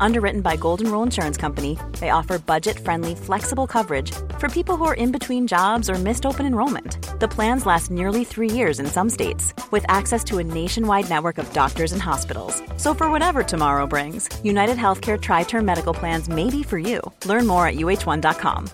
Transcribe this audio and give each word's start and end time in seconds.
Underwritten 0.00 0.40
by 0.40 0.56
Golden 0.56 0.90
Rule 0.90 1.02
Insurance 1.02 1.36
Company, 1.36 1.78
they 2.00 2.10
offer 2.10 2.38
budget 2.38 2.78
friendly, 2.78 3.14
flexible 3.14 3.66
coverage 3.66 4.12
for 4.38 4.48
people 4.48 4.76
who 4.76 4.84
are 4.84 4.94
in 4.94 5.12
between 5.12 5.46
jobs 5.46 5.88
or 5.88 5.94
missed 5.94 6.26
open 6.26 6.46
enrollment. 6.46 6.98
The 7.20 7.28
plans 7.28 7.66
last 7.66 7.90
nearly 7.90 8.24
three 8.24 8.50
years 8.50 8.78
in 8.78 8.86
some 8.86 9.10
states, 9.10 9.54
with 9.70 9.84
access 9.88 10.22
to 10.24 10.38
a 10.38 10.44
nationwide 10.44 11.08
network 11.08 11.38
of 11.38 11.52
doctors 11.52 11.92
and 11.92 12.02
hospitals. 12.02 12.62
So, 12.76 12.94
for 12.94 13.10
whatever 13.10 13.42
tomorrow 13.42 13.86
brings, 13.86 14.28
United 14.44 14.76
Healthcare 14.76 15.20
Tri 15.20 15.44
Term 15.44 15.64
Medical 15.64 15.94
Plans 15.94 16.28
may 16.28 16.50
be 16.50 16.62
for 16.62 16.78
you. 16.78 17.00
Learn 17.24 17.46
more 17.46 17.66
at 17.66 17.76
uh1.com. 17.76 18.68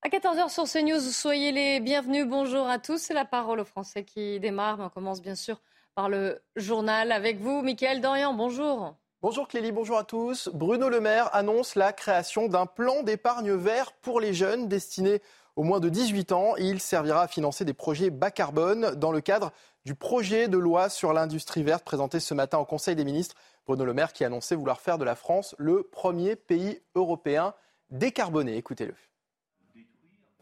À 0.00 0.10
14h 0.10 0.48
sur 0.50 0.64
CNews, 0.64 1.00
soyez 1.00 1.52
les 1.52 1.80
bienvenus. 1.80 2.26
Bonjour 2.26 2.66
à 2.68 2.78
tous. 2.78 2.98
C'est 2.98 3.14
la 3.14 3.24
parole 3.24 3.60
aux 3.60 3.64
Français 3.64 4.04
qui 4.04 4.38
démarre. 4.38 4.78
On 4.80 4.88
commence 4.88 5.20
bien 5.20 5.34
sûr 5.34 5.60
par 5.98 6.08
le 6.08 6.40
journal 6.54 7.10
avec 7.10 7.40
vous, 7.40 7.60
Mickaël 7.60 8.00
Dorian. 8.00 8.32
Bonjour. 8.32 8.94
Bonjour 9.20 9.48
Clélie, 9.48 9.72
bonjour 9.72 9.98
à 9.98 10.04
tous. 10.04 10.48
Bruno 10.54 10.88
Le 10.88 11.00
Maire 11.00 11.28
annonce 11.34 11.74
la 11.74 11.92
création 11.92 12.46
d'un 12.46 12.66
plan 12.66 13.02
d'épargne 13.02 13.50
vert 13.50 13.90
pour 14.00 14.20
les 14.20 14.32
jeunes 14.32 14.68
destiné 14.68 15.20
aux 15.56 15.64
moins 15.64 15.80
de 15.80 15.88
18 15.88 16.30
ans. 16.30 16.54
Il 16.56 16.78
servira 16.78 17.22
à 17.22 17.26
financer 17.26 17.64
des 17.64 17.74
projets 17.74 18.10
bas 18.10 18.30
carbone 18.30 18.94
dans 18.94 19.10
le 19.10 19.20
cadre 19.20 19.50
du 19.84 19.96
projet 19.96 20.46
de 20.46 20.56
loi 20.56 20.88
sur 20.88 21.12
l'industrie 21.12 21.64
verte 21.64 21.82
présenté 21.82 22.20
ce 22.20 22.32
matin 22.32 22.58
au 22.58 22.64
Conseil 22.64 22.94
des 22.94 23.04
ministres. 23.04 23.34
Bruno 23.66 23.84
Le 23.84 23.92
Maire 23.92 24.12
qui 24.12 24.22
a 24.22 24.28
annoncé 24.28 24.54
vouloir 24.54 24.80
faire 24.80 24.98
de 24.98 25.04
la 25.04 25.16
France 25.16 25.56
le 25.58 25.82
premier 25.82 26.36
pays 26.36 26.80
européen 26.94 27.54
décarboné. 27.90 28.56
Écoutez-le. 28.56 28.94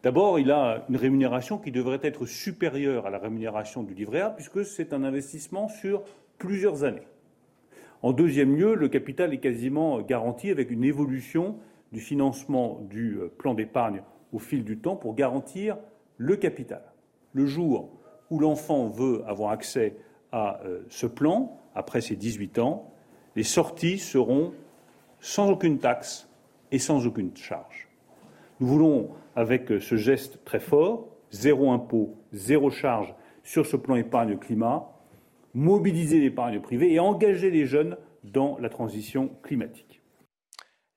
D'abord, 0.06 0.38
il 0.38 0.52
a 0.52 0.84
une 0.88 0.94
rémunération 0.94 1.58
qui 1.58 1.72
devrait 1.72 1.98
être 2.04 2.26
supérieure 2.26 3.06
à 3.06 3.10
la 3.10 3.18
rémunération 3.18 3.82
du 3.82 3.92
livret 3.92 4.20
A, 4.20 4.30
puisque 4.30 4.64
c'est 4.64 4.92
un 4.92 5.02
investissement 5.02 5.66
sur 5.66 6.04
plusieurs 6.38 6.84
années. 6.84 7.08
En 8.02 8.12
deuxième 8.12 8.54
lieu, 8.54 8.77
le 8.77 8.88
capital 8.88 9.34
est 9.34 9.40
quasiment 9.40 10.00
garanti 10.00 10.52
avec 10.52 10.70
une 10.70 10.84
évolution 10.84 11.56
du 11.90 11.98
financement 11.98 12.78
du 12.88 13.18
euh, 13.18 13.27
plan 13.36 13.54
d'épargne 13.54 14.04
au 14.32 14.38
fil 14.38 14.62
du 14.62 14.78
temps 14.78 14.94
pour 14.94 15.16
garantir 15.16 15.77
le 16.18 16.36
capital. 16.36 16.82
Le 17.32 17.46
jour 17.46 17.90
où 18.30 18.38
l'enfant 18.38 18.88
veut 18.88 19.24
avoir 19.27 19.50
accès 19.50 19.96
à 20.30 20.60
euh, 20.64 20.82
ce 20.88 21.08
plan, 21.08 21.58
après 21.74 22.00
ses 22.00 22.14
18 22.14 22.60
ans, 22.60 22.92
les 23.34 23.42
sorties 23.42 23.98
seront 23.98 24.52
sans 25.18 25.50
aucune 25.50 25.80
taxe 25.80 26.28
et 26.70 26.78
sans 26.78 27.08
aucune 27.08 27.36
charge. 27.36 27.88
Nous 28.60 28.68
voulons 28.68 29.10
avec 29.37 29.70
euh, 29.70 29.81
ce 29.81 29.97
geste 29.97 30.42
très 30.45 30.61
fort, 30.61 31.09
zéro 31.31 31.70
impôt, 31.70 32.17
zéro 32.33 32.70
charge 32.70 33.15
sur 33.45 33.67
ce 33.67 33.77
plan 33.77 33.95
épargne 33.95 34.39
climat, 34.39 34.89
mobiliser 35.55 36.19
l'épargne 36.19 36.61
privée 36.61 36.92
et 36.92 36.98
engager 36.98 37.51
les 37.51 37.67
jeunes 37.67 37.97
dans 38.25 38.59
la 38.59 38.69
transition 38.69 39.31
climatique. 39.42 40.03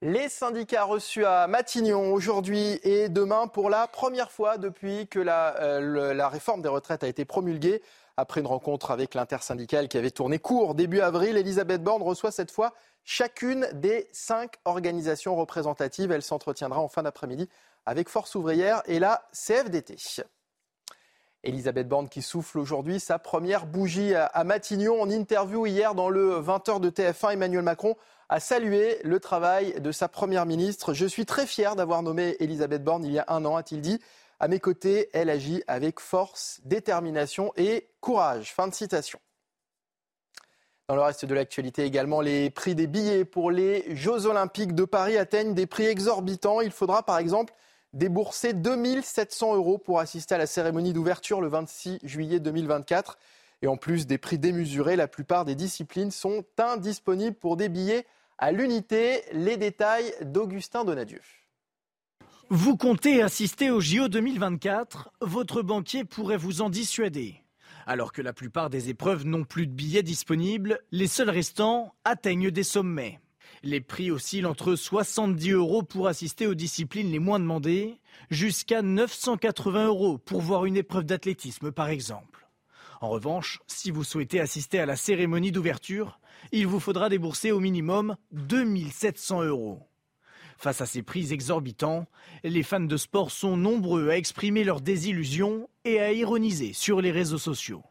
Les 0.01 0.29
syndicats 0.29 0.85
reçus 0.85 1.25
à 1.25 1.47
Matignon 1.47 2.13
aujourd'hui 2.13 2.79
et 2.83 3.09
demain 3.09 3.47
pour 3.47 3.69
la 3.69 3.85
première 3.87 4.31
fois 4.31 4.57
depuis 4.57 5.07
que 5.07 5.19
la, 5.19 5.57
euh, 5.61 6.13
la, 6.13 6.29
réforme 6.29 6.61
des 6.61 6.69
retraites 6.69 7.03
a 7.03 7.07
été 7.07 7.25
promulguée. 7.25 7.81
Après 8.15 8.39
une 8.39 8.47
rencontre 8.47 8.91
avec 8.91 9.13
l'intersyndicale 9.13 9.89
qui 9.89 9.97
avait 9.97 10.11
tourné 10.11 10.39
court 10.39 10.73
début 10.73 11.01
avril, 11.01 11.35
Elisabeth 11.35 11.83
Borne 11.83 12.01
reçoit 12.01 12.31
cette 12.31 12.51
fois 12.51 12.73
chacune 13.03 13.67
des 13.73 14.07
cinq 14.13 14.55
organisations 14.63 15.35
représentatives. 15.35 16.11
Elle 16.13 16.21
s'entretiendra 16.21 16.79
en 16.79 16.87
fin 16.87 17.03
d'après-midi 17.03 17.49
avec 17.85 18.09
Force 18.09 18.35
ouvrière 18.35 18.81
et 18.85 18.99
la 18.99 19.27
CFDT. 19.33 19.97
Elisabeth 21.43 21.87
Borne 21.87 22.09
qui 22.09 22.21
souffle 22.21 22.59
aujourd'hui 22.59 22.99
sa 22.99 23.17
première 23.17 23.65
bougie 23.65 24.13
à 24.13 24.43
Matignon. 24.43 25.01
En 25.01 25.09
interview 25.09 25.65
hier 25.65 25.95
dans 25.95 26.09
le 26.09 26.39
20h 26.39 26.81
de 26.81 26.89
TF1, 26.89 27.33
Emmanuel 27.33 27.63
Macron 27.63 27.95
a 28.27 28.39
salué 28.39 28.99
le 29.03 29.19
travail 29.19 29.79
de 29.79 29.91
sa 29.91 30.07
première 30.07 30.45
ministre. 30.45 30.93
Je 30.93 31.05
suis 31.05 31.25
très 31.25 31.47
fier 31.47 31.75
d'avoir 31.75 32.03
nommé 32.03 32.35
Elisabeth 32.39 32.83
Borne 32.83 33.05
il 33.05 33.13
y 33.13 33.19
a 33.19 33.25
un 33.29 33.45
an, 33.45 33.55
a-t-il 33.55 33.81
dit. 33.81 33.99
À 34.41 34.47
mes 34.47 34.59
côtés, 34.59 35.09
elle 35.13 35.29
agit 35.29 35.63
avec 35.67 35.99
force, 35.99 36.61
détermination 36.63 37.51
et 37.57 37.89
courage. 37.99 38.53
Fin 38.53 38.67
de 38.67 38.73
citation. 38.73 39.19
Dans 40.87 40.95
le 40.95 41.01
reste 41.01 41.25
de 41.25 41.35
l'actualité 41.35 41.83
également, 41.83 42.19
les 42.19 42.49
prix 42.49 42.73
des 42.73 42.87
billets 42.87 43.25
pour 43.25 43.51
les 43.51 43.95
Jeux 43.95 44.25
Olympiques 44.25 44.73
de 44.73 44.85
Paris 44.85 45.17
atteignent 45.17 45.53
des 45.53 45.67
prix 45.67 45.85
exorbitants. 45.85 46.61
Il 46.61 46.71
faudra 46.71 47.03
par 47.03 47.17
exemple 47.17 47.53
débourser 47.93 48.53
2700 48.53 49.55
euros 49.55 49.77
pour 49.77 49.99
assister 49.99 50.35
à 50.35 50.37
la 50.37 50.47
cérémonie 50.47 50.93
d'ouverture 50.93 51.41
le 51.41 51.47
26 51.47 51.99
juillet 52.03 52.39
2024. 52.39 53.17
Et 53.61 53.67
en 53.67 53.77
plus 53.77 54.07
des 54.07 54.17
prix 54.17 54.39
démesurés, 54.39 54.95
la 54.95 55.07
plupart 55.07 55.45
des 55.45 55.55
disciplines 55.55 56.11
sont 56.11 56.45
indisponibles 56.57 57.35
pour 57.35 57.57
des 57.57 57.69
billets 57.69 58.05
à 58.37 58.51
l'unité. 58.51 59.23
Les 59.33 59.57
détails 59.57 60.13
d'Augustin 60.21 60.85
Donadieu. 60.85 61.21
Vous 62.49 62.77
comptez 62.77 63.21
assister 63.21 63.69
au 63.69 63.79
JO 63.79 64.07
2024 64.07 65.11
Votre 65.21 65.61
banquier 65.61 66.03
pourrait 66.03 66.37
vous 66.37 66.61
en 66.61 66.69
dissuader. 66.69 67.43
Alors 67.85 68.11
que 68.11 68.21
la 68.21 68.33
plupart 68.33 68.69
des 68.69 68.89
épreuves 68.89 69.25
n'ont 69.25 69.43
plus 69.43 69.67
de 69.67 69.71
billets 69.71 70.03
disponibles, 70.03 70.79
les 70.91 71.07
seuls 71.07 71.29
restants 71.29 71.93
atteignent 72.05 72.51
des 72.51 72.63
sommets. 72.63 73.19
Les 73.63 73.81
prix 73.81 74.09
oscillent 74.09 74.45
entre 74.45 74.75
70 74.75 75.51
euros 75.51 75.83
pour 75.83 76.07
assister 76.07 76.47
aux 76.47 76.55
disciplines 76.55 77.11
les 77.11 77.19
moins 77.19 77.39
demandées, 77.39 77.99
jusqu'à 78.29 78.81
980 78.81 79.87
euros 79.87 80.17
pour 80.17 80.41
voir 80.41 80.65
une 80.65 80.77
épreuve 80.77 81.05
d'athlétisme 81.05 81.71
par 81.71 81.89
exemple. 81.89 82.47
En 83.01 83.09
revanche, 83.09 83.59
si 83.67 83.91
vous 83.91 84.03
souhaitez 84.03 84.39
assister 84.39 84.79
à 84.79 84.85
la 84.85 84.95
cérémonie 84.95 85.51
d'ouverture, 85.51 86.19
il 86.51 86.67
vous 86.67 86.79
faudra 86.79 87.09
débourser 87.09 87.51
au 87.51 87.59
minimum 87.59 88.15
2700 88.31 89.43
euros. 89.43 89.79
Face 90.57 90.81
à 90.81 90.85
ces 90.85 91.03
prix 91.03 91.31
exorbitants, 91.31 92.05
les 92.43 92.63
fans 92.63 92.81
de 92.81 92.97
sport 92.97 93.31
sont 93.31 93.55
nombreux 93.55 94.09
à 94.09 94.17
exprimer 94.17 94.65
leur 94.65 94.81
désillusion 94.81 95.69
et 95.85 96.01
à 96.01 96.11
ironiser 96.11 96.73
sur 96.73 96.99
les 96.99 97.11
réseaux 97.11 97.37
sociaux. 97.37 97.83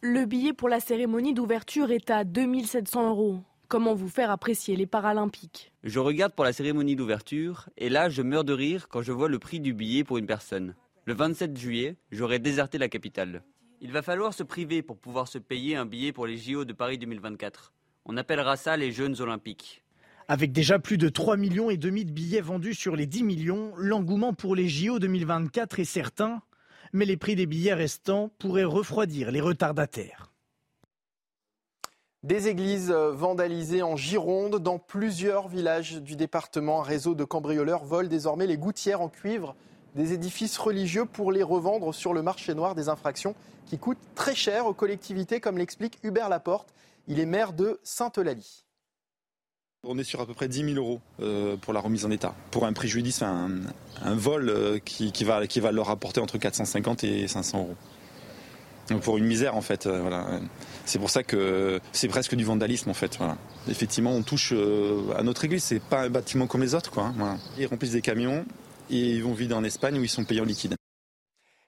Le 0.00 0.24
billet 0.24 0.52
pour 0.52 0.68
la 0.68 0.80
cérémonie 0.80 1.34
d'ouverture 1.34 1.92
est 1.92 2.10
à 2.10 2.24
2700 2.24 3.10
euros. 3.10 3.40
Comment 3.70 3.94
vous 3.94 4.08
faire 4.08 4.32
apprécier 4.32 4.74
les 4.74 4.88
Paralympiques? 4.88 5.72
Je 5.84 6.00
regarde 6.00 6.32
pour 6.32 6.44
la 6.44 6.52
cérémonie 6.52 6.96
d'ouverture 6.96 7.68
et 7.76 7.88
là 7.88 8.08
je 8.08 8.20
meurs 8.20 8.42
de 8.42 8.52
rire 8.52 8.88
quand 8.88 9.00
je 9.00 9.12
vois 9.12 9.28
le 9.28 9.38
prix 9.38 9.60
du 9.60 9.74
billet 9.74 10.02
pour 10.02 10.18
une 10.18 10.26
personne. 10.26 10.74
Le 11.04 11.14
27 11.14 11.56
juillet, 11.56 11.96
j'aurai 12.10 12.40
déserté 12.40 12.78
la 12.78 12.88
capitale. 12.88 13.44
Il 13.80 13.92
va 13.92 14.02
falloir 14.02 14.34
se 14.34 14.42
priver 14.42 14.82
pour 14.82 14.98
pouvoir 14.98 15.28
se 15.28 15.38
payer 15.38 15.76
un 15.76 15.86
billet 15.86 16.10
pour 16.10 16.26
les 16.26 16.36
JO 16.36 16.64
de 16.64 16.72
Paris 16.72 16.98
2024. 16.98 17.72
On 18.06 18.16
appellera 18.16 18.56
ça 18.56 18.76
les 18.76 18.90
Jeunes 18.90 19.20
Olympiques. 19.20 19.84
Avec 20.26 20.50
déjà 20.50 20.80
plus 20.80 20.98
de 20.98 21.08
3 21.08 21.36
millions 21.36 21.70
et 21.70 21.76
demi 21.76 22.04
de 22.04 22.10
billets 22.10 22.40
vendus 22.40 22.74
sur 22.74 22.96
les 22.96 23.06
10 23.06 23.22
millions, 23.22 23.72
l'engouement 23.76 24.34
pour 24.34 24.56
les 24.56 24.68
JO 24.68 24.98
2024 24.98 25.78
est 25.78 25.84
certain, 25.84 26.42
mais 26.92 27.04
les 27.04 27.16
prix 27.16 27.36
des 27.36 27.46
billets 27.46 27.74
restants 27.74 28.32
pourraient 28.40 28.64
refroidir 28.64 29.30
les 29.30 29.40
retardataires. 29.40 30.29
Des 32.22 32.48
églises 32.48 32.90
euh, 32.90 33.12
vandalisées 33.12 33.82
en 33.82 33.96
Gironde 33.96 34.58
dans 34.58 34.78
plusieurs 34.78 35.48
villages 35.48 36.02
du 36.02 36.16
département. 36.16 36.80
Un 36.80 36.84
réseau 36.84 37.14
de 37.14 37.24
cambrioleurs 37.24 37.84
vole 37.84 38.08
désormais 38.08 38.46
les 38.46 38.58
gouttières 38.58 39.00
en 39.00 39.08
cuivre 39.08 39.54
des 39.94 40.12
édifices 40.12 40.58
religieux 40.58 41.06
pour 41.06 41.32
les 41.32 41.42
revendre 41.42 41.94
sur 41.94 42.12
le 42.12 42.20
marché 42.20 42.52
noir 42.54 42.74
des 42.74 42.90
infractions 42.90 43.34
qui 43.64 43.78
coûtent 43.78 43.96
très 44.14 44.34
cher 44.34 44.66
aux 44.66 44.74
collectivités, 44.74 45.40
comme 45.40 45.56
l'explique 45.56 45.98
Hubert 46.02 46.28
Laporte. 46.28 46.74
Il 47.08 47.20
est 47.20 47.26
maire 47.26 47.54
de 47.54 47.80
Sainte-Eulalie. 47.84 48.66
On 49.82 49.96
est 49.96 50.04
sur 50.04 50.20
à 50.20 50.26
peu 50.26 50.34
près 50.34 50.46
10 50.46 50.74
000 50.74 50.76
euros 50.76 51.00
euh, 51.20 51.56
pour 51.56 51.72
la 51.72 51.80
remise 51.80 52.04
en 52.04 52.10
état. 52.10 52.34
Pour 52.50 52.66
un 52.66 52.74
préjudice, 52.74 53.22
un, 53.22 53.48
vol 54.04 54.50
euh, 54.50 54.78
qui, 54.78 55.24
va, 55.24 55.46
qui 55.46 55.60
va 55.60 55.72
leur 55.72 55.88
apporter 55.88 56.20
entre 56.20 56.36
450 56.36 57.02
et 57.04 57.26
500 57.26 57.60
euros 57.60 57.76
pour 58.98 59.18
une 59.18 59.26
misère 59.26 59.56
en 59.56 59.60
fait. 59.60 59.86
Euh, 59.86 60.00
voilà. 60.00 60.26
C'est 60.84 60.98
pour 60.98 61.10
ça 61.10 61.22
que 61.22 61.80
c'est 61.92 62.08
presque 62.08 62.34
du 62.34 62.44
vandalisme 62.44 62.90
en 62.90 62.94
fait. 62.94 63.18
Effectivement, 63.68 64.12
on 64.12 64.22
touche 64.22 64.52
euh, 64.52 65.12
à 65.16 65.22
notre 65.22 65.44
église. 65.44 65.64
C'est 65.64 65.82
pas 65.82 66.02
un 66.02 66.10
bâtiment 66.10 66.46
comme 66.46 66.62
les 66.62 66.74
autres 66.74 66.90
quoi. 66.90 67.12
Hein, 67.20 67.38
ils 67.58 67.66
remplissent 67.66 67.92
des 67.92 68.02
camions 68.02 68.44
et 68.90 68.96
ils 68.96 69.22
vont 69.22 69.32
vider 69.32 69.54
en 69.54 69.64
Espagne 69.64 69.98
où 69.98 70.02
ils 70.02 70.08
sont 70.08 70.24
payés 70.24 70.40
en 70.40 70.44
liquide. 70.44 70.74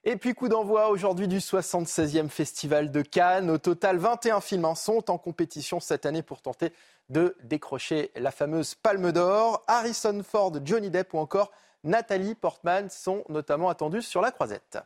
Et 0.05 0.17
puis 0.17 0.33
coup 0.33 0.49
d'envoi 0.49 0.89
aujourd'hui 0.89 1.29
du 1.29 1.37
76e 1.37 2.27
Festival 2.27 2.91
de 2.91 3.01
Cannes. 3.01 3.49
Au 3.49 3.57
total, 3.57 3.97
21 3.97 4.41
films 4.41 4.67
sont 4.75 5.09
en 5.09 5.17
compétition 5.17 5.79
cette 5.79 6.05
année 6.05 6.21
pour 6.21 6.41
tenter 6.41 6.73
de 7.07 7.37
décrocher 7.43 8.11
la 8.17 8.31
fameuse 8.31 8.75
Palme 8.75 9.13
d'Or. 9.13 9.63
Harrison 9.67 10.21
Ford, 10.21 10.51
Johnny 10.65 10.89
Depp 10.89 11.13
ou 11.13 11.19
encore 11.19 11.51
Nathalie 11.85 12.35
Portman 12.35 12.89
sont 12.89 13.23
notamment 13.29 13.69
attendus 13.69 14.01
sur 14.01 14.21
la 14.21 14.31
croisette. 14.31 14.77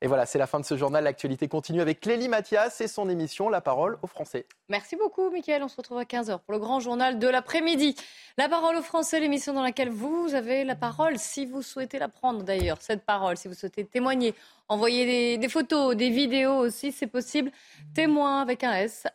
Et 0.00 0.06
voilà, 0.06 0.26
c'est 0.26 0.38
la 0.38 0.46
fin 0.46 0.60
de 0.60 0.64
ce 0.64 0.76
journal. 0.76 1.04
L'actualité 1.04 1.48
continue 1.48 1.80
avec 1.80 2.00
Clélie 2.00 2.28
Mathias 2.28 2.80
et 2.80 2.88
son 2.88 3.08
émission 3.08 3.48
La 3.48 3.60
parole 3.60 3.96
aux 4.02 4.06
Français. 4.06 4.46
Merci 4.68 4.96
beaucoup, 4.96 5.30
Mickaël. 5.30 5.62
On 5.62 5.68
se 5.68 5.76
retrouve 5.76 5.98
à 5.98 6.04
15h 6.04 6.40
pour 6.40 6.52
le 6.52 6.58
grand 6.58 6.80
journal 6.80 7.18
de 7.18 7.28
l'après-midi. 7.28 7.94
La 8.36 8.48
parole 8.48 8.76
aux 8.76 8.82
Français, 8.82 9.20
l'émission 9.20 9.52
dans 9.52 9.62
laquelle 9.62 9.90
vous 9.90 10.34
avez 10.34 10.64
la 10.64 10.74
parole, 10.74 11.18
si 11.18 11.46
vous 11.46 11.62
souhaitez 11.62 11.98
la 11.98 12.08
prendre 12.08 12.42
d'ailleurs, 12.42 12.78
cette 12.80 13.04
parole, 13.04 13.36
si 13.36 13.48
vous 13.48 13.54
souhaitez 13.54 13.84
témoigner, 13.84 14.34
envoyer 14.68 15.38
des, 15.38 15.48
photos, 15.48 15.96
des 15.96 16.10
vidéos 16.10 16.56
aussi, 16.56 16.92
c'est 16.92 17.06
possible. 17.06 17.50
Témoin 17.94 18.40
avec 18.40 18.64
un 18.64 18.72
S, 18.72 19.06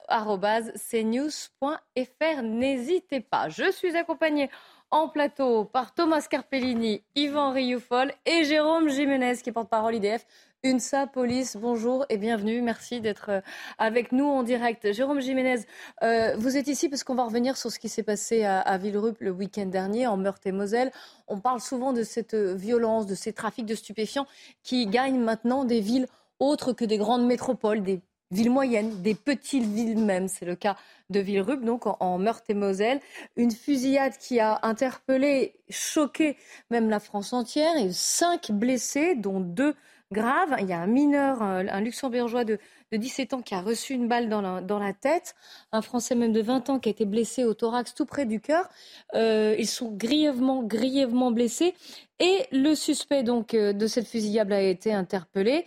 cnews.fr. 0.89 2.41
N'hésitez 2.43 3.19
pas. 3.19 3.49
Je 3.49 3.71
suis 3.71 3.95
accompagnée 3.95 4.49
en 4.91 5.07
plateau 5.07 5.65
par 5.65 5.93
Thomas 5.93 6.25
Carpellini, 6.29 7.03
Yvan 7.15 7.51
Rioufol 7.51 8.11
et 8.25 8.43
Jérôme 8.43 8.89
Jiménez 8.89 9.35
qui 9.43 9.51
porte-parole 9.51 9.95
IDF. 9.95 10.25
UNSA 10.63 11.07
Police, 11.07 11.55
bonjour 11.55 12.05
et 12.09 12.17
bienvenue. 12.17 12.61
Merci 12.61 12.99
d'être 12.99 13.29
euh, 13.29 13.41
avec 13.77 14.11
nous 14.11 14.25
en 14.25 14.43
direct. 14.43 14.91
Jérôme 14.91 15.21
Jiménez, 15.21 15.59
euh, 16.03 16.35
vous 16.37 16.57
êtes 16.57 16.67
ici 16.67 16.89
parce 16.89 17.05
qu'on 17.05 17.15
va 17.15 17.23
revenir 17.23 17.55
sur 17.55 17.71
ce 17.71 17.79
qui 17.79 17.87
s'est 17.87 18.03
passé 18.03 18.43
à, 18.43 18.59
à 18.59 18.77
Villerup 18.77 19.21
le 19.21 19.31
week-end 19.31 19.67
dernier, 19.67 20.05
en 20.05 20.17
Meurthe-et-Moselle. 20.17 20.91
On 21.29 21.39
parle 21.39 21.61
souvent 21.61 21.93
de 21.93 22.03
cette 22.03 22.35
violence, 22.35 23.05
de 23.05 23.15
ces 23.15 23.31
trafics 23.31 23.65
de 23.65 23.75
stupéfiants 23.75 24.27
qui 24.63 24.87
gagnent 24.87 25.21
maintenant 25.21 25.63
des 25.63 25.79
villes 25.79 26.07
autres 26.39 26.73
que 26.73 26.83
des 26.83 26.97
grandes 26.97 27.25
métropoles, 27.25 27.83
des 27.83 28.01
villes 28.31 28.51
moyennes, 28.51 29.01
des 29.01 29.15
petites 29.15 29.65
villes 29.65 29.97
même. 29.97 30.27
C'est 30.27 30.45
le 30.45 30.55
cas 30.55 30.75
de 31.09 31.19
Villerup, 31.19 31.63
donc 31.63 31.83
en, 31.85 32.17
Meurthe-et-Moselle. 32.17 32.99
Une 33.35 33.51
fusillade 33.51 34.13
qui 34.17 34.39
a 34.39 34.59
interpellé, 34.63 35.55
choqué 35.69 36.37
même 36.69 36.89
la 36.89 36.99
France 36.99 37.33
entière. 37.33 37.75
Et 37.77 37.91
cinq 37.91 38.51
blessés, 38.51 39.15
dont 39.15 39.39
deux 39.39 39.75
grave. 40.11 40.55
Il 40.59 40.67
y 40.67 40.73
a 40.73 40.79
un 40.79 40.87
mineur, 40.87 41.41
euh, 41.41 41.63
un 41.69 41.81
luxembourgeois 41.81 42.43
de, 42.43 42.59
17 42.91 43.33
ans 43.35 43.41
qui 43.41 43.53
a 43.53 43.61
reçu 43.61 43.93
une 43.93 44.07
balle 44.07 44.29
dans 44.29 44.41
la, 44.41 44.93
tête, 44.93 45.35
un 45.71 45.83
Français 45.83 46.15
même 46.15 46.33
de 46.33 46.41
20 46.41 46.71
ans 46.71 46.79
qui 46.79 46.89
a 46.89 46.91
été 46.91 47.05
blessé 47.05 47.45
au 47.45 47.53
thorax 47.53 47.93
tout 47.93 48.07
près 48.07 48.25
du 48.25 48.41
cœur. 48.41 48.67
Euh, 49.13 49.55
ils 49.59 49.67
sont 49.67 49.91
grièvement, 49.91 50.63
grièvement 50.63 51.29
blessés. 51.29 51.75
Et 52.19 52.47
le 52.51 52.73
suspect 52.73 53.21
donc 53.21 53.53
euh, 53.53 53.73
de 53.73 53.85
cette 53.85 54.07
fusillade 54.07 54.51
a 54.51 54.61
été 54.61 54.91
interpellé. 54.91 55.65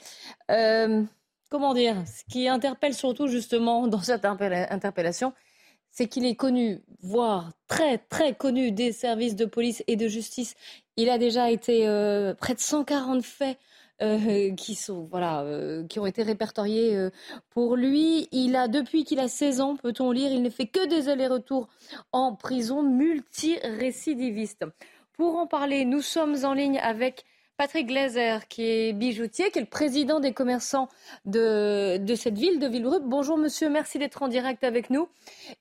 Comment 1.52 1.74
dire 1.74 2.02
Ce 2.06 2.24
qui 2.32 2.48
interpelle 2.48 2.94
surtout 2.94 3.28
justement 3.28 3.86
dans 3.94 4.00
cette 4.00 4.24
interpellation, 4.24 5.32
c'est 5.90 6.08
qu'il 6.08 6.24
est 6.24 6.34
connu, 6.34 6.82
voire 7.02 7.52
très 7.68 7.98
très 7.98 8.34
connu 8.34 8.72
des 8.72 8.92
services 8.92 9.36
de 9.36 9.44
police 9.44 9.84
et 9.86 9.96
de 9.96 10.08
justice. 10.08 10.54
Il 10.96 11.10
a 11.10 11.18
déjà 11.18 11.50
été 11.50 11.84
près 12.38 12.54
de 12.54 12.60
140 12.60 13.22
faits 13.22 13.58
euh, 14.02 14.52
qui 14.56 14.74
sont 14.74 15.04
voilà, 15.04 15.42
euh, 15.42 15.86
qui 15.86 16.00
ont 16.00 16.06
été 16.06 16.24
répertoriés 16.24 16.96
euh, 16.96 17.10
pour 17.50 17.76
lui. 17.76 18.26
Il 18.32 18.56
a 18.56 18.66
depuis 18.66 19.04
qu'il 19.04 19.20
a 19.20 19.28
16 19.28 19.60
ans, 19.60 19.76
peut-on 19.76 20.10
lire, 20.10 20.32
il 20.32 20.42
ne 20.42 20.50
fait 20.50 20.66
que 20.66 20.88
des 20.88 21.08
allers-retours 21.08 21.68
en 22.10 22.34
prison, 22.34 22.82
multirécidiviste. 22.82 24.64
Pour 25.12 25.36
en 25.36 25.46
parler, 25.46 25.84
nous 25.84 26.00
sommes 26.00 26.44
en 26.44 26.52
ligne 26.52 26.78
avec 26.78 27.24
Patrick 27.56 27.86
Glazer, 27.86 28.48
qui 28.48 28.62
est 28.64 28.92
bijoutier, 28.92 29.50
qui 29.50 29.58
est 29.58 29.62
le 29.62 29.68
président 29.68 30.20
des 30.20 30.32
commerçants 30.32 30.88
de, 31.24 31.98
de 31.98 32.14
cette 32.14 32.36
ville 32.36 32.58
de 32.58 32.66
Villerup. 32.66 33.02
Bonjour 33.04 33.36
monsieur, 33.38 33.70
merci 33.70 33.98
d'être 33.98 34.22
en 34.22 34.28
direct 34.28 34.64
avec 34.64 34.90
nous. 34.90 35.08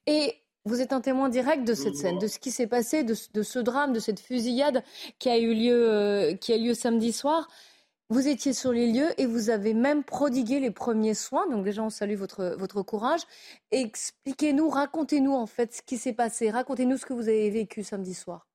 Et 0.08 0.42
vous 0.66 0.82
êtes 0.82 0.94
un 0.94 1.02
témoin 1.02 1.30
direct 1.30 1.64
de 1.64 1.74
cette 1.74 1.96
scène, 1.96 2.20
de 2.20 2.28
ce 2.28 2.40
qui 2.40 2.52
s'est 2.52 2.68
passé, 2.68 3.04
de, 3.04 3.14
ce 3.14 3.60
drame, 3.60 3.94
de 3.94 4.00
cette 4.00 4.20
fusillade 4.20 4.84
qui 5.18 5.30
a 5.30 5.38
eu 5.38 5.54
lieu, 5.54 6.38
qui 6.40 6.54
a 6.54 6.58
lieu 6.58 6.74
samedi 6.74 7.12
soir. 7.12 7.48
Vous 8.10 8.28
étiez 8.28 8.54
sur 8.54 8.72
les 8.72 8.92
lieux 8.92 9.10
et 9.20 9.26
vous 9.26 9.50
avez 9.50 9.74
même 9.74 10.04
prodigué 10.04 10.60
les 10.60 10.72
premiers 10.72 11.14
soins. 11.14 11.48
Donc 11.50 11.64
déjà, 11.64 11.82
on 11.82 11.90
salue 11.90 12.16
votre, 12.16 12.56
votre 12.60 12.84
courage. 12.84 13.22
Expliquez-nous, 13.72 14.70
racontez-nous 14.70 15.34
en 15.34 15.48
fait 15.48 15.74
ce 15.74 15.82
qui 15.82 15.98
s'est 15.98 16.14
passé. 16.14 16.52
Racontez-nous 16.52 16.98
ce 16.98 17.06
que 17.06 17.14
vous 17.14 17.30
avez 17.30 17.50
vécu 17.50 17.84
samedi 17.84 18.14
soir. 18.14 18.51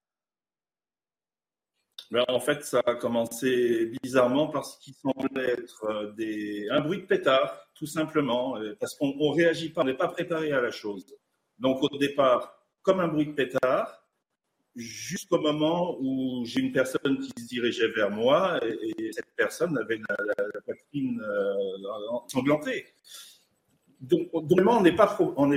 Ben, 2.11 2.25
en 2.29 2.41
fait, 2.41 2.63
ça 2.65 2.81
a 2.87 2.95
commencé 2.95 3.93
bizarrement 4.03 4.47
parce 4.49 4.79
qu'il 4.79 4.95
semblait 4.95 5.51
être 5.51 5.85
euh, 5.85 6.13
des... 6.13 6.69
un 6.71 6.81
bruit 6.81 7.01
de 7.01 7.07
pétard, 7.07 7.69
tout 7.75 7.87
simplement, 7.87 8.57
euh, 8.59 8.77
parce 8.79 8.95
qu'on 8.95 9.09
ne 9.09 9.35
réagit 9.35 9.71
pas, 9.71 9.83
on 9.83 9.85
n'est 9.85 9.95
pas 9.95 10.09
préparé 10.09 10.53
à 10.53 10.61
la 10.61 10.71
chose. 10.71 11.05
Donc 11.59 11.83
au 11.83 11.99
départ, 11.99 12.63
comme 12.83 13.01
un 13.01 13.09
bruit 13.09 13.27
de 13.27 13.33
pétard, 13.33 14.07
jusqu'au 14.77 15.41
moment 15.41 15.97
où 16.01 16.45
j'ai 16.45 16.61
une 16.61 16.73
personne 16.73 17.19
qui 17.19 17.33
se 17.43 17.49
dirigeait 17.49 17.89
vers 17.89 18.11
moi 18.11 18.61
et, 18.65 19.11
cette 19.13 19.35
personne 19.35 19.77
avait 19.79 19.99
la, 20.09 20.61
poitrine 20.61 21.21
euh, 21.21 21.89
ensanglantée. 22.11 22.87
Donc, 24.01 24.29
on 24.33 24.81
n'est 24.83 24.95
pas, 24.95 25.07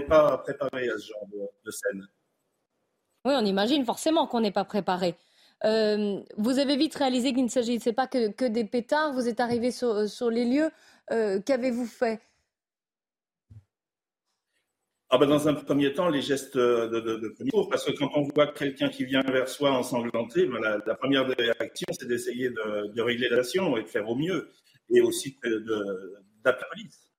pas 0.08 0.38
préparé 0.38 0.90
à 0.90 0.98
ce 0.98 1.08
genre 1.08 1.28
de, 1.66 1.72
scène. 1.72 2.08
Oui, 3.26 3.34
on 3.36 3.46
imagine 3.46 3.84
forcément 3.84 4.28
qu'on 4.28 4.40
n'est 4.40 4.52
pas 4.52 4.64
préparé. 4.64 5.16
Euh, 5.66 6.22
vous 6.38 6.60
avez 6.60 6.78
vite 6.78 6.96
réalisé 6.96 7.34
qu'il 7.34 7.44
ne 7.44 7.50
s'agissait 7.50 7.94
pas 7.94 8.08
que, 8.08 8.32
que, 8.32 8.46
des 8.46 8.64
pétards. 8.64 9.14
Vous 9.14 9.28
êtes 9.28 9.40
arrivé 9.40 9.72
sur, 9.72 10.08
sur 10.08 10.30
les 10.30 10.46
lieux. 10.46 10.70
Euh, 11.12 11.40
qu'avez-vous 11.42 11.86
fait? 11.86 12.22
Ah 15.12 15.18
ben 15.18 15.26
dans 15.26 15.48
un 15.48 15.56
premier 15.56 15.92
temps, 15.94 16.08
les 16.08 16.22
gestes 16.22 16.56
de, 16.56 16.88
de, 16.88 17.16
de 17.18 17.30
premier 17.30 17.50
parce 17.68 17.84
que 17.84 17.92
quand 17.92 18.12
on 18.14 18.22
voit 18.36 18.46
quelqu'un 18.46 18.90
qui 18.90 19.06
vient 19.06 19.22
vers 19.22 19.50
soi 19.50 19.72
ensanglanté, 19.72 20.46
ben 20.46 20.60
la, 20.60 20.78
la 20.86 20.96
première 20.96 21.28
réaction, 21.28 21.88
c'est 22.00 22.08
d'essayer 22.08 22.52
de, 22.52 22.94
de, 22.94 23.02
régler 23.02 23.28
la 23.28 23.44
situation 23.44 23.76
et 23.76 23.82
de 23.82 23.88
faire 23.88 24.08
au 24.08 24.16
mieux, 24.16 24.52
et 24.94 25.02
aussi 25.02 25.36
d'appeler 25.42 25.82
la 26.44 26.54
police. 26.54 27.12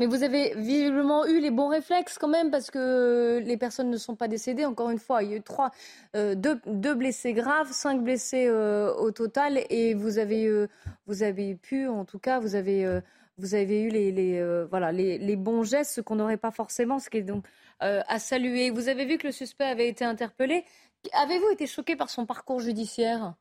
Mais 0.00 0.06
vous 0.06 0.24
avez 0.24 0.54
visiblement 0.56 1.24
eu 1.24 1.38
les 1.40 1.52
bons 1.52 1.68
réflexes 1.68 2.18
quand 2.18 2.28
même, 2.28 2.50
parce 2.50 2.70
que 2.70 3.40
les 3.44 3.56
personnes 3.56 3.90
ne 3.90 3.96
sont 3.96 4.16
pas 4.16 4.26
décédées. 4.26 4.64
Encore 4.64 4.90
une 4.90 4.98
fois, 4.98 5.22
il 5.22 5.30
y 5.30 5.34
a 5.34 5.36
eu 5.36 5.42
trois, 5.42 5.70
euh, 6.16 6.34
deux, 6.34 6.94
blessés 6.94 7.32
graves, 7.32 7.70
cinq 7.70 8.02
blessés 8.02 8.46
euh, 8.48 8.92
au 8.94 9.12
total, 9.12 9.60
et 9.70 9.94
vous 9.94 10.18
avez, 10.18 10.46
euh, 10.46 10.68
vous 11.06 11.22
avez 11.22 11.54
pu, 11.54 11.86
en 11.86 12.04
tout 12.04 12.18
cas, 12.18 12.40
vous 12.40 12.54
avez 12.56 13.00
vous 13.38 13.56
avez 13.56 13.82
eu 13.82 13.88
les, 13.88 14.64
voilà, 14.70 14.92
les, 14.92 15.36
bons 15.36 15.64
gestes, 15.64 15.92
ce 15.92 16.00
qu'on 16.00 16.16
n'aurait 16.16 16.36
pas 16.36 16.52
forcément, 16.52 16.98
ce 16.98 17.10
qui 17.10 17.18
est 17.18 17.22
donc 17.22 17.44
à 17.80 18.18
saluer. 18.18 18.70
Vous 18.70 18.88
avez 18.88 19.04
vu 19.04 19.18
que 19.18 19.26
le 19.26 19.32
suspect 19.32 19.64
avait 19.64 19.88
été 19.88 20.04
interpellé. 20.04 20.64
Avez-vous 21.12 21.50
été 21.50 21.66
choqué 21.66 21.96
par 21.96 22.10
son 22.10 22.26
parcours 22.26 22.60
judiciaire? 22.60 23.34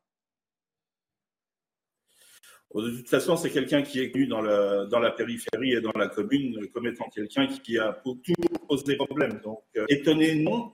De 2.81 2.89
toute 2.97 3.09
façon, 3.09 3.35
c'est 3.35 3.51
quelqu'un 3.51 3.83
qui 3.83 3.99
est 3.99 4.13
venu 4.13 4.27
dans, 4.27 4.41
la 4.41 5.11
périphérie 5.11 5.73
et 5.73 5.81
dans 5.81 5.91
la 5.95 6.07
commune 6.07 6.67
comme 6.73 6.87
étant 6.87 7.07
quelqu'un 7.13 7.47
qui, 7.47 7.77
a 7.77 7.93
toujours 8.03 8.67
posé 8.67 8.95
problème. 8.95 9.39
Donc, 9.43 9.63
euh, 9.77 9.85
étonné, 9.89 10.41
non. 10.43 10.71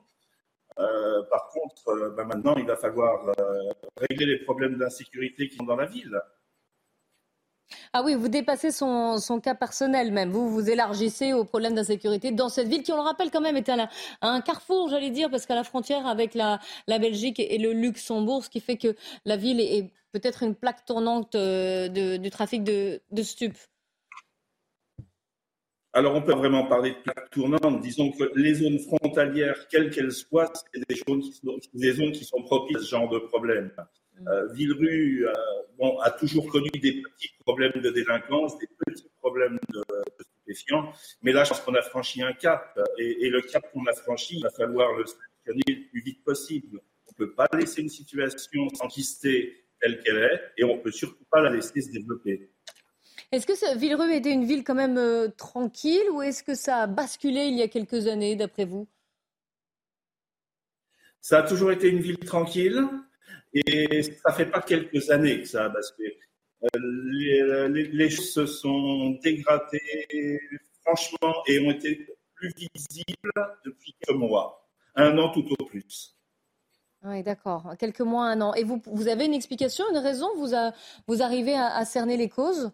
par 0.78 1.50
contre, 1.50 2.16
bah, 2.16 2.24
maintenant, 2.24 2.56
il 2.56 2.66
va 2.66 2.78
falloir 2.78 3.34
régler 3.98 4.26
les 4.26 4.40
problèmes 4.40 4.78
d'insécurité 4.78 5.50
qui 5.50 5.58
sont 5.58 5.66
dans 5.66 5.76
la 5.76 5.86
ville. 5.86 6.20
Ah 7.94 8.04
oui, 8.04 8.16
vous 8.16 8.28
dépassez 8.28 8.72
son, 8.72 9.20
cas 9.44 9.56
personnel 9.56 10.12
même. 10.12 10.32
Vous 10.32 10.50
vous 10.50 10.70
élargissez 10.70 11.34
aux 11.34 11.44
problèmes 11.44 11.76
d'insécurité 11.76 12.32
dans 12.32 12.50
cette 12.50 12.68
ville 12.68 12.84
qui, 12.84 12.92
on 12.92 12.98
le 12.98 13.02
rappelle 13.02 13.32
quand 13.32 13.42
même, 13.42 13.58
est 13.58 13.70
un, 13.70 13.88
un 14.22 14.42
carrefour, 14.42 14.90
j'allais 14.90 15.12
dire, 15.12 15.30
parce 15.30 15.46
qu'à 15.46 15.56
la 15.56 15.64
frontière 15.64 16.08
avec 16.08 16.34
la, 16.34 16.60
Belgique 16.88 17.40
et 17.40 17.58
le 17.58 17.74
Luxembourg, 17.74 18.44
ce 18.44 18.50
qui 18.50 18.60
fait 18.60 18.78
que 18.78 18.96
la 19.26 19.38
ville 19.38 19.60
est, 19.60 19.92
peut-être 20.12 20.44
une 20.44 20.56
plaque 20.56 20.86
tournante 20.86 21.36
euh, 21.36 21.88
du 22.18 22.30
trafic 22.30 22.64
de, 22.64 23.02
de 23.12 23.24
stupes. 23.24 23.58
Alors, 25.94 26.16
on 26.16 26.22
peut 26.22 26.34
vraiment 26.34 26.68
parler 26.68 26.92
de 26.92 26.98
plaque 26.98 27.30
tournante. 27.32 27.82
Disons 27.82 28.12
que 28.12 28.32
les 28.36 28.56
zones 28.56 28.80
frontalières, 28.80 29.68
quelles 29.70 29.90
qu'elles 29.90 30.12
soient, 30.12 30.52
c'est 30.54 30.88
des, 30.88 30.96
des, 31.74 31.92
zones 31.94 32.12
qui 32.12 32.26
sont 32.26 32.44
propices 32.44 32.78
à 32.78 32.80
ce 32.82 32.90
genre 32.90 33.10
de 33.10 33.20
problème. 33.20 33.72
Euh, 34.28 34.48
Villerue 34.54 35.28
euh, 35.28 35.34
bon, 35.80 35.98
a 36.00 36.12
toujours 36.12 36.48
connu 36.52 36.70
des 36.70 37.02
petits 37.02 37.32
problèmes 37.40 37.82
de 37.82 37.90
délinquance, 37.90 38.58
des 38.60 38.68
petits 38.86 39.10
problèmes 39.20 39.58
de, 39.70 39.84
stupéfiants, 40.22 40.92
mais 41.22 41.32
là, 41.32 41.44
je 41.44 41.50
pense 41.50 41.62
qu'on 41.62 41.76
a 41.76 41.82
franchi 41.82 42.22
un 42.22 42.34
cap, 42.34 42.78
et, 42.98 43.30
le 43.30 43.42
cap 43.42 43.72
qu'on 43.72 43.86
a 43.86 43.94
franchi, 43.94 44.38
il 44.38 44.44
va 44.44 44.50
falloir 44.50 44.94
le 44.94 45.06
sanctionner 45.06 45.64
le 45.68 45.90
plus 45.90 46.02
vite 46.02 46.24
possible. 46.24 46.80
On 47.08 47.12
ne 47.12 47.26
peut 47.26 47.34
pas 47.34 47.48
laisser 47.54 47.82
une 47.82 47.90
situation 47.90 48.70
s'enquister 48.76 49.66
telle 49.80 50.02
qu'elle 50.02 50.18
est, 50.18 50.42
et 50.58 50.64
on 50.66 50.76
ne 50.76 50.82
peut 50.82 50.92
surtout 50.92 51.26
pas 51.32 51.42
la 51.42 51.50
laisser 51.50 51.82
se 51.82 51.92
développer. 51.92 52.52
Est-ce 53.32 53.46
que 53.46 53.78
Villerue 53.78 54.14
était 54.14 54.32
une 54.32 54.46
ville 54.46 54.64
quand 54.64 54.76
même 54.76 54.98
euh, 54.98 55.28
tranquille 55.30 56.10
ou 56.12 56.22
est-ce 56.22 56.44
que 56.44 56.56
ça 56.56 56.78
a 56.78 56.88
basculé 56.88 57.46
il 57.46 57.56
y 57.56 57.62
a 57.62 57.68
quelques 57.68 58.08
années, 58.08 58.36
d'après 58.36 58.66
vous? 58.66 58.88
Ça 61.22 61.40
a 61.40 61.44
toujours 61.44 61.72
été 61.72 61.90
une 61.90 62.00
ville 62.00 62.18
tranquille. 62.18 62.88
Et 63.54 64.04
ça 64.04 64.34
fait 64.34 64.46
pas 64.46 64.62
quelques 64.62 65.10
années 65.10 65.42
que 65.42 65.48
ça 65.48 65.66
a 65.66 65.70
basculé. 65.70 66.18
Euh, 66.76 67.68
les, 67.70 68.10
choses 68.10 68.34
se 68.34 68.46
sont 68.46 69.12
dégradées 69.24 70.40
franchement 70.84 71.44
et 71.48 71.60
ont 71.60 71.72
été 71.72 72.06
plus 72.36 72.52
visibles 72.58 73.32
depuis 73.66 73.96
quelques 74.02 74.18
mois, 74.18 74.68
un 74.96 75.18
an 75.18 75.30
tout 75.32 75.46
au 75.58 75.66
plus. 75.66 76.16
Oui, 77.04 77.24
d'accord. 77.24 77.76
Quelques 77.80 78.02
mois, 78.02 78.26
un 78.26 78.42
an. 78.42 78.54
Et 78.56 78.64
vous, 78.64 78.82
vous 78.86 79.08
avez 79.08 79.26
une 79.26 79.34
explication, 79.34 79.86
une 79.90 80.00
raison? 80.00 80.28
Vous, 80.36 80.54
vous 81.08 81.22
arrivez 81.22 81.56
à, 81.56 81.86
cerner 81.86 82.18
les 82.18 82.28
causes? 82.28 82.72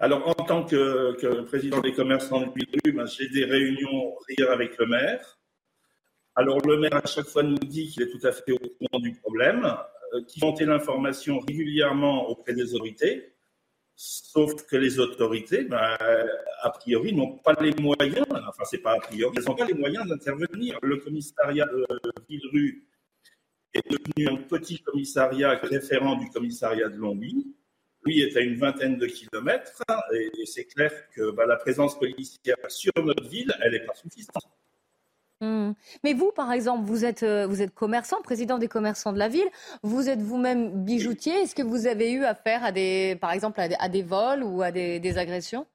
Alors, 0.00 0.28
en 0.28 0.34
tant 0.34 0.64
que, 0.64 1.42
président 1.42 1.80
des 1.80 1.94
commerçants 1.94 2.42
de 2.42 2.92
ben, 2.92 3.06
j'ai 3.06 3.28
des 3.30 3.46
réunions 3.46 4.14
régulières 4.28 4.52
avec 4.52 4.76
le 4.76 4.86
maire. 4.86 5.37
Alors, 6.38 6.64
le 6.64 6.78
maire, 6.78 6.94
à 6.94 7.04
chaque 7.04 7.26
fois, 7.26 7.42
nous 7.42 7.58
dit 7.58 7.88
qu'il 7.88 8.04
est 8.04 8.10
tout 8.10 8.24
à 8.24 8.30
fait 8.30 8.52
au 8.52 8.58
courant 8.58 9.00
du 9.00 9.12
problème, 9.12 9.76
euh, 10.14 10.22
qu'il 10.22 10.44
montait 10.44 10.66
l'information 10.66 11.40
régulièrement 11.40 12.28
auprès 12.28 12.54
des 12.54 12.76
autorités. 12.76 13.34
Sauf 13.96 14.64
que 14.66 14.76
les 14.76 15.00
autorités, 15.00 15.64
ben, 15.64 15.96
a 16.62 16.70
priori, 16.70 17.12
n'ont 17.12 17.38
pas 17.38 17.54
les 17.60 17.74
moyens, 17.74 18.24
enfin, 18.30 18.62
c'est 18.70 18.78
pas 18.78 18.92
a 18.92 19.00
priori, 19.00 19.34
elles 19.36 19.44
n'ont 19.46 19.56
pas 19.56 19.64
les 19.64 19.74
moyens 19.74 20.06
d'intervenir. 20.06 20.78
Le 20.80 20.98
commissariat 20.98 21.66
de 21.66 21.84
Villeru 22.28 22.86
est 23.74 23.90
devenu 23.90 24.28
un 24.28 24.36
petit 24.36 24.78
commissariat 24.80 25.56
référent 25.56 26.14
du 26.14 26.30
commissariat 26.30 26.88
de 26.88 26.98
Longwy. 26.98 27.52
Lui 28.04 28.20
est 28.20 28.36
à 28.36 28.42
une 28.42 28.58
vingtaine 28.58 28.96
de 28.96 29.06
kilomètres 29.06 29.82
et, 30.14 30.46
c'est 30.46 30.66
clair 30.66 30.92
que 31.10 31.32
ben, 31.32 31.46
la 31.46 31.56
présence 31.56 31.98
policière 31.98 32.58
sur 32.68 32.92
notre 33.04 33.28
ville, 33.28 33.52
elle 33.60 33.72
n'est 33.72 33.84
pas 33.84 33.94
suffisante. 33.94 34.46
Mmh. 35.40 35.72
Mais 36.02 36.14
vous, 36.14 36.32
par 36.32 36.52
exemple, 36.52 36.84
vous 36.84 37.04
êtes, 37.04 37.22
euh, 37.22 37.46
vous 37.46 37.62
êtes 37.62 37.72
commerçant, 37.72 38.20
président 38.22 38.58
des 38.58 38.66
commerçants 38.66 39.12
de 39.12 39.18
la 39.18 39.28
ville. 39.28 39.48
Vous 39.82 40.08
êtes 40.08 40.20
vous-même 40.20 40.84
bijoutier. 40.84 41.32
Est-ce 41.42 41.54
que 41.54 41.62
vous 41.62 41.86
avez 41.86 42.10
eu 42.10 42.24
affaire 42.24 42.64
à 42.64 42.72
des, 42.72 43.16
par 43.20 43.32
exemple, 43.32 43.60
à 43.60 43.88
des, 43.88 44.02
vols 44.02 44.42
ou 44.42 44.62
à 44.62 44.72
des, 44.72 45.18
agressions? 45.18 45.66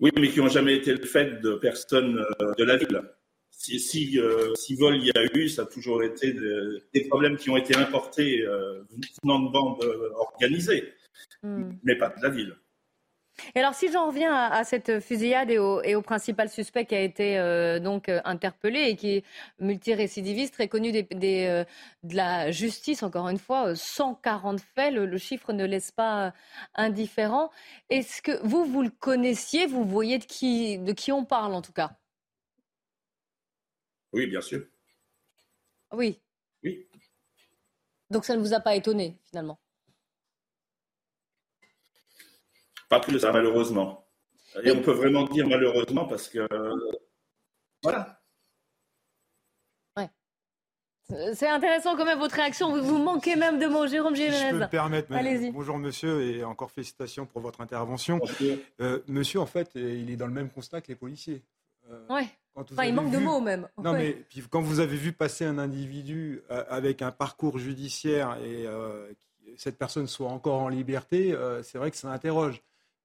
Oui, 0.00 0.10
mais 0.16 0.30
qui 0.30 0.38
n'ont 0.38 0.48
jamais 0.48 0.76
été 0.76 0.92
le 0.92 1.04
fait 1.04 1.40
de 1.40 1.54
personnes 1.54 2.24
euh, 2.40 2.54
de 2.56 2.64
la 2.64 2.76
ville. 2.76 3.02
Si, 3.50 3.80
si, 3.80 4.20
euh, 4.20 4.54
si, 4.54 4.76
vol 4.76 4.96
il 4.98 5.06
y 5.06 5.18
a 5.18 5.24
eu, 5.34 5.48
ça 5.48 5.62
a 5.62 5.66
toujours 5.66 6.04
été 6.04 6.32
des 6.32 7.00
problèmes 7.08 7.36
qui 7.36 7.50
ont 7.50 7.56
été 7.56 7.74
importés 7.74 8.44
venant 9.24 9.40
de 9.40 9.50
bandes 9.50 9.82
organisées, 10.14 10.94
mmh. 11.42 11.70
mais 11.82 11.96
pas 11.96 12.10
de 12.10 12.22
la 12.22 12.30
ville. 12.30 12.54
Et 13.54 13.60
alors, 13.60 13.74
si 13.74 13.90
j'en 13.90 14.06
reviens 14.08 14.34
à, 14.34 14.64
cette 14.64 15.00
fusillade 15.00 15.50
et 15.50 15.58
au, 15.58 16.02
principal 16.02 16.48
suspect 16.48 16.86
qui 16.86 16.94
a 16.94 17.00
été 17.00 17.38
euh, 17.38 17.78
donc 17.78 18.08
euh, 18.08 18.20
interpellé 18.24 18.80
et 18.88 18.96
qui 18.96 19.16
est 19.16 19.24
multirécidiviste, 19.58 20.54
très 20.54 20.68
connu 20.68 20.92
des, 20.92 21.06
euh, 21.46 21.64
de 22.02 22.16
la 22.16 22.50
justice, 22.50 23.02
encore 23.02 23.28
une 23.28 23.38
fois, 23.38 23.74
140 23.74 24.60
faits, 24.60 24.92
le, 24.92 25.18
chiffre 25.18 25.52
ne 25.52 25.64
laisse 25.64 25.90
pas 25.92 26.32
indifférent. 26.74 27.50
Est-ce 27.90 28.22
que 28.22 28.44
vous, 28.46 28.64
vous 28.64 28.82
le 28.82 28.90
connaissiez, 28.90 29.66
vous 29.66 29.84
voyez 29.84 30.18
de 30.18 30.24
qui, 30.24 30.78
de 30.78 30.92
qui 30.92 31.12
on 31.12 31.24
parle 31.24 31.54
en 31.54 31.62
tout 31.62 31.72
cas? 31.72 31.96
Oui, 34.12 34.26
bien 34.26 34.40
sûr. 34.40 34.64
Oui. 35.92 36.20
Oui. 36.62 36.86
Donc 38.10 38.24
ça 38.24 38.36
ne 38.36 38.40
vous 38.40 38.54
a 38.54 38.60
pas 38.60 38.74
étonné 38.74 39.18
finalement? 39.24 39.58
Pas 42.88 43.00
plus 43.00 43.20
ça, 43.20 43.32
malheureusement. 43.32 44.06
Et 44.64 44.70
on 44.70 44.80
peut 44.80 44.92
vraiment 44.92 45.24
dire 45.24 45.46
malheureusement 45.46 46.06
parce 46.06 46.28
que. 46.28 46.46
Voilà. 47.82 48.20
Ouais. 49.96 50.08
C'est 51.34 51.48
intéressant 51.48 51.96
quand 51.96 52.04
même 52.04 52.18
votre 52.18 52.34
réaction. 52.34 52.74
Vous, 52.74 52.82
vous 52.82 52.98
manquez 52.98 53.36
même 53.36 53.58
de 53.58 53.66
mots, 53.66 53.86
Jérôme 53.86 54.16
Jiménez. 54.16 54.36
Si 54.36 54.44
je 54.46 54.50
peux 54.50 54.58
me 54.58 54.66
permettre, 54.66 55.12
Allez-y. 55.12 55.52
bonjour 55.52 55.78
monsieur 55.78 56.22
et 56.22 56.44
encore 56.44 56.70
félicitations 56.70 57.26
pour 57.26 57.40
votre 57.40 57.60
intervention. 57.60 58.20
Euh, 58.80 59.00
monsieur, 59.06 59.40
en 59.40 59.46
fait, 59.46 59.70
il 59.74 60.10
est 60.10 60.16
dans 60.16 60.26
le 60.26 60.32
même 60.32 60.50
constat 60.50 60.80
que 60.80 60.88
les 60.88 60.96
policiers. 60.96 61.42
Euh, 61.90 62.06
ouais. 62.08 62.28
Enfin, 62.54 62.84
il 62.84 62.94
manque 62.94 63.12
de 63.12 63.18
mots 63.18 63.40
même. 63.40 63.68
Non, 63.78 63.92
mais 63.92 64.12
puis, 64.28 64.42
quand 64.50 64.60
vous 64.60 64.80
avez 64.80 64.96
vu 64.96 65.12
passer 65.12 65.44
un 65.44 65.58
individu 65.58 66.42
euh, 66.50 66.64
avec 66.68 67.02
un 67.02 67.12
parcours 67.12 67.58
judiciaire 67.58 68.36
et 68.42 68.66
euh, 68.66 69.12
cette 69.56 69.78
personne 69.78 70.08
soit 70.08 70.28
encore 70.28 70.62
en 70.62 70.68
liberté, 70.68 71.36
c'est 71.62 71.78
vrai 71.78 71.90
que 71.90 71.96
ça 71.96 72.10
interroge. 72.10 72.60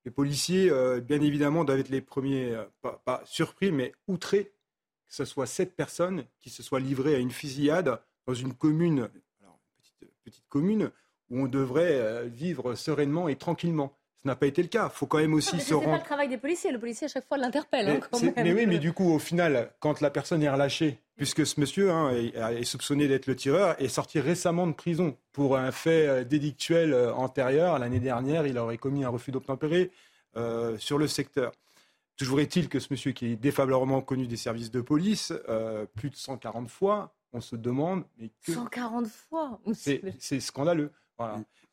Les 0.05 0.12
policiers, 0.12 0.69
euh, 0.69 1.00
bien 1.00 1.22
évidemment, 1.22 1.63
doivent 1.63 1.79
être 1.79 1.89
les 1.89 2.01
premiers, 2.01 2.53
euh, 2.53 2.65
pas, 3.05 3.22
surpris, 3.25 3.72
mais 3.72 3.93
outrés 4.07 4.51
que 5.07 5.15
ce 5.15 5.25
soit 5.25 5.45
sept 5.45 5.75
personnes 5.75 6.25
qui 6.39 6.50
se 6.50 6.63
soient 6.63 6.79
livrées 6.79 7.15
à 7.15 7.19
une 7.19 7.31
fusillade 7.31 8.01
dans 8.25 8.33
une 8.33 8.53
commune, 8.53 9.10
alors, 9.41 9.60
petite, 9.77 10.12
petite 10.24 10.50
commune, 10.50 10.91
où 11.29 11.41
on 11.41 11.48
devrait 11.48 12.00
euh, 12.00 12.24
vivre 12.24 12.75
sereinement 12.75 13.29
et 13.29 13.36
tranquillement. 13.36 13.98
Ce 14.23 14.29
n'a 14.29 14.37
pas 14.37 14.47
été 14.47 14.61
le 14.61 14.69
cas. 14.69 14.89
Il 14.89 14.95
faut 14.95 15.05
quand 15.05 15.17
même 15.17 15.33
aussi 15.33 15.59
se 15.59 15.73
rendre. 15.73 15.85
C'est 15.85 15.91
pas 15.91 15.97
le 15.97 16.03
travail 16.03 16.29
des 16.29 16.37
policiers. 16.37 16.71
Le 16.71 16.79
policier 16.79 17.05
à 17.05 17.09
chaque 17.09 17.27
fois 17.27 17.37
l'interpelle. 17.37 17.89
Hein, 17.89 18.31
mais, 18.37 18.53
oui, 18.53 18.65
mais 18.65 18.79
du 18.79 18.93
coup, 18.93 19.11
au 19.11 19.19
final, 19.19 19.71
quand 19.81 19.99
la 19.99 20.09
personne 20.09 20.41
est 20.41 20.49
relâchée, 20.49 20.99
puisque 21.17 21.45
ce 21.45 21.59
monsieur 21.59 21.91
hein, 21.91 22.11
est, 22.11 22.63
soupçonné 22.63 23.09
d'être 23.09 23.27
le 23.27 23.35
tireur, 23.35 23.75
est 23.81 23.89
sorti 23.89 24.21
récemment 24.21 24.65
de 24.65 24.71
prison 24.71 25.17
pour 25.33 25.57
un 25.57 25.71
fait 25.71 26.07
euh, 26.07 26.23
délictuel 26.23 26.93
euh, 26.93 27.13
antérieur. 27.13 27.77
L'année 27.79 27.99
dernière, 27.99 28.47
il 28.47 28.57
aurait 28.57 28.77
commis 28.77 29.03
un 29.03 29.09
refus 29.09 29.31
d'obtempérer 29.31 29.91
euh, 30.37 30.77
sur 30.77 30.97
le 30.97 31.07
secteur. 31.07 31.51
Toujours 32.15 32.39
est-il 32.39 32.69
que 32.69 32.79
ce 32.79 32.87
monsieur 32.91 33.11
qui 33.11 33.25
est 33.25 33.35
défavorablement 33.35 34.01
connu 34.01 34.27
des 34.27 34.37
services 34.37 34.71
de 34.71 34.79
police, 34.79 35.33
plus 35.95 36.11
de 36.11 36.15
140 36.15 36.69
fois, 36.69 37.15
on 37.33 37.41
se 37.41 37.55
demande. 37.55 38.03
Mais 38.19 38.29
140 38.47 39.07
fois 39.07 39.59
C'est 39.73 40.39
scandaleux. 40.39 40.91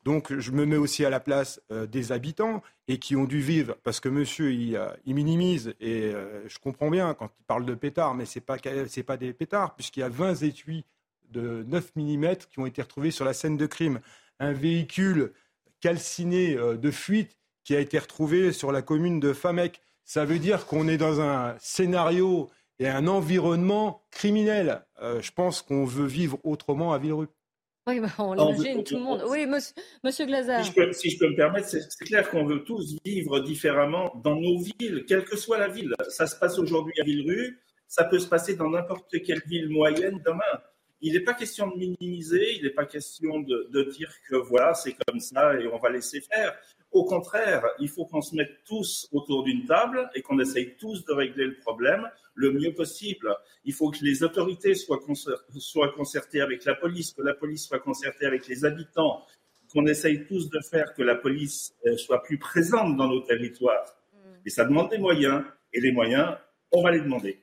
Donc 0.03 0.35
je 0.35 0.51
me 0.51 0.65
mets 0.65 0.77
aussi 0.77 1.05
à 1.05 1.09
la 1.09 1.19
place 1.19 1.61
euh, 1.71 1.85
des 1.85 2.11
habitants 2.11 2.63
et 2.87 2.97
qui 2.97 3.15
ont 3.15 3.25
dû 3.25 3.39
vivre, 3.39 3.75
parce 3.83 3.99
que 3.99 4.09
monsieur, 4.09 4.51
il, 4.51 4.75
euh, 4.75 4.89
minimise, 5.05 5.75
et 5.79 6.05
euh, 6.05 6.47
je 6.47 6.57
comprends 6.57 6.89
bien 6.89 7.13
quand 7.13 7.29
il 7.39 7.45
parle 7.45 7.65
de 7.65 7.75
pétards, 7.75 8.15
mais 8.15 8.25
ce 8.25 8.39
n'est 8.39 8.45
pas, 8.45 8.57
pas 8.57 9.17
des 9.17 9.33
pétards, 9.33 9.75
puisqu'il 9.75 9.99
y 9.99 10.03
a 10.03 10.09
20 10.09 10.41
étuis 10.41 10.85
de 11.29 11.63
9 11.67 11.95
mm 11.95 12.35
qui 12.49 12.59
ont 12.59 12.65
été 12.65 12.81
retrouvés 12.81 13.11
sur 13.11 13.25
la 13.25 13.33
scène 13.33 13.57
de 13.57 13.65
crime. 13.65 14.01
Un 14.39 14.53
véhicule 14.53 15.33
calciné 15.79 16.55
de 16.55 16.91
fuite 16.91 17.37
qui 17.63 17.75
a 17.75 17.79
été 17.79 17.97
retrouvé 17.97 18.51
sur 18.51 18.71
la 18.71 18.81
commune 18.81 19.19
de 19.19 19.31
Famec. 19.31 19.81
Ça 20.03 20.25
veut 20.25 20.39
dire 20.39 20.65
qu'on 20.65 20.87
est 20.87 20.97
dans 20.97 21.21
un 21.21 21.55
scénario 21.59 22.49
et 22.79 22.89
un 22.89 23.07
environnement 23.07 24.03
criminel. 24.11 24.83
je 24.99 25.31
pense 25.31 25.61
qu'on 25.61 25.85
veut 25.85 26.05
vivre 26.05 26.37
autrement 26.43 26.91
à 26.91 26.97
Villerupt. 26.97 27.31
Oui, 27.91 27.99
bah, 27.99 28.07
on 28.19 28.33
l'imagine, 28.33 28.83
tout 28.83 28.95
le 28.95 29.01
monde. 29.01 29.23
Oui, 29.27 29.45
monsieur, 29.45 29.73
monsieur 30.03 30.25
Glazard. 30.25 30.63
Si 30.63 30.71
je, 31.09 31.19
peux, 31.19 31.27
me 31.27 31.35
permettre, 31.35 31.67
c'est 31.67 32.05
clair 32.05 32.29
qu'on 32.29 32.45
veut 32.45 32.63
tous 32.63 32.95
vivre 33.03 33.41
différemment 33.41 34.13
dans 34.23 34.35
nos 34.35 34.59
villes, 34.59 35.03
quelle 35.07 35.25
que 35.25 35.35
soit 35.35 35.57
la 35.57 35.67
ville. 35.67 35.93
Ça 36.07 36.25
se 36.25 36.37
passe 36.37 36.57
aujourd'hui 36.57 36.93
à 37.01 37.03
Villerue, 37.03 37.59
ça 37.87 38.05
peut 38.05 38.19
se 38.19 38.27
passer 38.27 38.55
dans 38.55 38.69
n'importe 38.69 39.21
quelle 39.23 39.41
ville 39.45 39.69
moyenne 39.69 40.21
demain. 40.25 40.61
Il 41.01 41.13
n'est 41.13 41.23
pas 41.23 41.33
question 41.33 41.67
de 41.67 41.77
minimiser, 41.77 42.55
il 42.55 42.63
n'est 42.63 42.69
pas 42.69 42.85
question 42.85 43.39
de, 43.39 43.67
de 43.71 43.83
dire 43.91 44.13
que 44.29 44.37
voilà, 44.37 44.73
c'est 44.73 44.95
comme 45.05 45.19
ça 45.19 45.59
et 45.59 45.67
on 45.67 45.79
va 45.79 45.89
laisser 45.89 46.21
faire. 46.21 46.55
Au 46.91 47.05
contraire, 47.05 47.65
il 47.79 47.87
faut 47.87 48.05
qu'on 48.05 48.21
se 48.21 48.35
mette 48.35 48.63
tous 48.65 49.07
autour 49.11 49.43
d'une 49.43 49.65
table 49.65 50.09
et 50.13 50.21
qu'on 50.21 50.39
essaye 50.39 50.75
tous 50.75 51.05
de 51.05 51.13
régler 51.13 51.45
le 51.45 51.57
problème 51.59 52.09
le 52.33 52.51
mieux 52.51 52.73
possible. 52.73 53.35
Il 53.65 53.73
faut 53.73 53.91
que 53.91 53.99
les 54.01 54.23
autorités 54.23 54.73
soient, 54.75 54.99
concertées 55.95 56.41
avec 56.41 56.65
la 56.65 56.75
police, 56.75 57.13
que 57.13 57.21
la 57.21 57.33
police 57.33 57.67
soit 57.67 57.79
concertée 57.79 58.25
avec 58.25 58.47
les 58.47 58.65
habitants, 58.65 59.25
qu'on 59.71 59.85
essaye 59.85 60.25
tous 60.25 60.49
de 60.49 60.59
faire 60.59 60.93
que 60.93 61.01
la 61.01 61.15
police 61.15 61.73
euh, 61.85 61.95
soit 61.95 62.21
plus 62.23 62.37
présente 62.37 62.97
dans 62.97 63.07
nos 63.07 63.21
territoires. 63.21 63.85
Mm. 64.13 64.17
Et 64.45 64.49
ça 64.49 64.65
demande 64.65 64.89
des 64.89 64.97
moyens. 64.97 65.43
Et 65.73 65.79
les 65.79 65.93
moyens, 65.93 66.35
on 66.71 66.83
va 66.83 66.91
les 66.91 66.99
demander. 66.99 67.41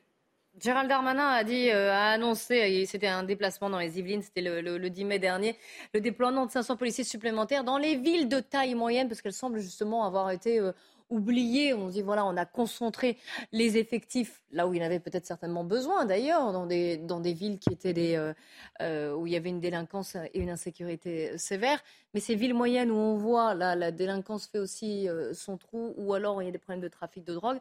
Gérald 0.59 0.89
Darmanin 0.89 1.25
a 1.25 1.43
euh, 1.45 2.13
annoncé, 2.13 2.85
c'était 2.85 3.07
un 3.07 3.23
déplacement 3.23 3.69
dans 3.69 3.79
les 3.79 3.97
Yvelines, 3.97 4.21
c'était 4.21 4.41
le, 4.41 4.89
10 4.89 5.05
mai 5.05 5.19
dernier, 5.19 5.55
le 5.93 6.01
déploiement 6.01 6.45
de 6.45 6.51
500 6.51 6.75
policiers 6.75 7.05
supplémentaires 7.05 7.63
dans 7.63 7.77
les 7.77 7.95
villes 7.95 8.27
de 8.27 8.39
taille 8.41 8.75
moyenne, 8.75 9.07
parce 9.07 9.21
qu'elles 9.21 9.31
semblent 9.31 9.59
justement 9.59 10.05
avoir 10.05 10.31
été 10.31 10.59
euh, 10.59 10.73
oubliées. 11.09 11.73
On 11.73 11.87
dit, 11.87 12.01
voilà, 12.01 12.25
on 12.25 12.35
a 12.35 12.45
concentré 12.45 13.17
les 13.53 13.77
effectifs 13.77 14.41
là 14.51 14.67
où 14.67 14.73
il 14.73 14.81
y 14.81 14.83
en 14.83 14.85
avait 14.85 14.99
peut-être 14.99 15.25
certainement 15.25 15.63
besoin, 15.63 16.05
d'ailleurs, 16.05 16.51
dans 16.51 16.65
des, 16.65 16.97
dans 16.97 17.21
des 17.21 17.33
villes 17.33 17.57
qui 17.57 17.71
étaient 17.71 17.93
des, 17.93 18.33
euh, 18.81 19.13
où 19.15 19.27
il 19.27 19.33
y 19.33 19.37
avait 19.37 19.49
une 19.49 19.61
délinquance 19.61 20.17
et 20.33 20.39
une 20.39 20.49
insécurité 20.49 21.37
sévère. 21.37 21.81
Mais 22.13 22.19
ces 22.19 22.35
villes 22.35 22.53
moyennes 22.53 22.91
où 22.91 22.97
on 22.97 23.15
voit 23.15 23.53
là, 23.53 23.75
la 23.75 23.91
délinquance 23.91 24.47
fait 24.47 24.59
aussi 24.59 25.07
son 25.33 25.57
trou, 25.57 25.93
ou 25.95 26.13
alors 26.13 26.41
il 26.41 26.45
y 26.45 26.49
a 26.49 26.51
des 26.51 26.57
problèmes 26.57 26.81
de 26.81 26.87
trafic 26.89 27.23
de 27.23 27.33
drogue, 27.33 27.59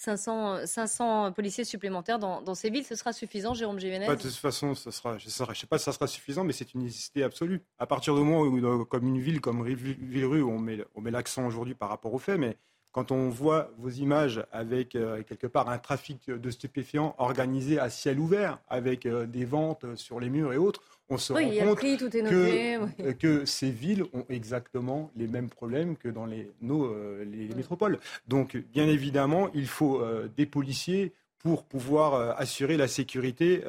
500, 0.00 0.64
500 0.64 1.32
policiers 1.32 1.64
supplémentaires 1.64 2.18
dans, 2.18 2.54
ces 2.54 2.70
villes, 2.70 2.86
ce 2.86 2.94
sera 2.94 3.12
suffisant, 3.12 3.52
Jérôme 3.52 3.78
Gévenet 3.78 4.08
De 4.08 4.14
toute 4.14 4.34
façon, 4.34 4.74
ce 4.74 4.90
sera, 4.90 5.18
je 5.18 5.26
ne 5.26 5.54
sais 5.54 5.66
pas 5.66 5.76
si 5.76 5.84
ça 5.84 5.92
sera 5.92 6.06
suffisant, 6.06 6.42
mais 6.42 6.54
c'est 6.54 6.72
une 6.72 6.84
nécessité 6.84 7.22
absolue. 7.22 7.60
À 7.78 7.86
partir 7.86 8.14
du 8.14 8.20
moment 8.20 8.40
où, 8.40 8.84
comme 8.86 9.06
une 9.06 9.20
ville 9.20 9.42
comme 9.42 9.62
Villerue, 9.62 10.42
on 10.42 10.58
met, 10.58 10.78
on 10.94 11.02
met 11.02 11.10
l'accent 11.10 11.46
aujourd'hui 11.46 11.74
par 11.74 11.90
rapport 11.90 12.14
aux 12.14 12.18
faits, 12.18 12.38
mais 12.38 12.56
quand 12.92 13.12
on 13.12 13.28
voit 13.28 13.72
vos 13.76 13.90
images 13.90 14.42
avec 14.52 14.96
euh, 14.96 15.22
quelque 15.22 15.46
part 15.46 15.68
un 15.68 15.78
trafic 15.78 16.30
de 16.30 16.50
stupéfiants 16.50 17.14
organisé 17.18 17.78
à 17.78 17.90
ciel 17.90 18.18
ouvert, 18.18 18.58
avec 18.68 19.04
euh, 19.04 19.26
des 19.26 19.44
ventes 19.44 19.84
sur 19.96 20.18
les 20.18 20.30
murs 20.30 20.54
et 20.54 20.56
autres, 20.56 20.82
on 21.10 21.18
se 21.18 21.32
rend 21.32 21.40
compte 21.40 21.80
que, 21.80 23.12
que, 23.12 23.44
ces 23.44 23.70
villes 23.70 24.04
ont 24.12 24.24
exactement 24.28 25.10
les 25.16 25.26
mêmes 25.26 25.50
problèmes 25.50 25.96
que 25.96 26.08
dans 26.08 26.24
les, 26.24 26.50
nos, 26.62 26.86
euh, 26.86 27.24
les 27.24 27.54
métropoles. 27.54 27.98
Donc, 28.28 28.56
bien 28.56 28.86
évidemment, 28.86 29.50
il 29.54 29.66
faut 29.66 30.02
des 30.36 30.46
policiers 30.46 31.12
pour 31.38 31.64
pouvoir 31.64 32.38
assurer 32.38 32.76
la 32.76 32.86
sécurité 32.86 33.62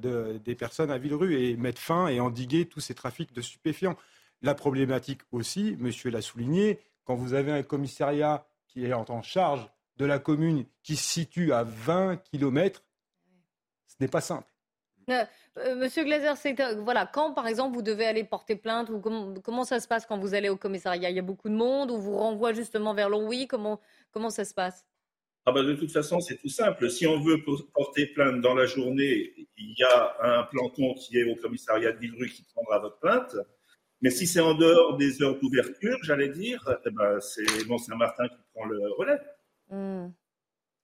des 0.00 0.54
personnes 0.54 0.90
à 0.90 0.98
Villerue 0.98 1.34
et 1.34 1.56
mettre 1.56 1.80
fin 1.80 2.06
et 2.06 2.20
endiguer 2.20 2.66
tous 2.66 2.80
ces 2.80 2.94
trafics 2.94 3.32
de 3.32 3.42
stupéfiants. 3.42 3.96
La 4.42 4.54
problématique 4.54 5.22
aussi, 5.32 5.76
monsieur 5.80 6.10
l'a 6.10 6.22
souligné, 6.22 6.78
quand 7.04 7.14
vous 7.14 7.34
avez 7.34 7.52
un 7.52 7.62
commissariat 7.62 8.46
qui 8.68 8.84
est 8.84 8.92
en 8.92 9.22
charge 9.22 9.66
de 9.96 10.04
la 10.04 10.18
commune 10.18 10.66
qui 10.82 10.96
se 10.96 11.08
situe 11.08 11.52
à 11.52 11.64
20 11.64 12.16
km, 12.18 12.82
ce 13.86 13.94
n'est 14.00 14.08
pas 14.08 14.20
simple. 14.20 14.52
Euh, 15.08 15.76
Monsieur 15.76 16.04
Glazer, 16.04 16.34
euh, 16.60 16.80
voilà, 16.80 17.06
quand 17.06 17.32
par 17.32 17.46
exemple 17.46 17.74
vous 17.74 17.82
devez 17.82 18.06
aller 18.06 18.24
porter 18.24 18.56
plainte, 18.56 18.90
ou 18.90 19.00
comment, 19.00 19.64
ça 19.64 19.78
se 19.78 19.86
passe 19.86 20.04
quand 20.04 20.18
vous 20.18 20.34
allez 20.34 20.48
au 20.48 20.56
commissariat? 20.56 21.10
Il 21.10 21.16
y 21.16 21.18
a 21.18 21.22
beaucoup 21.22 21.48
de 21.48 21.54
monde, 21.54 21.90
ou 21.90 21.98
vous 21.98 22.16
renvoie 22.16 22.52
justement 22.52 22.92
vers 22.92 23.08
l'ONWI 23.08 23.46
comment, 23.46 23.80
comment 24.10 24.30
ça 24.30 24.44
se 24.44 24.52
passe? 24.52 24.84
Ah 25.48 25.52
bah 25.52 25.62
de 25.62 25.74
toute 25.74 25.92
façon, 25.92 26.18
c'est 26.18 26.36
tout 26.36 26.48
simple. 26.48 26.90
Si 26.90 27.06
on 27.06 27.20
veut 27.20 27.40
porter 27.72 28.06
plainte 28.06 28.40
dans 28.40 28.54
la 28.54 28.66
journée, 28.66 29.32
il 29.56 29.74
y 29.78 29.84
a 29.84 30.16
un 30.20 30.42
planton 30.42 30.94
qui 30.94 31.18
est 31.18 31.30
au 31.30 31.36
commissariat 31.36 31.92
de 31.92 31.98
Villerue 31.98 32.28
qui 32.28 32.42
prendra 32.52 32.80
votre 32.80 32.98
plainte. 32.98 33.36
Mais 34.02 34.10
si 34.10 34.26
c'est 34.26 34.40
en 34.40 34.54
dehors 34.54 34.96
des 34.96 35.22
heures 35.22 35.38
d'ouverture, 35.38 35.98
j'allais 36.02 36.30
dire, 36.30 36.68
eh 36.84 36.90
ben, 36.90 37.20
c'est 37.20 37.64
Mont-Saint-Martin 37.68 38.26
qui 38.28 38.38
prend 38.52 38.64
le 38.64 38.80
relais. 38.98 39.20
Mmh. 39.70 40.08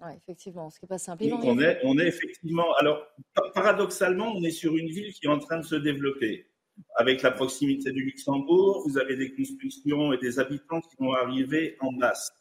Oui, 0.04 0.12
effectivement, 0.16 0.68
ce 0.68 0.80
qui 0.80 0.84
n'est 0.84 0.88
pas 0.88 0.98
simple. 0.98 1.24
on, 1.30 1.60
est, 1.60 1.80
on 1.84 1.98
est 1.98 2.06
effectivement. 2.06 2.74
Alors, 2.74 3.06
paradoxalement, 3.54 4.34
on 4.34 4.42
est 4.42 4.50
sur 4.50 4.76
une 4.76 4.88
ville 4.88 5.12
qui 5.12 5.26
est 5.26 5.30
en 5.30 5.38
train 5.38 5.58
de 5.58 5.64
se 5.64 5.76
développer. 5.76 6.48
Avec 6.96 7.22
la 7.22 7.30
proximité 7.30 7.92
du 7.92 8.02
Luxembourg, 8.02 8.82
vous 8.86 8.98
avez 8.98 9.16
des 9.16 9.32
constructions 9.34 10.12
et 10.12 10.18
des 10.18 10.38
habitants 10.40 10.80
qui 10.80 10.96
vont 10.98 11.12
arriver 11.12 11.76
en 11.80 11.92
masse. 11.92 12.32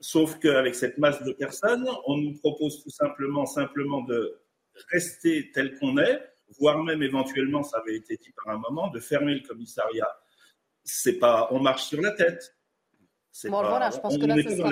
Sauf 0.00 0.38
qu'avec 0.40 0.74
cette 0.74 0.98
masse 0.98 1.22
de 1.22 1.32
personnes, 1.32 1.88
on 2.06 2.18
nous 2.18 2.34
propose 2.34 2.82
tout 2.82 2.90
simplement, 2.90 3.46
simplement 3.46 4.02
de 4.02 4.42
rester 4.90 5.50
tel 5.52 5.78
qu'on 5.78 5.96
est, 5.98 6.20
voire 6.58 6.82
même 6.82 7.02
éventuellement, 7.02 7.62
ça 7.62 7.78
avait 7.78 7.96
été 7.96 8.16
dit 8.16 8.32
par 8.44 8.54
un 8.54 8.58
moment, 8.58 8.88
de 8.88 9.00
fermer 9.00 9.34
le 9.34 9.46
commissariat. 9.46 10.08
C'est 10.84 11.18
pas, 11.18 11.48
on 11.52 11.60
marche 11.60 11.84
sur 11.84 12.00
la 12.00 12.10
tête. 12.10 12.54
Bon, 13.44 13.62
voilà, 13.62 13.90
je 13.90 13.98
pense 13.98 14.18
que 14.18 14.26
là, 14.26 14.34
ce 14.36 14.48
ne 14.48 14.56
sera 14.56 14.70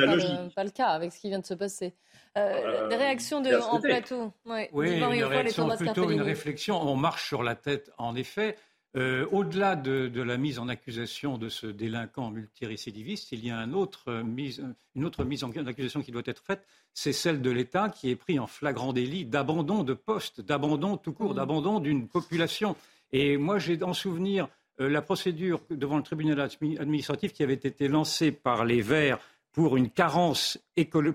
pas 0.55 0.64
le, 0.64 0.71
cas 0.71 0.88
avec 0.88 1.12
ce 1.12 1.21
qui 1.21 1.29
vient 1.29 1.38
de 1.38 1.47
se 1.47 1.55
passer. 1.55 1.95
Euh, 2.37 2.40
euh 2.40 2.88
des 2.88 2.97
réactions 2.97 3.40
de, 3.40 3.55
en 3.55 3.81
plateau 3.81 4.33
Oui, 4.73 4.97
une 4.99 5.25
réaction, 5.25 5.69
plutôt 5.76 6.11
une 6.11 6.21
réflexion. 6.21 6.81
On 6.81 6.97
marche 6.97 7.26
sur 7.26 7.43
la 7.43 7.55
tête, 7.55 7.90
en 7.97 8.14
effet. 8.14 8.57
Euh, 8.97 9.25
au-delà 9.31 9.76
de, 9.76 10.21
la 10.21 10.37
mise 10.37 10.59
en 10.59 10.69
accusation 10.69 11.38
de 11.38 11.49
ce 11.49 11.69
délinquant 11.69 12.31
multirécidiviste, 12.31 13.31
il 13.31 13.47
y 13.47 13.50
a 13.50 13.57
un 13.57 13.73
autre 13.73 14.12
mise, 14.12 14.64
une 14.97 15.05
autre 15.05 15.25
mise 15.25 15.45
en 15.45 15.50
accusation 15.50 16.02
qui 16.02 16.11
doit 16.11 16.23
être 16.26 16.43
faite, 16.43 16.67
c'est 16.93 17.12
celle 17.12 17.40
de 17.40 17.50
l'État 17.52 17.88
qui 17.88 18.11
est 18.11 18.17
pris 18.17 18.40
en 18.40 18.49
flagrant 18.49 18.93
délit 18.93 19.25
d'abandon 19.25 19.85
de 19.85 19.95
poste, 19.95 20.40
d'abandon 20.40 20.97
tout 20.97 21.12
court, 21.12 21.33
mmh. 21.33 21.37
d'abandon 21.37 21.79
d'une 21.79 22.09
population. 22.09 22.75
Et 23.12 23.37
moi, 23.37 23.59
j'ai 23.59 23.81
en 23.83 23.93
souvenir 23.93 24.45
euh, 24.45 24.49
la 24.88 25.02
procédure 25.02 25.60
devant 25.70 25.96
le 25.96 26.02
tribunal 26.02 26.49
administratif 26.78 27.32
qui 27.32 27.42
avait 27.42 27.54
été 27.54 27.88
lancée 27.88 28.32
par 28.32 28.64
les 28.64 28.80
Verts 28.80 29.18
pour 29.52 29.76
une 29.76 29.90
carence, 29.90 30.58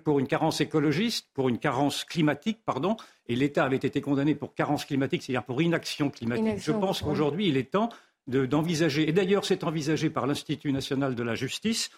pour 0.03 0.19
une 0.19 0.27
carence 0.27 0.61
écologiste, 0.61 1.27
pour 1.33 1.49
une 1.49 1.57
carence 1.57 2.03
climatique, 2.03 2.59
pardon, 2.65 2.97
et 3.27 3.35
l'État 3.35 3.63
avait 3.63 3.77
été 3.77 4.01
condamné 4.01 4.35
pour 4.35 4.53
carence 4.53 4.85
climatique, 4.85 5.23
c'est-à-dire 5.23 5.43
pour 5.43 5.61
inaction 5.61 6.09
climatique. 6.09 6.59
Je 6.59 6.71
pense 6.71 7.01
qu'aujourd'hui, 7.01 7.47
il 7.47 7.57
est 7.57 7.71
temps 7.71 7.89
d'envisager, 8.27 9.07
et 9.07 9.13
d'ailleurs 9.13 9.45
c'est 9.45 9.63
envisagé 9.63 10.09
par 10.09 10.27
l'Institut 10.27 10.71
national 10.71 11.15
de 11.15 11.23
la 11.23 11.35
justice, 11.35 11.91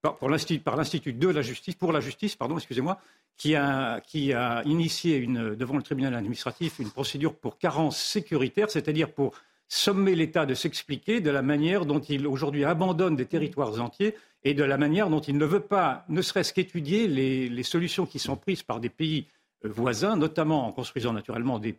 par, 0.00 0.16
l'Institut 0.28 1.12
de 1.12 1.28
la 1.28 1.42
justice, 1.42 1.74
pour 1.74 1.92
la 1.92 2.00
justice, 2.00 2.36
pardon, 2.36 2.56
excusez-moi, 2.56 2.98
qui 3.36 3.54
a, 3.54 4.00
qui 4.00 4.32
a 4.32 4.62
initié 4.64 5.16
une, 5.16 5.54
devant 5.54 5.76
le 5.76 5.82
tribunal 5.82 6.14
administratif 6.14 6.78
une 6.78 6.90
procédure 6.90 7.34
pour 7.34 7.58
carence 7.58 7.98
sécuritaire, 8.00 8.70
c'est-à-dire 8.70 9.12
pour 9.12 9.34
sommer 9.68 10.14
l'État 10.14 10.46
de 10.46 10.54
s'expliquer 10.54 11.20
de 11.20 11.30
la 11.30 11.42
manière 11.42 11.86
dont 11.86 12.00
il 12.00 12.26
aujourd'hui 12.26 12.64
abandonne 12.64 13.16
des 13.16 13.26
territoires 13.26 13.80
entiers 13.80 14.14
et 14.44 14.54
de 14.54 14.62
la 14.62 14.78
manière 14.78 15.10
dont 15.10 15.20
il 15.20 15.36
ne 15.38 15.44
veut 15.44 15.60
pas, 15.60 16.04
ne 16.08 16.22
serait-ce 16.22 16.52
qu'étudier 16.52 17.08
les, 17.08 17.62
solutions 17.62 18.06
qui 18.06 18.18
sont 18.18 18.36
prises 18.36 18.62
par 18.62 18.78
des 18.78 18.90
pays 18.90 19.26
euh, 19.64 19.68
voisins, 19.68 20.16
notamment 20.16 20.66
en 20.66 20.72
construisant 20.72 21.12
naturellement 21.12 21.58
des, 21.58 21.78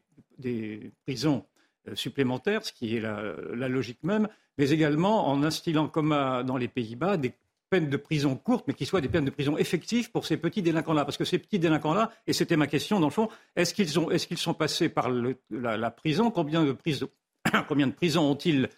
prisons 1.05 1.45
euh, 1.87 1.95
supplémentaires, 1.95 2.65
ce 2.65 2.73
qui 2.73 2.97
est 2.97 2.99
la, 2.99 3.69
logique 3.69 4.03
même, 4.03 4.27
mais 4.57 4.69
également 4.71 5.29
en 5.29 5.43
instillant, 5.43 5.87
comme 5.87 6.09
dans 6.09 6.57
les 6.57 6.67
Pays-Bas, 6.67 7.15
des 7.15 7.31
peines 7.69 7.89
de 7.89 7.97
prison 7.97 8.35
courtes, 8.35 8.65
mais 8.67 8.73
qui 8.73 8.85
soient 8.85 9.01
des 9.01 9.09
peines 9.09 9.25
de 9.25 9.29
prison 9.29 9.57
effectives 9.57 10.11
pour 10.11 10.25
ces 10.25 10.37
petits 10.37 10.61
délinquants-là. 10.61 11.05
Parce 11.05 11.17
que 11.17 11.25
ces 11.25 11.37
petits 11.37 11.59
délinquants-là, 11.59 12.11
et 12.25 12.33
c'était 12.33 12.57
ma 12.57 12.67
question 12.67 12.99
dans 12.99 13.07
le 13.07 13.13
fond, 13.13 13.29
est-ce 13.55 13.73
qu'ils 13.73 14.37
sont 14.37 14.53
passés 14.53 14.89
par 14.89 15.09
la, 15.09 15.77
la, 15.77 15.91
prison? 15.91 16.31
Combien 16.31 16.63
de 16.63 16.71
prisons 16.71 17.09
Combien 17.67 17.87
de 17.87 17.93
prisons 17.93 18.31
ont-ils 18.31 18.69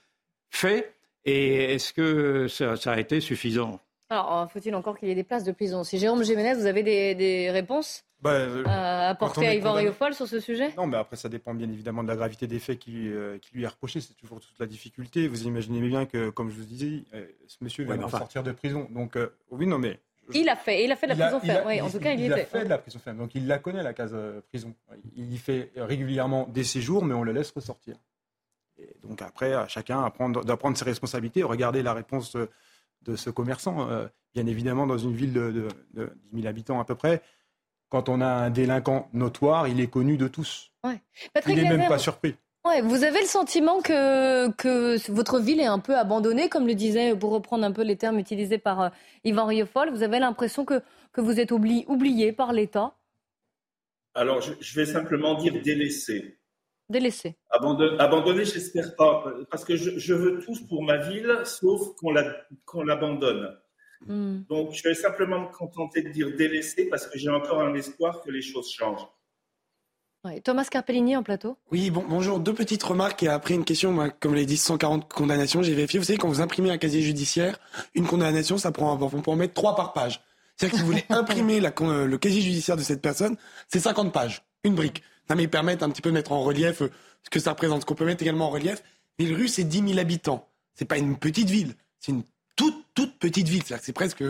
fait 0.50 0.96
Et 1.26 1.76
est-ce 1.76 1.94
que 1.94 2.48
ça, 2.48 2.74
a 2.92 3.00
été 3.00 3.22
suffisant? 3.22 3.80
Alors, 4.10 4.50
faut-il 4.52 4.74
encore 4.74 4.98
qu'il 4.98 5.08
y 5.08 5.12
ait 5.12 5.16
des 5.16 5.24
places 5.24 5.44
de 5.44 5.52
prison? 5.52 5.84
Si 5.84 6.00
Jérôme 6.00 6.24
Jiménez, 6.24 6.56
vous 6.56 6.66
avez 6.66 6.84
des, 6.84 7.52
réponses 7.52 8.04
bah, 8.22 8.32
euh, 8.32 8.64
à 8.66 9.10
apporter 9.10 9.48
à 9.48 9.54
Yvan 9.54 9.74
Riofol 9.74 10.14
sur 10.14 10.28
ce 10.28 10.40
sujet? 10.40 10.74
Non, 10.76 10.88
mais 10.88 10.98
après, 10.98 11.16
ça 11.16 11.30
dépend 11.30 11.54
bien 11.54 11.70
évidemment 11.70 12.04
de 12.04 12.08
la 12.08 12.16
gravité 12.16 12.48
des 12.48 12.60
faits 12.60 12.80
qui, 12.80 13.08
euh, 13.08 13.38
lui 13.54 13.64
est 13.64 13.68
reproché. 13.68 14.02
C'est 14.02 14.16
toujours 14.16 14.40
toute 14.40 14.60
la 14.60 14.66
difficulté. 14.66 15.28
Vous 15.28 15.44
imaginez 15.44 15.80
bien 15.88 16.06
que, 16.06 16.30
comme 16.30 16.50
je 16.50 16.56
vous 16.56 16.66
disais, 16.66 17.04
euh, 17.14 17.28
ce 17.48 17.58
monsieur 17.62 17.84
vient 17.86 17.98
de 17.98 18.10
sortir 18.10 18.42
de 18.42 18.52
prison. 18.52 18.88
Donc, 18.90 19.18
oui, 19.52 19.68
non, 19.68 19.78
mais 19.78 20.00
il 20.34 20.48
a 20.50 20.56
fait, 20.56 20.84
il 20.84 20.92
a 20.92 20.96
fait 20.96 21.08
de 21.08 21.14
la 21.14 21.28
prison 21.28 21.40
ferme. 21.40 21.68
Oui, 21.68 21.82
en 21.82 21.90
tout 21.90 22.00
cas, 22.00 22.14
il, 22.14 22.22
il 22.22 22.34
a 22.34 22.38
fait 22.38 22.64
de 22.64 22.70
la 22.70 22.78
prison 22.78 23.00
ferme. 23.00 23.18
Donc 23.18 23.34
il 23.34 23.48
la 23.48 23.58
connaît 23.58 23.82
la 23.82 23.94
case 23.94 24.16
prison. 24.50 24.76
Il 25.16 25.34
y 25.34 25.38
fait 25.38 25.72
régulièrement 25.76 26.48
des 26.48 26.64
séjours, 26.64 27.04
mais 27.04 27.16
on 27.16 27.24
le 27.24 27.32
laisse 27.32 27.52
ressortir 27.52 27.96
donc 29.04 29.22
après, 29.22 29.54
à 29.54 29.68
chacun 29.68 30.12
d'apprendre 30.44 30.78
ses 30.78 30.86
responsabilités, 30.86 31.44
regarder 31.44 31.84
la 31.84 31.94
réponse 31.94 32.36
de 33.04 33.16
ce 33.16 33.30
commerçant. 33.30 33.90
Euh, 33.90 34.08
bien 34.34 34.46
évidemment, 34.46 34.88
dans 34.88 34.98
une 34.98 35.14
ville 35.14 35.34
de, 35.34 35.68
10 35.94 36.04
000 36.34 36.48
habitants 36.48 36.80
à 36.80 36.86
peu 36.86 36.96
près, 36.96 37.22
quand 37.90 38.10
on 38.10 38.22
a 38.22 38.28
un 38.28 38.50
délinquant 38.50 39.10
notoire, 39.14 39.68
il 39.68 39.80
est 39.80 39.88
connu 39.88 40.18
de 40.18 40.28
tous. 40.28 40.72
il 40.84 41.56
n'est 41.56 41.78
même 41.78 41.88
pas 41.88 41.98
surpris. 41.98 42.36
vous 42.64 43.04
avez 43.04 43.22
le 43.22 43.28
sentiment 43.28 43.82
que, 43.82 44.52
que, 44.52 45.12
votre 45.12 45.40
ville 45.40 45.60
est 45.60 45.66
un 45.66 45.80
peu 45.80 45.98
abandonnée, 45.98 46.50
comme 46.50 46.68
le 46.68 46.76
disait, 46.76 47.16
pour 47.16 47.32
reprendre 47.32 47.64
un 47.66 47.72
peu 47.72 47.84
les 47.84 47.96
termes 47.96 48.20
utilisés 48.20 48.60
par 48.60 48.82
euh, 48.82 48.90
Yvan 49.24 49.46
Riofol. 49.46 49.90
Vous 49.90 50.04
avez 50.04 50.20
l'impression 50.20 50.66
que, 50.66 50.82
que 51.14 51.22
vous 51.22 51.40
êtes 51.40 51.52
oublié 51.52 52.32
par 52.32 52.54
l'État? 52.54 52.94
Alors, 54.14 54.42
je, 54.42 54.54
je, 54.60 54.76
vais 54.76 54.86
simplement 54.86 55.36
dire 55.36 55.62
délaissé. 55.62 56.39
Délaissé. 56.90 57.38
Abandonné, 57.52 58.46
j'espère 58.46 58.96
pas, 58.96 59.24
parce 59.52 59.64
que 59.64 59.76
je, 59.76 60.14
veux 60.14 60.40
tous 60.40 60.62
pour 60.62 60.84
ma 60.84 60.98
ville, 60.98 61.42
sauf 61.46 61.96
qu'on 61.96 62.84
l'abandonne. 62.84 63.56
Hmm. 64.08 64.42
Donc, 64.50 64.74
je 64.74 64.82
vais 64.84 64.96
simplement 64.96 65.42
me 65.42 65.52
contenter 65.52 66.02
de 66.02 66.10
dire 66.10 66.36
délaissé, 66.36 66.90
parce 66.90 67.06
que 67.06 67.20
j'ai 67.20 67.30
encore 67.30 67.62
un 67.62 67.76
espoir 67.76 68.22
que 68.22 68.32
les 68.32 68.42
choses 68.42 68.72
changent. 68.72 69.08
Thomas 70.44 70.68
Carpellini 70.70 71.16
en 71.16 71.24
plateau. 71.24 71.58
Oui, 71.72 71.92
bon, 71.92 72.04
bonjour. 72.08 72.40
Deux 72.40 72.54
petites 72.54 72.84
remarques 72.84 73.24
et 73.24 73.30
après 73.30 73.54
une 73.54 73.64
question. 73.64 73.92
Moi, 73.92 74.10
comme 74.10 74.36
l'ai 74.36 74.46
dit, 74.46 74.58
140 74.58 75.12
condamnations, 75.12 75.62
j'ai 75.62 75.74
vérifié. 75.74 75.98
Vous 75.98 76.06
savez, 76.06 76.18
quand 76.18 76.28
vous 76.28 76.42
imprimez 76.42 76.72
un 76.72 76.78
casier 76.78 77.02
judiciaire, 77.02 77.58
une 77.96 78.06
condamnation, 78.06 78.58
ça 78.58 78.72
prend, 78.72 79.00
on 79.02 79.22
peut 79.22 79.32
en 79.32 79.36
mettre 79.36 79.54
trois 79.54 79.76
par 79.76 79.94
page. 79.94 80.22
C'est-à-dire 80.58 80.72
que 80.72 80.78
si 80.78 80.82
vous 80.84 80.92
voulez 80.92 81.06
imprimer 81.10 81.62
le 81.62 82.18
casier 82.18 82.42
judiciaire 82.42 82.76
de 82.76 82.82
cette 82.82 83.02
personne, 83.02 83.38
c'est 83.70 83.80
50 83.80 84.12
pages, 84.12 84.44
une 84.66 84.76
brique. 84.76 85.04
Ça 85.30 85.36
mais 85.36 85.44
ils 85.44 85.50
permettent 85.50 85.84
un 85.84 85.90
petit 85.90 86.02
peu 86.02 86.10
de 86.10 86.16
mettre 86.16 86.32
en 86.32 86.42
relief 86.42 86.82
euh, 86.82 86.92
ce 87.24 87.30
que 87.30 87.40
ça 87.40 87.52
représente. 87.52 87.82
Ce 87.82 87.86
qu'on 87.86 87.96
peut 87.96 88.06
mettre 88.06 88.24
également 88.24 88.48
en 88.48 88.50
relief, 88.50 88.82
Villerue, 89.20 89.48
c'est 89.48 89.64
10 89.64 89.90
000 89.90 90.00
habitants. 90.00 90.48
C'est 90.74 90.86
pas 90.86 90.98
une 90.98 91.18
petite 91.18 91.50
ville, 91.50 91.76
c'est 92.00 92.12
une 92.12 92.24
toute, 92.56 92.86
toute 92.96 93.20
petite 93.20 93.48
ville. 93.48 93.62
C'est-à-dire 93.64 93.80
que 93.80 93.86
c'est 93.86 93.94
presque 93.94 94.24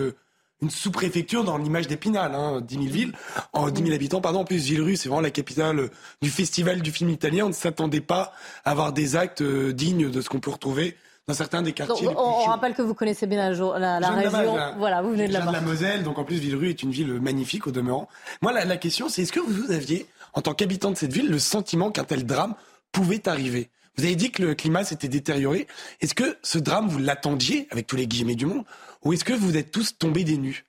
une 0.62 0.69
sous-préfecture 0.69 1.43
dans 1.43 1.57
l'image 1.57 1.88
d'Épinal, 1.88 2.35
hein, 2.35 2.62
10 2.62 2.75
000 2.75 2.85
villes, 2.88 3.13
en 3.53 3.69
10 3.69 3.81
000 3.81 3.93
habitants, 3.95 4.19
pardon. 4.19 4.39
En 4.39 4.45
plus, 4.45 4.65
Villerue, 4.65 4.97
c'est 4.97 5.07
vraiment 5.07 5.21
la 5.21 5.31
capitale 5.31 5.79
euh, 5.79 5.89
du 6.21 6.29
festival 6.29 6.81
du 6.81 6.91
film 6.91 7.09
italien. 7.09 7.45
On 7.45 7.49
ne 7.49 7.53
s'attendait 7.53 8.01
pas 8.01 8.33
à 8.65 8.71
avoir 8.71 8.91
des 8.91 9.15
actes 9.15 9.41
euh, 9.41 9.71
dignes 9.71 10.09
de 10.09 10.21
ce 10.21 10.27
qu'on 10.27 10.39
peut 10.39 10.51
retrouver 10.51 10.97
dans 11.27 11.33
certains 11.33 11.62
des 11.62 11.73
quartiers. 11.73 12.07
Donc, 12.07 12.19
on, 12.19 12.45
rappelle 12.45 12.73
que 12.73 12.81
vous 12.81 12.95
connaissez 12.95 13.27
bien 13.27 13.51
la, 13.51 13.99
la, 13.99 14.09
région. 14.09 14.57
voilà, 14.77 15.01
vous 15.01 15.12
venez 15.12 15.27
de 15.27 15.33
la 15.33 15.62
Moselle, 15.62 16.03
donc 16.03 16.17
en 16.17 16.23
plus 16.23 16.38
Villerue 16.38 16.69
est 16.69 16.81
une 16.81 16.91
ville 16.91 17.21
magnifique 17.21 17.67
au 17.67 17.71
demeurant. 17.71 18.09
Moi, 18.41 18.51
la, 18.51 18.65
la 18.65 18.77
question, 18.77 19.09
c'est 19.09 19.21
est-ce 19.21 19.31
que 19.31 19.39
vous 19.39 19.71
aviez 19.71 20.07
en 20.34 20.42
tant 20.42 20.54
qu'habitant 20.54 20.92
de 20.92 20.98
cette 20.98 21.13
ville, 21.13 21.30
le 21.30 21.39
sentiment 21.39 21.92
qu'un 21.92 22.04
tel 22.04 22.26
drame 22.26 22.56
pouvait 22.92 23.28
arriver. 23.28 23.70
Vous 24.00 24.06
avez 24.06 24.15
dit 24.15 24.32
que 24.32 24.44
le 24.44 24.56
climat 24.56 24.84
s'était 24.84 25.10
détérioré. 25.10 25.68
Est-ce 26.00 26.13
que 26.13 26.38
ce 26.42 26.58
drame, 26.58 26.88
vous 26.88 27.00
l'attendiez, 27.00 27.68
avec 27.70 27.86
tous 27.88 27.98
les 27.98 28.08
guillemets 28.08 28.36
du 28.36 28.46
monde, 28.46 28.63
ou 29.04 29.13
est-ce 29.13 29.26
que 29.26 29.34
vous 29.34 29.58
êtes 29.58 29.72
tous 29.72 29.98
tombés 29.98 30.24
des 30.24 30.38
nues? 30.38 30.65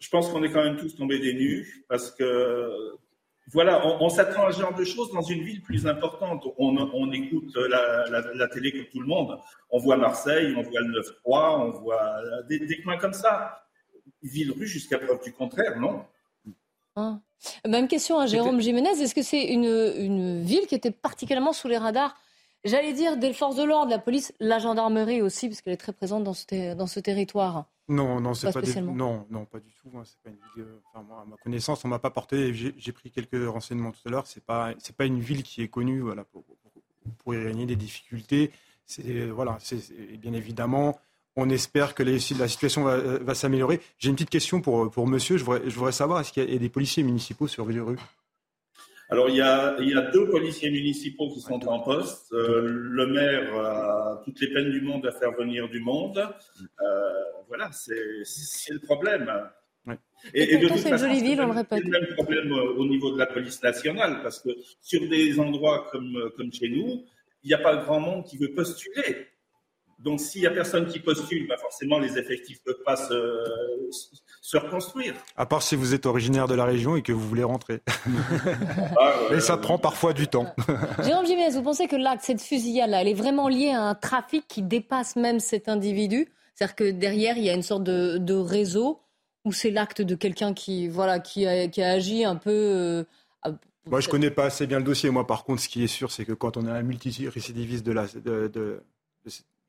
Je 0.00 0.08
pense 0.08 0.28
qu'on 0.28 0.42
est 0.42 0.50
quand 0.50 0.64
même 0.64 0.76
tous 0.76 0.96
tombés 0.96 1.20
des 1.20 1.34
nues, 1.34 1.84
parce 1.88 2.10
que, 2.10 2.96
voilà, 3.52 3.86
on, 3.86 4.08
s'attend 4.08 4.46
à 4.46 4.52
ce 4.52 4.60
genre 4.60 4.74
de 4.74 4.84
choses 4.84 5.12
dans 5.12 5.22
une 5.22 5.44
ville 5.44 5.62
plus 5.62 5.86
importante. 5.86 6.44
On, 6.58 7.12
écoute 7.12 7.54
la, 7.54 8.48
télé 8.48 8.72
comme 8.72 8.86
tout 8.86 9.00
le 9.00 9.06
monde. 9.06 9.38
On 9.70 9.78
voit 9.78 9.96
Marseille, 9.96 10.52
on 10.56 10.62
voit 10.62 10.80
le 10.80 11.00
9-3, 11.00 11.60
on 11.60 11.70
voit 11.80 12.20
des, 12.48 12.58
des 12.58 12.82
coins 12.82 12.98
comme 12.98 13.12
ça. 13.12 13.68
Ville-rue, 14.22 14.66
jusqu'à 14.66 14.98
preuve 14.98 15.22
du 15.22 15.32
contraire, 15.32 15.78
non? 15.78 16.04
Hein. 16.96 17.20
Même 17.66 17.88
question 17.88 18.18
à 18.18 18.26
Jérôme 18.26 18.60
Jiménez. 18.60 18.90
Est-ce 18.90 19.14
que 19.14 19.22
c'est 19.22 19.44
une, 19.44 19.64
une 19.96 20.42
ville 20.42 20.66
qui 20.66 20.74
était 20.74 20.90
particulièrement 20.90 21.52
sous 21.52 21.68
les 21.68 21.78
radars? 21.78 22.14
J'allais 22.64 22.92
dire 22.92 23.16
des 23.16 23.32
forces 23.32 23.56
de 23.56 23.64
l'ordre, 23.64 23.90
la 23.90 23.98
police, 23.98 24.32
la 24.38 24.60
gendarmerie 24.60 25.20
aussi, 25.20 25.48
parce 25.48 25.60
qu'elle 25.62 25.72
est 25.72 25.78
très 25.78 25.92
présente 25.92 26.22
dans 26.22 26.34
ce, 26.34 26.74
dans 26.74 26.86
ce 26.86 27.00
territoire. 27.00 27.66
Non, 27.88 28.20
non, 28.20 28.34
c'est 28.34 28.52
pas, 28.52 28.62
non, 28.80 29.26
non, 29.30 29.44
pas 29.44 29.58
du 29.58 29.72
tout. 29.72 29.90
Hein, 29.96 30.04
pas 30.22 30.30
une 30.30 30.36
ville... 30.54 30.72
enfin, 30.86 31.04
moi, 31.04 31.22
à 31.22 31.24
ma 31.24 31.36
connaissance, 31.38 31.84
on 31.84 31.88
m'a 31.88 31.98
pas 31.98 32.10
porté. 32.10 32.54
J'ai 32.54 32.92
pris 32.92 33.10
quelques 33.10 33.48
renseignements 33.48 33.90
tout 33.90 34.06
à 34.06 34.10
l'heure. 34.10 34.28
C'est 34.28 34.44
pas, 34.44 34.72
c'est 34.78 34.94
pas 34.94 35.06
une 35.06 35.18
ville 35.18 35.42
qui 35.42 35.62
est 35.62 35.68
connue, 35.68 36.00
voilà, 36.00 36.22
pour, 36.24 36.44
pour, 37.18 37.34
y 37.34 37.42
gagner 37.42 37.66
des 37.66 37.76
difficultés. 37.76 38.52
C'est 38.86 39.26
voilà, 39.26 39.58
c'est 39.60 40.16
bien 40.18 40.32
évidemment. 40.32 40.98
On 41.36 41.48
espère 41.48 41.94
que 41.94 42.02
la 42.02 42.18
situation 42.18 42.84
va, 42.84 42.98
va 42.98 43.34
s'améliorer. 43.34 43.80
J'ai 43.98 44.10
une 44.10 44.16
petite 44.16 44.30
question 44.30 44.60
pour, 44.60 44.90
pour 44.90 45.06
monsieur. 45.06 45.38
Je 45.38 45.44
voudrais, 45.44 45.62
je 45.68 45.74
voudrais 45.74 45.92
savoir, 45.92 46.20
est-ce 46.20 46.32
qu'il 46.32 46.50
y 46.50 46.54
a 46.54 46.58
des 46.58 46.68
policiers 46.68 47.02
municipaux 47.02 47.48
sur 47.48 47.64
Villerue 47.64 47.98
alors, 49.12 49.28
il 49.28 49.36
y, 49.36 49.42
a, 49.42 49.76
il 49.78 49.90
y, 49.90 49.94
a, 49.94 50.10
deux 50.10 50.26
policiers 50.30 50.70
municipaux 50.70 51.28
qui 51.28 51.42
sont 51.42 51.68
en 51.68 51.80
poste. 51.80 52.32
Euh, 52.32 52.62
le 52.66 53.06
maire 53.08 53.54
a 53.54 54.22
toutes 54.24 54.40
les 54.40 54.48
peines 54.48 54.70
du 54.70 54.80
monde 54.80 55.04
à 55.04 55.12
faire 55.12 55.32
venir 55.32 55.68
du 55.68 55.80
monde. 55.80 56.16
Euh, 56.16 57.10
voilà, 57.46 57.68
c'est 57.72 57.92
le 58.72 58.78
problème. 58.78 59.30
Et, 60.32 60.56
de 60.56 60.66
toute 60.66 60.78
façon, 60.78 60.96
c'est 60.96 61.08
le 61.08 61.82
le 61.82 61.90
même 61.90 62.14
problème 62.14 62.52
euh, 62.52 62.78
au 62.78 62.86
niveau 62.86 63.12
de 63.12 63.18
la 63.18 63.26
police 63.26 63.62
nationale, 63.62 64.20
parce 64.22 64.40
que 64.40 64.48
sur 64.80 65.06
des 65.06 65.38
endroits 65.38 65.88
comme, 65.92 66.30
comme 66.34 66.50
chez 66.50 66.70
nous, 66.70 67.04
il 67.44 67.48
n'y 67.48 67.54
a 67.54 67.58
pas 67.58 67.76
grand 67.76 68.00
monde 68.00 68.24
qui 68.24 68.38
veut 68.38 68.54
postuler. 68.54 69.26
Donc, 70.02 70.20
s'il 70.20 70.40
n'y 70.40 70.48
a 70.48 70.50
personne 70.50 70.86
qui 70.86 70.98
postule, 70.98 71.46
bah 71.46 71.56
forcément, 71.56 71.98
les 71.98 72.18
effectifs 72.18 72.58
ne 72.66 72.72
peuvent 72.72 72.82
pas 72.84 72.96
se, 72.96 74.56
reconstruire. 74.56 75.14
À 75.36 75.46
part 75.46 75.62
si 75.62 75.76
vous 75.76 75.94
êtes 75.94 76.06
originaire 76.06 76.48
de 76.48 76.54
la 76.54 76.64
région 76.64 76.96
et 76.96 77.02
que 77.02 77.12
vous 77.12 77.26
voulez 77.26 77.44
rentrer. 77.44 77.80
Ah, 78.98 79.14
Mais 79.30 79.40
ça 79.40 79.56
prend 79.56 79.78
parfois 79.78 80.12
du 80.12 80.26
temps. 80.26 80.54
Jérôme 81.04 81.26
Jiménez, 81.26 81.50
vous 81.50 81.62
pensez 81.62 81.86
que 81.86 81.96
l'acte, 81.96 82.24
cette 82.24 82.40
fusillade-là, 82.40 83.02
elle 83.02 83.08
est 83.08 83.14
vraiment 83.14 83.48
liée 83.48 83.70
à 83.70 83.82
un 83.82 83.94
trafic 83.94 84.46
qui 84.48 84.62
dépasse 84.62 85.16
même 85.16 85.40
cet 85.40 85.68
individu? 85.68 86.28
C'est-à-dire 86.54 86.74
que 86.74 86.90
derrière, 86.90 87.36
il 87.38 87.44
y 87.44 87.50
a 87.50 87.54
une 87.54 87.62
sorte 87.62 87.84
de, 87.84 88.34
réseau 88.34 89.00
ou 89.44 89.52
c'est 89.52 89.70
l'acte 89.70 90.02
de 90.02 90.14
quelqu'un 90.14 90.52
qui, 90.54 90.88
voilà, 90.88 91.20
qui, 91.20 91.46
a, 91.46 91.68
qui 91.68 91.82
a 91.82 91.90
agi 91.90 92.24
un 92.24 92.36
peu... 92.36 92.50
Euh, 92.50 93.04
moi, 93.86 94.00
je 94.00 94.08
connais 94.08 94.30
pas 94.30 94.44
assez 94.44 94.66
bien 94.66 94.78
le 94.78 94.84
dossier. 94.84 95.10
Moi, 95.10 95.26
par 95.26 95.44
contre, 95.44 95.60
ce 95.60 95.68
qui 95.68 95.82
est 95.82 95.88
sûr, 95.88 96.12
c'est 96.12 96.24
que 96.24 96.32
quand 96.32 96.56
on 96.56 96.66
a 96.66 96.72
un 96.72 96.82
multirécidiviste 96.82 97.84
de 97.84 97.92
la, 97.92 98.06
de, 98.06 98.46
de, 98.48 98.82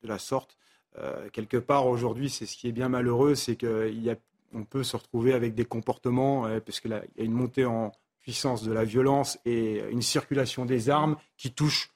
de 0.04 0.08
la 0.08 0.18
sorte. 0.18 0.56
Euh, 0.98 1.28
quelque 1.30 1.56
part, 1.56 1.86
aujourd'hui, 1.88 2.30
c'est 2.30 2.46
ce 2.46 2.56
qui 2.56 2.68
est 2.68 2.72
bien 2.72 2.88
malheureux, 2.88 3.34
c'est 3.34 3.56
qu'on 3.56 4.64
peut 4.64 4.84
se 4.84 4.96
retrouver 4.96 5.32
avec 5.32 5.54
des 5.54 5.64
comportements, 5.64 6.46
euh, 6.46 6.60
parce 6.60 6.80
qu'il 6.80 6.92
y 6.92 7.20
a 7.20 7.24
une 7.24 7.32
montée 7.32 7.64
en 7.64 7.90
puissance 8.20 8.62
de 8.62 8.72
la 8.72 8.84
violence 8.84 9.38
et 9.44 9.80
une 9.90 10.02
circulation 10.02 10.64
des 10.64 10.88
armes 10.88 11.16
qui 11.36 11.52
touchent 11.52 11.90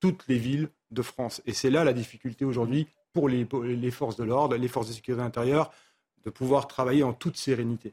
toutes 0.00 0.26
les 0.28 0.38
villes 0.38 0.70
de 0.90 1.02
France. 1.02 1.42
Et 1.46 1.52
c'est 1.52 1.70
là 1.70 1.84
la 1.84 1.92
difficulté 1.92 2.44
aujourd'hui 2.44 2.86
pour 3.12 3.28
les, 3.28 3.44
forces 3.90 4.16
de 4.16 4.24
l'ordre, 4.24 4.56
les 4.56 4.68
forces 4.68 4.88
de 4.88 4.92
sécurité 4.92 5.22
intérieure, 5.22 5.72
de 6.24 6.30
pouvoir 6.30 6.66
travailler 6.66 7.02
en 7.02 7.12
toute 7.12 7.36
sérénité. 7.36 7.92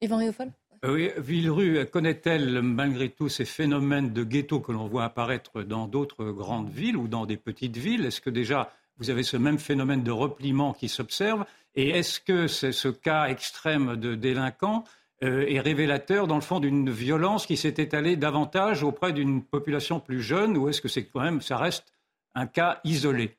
Yvan 0.00 0.20
oui, 0.92 1.10
Villerue 1.16 1.86
connaît-elle 1.86 2.60
malgré 2.62 3.08
tout 3.08 3.28
ces 3.28 3.44
phénomènes 3.44 4.12
de 4.12 4.24
ghetto 4.24 4.60
que 4.60 4.72
l'on 4.72 4.86
voit 4.86 5.04
apparaître 5.04 5.62
dans 5.62 5.86
d'autres 5.86 6.26
grandes 6.26 6.70
villes 6.70 6.96
ou 6.96 7.08
dans 7.08 7.26
des 7.26 7.36
petites 7.36 7.76
villes? 7.76 8.04
Est-ce 8.04 8.20
que 8.20 8.30
déjà 8.30 8.72
vous 8.98 9.10
avez 9.10 9.22
ce 9.22 9.36
même 9.36 9.58
phénomène 9.58 10.02
de 10.02 10.10
repliement 10.10 10.72
qui 10.72 10.88
s'observe? 10.88 11.44
Et 11.74 11.90
est-ce 11.90 12.20
que 12.20 12.46
ce 12.46 12.88
cas 12.88 13.26
extrême 13.26 13.96
de 13.96 14.14
délinquants 14.14 14.84
euh, 15.22 15.46
est 15.48 15.60
révélateur, 15.60 16.26
dans 16.26 16.34
le 16.34 16.40
fond, 16.40 16.60
d'une 16.60 16.90
violence 16.90 17.46
qui 17.46 17.56
s'est 17.56 17.74
étalée 17.78 18.16
davantage 18.16 18.82
auprès 18.82 19.12
d'une 19.12 19.42
population 19.42 20.00
plus 20.00 20.20
jeune 20.20 20.56
Ou 20.56 20.68
est-ce 20.68 20.80
que 20.80 20.88
c'est 20.88 21.04
quand 21.04 21.20
même, 21.20 21.40
ça 21.40 21.56
reste 21.56 21.86
un 22.34 22.46
cas 22.46 22.80
isolé? 22.84 23.36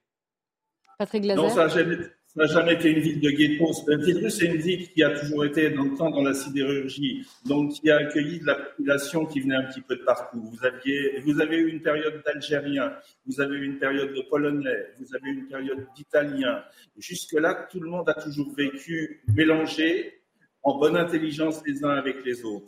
Patrick 0.98 1.24
Glaser. 1.24 1.42
Non, 1.42 1.50
ça 1.50 1.68
n'a 1.68 1.68
jamais 1.68 1.98
été 2.44 2.92
une 2.92 3.00
ville 3.00 3.22
de 3.22 3.30
ghetto. 3.30 3.72
Villerue, 3.88 4.30
c'est 4.30 4.46
une 4.46 4.58
ville 4.58 4.90
qui 4.92 5.04
a 5.04 5.18
toujours 5.18 5.46
été 5.46 5.70
dans 5.70 5.84
le 5.84 5.96
temps 5.96 6.10
dans 6.10 6.22
la 6.22 6.34
sidérurgie, 6.34 7.26
donc 7.46 7.74
qui 7.74 7.90
a 7.90 7.98
accueilli 7.98 8.40
de 8.40 8.46
la 8.46 8.56
population 8.56 9.26
qui 9.26 9.40
venait 9.40 9.56
un 9.56 9.64
petit 9.64 9.82
peu 9.82 9.96
de 9.96 10.04
partout. 10.04 10.42
Vous 10.42 10.66
aviez, 10.66 11.20
vous 11.22 11.40
avez 11.40 11.58
eu 11.58 11.70
une 11.70 11.82
période 11.82 12.22
d'Algériens, 12.26 12.94
vous 13.26 13.40
avez 13.40 13.56
eu 13.56 13.66
une 13.66 13.80
période 13.80 14.14
de 14.14 14.22
Polonais, 14.30 14.94
vous 15.00 15.16
avez 15.16 15.30
eu 15.30 15.40
une 15.40 15.48
période 15.48 15.88
d'Italiens. 15.96 16.64
Jusque-là, 16.98 17.68
tout 17.72 17.80
le 17.80 17.90
monde 17.90 18.10
a 18.10 18.14
toujours 18.14 18.54
vécu 18.54 19.22
mélangé, 19.34 20.22
en 20.64 20.78
bonne 20.78 20.98
intelligence 20.98 21.62
les 21.66 21.86
uns 21.86 21.92
avec 21.92 22.26
les 22.26 22.44
autres. 22.44 22.66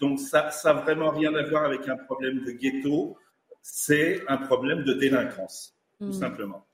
Donc 0.00 0.18
ça, 0.18 0.50
ça 0.50 0.74
n'a 0.74 0.80
vraiment 0.80 1.10
rien 1.10 1.34
à 1.34 1.42
voir 1.44 1.64
avec 1.64 1.88
un 1.88 1.96
problème 1.96 2.42
de 2.44 2.50
ghetto, 2.50 3.16
c'est 3.62 4.22
un 4.28 4.38
problème 4.38 4.82
de 4.82 4.92
délinquance, 4.94 5.76
tout 5.98 6.06
hmm. 6.06 6.12
simplement. 6.12 6.66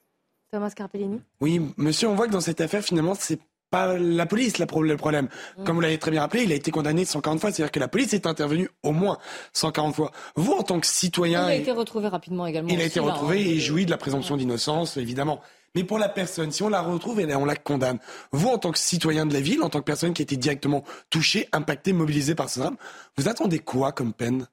Thomas 0.50 0.70
Carpellini 0.70 1.20
Oui, 1.40 1.60
monsieur, 1.76 2.08
on 2.08 2.14
voit 2.14 2.26
que 2.26 2.32
dans 2.32 2.40
cette 2.40 2.60
affaire, 2.60 2.82
finalement, 2.82 3.14
c'est 3.14 3.38
pas 3.70 3.96
la 3.96 4.26
police 4.26 4.58
le 4.58 4.66
problème. 4.66 5.28
Mm. 5.58 5.64
Comme 5.64 5.76
vous 5.76 5.80
l'avez 5.80 5.98
très 5.98 6.10
bien 6.10 6.22
rappelé, 6.22 6.42
il 6.42 6.52
a 6.52 6.56
été 6.56 6.70
condamné 6.70 7.04
140 7.04 7.40
fois, 7.40 7.52
c'est-à-dire 7.52 7.70
que 7.70 7.78
la 7.78 7.88
police 7.88 8.12
est 8.12 8.26
intervenue 8.26 8.68
au 8.82 8.92
moins 8.92 9.18
140 9.52 9.94
fois. 9.94 10.10
Vous, 10.34 10.52
en 10.52 10.62
tant 10.62 10.80
que 10.80 10.86
citoyen... 10.86 11.46
Il 11.46 11.52
a 11.52 11.54
été 11.54 11.70
retrouvé 11.70 12.08
rapidement 12.08 12.46
également. 12.46 12.68
Il 12.68 12.80
a 12.80 12.84
été 12.84 12.98
retrouvé 13.00 13.38
hein. 13.38 13.46
et 13.46 13.58
jouit 13.60 13.86
de 13.86 13.90
la 13.90 13.96
présomption 13.96 14.36
d'innocence, 14.36 14.96
évidemment. 14.96 15.40
Mais 15.76 15.84
pour 15.84 15.98
la 15.98 16.08
personne, 16.08 16.50
si 16.50 16.64
on 16.64 16.68
la 16.68 16.80
retrouve 16.80 17.20
et 17.20 17.34
on 17.34 17.44
la 17.44 17.54
condamne, 17.54 18.00
vous, 18.32 18.48
en 18.48 18.58
tant 18.58 18.72
que 18.72 18.78
citoyen 18.78 19.24
de 19.24 19.32
la 19.32 19.40
ville, 19.40 19.62
en 19.62 19.68
tant 19.68 19.78
que 19.78 19.84
personne 19.84 20.14
qui 20.14 20.22
a 20.22 20.24
été 20.24 20.36
directement 20.36 20.82
touchée, 21.10 21.48
impactée, 21.52 21.92
mobilisée 21.92 22.34
par 22.34 22.50
ce 22.50 22.58
drame, 22.58 22.76
vous 23.16 23.28
attendez 23.28 23.60
quoi 23.60 23.92
comme 23.92 24.12
peine? 24.12 24.48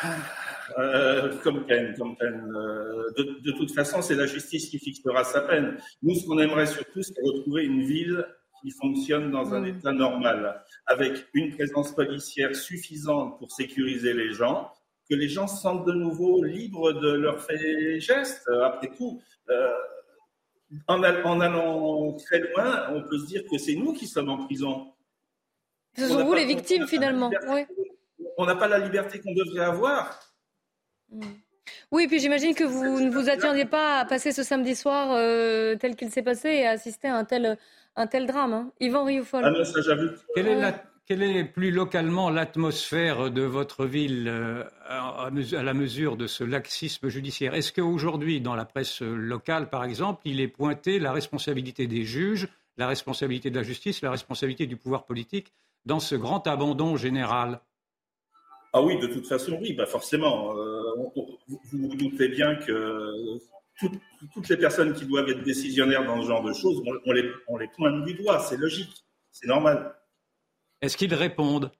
euh, 0.78 1.36
comme 1.42 1.66
peine, 1.66 1.94
comme 1.96 2.16
peine. 2.16 2.52
Euh, 2.54 3.10
de, 3.16 3.40
de, 3.40 3.52
toute 3.52 3.72
façon, 3.74 4.02
c'est 4.02 4.14
la 4.14 4.26
justice 4.26 4.68
qui 4.68 4.78
fixera 4.78 5.24
sa 5.24 5.42
peine. 5.42 5.78
Nous, 6.02 6.14
ce 6.14 6.26
qu'on 6.26 6.38
aimerait 6.38 6.66
surtout, 6.66 7.02
c'est 7.02 7.20
retrouver 7.22 7.64
une 7.64 7.82
ville 7.82 8.26
qui 8.62 8.70
fonctionne 8.70 9.30
dans 9.30 9.54
un 9.54 9.64
état 9.64 9.92
normal, 9.92 10.62
avec 10.86 11.26
une 11.34 11.54
présence 11.54 11.94
policière 11.94 12.54
suffisante 12.54 13.38
pour 13.38 13.50
sécuriser 13.50 14.12
les 14.12 14.32
gens, 14.32 14.70
que 15.08 15.14
les 15.14 15.28
gens 15.28 15.46
se 15.46 15.62
sentent 15.62 15.86
de 15.86 15.92
nouveau 15.92 16.44
libres 16.44 16.92
de 16.92 17.12
leurs 17.12 17.40
faits 17.40 17.60
et 17.60 18.00
gestes. 18.00 18.48
Après 18.62 18.90
tout, 18.96 19.20
euh, 19.48 19.72
en, 20.86 21.02
en, 21.02 21.40
allant 21.40 22.12
très 22.14 22.40
loin, 22.40 22.90
on 22.90 23.02
peut 23.02 23.18
se 23.18 23.26
dire 23.26 23.42
que 23.50 23.58
c'est 23.58 23.74
nous 23.74 23.92
qui 23.92 24.06
sommes 24.06 24.28
en 24.28 24.44
prison. 24.44 24.92
Ce 25.96 26.06
sont 26.06 26.24
vous 26.24 26.34
les 26.34 26.44
victimes, 26.44 26.86
finalement. 26.86 27.30
Oui. 27.48 27.62
On 28.36 28.46
n'a 28.46 28.54
pas 28.54 28.68
la 28.68 28.78
liberté 28.78 29.20
qu'on 29.20 29.34
devrait 29.34 29.64
avoir. 29.64 30.29
Mm. 31.10 31.22
Oui, 31.92 32.06
puis 32.06 32.20
j'imagine 32.20 32.54
que 32.54 32.64
vous 32.64 33.00
ne 33.00 33.10
vous 33.10 33.28
attendiez 33.28 33.64
pas 33.64 34.00
à 34.00 34.04
passer 34.04 34.32
ce 34.32 34.42
samedi 34.42 34.74
soir 34.74 35.08
euh, 35.12 35.76
tel 35.76 35.96
qu'il 35.96 36.10
s'est 36.10 36.22
passé 36.22 36.48
et 36.48 36.66
à 36.66 36.70
assister 36.70 37.08
à 37.08 37.16
un 37.16 37.24
tel, 37.24 37.58
un 37.96 38.06
tel 38.06 38.26
drame. 38.26 38.52
Hein. 38.52 38.72
Yvan 38.80 39.04
Rioufol. 39.04 39.42
Ah 39.44 39.50
non, 39.50 39.64
ça 39.64 39.80
j'avoue. 39.80 40.10
Quelle 40.34 40.48
est, 40.48 40.74
quelle 41.06 41.22
est 41.22 41.44
plus 41.44 41.70
localement 41.70 42.30
l'atmosphère 42.30 43.30
de 43.30 43.42
votre 43.42 43.86
ville 43.86 44.28
euh, 44.28 44.64
à, 44.86 45.30
la 45.30 45.74
mesure 45.74 46.16
de 46.16 46.26
ce 46.26 46.44
laxisme 46.44 47.08
judiciaire? 47.08 47.54
Est-ce 47.54 47.72
qu'aujourd'hui, 47.72 48.40
dans 48.40 48.54
la 48.54 48.64
presse 48.64 49.00
locale, 49.02 49.68
par 49.68 49.84
exemple, 49.84 50.22
il 50.24 50.40
est 50.40 50.48
pointé 50.48 50.98
la 50.98 51.12
responsabilité 51.12 51.86
des 51.86 52.04
juges, 52.04 52.48
la 52.76 52.86
responsabilité 52.86 53.50
de 53.50 53.56
la 53.56 53.64
justice, 53.64 54.02
la 54.02 54.12
responsabilité 54.12 54.66
du 54.66 54.76
pouvoir 54.76 55.04
politique 55.04 55.52
dans 55.86 56.00
ce 56.00 56.14
grand 56.14 56.46
abandon 56.46 56.96
général? 56.96 57.60
Ah 58.72 58.82
oui, 58.82 58.98
de 58.98 59.06
toute 59.06 59.26
façon, 59.26 59.58
oui, 59.60 59.72
bah 59.72 59.86
forcément. 59.86 60.56
Euh, 60.56 60.80
vous 61.16 61.38
vous 61.72 61.96
doutez 61.96 62.28
bien 62.28 62.54
que 62.56 63.38
toutes, 63.78 64.48
les 64.48 64.56
personnes 64.56 64.92
qui 64.92 65.06
doivent 65.06 65.28
être 65.28 65.42
décisionnaires 65.42 66.04
dans 66.04 66.22
ce 66.22 66.28
genre 66.28 66.42
de 66.42 66.52
choses, 66.52 66.82
on, 67.06 67.12
les, 67.12 67.30
on 67.48 67.56
les 67.56 67.68
pointe 67.68 68.04
du 68.04 68.14
doigt, 68.14 68.38
c'est 68.40 68.56
logique, 68.56 69.04
c'est 69.32 69.48
normal. 69.48 69.94
Est-ce 70.80 70.96
qu'ils 70.96 71.14
répondent? 71.14 71.72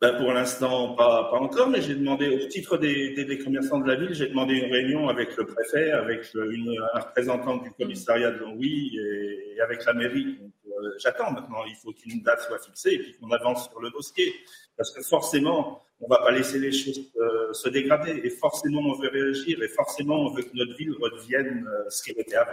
Ben 0.00 0.16
pour 0.16 0.32
l'instant, 0.32 0.94
pas, 0.94 1.24
pas, 1.30 1.36
encore, 1.36 1.68
mais 1.68 1.82
j'ai 1.82 1.94
demandé, 1.94 2.28
au 2.30 2.48
titre 2.48 2.78
des, 2.78 3.12
des, 3.12 3.38
commerçants 3.38 3.80
de 3.80 3.86
la 3.86 3.96
ville, 3.96 4.14
j'ai 4.14 4.28
demandé 4.28 4.54
une 4.54 4.72
réunion 4.72 5.10
avec 5.10 5.36
le 5.36 5.44
préfet, 5.44 5.90
avec 5.90 6.32
une, 6.34 6.74
un 6.94 7.00
représentant 7.00 7.58
du 7.58 7.70
commissariat 7.72 8.30
de 8.30 8.38
Longwy 8.38 8.96
et, 8.96 9.56
et 9.56 9.60
avec 9.60 9.84
la 9.84 9.92
mairie. 9.92 10.38
Donc, 10.40 10.52
j'attends 10.98 11.30
maintenant. 11.32 11.64
Il 11.66 11.76
faut 11.76 11.92
qu'une 11.92 12.22
date 12.22 12.40
soit 12.42 12.58
fixée 12.58 12.92
et 12.92 12.98
puis 12.98 13.16
qu'on 13.20 13.30
avance 13.30 13.68
sur 13.70 13.80
le 13.80 13.90
dossier. 13.90 14.34
Parce 14.76 14.92
que 14.92 15.02
forcément, 15.02 15.82
on 16.00 16.04
ne 16.04 16.10
va 16.10 16.18
pas 16.22 16.30
laisser 16.30 16.58
les 16.58 16.72
choses 16.72 17.00
euh, 17.20 17.52
se 17.52 17.68
dégrader. 17.68 18.20
Et 18.24 18.30
forcément, 18.30 18.80
on 18.80 18.94
veut 18.94 19.08
réagir. 19.08 19.62
Et 19.62 19.68
forcément, 19.68 20.16
on 20.16 20.30
veut 20.30 20.42
que 20.42 20.54
notre 20.54 20.76
ville 20.76 20.94
redevienne 21.00 21.68
euh, 21.68 21.90
ce 21.90 22.02
qu'elle 22.02 22.18
était 22.18 22.36
avant. 22.36 22.52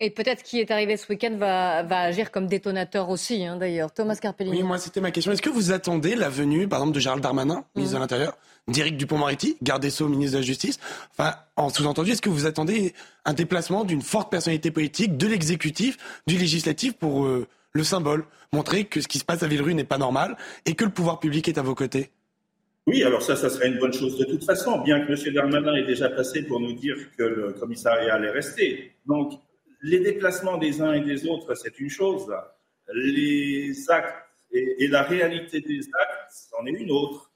Et 0.00 0.10
peut-être 0.10 0.42
qui 0.42 0.60
est 0.60 0.70
arrivé 0.70 0.96
ce 0.96 1.06
week-end 1.08 1.36
va, 1.38 1.78
agir 2.00 2.30
comme 2.30 2.46
détonateur 2.46 3.10
aussi, 3.10 3.44
hein, 3.44 3.56
d'ailleurs. 3.56 3.92
Thomas 3.92 4.16
Carpellini. 4.16 4.56
Oui, 4.56 4.62
moi, 4.62 4.78
c'était 4.78 5.00
ma 5.00 5.12
question. 5.12 5.32
Est-ce 5.32 5.42
que 5.42 5.50
vous 5.50 5.72
attendez 5.72 6.16
la 6.16 6.28
venue, 6.28 6.66
par 6.66 6.80
exemple, 6.80 6.94
de 6.96 7.00
Gérald 7.00 7.22
Darmanin, 7.22 7.64
ministre 7.76 7.94
de 7.94 7.98
mmh. 7.98 8.02
l'Intérieur, 8.02 8.36
d'Éric 8.66 8.96
Dupont-Moretti, 8.96 9.56
garde 9.62 9.82
des 9.82 9.90
Sceaux, 9.90 10.08
ministre 10.08 10.34
de 10.34 10.40
la 10.42 10.46
Justice? 10.46 10.80
Enfin, 11.12 11.34
en 11.56 11.70
sous-entendu, 11.70 12.10
est-ce 12.10 12.22
que 12.22 12.28
vous 12.28 12.46
attendez 12.46 12.92
un 13.24 13.34
déplacement 13.34 13.84
d'une 13.84 14.02
forte 14.02 14.30
personnalité 14.32 14.72
politique, 14.72 15.16
de 15.16 15.28
l'exécutif, 15.28 15.96
du 16.26 16.38
législatif 16.38 16.94
pour 16.94 17.28
le 17.74 17.82
symbole, 17.82 18.24
montrer 18.52 18.84
que 18.84 19.00
ce 19.00 19.08
qui 19.08 19.18
se 19.18 19.24
passe 19.24 19.42
à 19.42 19.48
Villerue 19.48 19.74
n'est 19.74 19.84
pas 19.84 19.98
normal 19.98 20.36
et 20.64 20.74
que 20.74 20.84
le 20.84 20.90
pouvoir 20.90 21.18
public 21.18 21.48
est 21.48 21.58
à 21.58 21.62
vos 21.62 21.74
côtés 21.74 22.10
oui, 22.86 23.02
alors 23.02 23.22
ça, 23.22 23.34
ça 23.34 23.48
serait 23.48 23.68
une 23.68 23.78
bonne 23.78 23.94
chose 23.94 24.18
de 24.18 24.26
toute 24.26 24.44
façon, 24.44 24.82
bien 24.82 25.06
que 25.06 25.12
M. 25.12 25.34
Darmanin 25.34 25.74
ait 25.74 25.86
déjà 25.86 26.10
passé 26.10 26.42
pour 26.42 26.60
nous 26.60 26.74
dire 26.74 26.96
que 27.16 27.22
le 27.22 27.52
commissariat 27.54 28.14
allait 28.14 28.30
rester. 28.30 28.92
Donc, 29.06 29.32
les 29.80 30.00
déplacements 30.00 30.58
des 30.58 30.82
uns 30.82 30.92
et 30.92 31.00
des 31.00 31.26
autres, 31.26 31.54
c'est 31.54 31.80
une 31.80 31.88
chose. 31.88 32.30
Les 32.92 33.90
actes 33.90 34.28
et, 34.52 34.86
la 34.88 35.02
réalité 35.02 35.60
des 35.60 35.80
actes, 35.80 36.30
c'en 36.50 36.66
est 36.66 36.72
une 36.72 36.90
autre. 36.90 37.30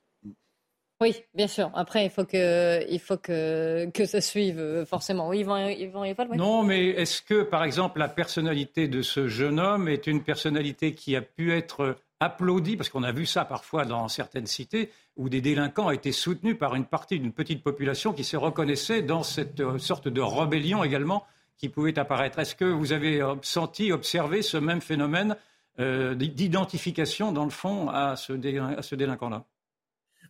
Oui, 1.00 1.14
bien 1.32 1.46
sûr. 1.46 1.70
Après, 1.74 2.04
il 2.04 2.11
faut 2.11 2.24
que, 2.24 2.84
il 2.90 2.98
faut 2.98 3.16
que, 3.16 3.88
que 3.94 4.04
ça 4.04 4.20
suive 4.20 4.58
euh, 4.58 4.84
forcément. 4.84 5.28
Oui, 5.28 5.40
Yvan, 5.40 5.68
Yvan, 5.68 6.02
oui. 6.02 6.37
Non, 6.37 6.64
mais 6.64 6.88
est-ce 6.88 7.22
que, 7.22 7.42
par 7.42 7.62
exemple, 7.62 8.00
la 8.00 8.08
personnalité 8.08 8.88
de 8.88 9.02
ce 9.02 9.28
jeune 9.28 9.61
homme 9.61 9.88
est 9.88 10.08
une 10.08 10.24
personnalité 10.24 10.94
qui 10.94 11.14
a 11.14 11.22
pu 11.22 11.52
être 11.56 11.96
applaudie, 12.18 12.76
parce 12.76 12.88
qu'on 12.88 13.04
a 13.04 13.12
vu 13.12 13.26
ça 13.26 13.44
parfois 13.44 13.84
dans 13.84 14.08
certaines 14.08 14.46
cités, 14.46 14.90
où 15.16 15.28
des 15.28 15.40
délinquants 15.40 15.90
été 15.90 16.11
soutenus 16.11 16.58
par 16.58 16.74
une 16.74 16.84
partie 16.84 17.20
d'une 17.20 17.32
petite 17.32 17.62
population 17.62 18.12
qui 18.12 18.24
se 18.24 18.37
reconnaissait 18.37 19.02
dans 19.02 19.22
cette 19.22 19.61
euh, 19.61 19.78
sorte 19.78 20.08
de 20.08 20.20
rébellion 20.20 20.82
également 20.82 21.24
qui 21.58 21.68
pouvait 21.68 21.96
apparaître. 21.96 22.40
Est-ce 22.40 22.56
que 22.56 22.64
vous 22.64 22.92
avez 22.92 23.20
senti, 23.42 23.92
observé 23.92 24.42
ce 24.42 24.56
même 24.56 24.80
phénomène 24.80 25.37
euh, 25.80 26.14
d'identification, 26.14 27.30
dans 27.30 27.44
le 27.44 27.50
fond, 27.50 27.88
à 27.88 28.16
ce, 28.16 28.32
délinquant-là? 28.32 29.44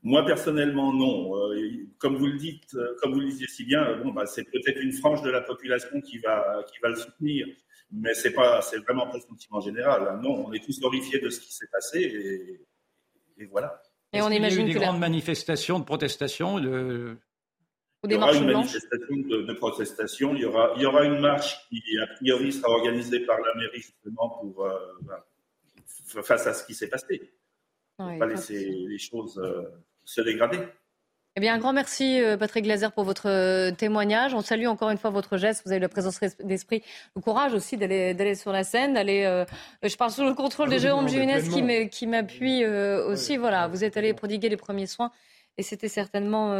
Moi 0.03 0.25
personnellement 0.25 0.93
non. 0.93 1.37
Euh, 1.37 1.87
comme 1.99 2.17
vous 2.17 2.27
le 2.27 2.37
dites, 2.37 2.75
euh, 2.75 2.97
comme 3.01 3.13
vous 3.13 3.21
le 3.21 3.27
disiez 3.27 3.47
si 3.49 3.65
bien, 3.65 3.97
bon, 4.03 4.13
bah, 4.13 4.27
c'est 4.27 4.45
peut-être 4.45 4.81
une 4.81 4.93
frange 4.93 5.23
de 5.23 5.31
la 5.31 5.41
population 5.41 6.01
qui 6.01 6.19
va 6.19 6.65
qui 6.73 6.79
va 6.81 6.91
le 6.91 6.97
soutenir, 6.97 7.47
mais 7.91 8.15
c'est 8.15 8.33
pas, 8.33 8.63
c'est 8.63 8.79
vraiment 8.79 9.07
pas 9.07 9.17
le 9.17 9.23
sentiment 9.23 9.61
général. 9.61 10.09
Hein. 10.09 10.21
Non, 10.23 10.47
on 10.47 10.53
est 10.53 10.65
tous 10.65 10.83
horrifiés 10.83 11.19
de 11.21 11.31
ce 11.31 11.41
qui 11.41 11.53
s'est 11.53 11.69
passé 11.73 12.01
et, 13.39 13.47
voilà. 13.47 13.81
Et 14.13 14.21
on 14.21 14.31
imagine 14.31 14.61
y 14.61 14.63
a 14.63 14.71
eu 14.71 14.73
des 14.73 14.81
grandes 14.81 14.99
manifestations 14.99 15.79
de 15.79 15.85
protestation 15.85 16.59
de... 16.59 17.17
il 18.05 18.13
y 18.13 18.15
aura 18.17 18.35
une 18.35 18.47
manifestation 18.47 19.17
de, 19.17 19.53
protestation. 19.53 20.35
Il 20.35 20.41
y 20.41 20.45
aura 20.45 20.73
il 20.77 20.83
y 20.83 20.87
aura 20.87 21.05
une 21.05 21.21
marche 21.21 21.57
qui 21.69 21.83
a 22.03 22.07
priori 22.17 22.53
sera 22.53 22.71
organisée 22.71 23.21
par 23.21 23.39
la 23.41 23.55
mairie 23.55 23.81
justement 23.81 24.31
pour 24.41 24.67
bah, 25.03 25.25
face 26.23 26.47
à 26.47 26.55
ce 26.55 26.65
qui 26.65 26.75
s'est 26.75 26.89
passé. 26.89 27.33
pas 27.97 28.27
laisser 28.27 28.65
les 28.65 28.99
choses 28.99 29.39
euh, 29.39 29.63
se 30.09 30.23
dégrader. 30.23 30.59
Eh 31.37 31.40
bien, 31.40 31.55
un 31.55 31.59
grand 31.59 31.73
merci, 31.73 32.21
euh, 32.21 32.37
Patrick 32.37 32.64
Glaser, 32.64 32.88
pour 32.92 33.05
votre 33.05 33.29
euh, 33.29 33.71
témoignage. 33.71 34.35
On 34.35 34.40
salue 34.40 34.66
encore 34.66 34.90
une 34.90 34.97
fois 34.97 35.11
votre 35.11 35.37
geste. 35.37 35.62
Vous 35.64 35.71
avez 35.71 35.81
la 35.81 35.88
présence 35.88 36.18
d'esprit, 36.40 36.83
le 37.14 37.21
courage 37.21 37.55
aussi 37.55 37.77
d'aller 37.77 38.35
sur 38.35 38.51
la 38.51 38.64
scène, 38.64 38.94
d'aller. 38.94 39.44
je 39.83 39.97
parle 39.97 40.11
sous 40.11 40.25
le 40.25 40.35
contrôle 40.35 40.71
de 40.71 40.79
Jérôme 40.79 41.09
Jiménez 41.09 41.88
qui 41.90 42.07
m'appuie 42.07 42.66
aussi. 42.66 43.37
Voilà, 43.37 43.68
vous 43.68 43.85
êtes 43.85 43.97
allé 43.97 44.14
prodiguer 44.14 44.49
les 44.49 44.57
premiers 44.57 44.87
soins 44.87 45.12
et 45.59 45.62
c'était 45.62 45.88
certainement 45.88 46.57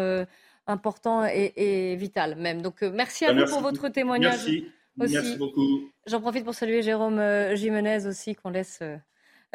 important 0.68 1.24
et, 1.24 1.96
vital 1.96 2.37
même. 2.37 2.62
Donc, 2.62 2.82
merci 2.82 3.24
à 3.24 3.32
bah, 3.32 3.44
vous 3.44 3.50
pour 3.50 3.62
votre 3.62 3.88
témoignage. 3.88 4.46
Merci. 4.46 4.66
Merci 4.96 5.37
beaucoup. 5.38 5.90
J'en 6.06 6.20
profite 6.20 6.44
pour 6.44 6.54
saluer 6.54 6.82
Jérôme 6.82 7.20
Jiménez 7.54 8.06
aussi, 8.06 8.37
qu'on 8.37 8.50
laisse 8.50 8.80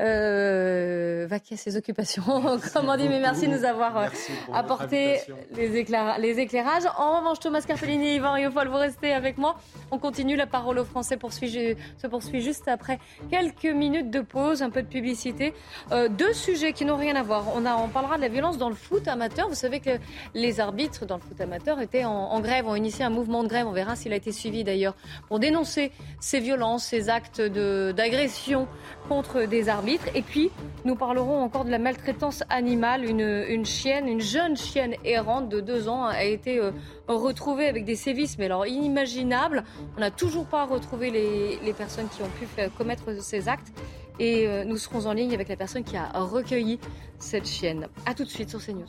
euh, 0.01 1.27
vaquer 1.29 1.56
ses 1.56 1.77
occupations, 1.77 2.23
comme 2.73 2.89
on 2.89 2.97
dit, 2.97 3.08
mais 3.08 3.19
merci 3.19 3.47
de 3.47 3.56
nous 3.56 3.63
avoir 3.63 3.95
euh, 3.95 4.08
apporté 4.51 5.19
les, 5.56 5.77
éclairages. 5.77 6.88
En 6.97 7.19
revanche, 7.19 7.39
Thomas 7.39 7.62
Carpellini 7.62 8.08
et 8.08 8.15
Yvan 8.15 8.34
Riofol, 8.34 8.69
vous 8.69 8.77
restez 8.77 9.13
avec 9.13 9.38
moi. 9.38 9.56
On 9.91 9.99
continue, 9.99 10.36
la 10.36 10.47
parole 10.47 10.79
au 10.79 10.84
français 10.84 11.15
poursuit, 11.15 11.77
se 12.01 12.08
poursuit 12.08 12.41
juste 12.41 12.67
après 12.67 12.97
quelques 13.29 13.65
minutes 13.65 14.10
de 14.10 14.21
pause, 14.21 14.63
un 14.63 14.71
peu 14.71 14.82
de 14.82 14.88
publicité. 14.88 15.53
Euh, 15.91 16.10
deux 16.10 16.34
sujets 16.34 16.73
qui 16.73 16.86
n'ont 16.86 16.97
rien 16.97 17.15
à 17.15 17.21
voir. 17.21 17.45
On, 17.53 17.63
a, 17.63 17.75
on 17.75 17.88
parlera 17.88 18.17
de 18.17 18.21
la 18.23 18.29
violence 18.29 18.58
dans 18.58 18.69
le 18.69 18.75
foot 18.75 19.08
amateur. 19.08 19.47
Vous 19.47 19.53
savez 19.53 19.79
que 19.79 19.99
les 20.34 20.60
arbitres 20.60 21.06
dans 21.06 21.17
le 21.17 21.21
foot 21.21 21.39
amateur 21.39 21.79
étaient 21.79 22.06
en, 22.06 22.12
en 22.12 22.39
grève, 22.39 22.67
ont 22.67 22.75
initié 22.75 23.06
un 23.06 23.12
mouvement 23.12 23.43
de 23.43 23.47
grève. 23.47 23.67
On 23.67 23.73
verra 23.73 23.95
s'il 23.95 24.12
a 24.12 24.15
été 24.15 24.32
suivi 24.32 24.63
d'ailleurs 24.63 24.95
pour 25.27 25.38
dénoncer 25.38 25.91
ces 26.19 26.39
violences, 26.39 26.86
ces 26.86 27.10
actes 27.10 27.41
d'agression 27.41 28.67
contre 29.08 29.43
des 29.43 29.69
arbitres. 29.69 29.83
Et 30.15 30.22
puis, 30.22 30.50
nous 30.86 30.96
parlerons 30.96 31.41
encore 31.41 31.65
de 31.65 31.72
la 31.72 31.80
maltraitance 31.80 32.43
animale. 32.50 33.04
Une, 33.04 33.65
chienne, 33.65 34.08
une 34.08 34.22
jeune 34.22 34.56
chienne 34.56 34.96
errante 35.04 35.50
de 35.50 35.60
deux 35.60 35.89
ans 35.89 36.06
a 36.06 36.24
été 36.24 36.58
euh, 36.58 36.72
retrouvée 37.08 37.67
avec 37.67 37.84
des 37.84 37.96
sévices, 37.96 38.38
mais 38.38 38.46
alors 38.46 38.65
inimaginables. 38.65 39.63
On 39.98 40.00
n'a 40.00 40.12
toujours 40.12 40.46
pas 40.46 40.65
retrouvé 40.65 41.10
les, 41.10 41.74
personnes 41.74 42.08
qui 42.10 42.22
ont 42.22 42.30
pu 42.30 42.48
commettre 42.78 43.22
ces 43.22 43.50
actes. 43.50 43.74
Et 44.19 44.48
euh, 44.48 44.63
nous 44.63 44.78
serons 44.78 45.08
en 45.08 45.13
ligne 45.13 45.34
avec 45.34 45.50
la 45.50 45.58
personne 45.58 45.84
qui 45.84 45.98
a 45.98 46.08
recueilli 46.13 46.80
cette 47.19 47.48
chienne. 47.48 47.88
A 48.06 48.13
tout 48.13 48.24
de 48.24 48.30
suite 48.30 48.50
sur 48.50 48.63
CNews. 48.63 48.88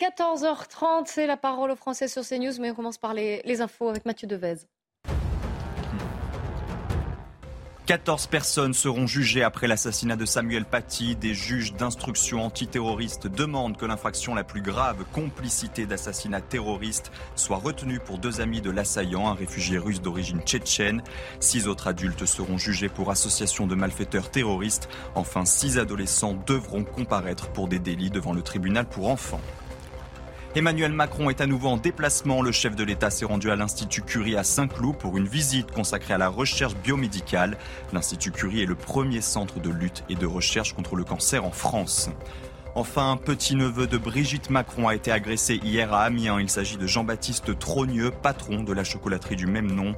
14h30, 0.00 1.04
c'est 1.06 1.26
la 1.26 1.36
parole 1.36 1.70
au 1.70 1.76
français 1.76 2.08
sur 2.08 2.22
CNews, 2.22 2.60
mais 2.60 2.70
on 2.70 2.74
commence 2.74 2.98
par 2.98 3.14
les, 3.14 3.42
les 3.44 3.60
infos 3.60 3.88
avec 3.88 4.06
Mathieu 4.06 4.26
Devez. 4.26 4.66
14 7.86 8.28
personnes 8.28 8.72
seront 8.72 9.06
jugées 9.06 9.42
après 9.42 9.66
l'assassinat 9.66 10.16
de 10.16 10.24
Samuel 10.24 10.64
Paty. 10.64 11.16
Des 11.16 11.34
juges 11.34 11.74
d'instruction 11.74 12.42
antiterroriste 12.42 13.26
demandent 13.26 13.76
que 13.76 13.84
l'infraction 13.84 14.34
la 14.34 14.42
plus 14.42 14.62
grave, 14.62 15.04
complicité 15.12 15.84
d'assassinat 15.84 16.40
terroriste, 16.40 17.12
soit 17.36 17.58
retenue 17.58 18.00
pour 18.00 18.16
deux 18.16 18.40
amis 18.40 18.62
de 18.62 18.70
l'assaillant, 18.70 19.28
un 19.28 19.34
réfugié 19.34 19.76
russe 19.76 20.00
d'origine 20.00 20.40
tchétchène. 20.40 21.02
Six 21.40 21.68
autres 21.68 21.86
adultes 21.86 22.24
seront 22.24 22.56
jugés 22.56 22.88
pour 22.88 23.10
association 23.10 23.66
de 23.66 23.74
malfaiteurs 23.74 24.30
terroristes. 24.30 24.88
Enfin, 25.14 25.44
six 25.44 25.78
adolescents 25.78 26.38
devront 26.46 26.84
comparaître 26.84 27.48
pour 27.48 27.68
des 27.68 27.80
délits 27.80 28.10
devant 28.10 28.32
le 28.32 28.40
tribunal 28.40 28.86
pour 28.86 29.10
enfants. 29.10 29.42
Emmanuel 30.56 30.92
Macron 30.92 31.30
est 31.30 31.40
à 31.40 31.46
nouveau 31.46 31.66
en 31.66 31.76
déplacement. 31.76 32.40
Le 32.40 32.52
chef 32.52 32.76
de 32.76 32.84
l'État 32.84 33.10
s'est 33.10 33.24
rendu 33.24 33.50
à 33.50 33.56
l'Institut 33.56 34.02
Curie 34.02 34.36
à 34.36 34.44
Saint-Cloud 34.44 34.96
pour 34.96 35.16
une 35.18 35.26
visite 35.26 35.72
consacrée 35.72 36.14
à 36.14 36.18
la 36.18 36.28
recherche 36.28 36.76
biomédicale. 36.76 37.58
L'Institut 37.92 38.30
Curie 38.30 38.62
est 38.62 38.66
le 38.66 38.76
premier 38.76 39.20
centre 39.20 39.58
de 39.58 39.70
lutte 39.70 40.04
et 40.08 40.14
de 40.14 40.26
recherche 40.26 40.72
contre 40.72 40.94
le 40.94 41.02
cancer 41.02 41.44
en 41.44 41.50
France. 41.50 42.08
Enfin, 42.76 43.10
un 43.10 43.16
petit-neveu 43.16 43.88
de 43.88 43.98
Brigitte 43.98 44.48
Macron 44.48 44.86
a 44.86 44.94
été 44.94 45.10
agressé 45.10 45.56
hier 45.56 45.92
à 45.92 46.04
Amiens. 46.04 46.40
Il 46.40 46.48
s'agit 46.48 46.76
de 46.76 46.86
Jean-Baptiste 46.86 47.58
Trogneux, 47.58 48.12
patron 48.12 48.62
de 48.62 48.72
la 48.72 48.84
chocolaterie 48.84 49.34
du 49.34 49.48
même 49.48 49.72
nom. 49.72 49.96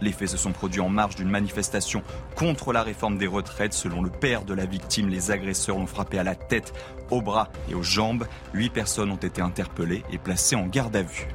Les 0.00 0.12
faits 0.12 0.28
se 0.28 0.36
sont 0.36 0.52
produits 0.52 0.80
en 0.80 0.88
marge 0.88 1.16
d'une 1.16 1.30
manifestation 1.30 2.02
contre 2.36 2.72
la 2.72 2.82
réforme 2.82 3.16
des 3.16 3.26
retraites. 3.26 3.72
Selon 3.72 4.02
le 4.02 4.10
père 4.10 4.44
de 4.44 4.52
la 4.52 4.66
victime, 4.66 5.08
les 5.08 5.30
agresseurs 5.30 5.78
l'ont 5.78 5.86
frappé 5.86 6.18
à 6.18 6.24
la 6.24 6.34
tête, 6.34 6.74
aux 7.10 7.20
bras 7.20 7.50
et 7.68 7.74
aux 7.74 7.82
jambes. 7.82 8.26
Huit 8.52 8.70
personnes 8.70 9.10
ont 9.10 9.16
été 9.16 9.40
interpellées 9.42 10.02
et 10.10 10.18
placées 10.18 10.56
en 10.56 10.66
garde 10.66 10.96
à 10.96 11.02
vue. 11.02 11.28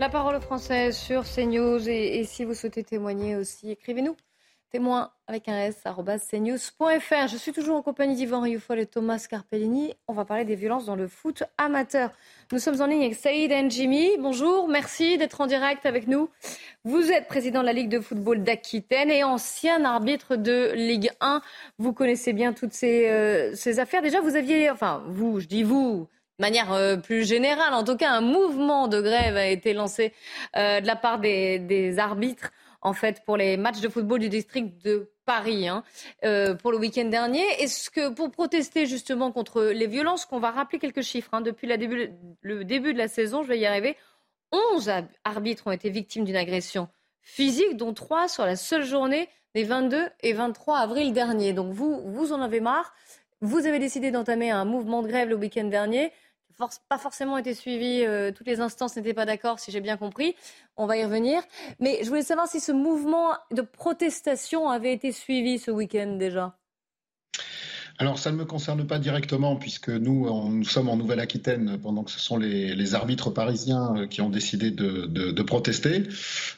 La 0.00 0.08
parole 0.08 0.40
française 0.40 0.96
sur 0.96 1.22
CNews 1.24 1.88
et, 1.88 2.18
et 2.18 2.24
si 2.24 2.44
vous 2.44 2.54
souhaitez 2.54 2.82
témoigner 2.82 3.36
aussi, 3.36 3.70
écrivez-nous 3.70 4.16
témoin 4.74 5.12
avec 5.28 5.48
un 5.48 5.56
S, 5.56 5.84
cnews.fr. 5.84 7.28
Je 7.28 7.36
suis 7.36 7.52
toujours 7.52 7.76
en 7.76 7.82
compagnie 7.82 8.16
d'Yvan 8.16 8.40
Rioufol 8.40 8.80
et 8.80 8.86
Thomas 8.86 9.24
Carpellini. 9.30 9.94
On 10.08 10.14
va 10.14 10.24
parler 10.24 10.44
des 10.44 10.56
violences 10.56 10.84
dans 10.84 10.96
le 10.96 11.06
foot 11.06 11.44
amateur. 11.58 12.10
Nous 12.54 12.60
sommes 12.60 12.80
en 12.80 12.86
ligne 12.86 13.02
avec 13.02 13.16
Saïd 13.16 13.50
Njimi. 13.50 14.10
Bonjour, 14.20 14.68
merci 14.68 15.18
d'être 15.18 15.40
en 15.40 15.48
direct 15.48 15.86
avec 15.86 16.06
nous. 16.06 16.30
Vous 16.84 17.10
êtes 17.10 17.26
président 17.26 17.62
de 17.62 17.66
la 17.66 17.72
Ligue 17.72 17.88
de 17.88 17.98
football 17.98 18.44
d'Aquitaine 18.44 19.10
et 19.10 19.24
ancien 19.24 19.84
arbitre 19.84 20.36
de 20.36 20.70
Ligue 20.76 21.10
1. 21.20 21.42
Vous 21.78 21.92
connaissez 21.92 22.32
bien 22.32 22.52
toutes 22.52 22.72
ces, 22.72 23.08
euh, 23.08 23.56
ces 23.56 23.80
affaires. 23.80 24.02
Déjà, 24.02 24.20
vous 24.20 24.36
aviez, 24.36 24.70
enfin, 24.70 25.02
vous, 25.08 25.40
je 25.40 25.48
dis 25.48 25.64
vous, 25.64 26.06
de 26.38 26.44
manière 26.44 26.72
euh, 26.72 26.96
plus 26.96 27.26
générale, 27.26 27.74
en 27.74 27.82
tout 27.82 27.96
cas, 27.96 28.12
un 28.12 28.20
mouvement 28.20 28.86
de 28.86 29.00
grève 29.00 29.36
a 29.36 29.48
été 29.48 29.72
lancé 29.72 30.12
euh, 30.56 30.80
de 30.80 30.86
la 30.86 30.94
part 30.94 31.18
des 31.18 31.96
arbitres 31.98 32.52
en 32.84 32.92
fait, 32.92 33.24
pour 33.24 33.36
les 33.36 33.56
matchs 33.56 33.80
de 33.80 33.88
football 33.88 34.20
du 34.20 34.28
district 34.28 34.84
de 34.84 35.10
Paris 35.24 35.66
hein, 35.66 35.82
euh, 36.24 36.54
pour 36.54 36.70
le 36.70 36.78
week-end 36.78 37.06
dernier. 37.06 37.42
Est-ce 37.60 37.90
que 37.90 38.10
pour 38.10 38.30
protester 38.30 38.86
justement 38.86 39.32
contre 39.32 39.62
les 39.64 39.86
violences, 39.86 40.26
qu'on 40.26 40.38
va 40.38 40.50
rappeler 40.50 40.78
quelques 40.78 41.02
chiffres, 41.02 41.30
hein, 41.32 41.40
depuis 41.40 41.66
le 41.66 42.64
début 42.64 42.92
de 42.92 42.98
la 42.98 43.08
saison, 43.08 43.42
je 43.42 43.48
vais 43.48 43.58
y 43.58 43.66
arriver, 43.66 43.96
11 44.74 44.90
arbitres 45.24 45.66
ont 45.66 45.72
été 45.72 45.90
victimes 45.90 46.24
d'une 46.24 46.36
agression 46.36 46.88
physique, 47.22 47.76
dont 47.76 47.94
3 47.94 48.28
sur 48.28 48.44
la 48.44 48.54
seule 48.54 48.84
journée 48.84 49.28
des 49.54 49.64
22 49.64 50.08
et 50.20 50.34
23 50.34 50.78
avril 50.78 51.12
dernier. 51.12 51.54
Donc 51.54 51.72
vous, 51.72 52.02
vous 52.04 52.32
en 52.32 52.40
avez 52.40 52.60
marre. 52.60 52.94
Vous 53.40 53.66
avez 53.66 53.78
décidé 53.78 54.10
d'entamer 54.10 54.50
un 54.50 54.64
mouvement 54.64 55.02
de 55.02 55.08
grève 55.08 55.28
le 55.28 55.36
week-end 55.36 55.64
dernier 55.64 56.12
pas 56.88 56.98
forcément 56.98 57.38
été 57.38 57.54
suivi, 57.54 58.04
euh, 58.04 58.32
toutes 58.32 58.46
les 58.46 58.60
instances 58.60 58.96
n'étaient 58.96 59.14
pas 59.14 59.26
d'accord, 59.26 59.58
si 59.58 59.70
j'ai 59.70 59.80
bien 59.80 59.96
compris. 59.96 60.36
On 60.76 60.86
va 60.86 60.96
y 60.96 61.04
revenir. 61.04 61.42
Mais 61.80 62.00
je 62.02 62.08
voulais 62.08 62.22
savoir 62.22 62.48
si 62.48 62.60
ce 62.60 62.72
mouvement 62.72 63.34
de 63.50 63.62
protestation 63.62 64.68
avait 64.68 64.92
été 64.92 65.12
suivi 65.12 65.58
ce 65.58 65.70
week-end 65.70 66.16
déjà. 66.18 66.56
Alors 67.98 68.18
ça 68.18 68.32
ne 68.32 68.36
me 68.36 68.44
concerne 68.44 68.84
pas 68.84 68.98
directement 68.98 69.54
puisque 69.54 69.88
nous, 69.88 70.28
nous 70.50 70.64
sommes 70.64 70.88
en 70.88 70.96
Nouvelle-Aquitaine 70.96 71.78
pendant 71.80 72.02
que 72.02 72.10
ce 72.10 72.18
sont 72.18 72.36
les, 72.36 72.94
arbitres 72.94 73.30
parisiens 73.30 73.94
euh, 73.96 74.06
qui 74.06 74.20
ont 74.20 74.30
décidé 74.30 74.70
de, 74.72 75.42
protester. 75.42 76.02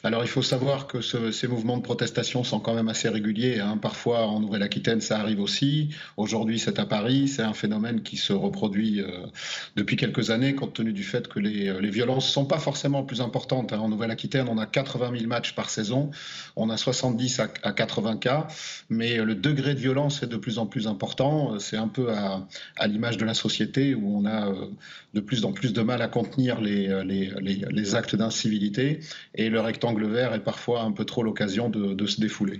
Alors 0.03 0.23
il 0.23 0.29
faut 0.29 0.41
savoir 0.41 0.87
que 0.87 1.01
ces 1.01 1.47
mouvements 1.47 1.77
de 1.77 1.83
protestation 1.83 2.43
sont 2.43 2.59
quand 2.59 2.73
même 2.73 2.87
assez 2.87 3.09
réguliers. 3.09 3.59
Hein. 3.59 3.77
Parfois 3.77 4.25
en 4.25 4.39
Nouvelle-Aquitaine 4.39 5.01
ça 5.01 5.19
arrive 5.19 5.39
aussi. 5.39 5.89
Aujourd'hui 6.15 6.57
c'est 6.57 6.79
à 6.79 6.85
Paris. 6.85 7.27
C'est 7.27 7.43
un 7.43 7.53
phénomène 7.53 8.01
qui 8.01 8.17
se 8.17 8.33
reproduit 8.33 9.01
euh, 9.01 9.27
depuis 9.75 9.95
quelques 9.95 10.31
années 10.31 10.55
compte 10.55 10.73
tenu 10.73 10.93
du 10.93 11.03
fait 11.03 11.27
que 11.27 11.39
les, 11.39 11.69
euh, 11.69 11.79
violences 11.87 12.27
sont 12.27 12.45
pas 12.45 12.59
forcément 12.59 13.03
plus 13.03 13.21
importantes. 13.21 13.73
Hein. 13.73 13.79
En 13.79 13.89
Nouvelle-Aquitaine 13.89 14.47
on 14.49 14.57
a 14.57 14.65
80 14.65 15.11
000 15.11 15.27
matchs 15.27 15.53
par 15.53 15.69
saison. 15.69 16.09
On 16.55 16.69
a 16.69 16.77
70 16.77 17.39
à, 17.39 17.47
à 17.61 17.73
80 17.73 18.17
cas. 18.17 18.47
Mais 18.89 19.17
le 19.17 19.35
degré 19.35 19.75
de 19.75 19.79
violence 19.79 20.23
est 20.23 20.27
de 20.27 20.37
plus 20.37 20.57
en 20.57 20.65
plus 20.65 20.87
important. 20.87 21.26
Euh, 21.27 21.59
c'est 21.59 21.77
un 21.77 21.87
peu 21.87 22.11
à, 22.11 22.87
l'image 22.87 23.17
de 23.17 23.25
la 23.25 23.33
société 23.33 23.95
où 23.95 24.17
on 24.17 24.25
a 24.25 24.49
euh, 24.49 24.67
de 25.13 25.19
plus 25.19 25.45
en 25.45 25.51
plus 25.51 25.73
de 25.73 25.81
mal 25.81 26.01
à 26.01 26.07
contenir 26.07 26.59
euh, 26.61 27.03
les, 27.03 27.95
actes 27.95 28.15
d'incivilité 28.15 28.99
et 29.35 29.49
le 29.49 29.59
rectangle 29.59 30.05
vert 30.07 30.33
est 30.33 30.43
parfois 30.43 30.81
un 30.81 30.91
peu 30.91 31.05
trop 31.05 31.23
l'occasion 31.23 31.69
de, 31.69 32.05
se 32.05 32.21
défouler. 32.21 32.59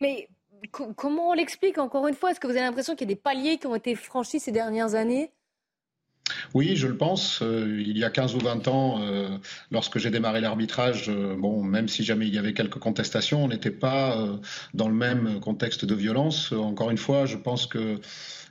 Mais 0.00 0.28
comment 0.96 1.30
on 1.30 1.32
l'explique 1.34 1.78
encore 1.78 2.06
une 2.08 2.14
fois? 2.14 2.30
Est-ce 2.30 2.40
que 2.40 2.46
vous 2.46 2.52
avez 2.52 2.62
l'impression 2.62 2.94
qu'il 2.94 3.08
y 3.08 3.12
a 3.12 3.14
des 3.14 3.20
paliers 3.20 3.58
qui 3.58 3.66
ont 3.66 3.74
été 3.74 3.94
franchis 3.94 4.40
ces 4.40 4.52
dernières 4.52 4.94
années? 4.94 5.30
Oui, 6.54 6.76
je 6.76 6.86
le 6.86 6.96
pense. 6.96 7.42
il 7.42 7.96
y 7.96 8.04
a 8.04 8.10
15 8.10 8.34
ou 8.34 8.40
20 8.40 8.68
ans, 8.68 9.00
lorsque 9.70 9.98
j'ai 9.98 10.10
démarré 10.10 10.40
l'arbitrage, 10.40 11.10
bon, 11.10 11.62
même 11.62 11.88
si 11.88 12.04
jamais 12.04 12.26
il 12.26 12.34
y 12.34 12.38
avait 12.38 12.52
quelques 12.52 12.78
contestations, 12.78 13.44
on 13.44 13.48
n'était 13.48 13.70
pas 13.70 14.16
dans 14.74 14.88
le 14.88 14.94
même 14.94 15.40
contexte 15.40 15.84
de 15.84 15.94
violence. 15.94 16.52
Encore 16.52 16.90
une 16.90 16.98
fois, 16.98 17.26
je 17.26 17.36
pense 17.36 17.66
que 17.66 18.00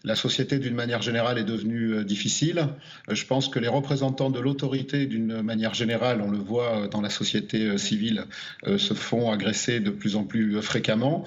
la 0.05 0.15
société, 0.15 0.59
d'une 0.59 0.75
manière 0.75 1.01
générale, 1.01 1.37
est 1.37 1.43
devenue 1.43 2.05
difficile. 2.05 2.67
Je 3.09 3.25
pense 3.25 3.49
que 3.49 3.59
les 3.59 3.67
représentants 3.67 4.29
de 4.29 4.39
l'autorité, 4.39 5.05
d'une 5.05 5.41
manière 5.41 5.73
générale, 5.73 6.21
on 6.21 6.31
le 6.31 6.37
voit 6.37 6.87
dans 6.87 7.01
la 7.01 7.09
société 7.09 7.77
civile, 7.77 8.23
se 8.65 8.93
font 8.93 9.31
agresser 9.31 9.81
de 9.81 9.89
plus 9.89 10.15
en 10.15 10.23
plus 10.23 10.61
fréquemment. 10.61 11.25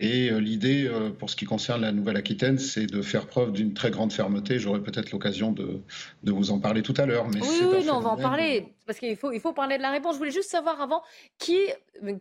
Et 0.00 0.30
euh, 0.30 0.38
l'idée, 0.38 0.86
euh, 0.86 1.10
pour 1.10 1.28
ce 1.28 1.34
qui 1.34 1.44
concerne 1.44 1.80
la 1.80 1.90
Nouvelle-Aquitaine, 1.90 2.58
c'est 2.58 2.86
de 2.86 3.02
faire 3.02 3.26
preuve 3.26 3.52
d'une 3.52 3.74
très 3.74 3.90
grande 3.90 4.12
fermeté. 4.12 4.60
J'aurai 4.60 4.80
peut-être 4.80 5.10
l'occasion 5.10 5.50
de, 5.50 5.80
de, 6.22 6.32
vous 6.32 6.52
en 6.52 6.60
parler 6.60 6.82
tout 6.82 6.94
à 6.96 7.06
l'heure. 7.06 7.26
oui, 7.26 7.40
oui, 7.42 7.90
on 7.90 7.98
va 7.98 8.10
en 8.10 8.16
parler, 8.16 8.72
parce 8.86 9.00
qu'il 9.00 9.16
faut, 9.16 9.32
il 9.32 9.40
faut 9.40 9.52
parler 9.52 9.76
de 9.76 9.82
la 9.82 9.90
réponse. 9.90 10.14
Je 10.14 10.18
voulais 10.18 10.30
juste 10.30 10.50
savoir 10.50 10.80
avant, 10.80 11.02
qui, 11.38 11.58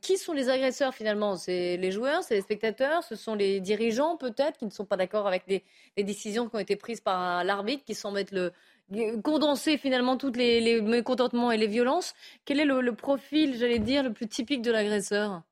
qui 0.02 0.18
sont 0.18 0.34
les 0.34 0.50
agresseurs 0.50 0.96
finalement? 0.96 1.36
C'est 1.36 1.78
les 1.78 1.92
joueurs, 1.92 2.24
c'est 2.24 2.36
les 2.36 2.42
spectateurs, 2.42 3.04
ce 3.04 3.16
sont 3.16 3.36
les 3.36 3.60
dirigeants 3.60 4.18
peut-être 4.18 4.58
qui 4.58 4.66
ne 4.66 4.72
sont 4.72 4.86
pas 4.86 4.98
d'accord 4.98 5.28
avec 5.28 5.44
les, 5.48 5.64
les, 5.98 6.04
décisions 6.04 6.50
qui 6.50 6.56
ont 6.56 6.60
été 6.60 6.78
prises 6.78 7.02
par 7.02 7.44
l'arbitre, 7.44 7.84
qui 7.86 7.94
sont 7.94 8.12
mettre 8.12 8.34
le, 8.34 8.52
condenser 9.22 9.78
finalement 9.78 10.18
tous 10.18 10.32
les, 10.32 10.62
les, 10.62 10.82
mécontentements 10.82 11.52
et 11.52 11.58
les 11.58 11.68
violences? 11.68 12.16
Quel 12.44 12.60
est 12.60 12.66
le 12.66 12.92
profil, 12.94 13.56
j'allais 13.56 13.80
dire, 13.80 14.02
le 14.02 14.14
plus 14.14 14.28
typique 14.28 14.64
de 14.64 14.72
l'agresseur? 14.72 15.44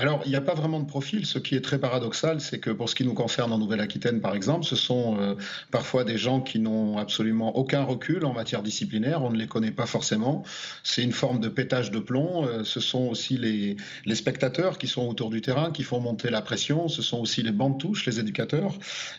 Alors, 0.00 0.22
il 0.24 0.30
n'y 0.30 0.36
a 0.36 0.40
pas 0.40 0.54
vraiment 0.54 0.80
de 0.80 0.86
profil. 0.86 1.26
Ce 1.26 1.38
qui 1.38 1.54
est 1.54 1.60
très 1.60 1.78
paradoxal, 1.78 2.40
c'est 2.40 2.58
que 2.58 2.70
pour 2.70 2.88
ce 2.88 2.94
qui 2.94 3.04
nous 3.04 3.12
concerne 3.12 3.52
en 3.52 3.58
Nouvelle-Aquitaine, 3.58 4.22
par 4.22 4.34
exemple, 4.34 4.64
ce 4.64 4.74
sont 4.74 5.18
euh, 5.20 5.34
parfois 5.70 6.04
des 6.04 6.16
gens 6.16 6.40
qui 6.40 6.58
n'ont 6.58 6.96
absolument 6.96 7.54
aucun 7.54 7.82
recul 7.82 8.24
en 8.24 8.32
matière 8.32 8.62
disciplinaire. 8.62 9.22
On 9.22 9.30
ne 9.30 9.36
les 9.36 9.46
connaît 9.46 9.72
pas 9.72 9.84
forcément. 9.84 10.42
C'est 10.82 11.02
une 11.02 11.12
forme 11.12 11.38
de 11.38 11.50
pétage 11.50 11.90
de 11.90 11.98
plomb. 11.98 12.46
Euh, 12.46 12.64
ce 12.64 12.80
sont 12.80 13.08
aussi 13.08 13.36
les, 13.36 13.76
spectateurs 14.14 14.78
qui 14.78 14.86
sont 14.86 15.06
autour 15.06 15.28
du 15.28 15.42
terrain, 15.42 15.70
qui 15.70 15.82
font 15.82 16.00
monter 16.00 16.30
la 16.30 16.40
pression. 16.40 16.88
Ce 16.88 17.02
sont 17.02 17.18
aussi 17.18 17.42
les 17.42 17.52
bancs 17.52 17.74
de 17.74 17.78
touche, 17.78 18.06
les 18.06 18.18
éducateurs, 18.18 18.74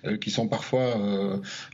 euh, 0.05 0.17
qui 0.17 0.31
sont 0.31 0.47
parfois 0.47 0.99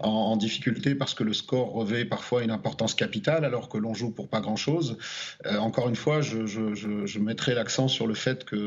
en, 0.02 0.36
difficulté 0.38 0.94
parce 0.94 1.14
que 1.14 1.24
le 1.24 1.34
score 1.34 1.72
revêt 1.72 2.06
parfois 2.06 2.44
une 2.44 2.52
importance 2.52 2.94
capitale 2.94 3.44
alors 3.44 3.70
que 3.70 3.78
l'on 3.78 3.94
joue 3.94 4.12
pour 4.12 4.28
pas 4.28 4.40
grand-chose. 4.40 4.98
encore 5.46 5.90
une 5.90 5.96
fois, 5.96 6.22
je, 6.22 6.46
je 6.46 7.20
mettrai 7.20 7.56
l'accent 7.56 7.88
sur 7.88 8.06
le 8.06 8.14
fait 8.14 8.44
que 8.44 8.67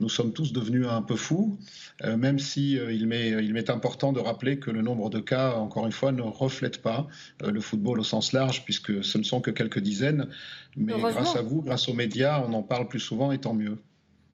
nous 0.00 0.08
sommes 0.08 0.32
tous 0.32 0.52
devenus 0.52 0.86
un 0.86 1.02
peu 1.02 1.16
fous, 1.16 1.58
euh, 2.02 2.16
même 2.16 2.38
si 2.38 2.78
euh, 2.78 2.92
il 2.92 3.06
m'est 3.06 3.70
important 3.70 4.12
de 4.12 4.20
rappeler 4.20 4.58
que 4.58 4.70
le 4.70 4.82
nombre 4.82 5.10
de 5.10 5.20
cas, 5.20 5.54
encore 5.54 5.86
une 5.86 5.92
fois, 5.92 6.12
ne 6.12 6.22
reflète 6.22 6.82
pas 6.82 7.06
euh, 7.42 7.50
le 7.50 7.60
football 7.60 8.00
au 8.00 8.04
sens 8.04 8.32
large, 8.32 8.64
puisque 8.64 9.04
ce 9.04 9.18
ne 9.18 9.22
sont 9.22 9.40
que 9.40 9.50
quelques 9.50 9.78
dizaines. 9.78 10.28
Mais 10.76 10.92
grâce 10.98 11.36
à 11.36 11.42
vous, 11.42 11.62
grâce 11.62 11.88
aux 11.88 11.94
médias, 11.94 12.44
on 12.46 12.52
en 12.52 12.62
parle 12.62 12.88
plus 12.88 13.00
souvent 13.00 13.32
et 13.32 13.38
tant 13.38 13.54
mieux. 13.54 13.78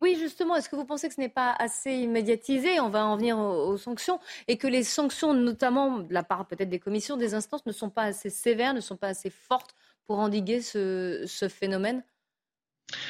Oui, 0.00 0.16
justement, 0.18 0.56
est-ce 0.56 0.70
que 0.70 0.76
vous 0.76 0.86
pensez 0.86 1.08
que 1.08 1.14
ce 1.14 1.20
n'est 1.20 1.28
pas 1.28 1.54
assez 1.58 2.06
médiatisé 2.06 2.80
On 2.80 2.88
va 2.88 3.04
en 3.04 3.16
venir 3.18 3.38
aux, 3.38 3.76
sanctions 3.76 4.18
et 4.48 4.56
que 4.56 4.66
les 4.66 4.82
sanctions, 4.82 5.34
notamment 5.34 5.98
de 5.98 6.14
la 6.14 6.22
part 6.22 6.46
peut-être 6.46 6.70
des 6.70 6.78
commissions, 6.78 7.18
des 7.18 7.34
instances, 7.34 7.66
ne 7.66 7.72
sont 7.72 7.90
pas 7.90 8.04
assez 8.04 8.30
sévères, 8.30 8.72
ne 8.72 8.80
sont 8.80 8.96
pas 8.96 9.08
assez 9.08 9.28
fortes 9.28 9.74
pour 10.06 10.18
endiguer 10.18 10.62
ce 10.62 11.48
phénomène? 11.50 12.02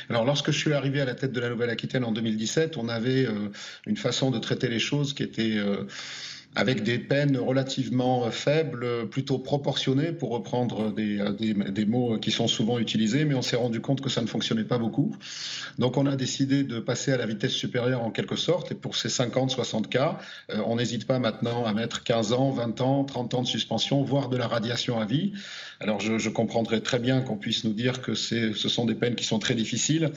Alors, 0.09 0.25
lorsque 0.25 0.51
je 0.51 0.59
suis 0.59 0.73
arrivé 0.73 1.01
à 1.01 1.05
la 1.05 1.15
tête 1.15 1.33
de 1.33 1.41
la 1.41 1.51
Nouvelle-Aquitaine 1.51 2.05
en 2.05 2.13
2017, 2.13 2.77
on 2.77 2.89
avait 2.89 3.27
euh, 3.27 3.49
une 3.87 3.97
façon 3.97 4.31
de 4.31 4.39
traiter 4.39 4.69
les 4.69 4.79
choses 4.79 5.15
qui 5.15 5.23
était 5.23 5.57
euh, 5.57 5.87
avec 6.57 6.83
des 6.83 6.99
peines 6.99 7.37
relativement 7.37 8.29
faibles, 8.31 9.09
plutôt 9.09 9.39
proportionnées, 9.39 10.11
pour 10.11 10.31
reprendre 10.31 10.93
des, 10.93 11.23
des, 11.39 11.85
mots 11.85 12.19
qui 12.19 12.33
sont 12.33 12.49
souvent 12.49 12.81
utilisés, 12.81 13.25
mais 13.25 13.35
on 13.35 13.43
s'est 13.43 13.57
rendu 13.57 13.81
compte 13.81 14.01
que 14.01 14.11
ça 14.11 14.21
ne 14.21 14.27
fonctionnait 14.27 14.65
pas 14.65 14.79
beaucoup. 14.79 15.15
Donc 15.79 15.97
on 15.97 16.07
a 16.07 16.17
décidé 16.17 16.65
de 16.65 16.81
passer 16.81 17.13
à 17.13 17.19
la 17.19 17.27
vitesse 17.27 17.53
supérieure 17.53 18.03
en 18.03 18.11
quelque 18.11 18.35
sorte, 18.35 18.73
et 18.73 18.75
pour 18.75 18.97
ces 18.97 19.09
50, 19.09 19.51
60 19.51 19.89
cas, 19.89 20.19
euh, 20.51 20.61
on 20.67 20.77
n'hésite 20.77 21.07
pas 21.07 21.21
maintenant 21.21 21.65
à 21.65 21.73
mettre 21.73 22.03
15 22.03 22.33
ans, 22.33 22.51
20 22.51 22.81
ans, 22.81 23.05
30 23.05 23.35
ans 23.35 23.43
de 23.43 23.47
suspension, 23.47 24.03
voire 24.03 24.29
de 24.29 24.37
la 24.37 24.49
radiation 24.49 24.99
à 24.99 25.05
vie. 25.05 25.33
Alors 25.83 25.99
je, 25.99 26.19
je 26.19 26.29
comprendrais 26.29 26.81
très 26.83 26.99
bien 26.99 27.23
qu'on 27.23 27.39
puisse 27.39 27.65
nous 27.65 27.73
dire 27.73 28.03
que 28.03 28.15
ce 28.15 28.53
sont 28.53 28.85
des 28.85 28.95
peines 28.95 29.15
qui 29.15 29.25
sont 29.25 29.39
très 29.39 29.55
difficiles 29.55 30.11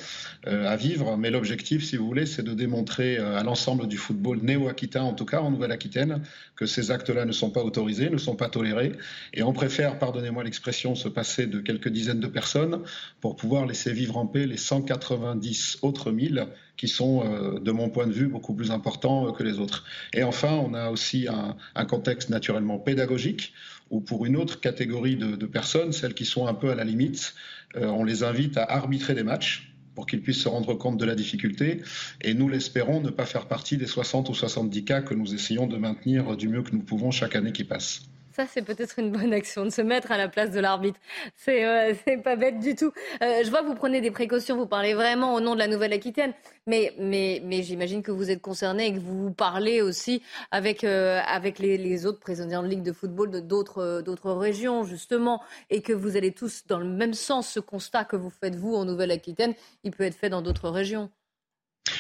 euh, 0.46 0.68
à 0.68 0.76
vivre, 0.76 1.16
mais 1.16 1.32
l'objectif, 1.32 1.86
si 1.86 1.96
vous 1.96 2.06
voulez, 2.06 2.26
c'est 2.26 2.44
de 2.44 2.54
démontrer 2.54 3.18
euh, 3.18 3.38
à 3.38 3.44
l'ensemble 3.44 3.88
du 3.88 3.96
football 3.96 4.40
néo-aquitain, 4.42 5.04
en 5.04 5.14
tout 5.14 5.24
cas 5.24 5.40
en 5.40 5.52
Nouvelle-Aquitaine, 5.52 6.22
que 6.58 6.66
ces 6.66 6.92
actes-là 6.92 7.24
ne 7.24 7.32
sont 7.32 7.50
pas 7.50 7.64
autorisés, 7.64 8.10
ne 8.10 8.18
sont 8.18 8.36
pas 8.36 8.50
tolérés. 8.50 8.92
Et 9.34 9.42
on 9.42 9.54
préfère, 9.54 10.00
pardonnez-moi 10.00 10.44
l'expression, 10.44 10.96
se 10.96 11.08
passer 11.08 11.48
de 11.48 11.62
quelques 11.62 11.90
dizaines 11.90 12.20
de 12.20 12.28
personnes 12.28 12.82
pour 13.22 13.38
pouvoir 13.38 13.66
laisser 13.66 13.94
vivre 13.94 14.18
en 14.18 14.28
paix 14.28 14.46
les 14.46 14.58
190 14.58 15.78
autres 15.82 16.12
mille 16.12 16.46
qui 16.78 16.88
sont, 16.88 17.24
euh, 17.24 17.60
de 17.60 17.72
mon 17.72 17.90
point 17.90 18.08
de 18.08 18.12
vue, 18.12 18.28
beaucoup 18.28 18.54
plus 18.54 18.72
importants 18.72 19.28
euh, 19.28 19.32
que 19.32 19.44
les 19.44 19.60
autres. 19.60 19.86
Et 20.14 20.24
enfin, 20.24 20.52
on 20.54 20.74
a 20.74 20.90
aussi 20.90 21.28
un, 21.28 21.86
contexte 21.86 22.30
naturellement 22.30 22.80
pédagogique 22.80 23.54
où 23.94 24.02
pour 24.02 24.26
une 24.26 24.36
autre 24.36 24.60
catégorie 24.60 25.16
de, 25.16 25.46
personnes, 25.46 25.94
celles 25.94 26.16
qui 26.16 26.26
sont 26.26 26.48
un 26.48 26.56
peu 26.56 26.72
à 26.72 26.76
la 26.76 26.84
limite, 26.84 27.36
euh, 27.76 27.86
on 27.86 28.04
les 28.04 28.24
invite 28.24 28.58
à 28.58 28.64
arbitrer 28.64 29.14
des 29.14 29.22
matchs 29.22 29.72
pour 29.94 30.08
qu'ils 30.08 30.24
puissent 30.24 30.42
se 30.42 30.50
rendre 30.50 30.74
compte 30.74 30.98
de 30.98 31.06
la 31.06 31.14
difficulté. 31.14 31.82
Et 32.22 32.34
nous 32.34 32.50
l'espérons 32.50 33.02
ne 33.02 33.12
pas 33.12 33.28
faire 33.28 33.48
partie 33.48 33.78
des 33.78 33.86
60 33.86 34.30
ou 34.30 34.34
70 34.34 34.84
cas 34.84 35.02
que 35.02 35.14
nous 35.14 35.36
essayons 35.36 35.68
de 35.68 35.78
maintenir 35.78 36.36
du 36.36 36.50
mieux 36.50 36.64
que 36.64 36.72
nous 36.72 36.82
pouvons 36.82 37.12
chaque 37.12 37.36
année 37.36 37.52
qui 37.52 37.66
passe. 37.66 38.02
Ça, 38.36 38.48
c'est 38.48 38.64
peut-être 38.64 38.98
une 38.98 39.12
bonne 39.12 39.32
action 39.32 39.64
de 39.64 39.70
se 39.70 39.84
mettre 39.84 40.12
à 40.12 40.18
la 40.18 40.28
place 40.28 40.50
de 40.50 40.60
l'arbitre. 40.60 41.00
C'est 41.36 41.64
euh, 41.66 41.94
pas 42.24 42.36
bête 42.36 42.60
du 42.60 42.76
tout. 42.76 42.92
Euh, 43.22 43.44
je 43.44 43.50
vois 43.52 43.62
que 43.62 43.68
vous 43.68 43.76
prenez 43.76 44.02
des 44.02 44.10
précautions, 44.10 44.58
vous 44.58 44.66
parlez 44.66 44.96
vraiment 44.96 45.36
au 45.36 45.40
nom 45.40 45.54
de 45.54 45.60
la 45.60 45.68
Nouvelle-Aquitaine, 45.68 46.34
mais, 46.66 46.96
mais, 46.98 47.44
mais 47.46 47.62
j'imagine 47.62 48.02
que 48.02 48.12
vous 48.12 48.32
êtes 48.32 48.42
concerné 48.42 48.88
et 48.88 48.94
que 48.94 49.00
vous 49.00 49.32
parlez 49.32 49.84
aussi 49.84 50.24
avec, 50.50 50.84
euh, 50.84 51.22
avec 51.28 51.60
les, 51.60 52.06
autres 52.08 52.20
présidents 52.20 52.64
de 52.64 52.68
Ligue 52.70 52.82
de 52.82 52.92
football 52.92 53.30
de 53.30 53.40
d'autres 53.40 54.32
régions, 54.32 54.84
justement, 54.84 55.40
et 55.70 55.84
que 55.84 55.94
vous 55.94 56.18
allez 56.18 56.32
tous 56.32 56.66
dans 56.66 56.80
le 56.80 56.86
même 56.86 57.14
sens. 57.14 57.50
Ce 57.50 57.60
constat 57.60 58.04
que 58.04 58.16
vous 58.16 58.32
faites, 58.32 58.56
vous, 58.56 58.74
en 58.74 58.86
Nouvelle-Aquitaine, 58.86 59.54
il 59.84 59.92
peut 59.92 60.06
être 60.06 60.18
fait 60.18 60.30
dans 60.30 60.42
d'autres 60.42 60.70
régions. 60.70 61.12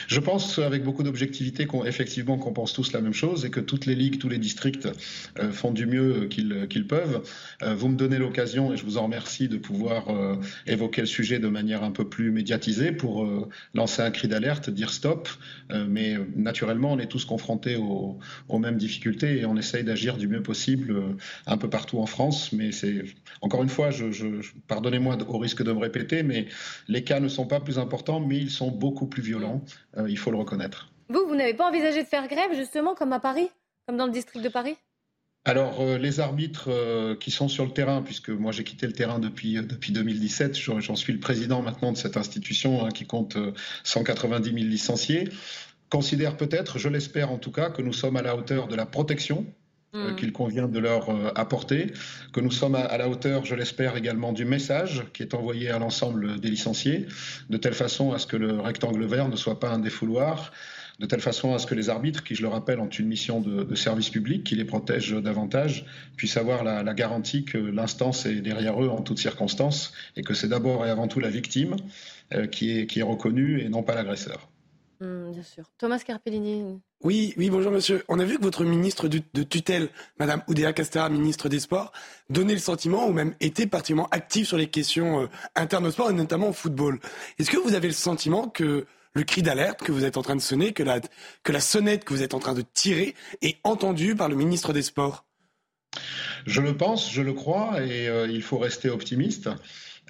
Je 0.08 0.20
pense 0.20 0.60
avec 0.60 0.84
beaucoup 0.84 1.02
d'objectivité 1.02 1.66
qu'on 1.66 1.84
qu'on 1.84 2.54
pense 2.54 2.74
tous 2.74 2.94
la 2.94 3.02
même 3.02 3.14
chose 3.14 3.46
et 3.46 3.50
que 3.50 3.60
toutes 3.60 3.86
les 3.86 3.96
ligues, 3.96 4.20
tous 4.20 4.30
les 4.30 4.38
districts 4.38 4.88
euh, 5.40 5.52
font 5.52 5.72
du 5.72 5.86
mieux 5.86 6.28
qu'ils 6.28 6.88
peuvent. 6.88 7.24
Euh, 7.62 7.74
vous 7.74 7.90
me 7.90 7.96
donnez 7.96 8.18
l'occasion 8.18 8.74
et 8.74 8.78
je 8.78 8.84
vous 8.84 8.98
en 8.98 9.04
remercie 9.04 9.48
de 9.48 9.58
pouvoir 9.58 10.10
euh, 10.10 10.36
évoquer 10.68 11.02
le 11.02 11.08
sujet 11.08 11.40
de 11.40 11.48
manière 11.48 11.84
un 11.84 11.92
peu 11.92 12.08
plus 12.08 12.32
médiatisée 12.32 12.92
pour 12.92 13.28
lancer 13.74 14.02
un 14.02 14.12
cri 14.12 14.28
d'alerte, 14.28 14.70
dire 14.70 14.92
stop. 14.92 15.30
mais 15.88 16.18
naturellement, 16.36 16.92
on 16.94 17.00
est 17.00 17.08
tous 17.08 17.26
confrontés 17.26 17.76
aux, 17.76 18.20
aux 18.50 18.60
mêmes 18.60 18.78
difficultés 18.78 19.40
et 19.40 19.46
on 19.46 19.58
essaye 19.58 19.84
d'agir 19.84 20.18
du 20.18 20.28
mieux 20.28 20.44
possible 20.44 21.16
un 21.48 21.58
peu 21.58 21.70
partout 21.70 22.00
en 22.00 22.06
France. 22.06 22.52
Mais 22.52 22.72
c'est 22.72 23.04
encore 23.42 23.64
une 23.64 23.70
fois, 23.70 23.92
je, 23.92 24.12
je, 24.12 24.28
pardonnez-moi 24.68 25.18
au 25.28 25.38
risque 25.38 25.64
de 25.64 25.72
me 25.72 25.80
répéter, 25.80 26.24
mais 26.24 26.48
les 26.88 27.04
cas 27.04 27.20
ne 27.20 27.28
sont 27.28 27.48
pas 27.48 27.60
plus 27.60 27.80
importants, 27.80 28.20
mais 28.20 28.38
ils 28.38 28.52
sont 28.52 28.72
beaucoup 28.72 29.08
plus 29.08 29.24
violents. 29.24 29.64
Euh, 29.98 30.10
il 30.10 30.18
faut 30.18 30.32
le 30.32 30.38
reconnaître. 30.38 30.90
Vous, 31.10 31.26
vous 31.28 31.36
n'avez 31.36 31.54
pas 31.54 31.68
envisagé 31.68 32.04
de 32.04 32.08
faire 32.08 32.28
grève, 32.28 32.54
justement, 32.56 32.96
comme 32.96 33.14
à 33.14 33.20
Paris, 33.20 33.50
comme 33.88 33.98
dans 33.98 34.06
le 34.06 34.12
district 34.12 34.44
de 34.44 34.50
Paris? 34.50 34.76
Alors, 35.46 35.82
euh, 35.82 35.98
les 35.98 36.22
arbitres 36.22 36.70
euh, 36.70 37.16
qui 37.16 37.30
sont 37.30 37.50
sur 37.50 37.66
le 37.66 37.72
terrain, 37.72 38.02
puisque 38.02 38.30
moi 38.30 38.54
j'ai 38.54 38.64
quitté 38.64 38.88
le 38.88 38.94
terrain 38.94 39.20
depuis, 39.20 39.56
depuis 39.56 39.92
2017, 39.92 40.56
j'en 40.56 40.96
suis 40.96 41.12
le 41.12 41.20
président 41.20 41.62
maintenant 41.62 41.92
de 41.92 41.98
cette 41.98 42.16
institution 42.16 42.86
hein, 42.86 42.90
qui 42.90 43.06
compte 43.06 43.38
190 43.84 44.54
000 44.54 44.56
licenciés 44.58 45.30
considèrent 45.94 46.38
peut-être, 46.38 46.80
je 46.80 46.90
l'espère 46.90 47.32
en 47.32 47.38
tout 47.38 47.52
cas, 47.52 47.70
que 47.70 47.84
nous 47.84 47.94
sommes 47.94 48.16
à 48.16 48.24
la 48.24 48.36
hauteur 48.36 48.68
de 48.68 48.76
la 48.76 48.88
protection 48.88 49.46
euh, 49.96 50.12
mm. 50.12 50.16
qu'il 50.16 50.32
convient 50.32 50.68
de 50.68 50.80
leur 50.80 51.10
euh, 51.10 51.32
apporter, 51.36 51.94
que 52.32 52.40
nous 52.40 52.52
sommes 52.52 52.76
à, 52.76 52.98
la 52.98 53.08
hauteur, 53.10 53.46
je 53.46 53.56
l'espère, 53.56 53.96
également 53.96 54.34
du 54.34 54.46
message 54.46 55.04
qui 55.14 55.24
est 55.24 55.34
envoyé 55.34 55.70
à 55.70 55.80
l'ensemble 55.80 56.40
des 56.40 56.50
licenciés, 56.50 57.06
de 57.50 57.58
telle 57.58 57.74
façon 57.74 58.12
à 58.12 58.20
ce 58.20 58.28
que 58.28 58.38
le 58.38 58.60
rectangle 58.60 59.06
vert 59.06 59.30
ne 59.30 59.36
soit 59.36 59.60
pas 59.60 59.70
un 59.70 59.80
défouloir, 59.80 60.52
de 61.00 61.06
telle 61.06 61.22
façon 61.22 61.54
à 61.54 61.60
ce 61.60 61.68
que 61.68 61.76
les 61.76 61.90
arbitres, 61.90 62.24
qui 62.24 62.36
je 62.36 62.42
le 62.42 62.48
rappelle 62.48 62.80
ont 62.80 62.90
une 62.90 63.08
mission 63.08 63.42
de, 63.42 63.76
service 63.76 64.10
public, 64.10 64.44
qui 64.44 64.56
les 64.56 64.66
protège 64.66 65.12
davantage, 65.12 65.86
puissent 66.18 66.38
avoir 66.38 66.64
la, 66.64 66.94
garantie 66.94 67.46
que 67.46 67.58
l'instance 67.58 68.26
est 68.26 68.42
derrière 68.42 68.82
eux 68.82 68.90
en 68.90 69.02
toutes 69.02 69.20
circonstances 69.20 69.94
et 70.16 70.22
que 70.22 70.34
c'est 70.34 70.48
d'abord 70.48 70.86
et 70.86 70.90
avant 70.90 71.08
tout 71.08 71.20
la 71.20 71.30
victime 71.30 71.76
euh, 72.34 72.48
qui, 72.48 72.78
est, 72.78 72.88
qui 72.88 73.00
est 73.00 73.04
reconnue 73.04 73.62
et 73.62 73.70
non 73.70 73.84
pas 73.84 73.96
l'agresseur. 73.96 74.48
Mm, 75.00 75.32
bien 75.32 75.44
sûr. 75.44 75.66
Thomas 75.78 76.00
Carpellini. 76.00 76.80
Oui, 77.04 77.34
oui, 77.38 77.50
bonjour 77.50 77.72
monsieur. 77.72 78.04
On 78.08 78.20
a 78.20 78.26
vu 78.26 78.38
que 78.38 78.44
votre 78.44 78.64
ministre 78.64 79.08
de, 79.08 79.44
tutelle, 79.44 79.90
Madame 80.20 80.42
Oudéa 80.48 80.74
Castera, 80.74 81.10
ministre 81.10 81.50
des 81.50 81.60
Sports, 81.60 81.92
donnait 82.30 82.54
le 82.54 82.60
sentiment, 82.60 83.08
ou 83.08 83.14
même 83.14 83.36
était 83.40 83.68
particulièrement 83.68 84.10
active 84.12 84.46
sur 84.46 84.58
les 84.58 84.68
questions 84.68 85.24
euh, 85.24 85.28
internes 85.56 85.86
au 85.86 85.92
sport, 85.92 86.10
et 86.10 86.14
notamment 86.14 86.50
au 86.50 86.54
football. 86.54 87.00
Est-ce 87.40 87.52
que 87.52 87.58
vous 87.58 87.74
avez 87.74 87.88
le 87.88 87.94
sentiment 87.94 88.48
que 88.48 88.86
le 89.14 89.24
cri 89.24 89.42
d'alerte 89.42 89.84
que 89.84 89.92
vous 89.92 90.06
êtes 90.06 90.18
en 90.18 90.22
train 90.22 90.36
de 90.36 90.42
sonner, 90.42 90.74
que 90.74 90.84
la, 90.84 91.00
que 91.44 91.52
la 91.52 91.60
sonnette 91.60 92.04
que 92.04 92.14
vous 92.14 92.24
êtes 92.24 92.34
en 92.34 92.40
train 92.40 92.54
de 92.54 92.64
tirer 92.74 93.16
est 93.42 93.58
entendue 93.64 94.16
par 94.16 94.30
le 94.30 94.36
ministre 94.36 94.74
des 94.74 94.82
Sports? 94.82 95.26
Je 96.46 96.62
le 96.62 96.76
pense, 96.76 97.12
je 97.12 97.22
le 97.22 97.34
crois, 97.34 97.84
et 97.84 98.08
euh, 98.08 98.28
il 98.28 98.42
faut 98.42 98.58
rester 98.58 98.90
optimiste. 98.90 99.50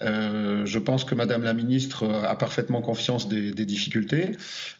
Euh, 0.01 0.65
je 0.65 0.79
pense 0.79 1.03
que 1.03 1.13
Madame 1.13 1.43
la 1.43 1.53
ministre 1.53 2.09
a 2.09 2.35
parfaitement 2.35 2.81
confiance 2.81 3.27
des, 3.27 3.51
difficultés. 3.65 4.31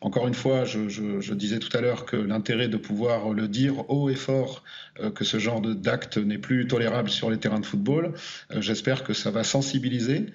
Encore 0.01 0.27
une 0.27 0.33
fois, 0.33 0.65
je, 0.65 1.33
disais 1.33 1.59
tout 1.59 1.75
à 1.75 1.81
l'heure 1.81 2.05
que 2.05 2.17
l'intérêt 2.17 2.67
de 2.67 2.77
pouvoir 2.77 3.29
le 3.29 3.47
dire 3.47 3.89
haut 3.89 4.09
et 4.09 4.15
fort 4.15 4.63
euh, 4.99 5.11
que 5.11 5.23
ce 5.23 5.37
genre 5.37 5.61
d'acte 5.61 6.17
n'est 6.17 6.37
plus 6.37 6.67
tolérable 6.67 7.09
sur 7.09 7.29
les 7.29 7.37
terrains 7.37 7.59
de 7.59 7.65
football, 7.65 8.13
euh, 8.51 8.61
j'espère 8.61 9.03
que 9.03 9.13
ça 9.13 9.31
va 9.31 9.43
sensibiliser 9.43 10.27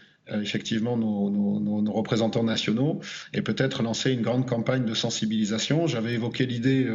effectivement 0.43 0.99
nos, 0.99 1.91
représentants 1.91 2.45
nationaux 2.45 3.01
et 3.33 3.41
peut-être 3.41 3.83
lancer 3.83 4.13
une 4.13 4.21
grande 4.21 4.47
campagne 4.47 4.85
de 4.85 4.93
sensibilisation. 4.93 5.87
J'avais 5.87 6.13
évoqué 6.13 6.45
l'idée 6.45 6.87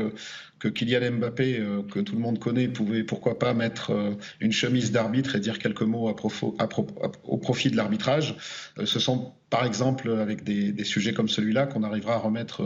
que 0.63 0.69
Kylian 0.69 1.11
Mbappé, 1.17 1.59
euh, 1.59 1.81
que 1.83 1.99
tout 1.99 2.15
le 2.15 2.21
monde 2.21 2.39
connaît, 2.39 2.69
pouvait 2.69 3.03
pourquoi 3.03 3.37
pas 3.37 3.53
mettre 3.53 3.91
euh, 3.91 4.11
une 4.39 4.53
chemise 4.53 4.93
d'arbitre 4.93 5.35
et 5.35 5.41
dire 5.41 5.59
quelques 5.59 5.81
mots 5.81 6.09
au 6.09 7.37
profit 7.37 7.69
de 7.69 7.75
l'arbitrage. 7.75 8.37
Euh, 8.77 8.85
ce 8.85 8.97
sont 8.97 9.33
par 9.49 9.65
exemple 9.65 10.09
avec 10.09 10.45
des, 10.45 10.83
sujets 10.85 11.13
comme 11.13 11.27
celui-là 11.27 11.67
qu'on 11.67 11.83
arrivera 11.83 12.15
à 12.15 12.17
remettre 12.17 12.63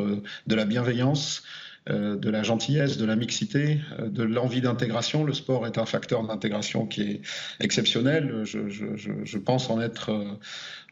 de 0.48 0.56
la 0.56 0.66
bienveillance, 0.66 1.44
de 1.90 2.30
la 2.30 2.44
gentillesse, 2.44 2.98
de 2.98 3.06
la 3.06 3.18
mixité, 3.18 3.80
de 4.00 4.24
l'envie 4.24 4.62
d'intégration. 4.62 5.26
Le 5.26 5.34
sport 5.34 5.68
est 5.68 5.78
un 5.78 5.86
facteur 5.86 6.26
d'intégration 6.26 6.86
qui 6.86 7.02
est 7.02 7.22
exceptionnel. 7.60 8.44
Je, 8.46 9.38
pense 9.38 9.70
en 9.70 9.82
être 9.82 10.12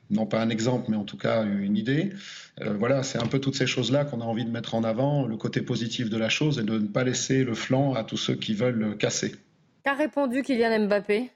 non 0.10 0.26
pas 0.26 0.42
un 0.42 0.50
exemple, 0.50 0.86
mais 0.90 0.98
en 0.98 1.04
tout 1.04 1.18
cas 1.18 1.44
une 1.44 1.78
idée. 1.78 2.14
Euh, 2.62 2.74
voilà, 2.74 3.04
c'est 3.04 3.18
un 3.18 3.28
peu 3.28 3.40
toutes 3.40 3.56
ces 3.56 3.68
choses-là 3.68 4.06
qu'on 4.06 4.22
a 4.22 4.26
envie 4.26 4.46
de 4.46 4.52
mettre 4.52 4.76
en 4.76 4.84
avant, 4.84 5.26
le 5.26 5.38
côté 5.38 5.62
positif 5.62 6.10
de 6.10 6.18
la 6.18 6.30
chose 6.30 6.60
et 6.60 6.64
de 6.64 6.78
ne 6.78 6.88
pas 6.88 7.04
laisser 7.04 7.44
le 7.44 7.56
flanc 7.56 7.94
à 7.94 8.04
tous 8.04 8.18
ceux 8.18 8.36
qui 8.36 8.54
veulent 8.54 8.98
casser. 8.98 9.36
Qu'a 9.84 9.94
répondu 9.94 10.42
Kylian 10.42 10.88
Mbappé? 10.88 11.32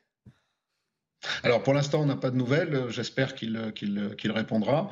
Alors 1.43 1.63
pour 1.63 1.73
l'instant, 1.73 2.01
on 2.01 2.05
n'a 2.05 2.15
pas 2.15 2.31
de 2.31 2.37
nouvelles. 2.37 2.85
J'espère 2.89 3.35
qu'il 3.35 3.57
répondra. 4.25 4.89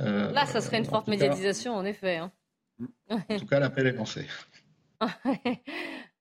Euh, 0.00 0.32
Là, 0.32 0.46
ça 0.46 0.60
serait 0.60 0.78
une 0.78 0.84
forte 0.84 1.08
médiatisation, 1.08 1.74
en 1.74 1.84
effet. 1.84 2.16
Hein. 2.16 2.32
En 3.08 3.38
tout 3.38 3.46
cas, 3.46 3.60
l'appel 3.60 3.86
est 3.86 3.92
lancé. 3.92 4.26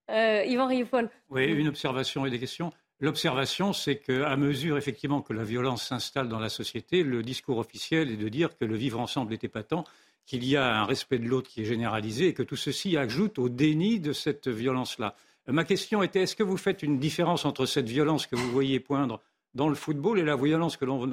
euh, 0.10 0.44
Yvan 0.46 0.68
Rioufol. 0.68 1.10
Oui, 1.30 1.46
une 1.46 1.68
observation 1.68 2.26
et 2.26 2.30
des 2.30 2.40
questions. 2.40 2.72
L'observation, 3.02 3.72
c'est 3.72 3.98
qu'à 3.98 4.36
mesure 4.36 4.78
effectivement 4.78 5.22
que 5.22 5.32
la 5.32 5.46
violence 5.46 5.88
s'installe 5.88 6.28
dans 6.28 6.40
la 6.40 6.50
société, 6.50 7.04
le 7.04 7.24
discours 7.24 7.58
officiel 7.58 8.12
est 8.12 8.18
de 8.18 8.28
dire 8.28 8.58
que 8.58 8.66
le 8.66 8.76
vivre 8.76 9.00
ensemble 9.00 9.34
est 9.34 9.44
épatant, 9.46 9.86
qu'il 10.26 10.46
y 10.46 10.58
a 10.58 10.82
un 10.82 10.84
respect 10.84 11.18
de 11.18 11.28
l'autre 11.28 11.50
qui 11.50 11.62
est 11.62 11.66
généralisé 11.66 12.28
et 12.28 12.34
que 12.34 12.44
tout 12.44 12.58
ceci 12.58 12.98
ajoute 12.98 13.40
au 13.40 13.48
déni 13.48 14.00
de 14.00 14.12
cette 14.12 14.50
violence-là. 14.50 15.16
Ma 15.48 15.64
question 15.64 16.04
était 16.04 16.22
est-ce 16.24 16.36
que 16.36 16.44
vous 16.44 16.58
faites 16.58 16.84
une 16.84 17.00
différence 17.00 17.46
entre 17.46 17.66
cette 17.66 17.88
violence 17.88 18.28
que 18.28 18.36
vous 18.36 18.52
voyez 18.52 18.80
poindre 18.80 19.22
dans 19.56 19.70
le 19.70 19.76
football 19.76 20.20
et 20.20 20.24
la 20.24 20.36
violence 20.36 20.78
que 20.78 20.86
l'on 20.86 21.08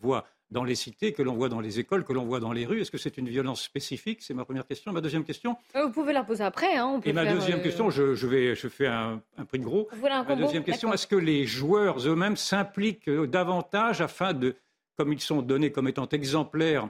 voit 0.00 0.26
dans 0.50 0.64
les 0.64 0.74
cités, 0.74 1.12
que 1.12 1.22
l'on 1.22 1.34
voit 1.34 1.48
dans 1.48 1.60
les 1.60 1.78
écoles, 1.78 2.04
que 2.04 2.12
l'on 2.12 2.24
voit 2.24 2.40
dans 2.40 2.52
les 2.52 2.66
rues. 2.66 2.80
Est-ce 2.80 2.90
que 2.90 2.98
c'est 2.98 3.18
une 3.18 3.28
violence 3.28 3.62
spécifique? 3.62 4.22
C'est 4.22 4.34
ma 4.34 4.44
première 4.44 4.66
question. 4.66 4.92
Ma 4.92 5.00
deuxième 5.00 5.24
question 5.24 5.56
euh, 5.76 5.86
Vous 5.86 5.92
pouvez 5.92 6.12
la 6.12 6.24
poser 6.24 6.44
après. 6.44 6.76
Hein, 6.76 7.00
et 7.04 7.12
ma 7.12 7.24
deuxième 7.24 7.60
euh, 7.60 7.62
question, 7.62 7.90
je, 7.90 8.26
vais, 8.26 8.54
je 8.54 8.68
fais 8.68 8.86
un, 8.86 9.22
prix 9.48 9.58
de 9.58 9.64
gros. 9.64 9.88
ma 10.02 10.36
deuxième 10.36 10.64
question, 10.64 10.92
est-ce 10.92 11.06
que 11.06 11.16
les 11.16 11.46
joueurs 11.46 12.06
eux-mêmes 12.06 12.36
s'impliquent 12.36 13.08
euh, 13.08 13.26
davantage 13.26 14.00
afin 14.00 14.32
de, 14.32 14.56
comme 14.96 15.12
ils 15.12 15.20
sont 15.20 15.42
donnés 15.42 15.70
comme 15.70 15.88
étant 15.88 16.08
exemplaires 16.08 16.88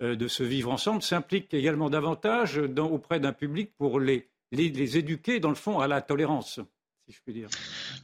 de 0.00 0.28
ce 0.28 0.44
vivre 0.44 0.70
ensemble, 0.70 1.02
s'impliquent 1.02 1.52
également 1.52 1.90
davantage 1.90 2.58
auprès 2.78 3.18
d'un 3.18 3.32
public 3.32 3.72
pour 3.76 3.98
les, 3.98 4.28
les, 4.52 4.96
éduquer, 4.96 5.40
dans 5.40 5.48
le 5.48 5.56
fond, 5.56 5.80
à 5.80 5.88
la 5.88 6.02
tolérance, 6.02 6.60
si 7.04 7.12
je 7.12 7.20
puis 7.20 7.32
dire? 7.34 7.48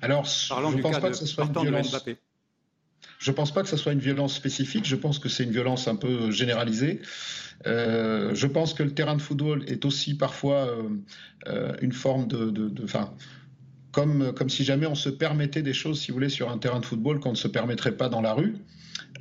Alors, 0.03 0.27
Parlant 0.49 0.73
je 0.73 0.79
ne 0.79 0.83
pense 0.83 0.99
pas 0.99 1.11
que 1.11 1.17
ce 1.17 1.27
soit 1.27 1.45
une 1.45 1.53
violence... 1.53 1.95
Je 3.19 3.31
ne 3.31 3.37
pense 3.37 3.53
pas 3.53 3.63
que 3.63 3.69
ce 3.69 3.77
soit 3.77 3.93
une 3.93 4.01
violence 4.01 4.35
spécifique, 4.35 4.85
je 4.85 4.97
pense 4.97 5.19
que 5.19 5.29
c'est 5.29 5.45
une 5.45 5.51
violence 5.53 5.89
un 5.89 5.97
peu 5.97 6.31
généralisée. 6.31 7.01
Euh, 7.67 8.35
je 8.35 8.47
pense 8.47 8.75
que 8.75 8.83
le 8.83 8.93
terrain 8.93 9.17
de 9.17 9.23
football 9.23 9.65
est 9.67 9.85
aussi 9.85 10.17
parfois 10.17 10.67
euh, 10.67 10.83
euh, 11.49 11.73
une 11.81 11.93
forme 11.93 12.27
de... 12.27 12.51
de, 12.51 12.69
de 12.69 12.87
comme, 13.93 14.33
comme 14.35 14.51
si 14.51 14.65
jamais 14.65 14.87
on 14.87 14.97
se 14.97 15.09
permettait 15.09 15.63
des 15.63 15.73
choses, 15.73 16.01
si 16.01 16.11
vous 16.11 16.17
voulez, 16.17 16.29
sur 16.29 16.51
un 16.51 16.59
terrain 16.59 16.81
de 16.81 16.85
football 16.85 17.21
qu'on 17.21 17.31
ne 17.31 17.37
se 17.37 17.47
permettrait 17.47 17.97
pas 17.97 18.09
dans 18.09 18.21
la 18.21 18.33
rue. 18.33 18.57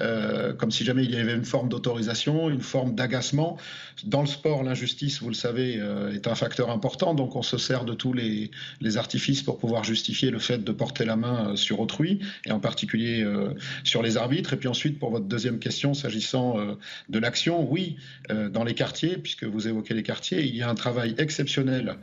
Euh, 0.02 0.54
comme 0.54 0.72
si 0.72 0.84
jamais 0.84 1.04
il 1.04 1.12
y 1.12 1.18
avait 1.18 1.36
une 1.36 1.46
forme 1.46 1.70
d'autorisation, 1.70 2.50
une 2.50 2.62
forme 2.62 2.96
d'agacement. 2.96 3.58
Dans 4.06 4.22
le 4.22 4.28
sport, 4.28 4.64
l'injustice, 4.64 5.22
vous 5.22 5.30
le 5.30 5.36
savez, 5.36 5.78
euh, 5.78 6.14
est 6.14 6.28
un 6.28 6.34
facteur 6.34 6.72
important, 6.72 7.14
donc 7.14 7.36
on 7.36 7.44
se 7.44 7.58
sert 7.58 7.86
de 7.86 7.94
tous 7.94 8.14
les, 8.14 8.50
artifices 8.98 9.42
pour 9.42 9.58
pouvoir 9.58 9.84
justifier 9.84 10.30
le 10.30 10.40
fait 10.40 10.64
de 10.64 10.72
porter 10.72 11.06
la 11.06 11.16
main 11.16 11.52
euh, 11.52 11.56
sur 11.56 11.80
autrui, 11.80 12.20
et 12.46 12.52
en 12.52 12.60
particulier 12.60 13.26
sur 13.84 14.02
les 14.02 14.18
arbitres. 14.18 14.54
Et 14.54 14.58
puis 14.58 14.68
ensuite, 14.68 15.00
pour 15.00 15.12
votre 15.12 15.26
deuxième 15.26 15.60
question, 15.60 15.94
s'agissant 15.94 16.58
de 17.10 17.20
l'action, 17.20 17.68
oui, 17.70 17.98
dans 18.30 18.64
les 18.64 18.74
quartiers, 18.74 19.18
puisque 19.18 19.44
vous 19.44 19.68
évoquez 19.68 19.94
les 19.94 20.04
quartiers, 20.04 20.44
il 20.44 20.56
y 20.56 20.62
a 20.62 20.70
un 20.70 20.76
travail 20.76 21.16
exceptionnel 21.18 21.98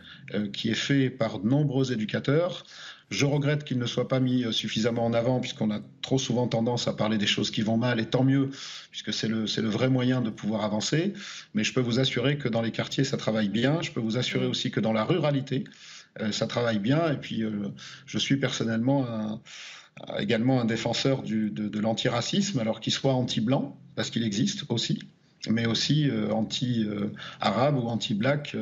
qui 0.53 0.71
est 0.71 0.75
fait 0.75 1.11
par 1.11 1.39
de 1.39 1.49
nombreux 1.49 1.93
éducateurs. 1.93 2.65
Je 3.11 3.27
regrette 3.27 3.65
qu'il 3.65 3.79
ne 3.79 3.87
soit 3.87 4.07
pas 4.07 4.21
mis 4.21 4.45
euh, 4.45 4.53
suffisamment 4.53 5.05
en 5.05 5.13
avant, 5.13 5.41
puisqu'on 5.41 5.71
a 5.73 5.81
trop 6.01 6.19
souvent 6.19 6.47
tendance 6.47 6.87
à 6.87 6.93
parler 6.93 7.19
des 7.19 7.27
choses 7.27 7.51
qui 7.51 7.63
vont 7.63 7.77
mal, 7.77 7.99
et 7.99 8.07
tant 8.07 8.23
mieux, 8.23 8.51
puisque 8.91 9.13
c'est 9.13 9.27
le, 9.27 9.45
le 9.45 9.69
vrai 9.69 9.89
moyen 9.89 10.21
de 10.21 10.31
pouvoir 10.31 10.65
avancer. 10.65 11.13
Mais 11.55 11.65
je 11.65 11.73
peux 11.73 11.81
vous 11.81 11.99
assurer 11.99 12.39
que 12.39 12.49
dans 12.49 12.63
les 12.63 12.71
quartiers, 12.71 13.05
ça 13.05 13.17
travaille 13.17 13.49
bien. 13.49 13.83
Je 13.83 13.91
peux 13.91 14.01
vous 14.01 14.17
assurer 14.17 14.47
aussi 14.47 14.71
que 14.71 14.79
dans 14.81 14.93
la 14.93 15.05
ruralité, 15.05 15.65
euh, 16.21 16.31
ça 16.31 16.47
travaille 16.47 16.79
bien. 16.79 17.13
Et 17.13 17.17
puis, 17.17 17.43
euh, 17.43 17.69
je 18.07 18.19
suis 18.19 18.37
personnellement 18.37 19.41
également 20.19 20.61
un 20.61 20.65
défenseur 20.65 21.23
du, 21.23 21.51
de, 21.51 21.69
de 21.69 21.81
l'antiracisme, 21.81 22.59
alors 22.61 22.81
qu'il 22.81 22.93
soit 22.93 23.13
anti-blanc, 23.13 23.77
parce 23.97 24.11
qu'il 24.11 24.23
existe 24.23 24.65
aussi 24.69 25.01
mais 25.49 25.67
aussi 25.67 26.11
anti-arabe 26.31 27.77
ou 27.77 27.89
anti-black 27.89 28.57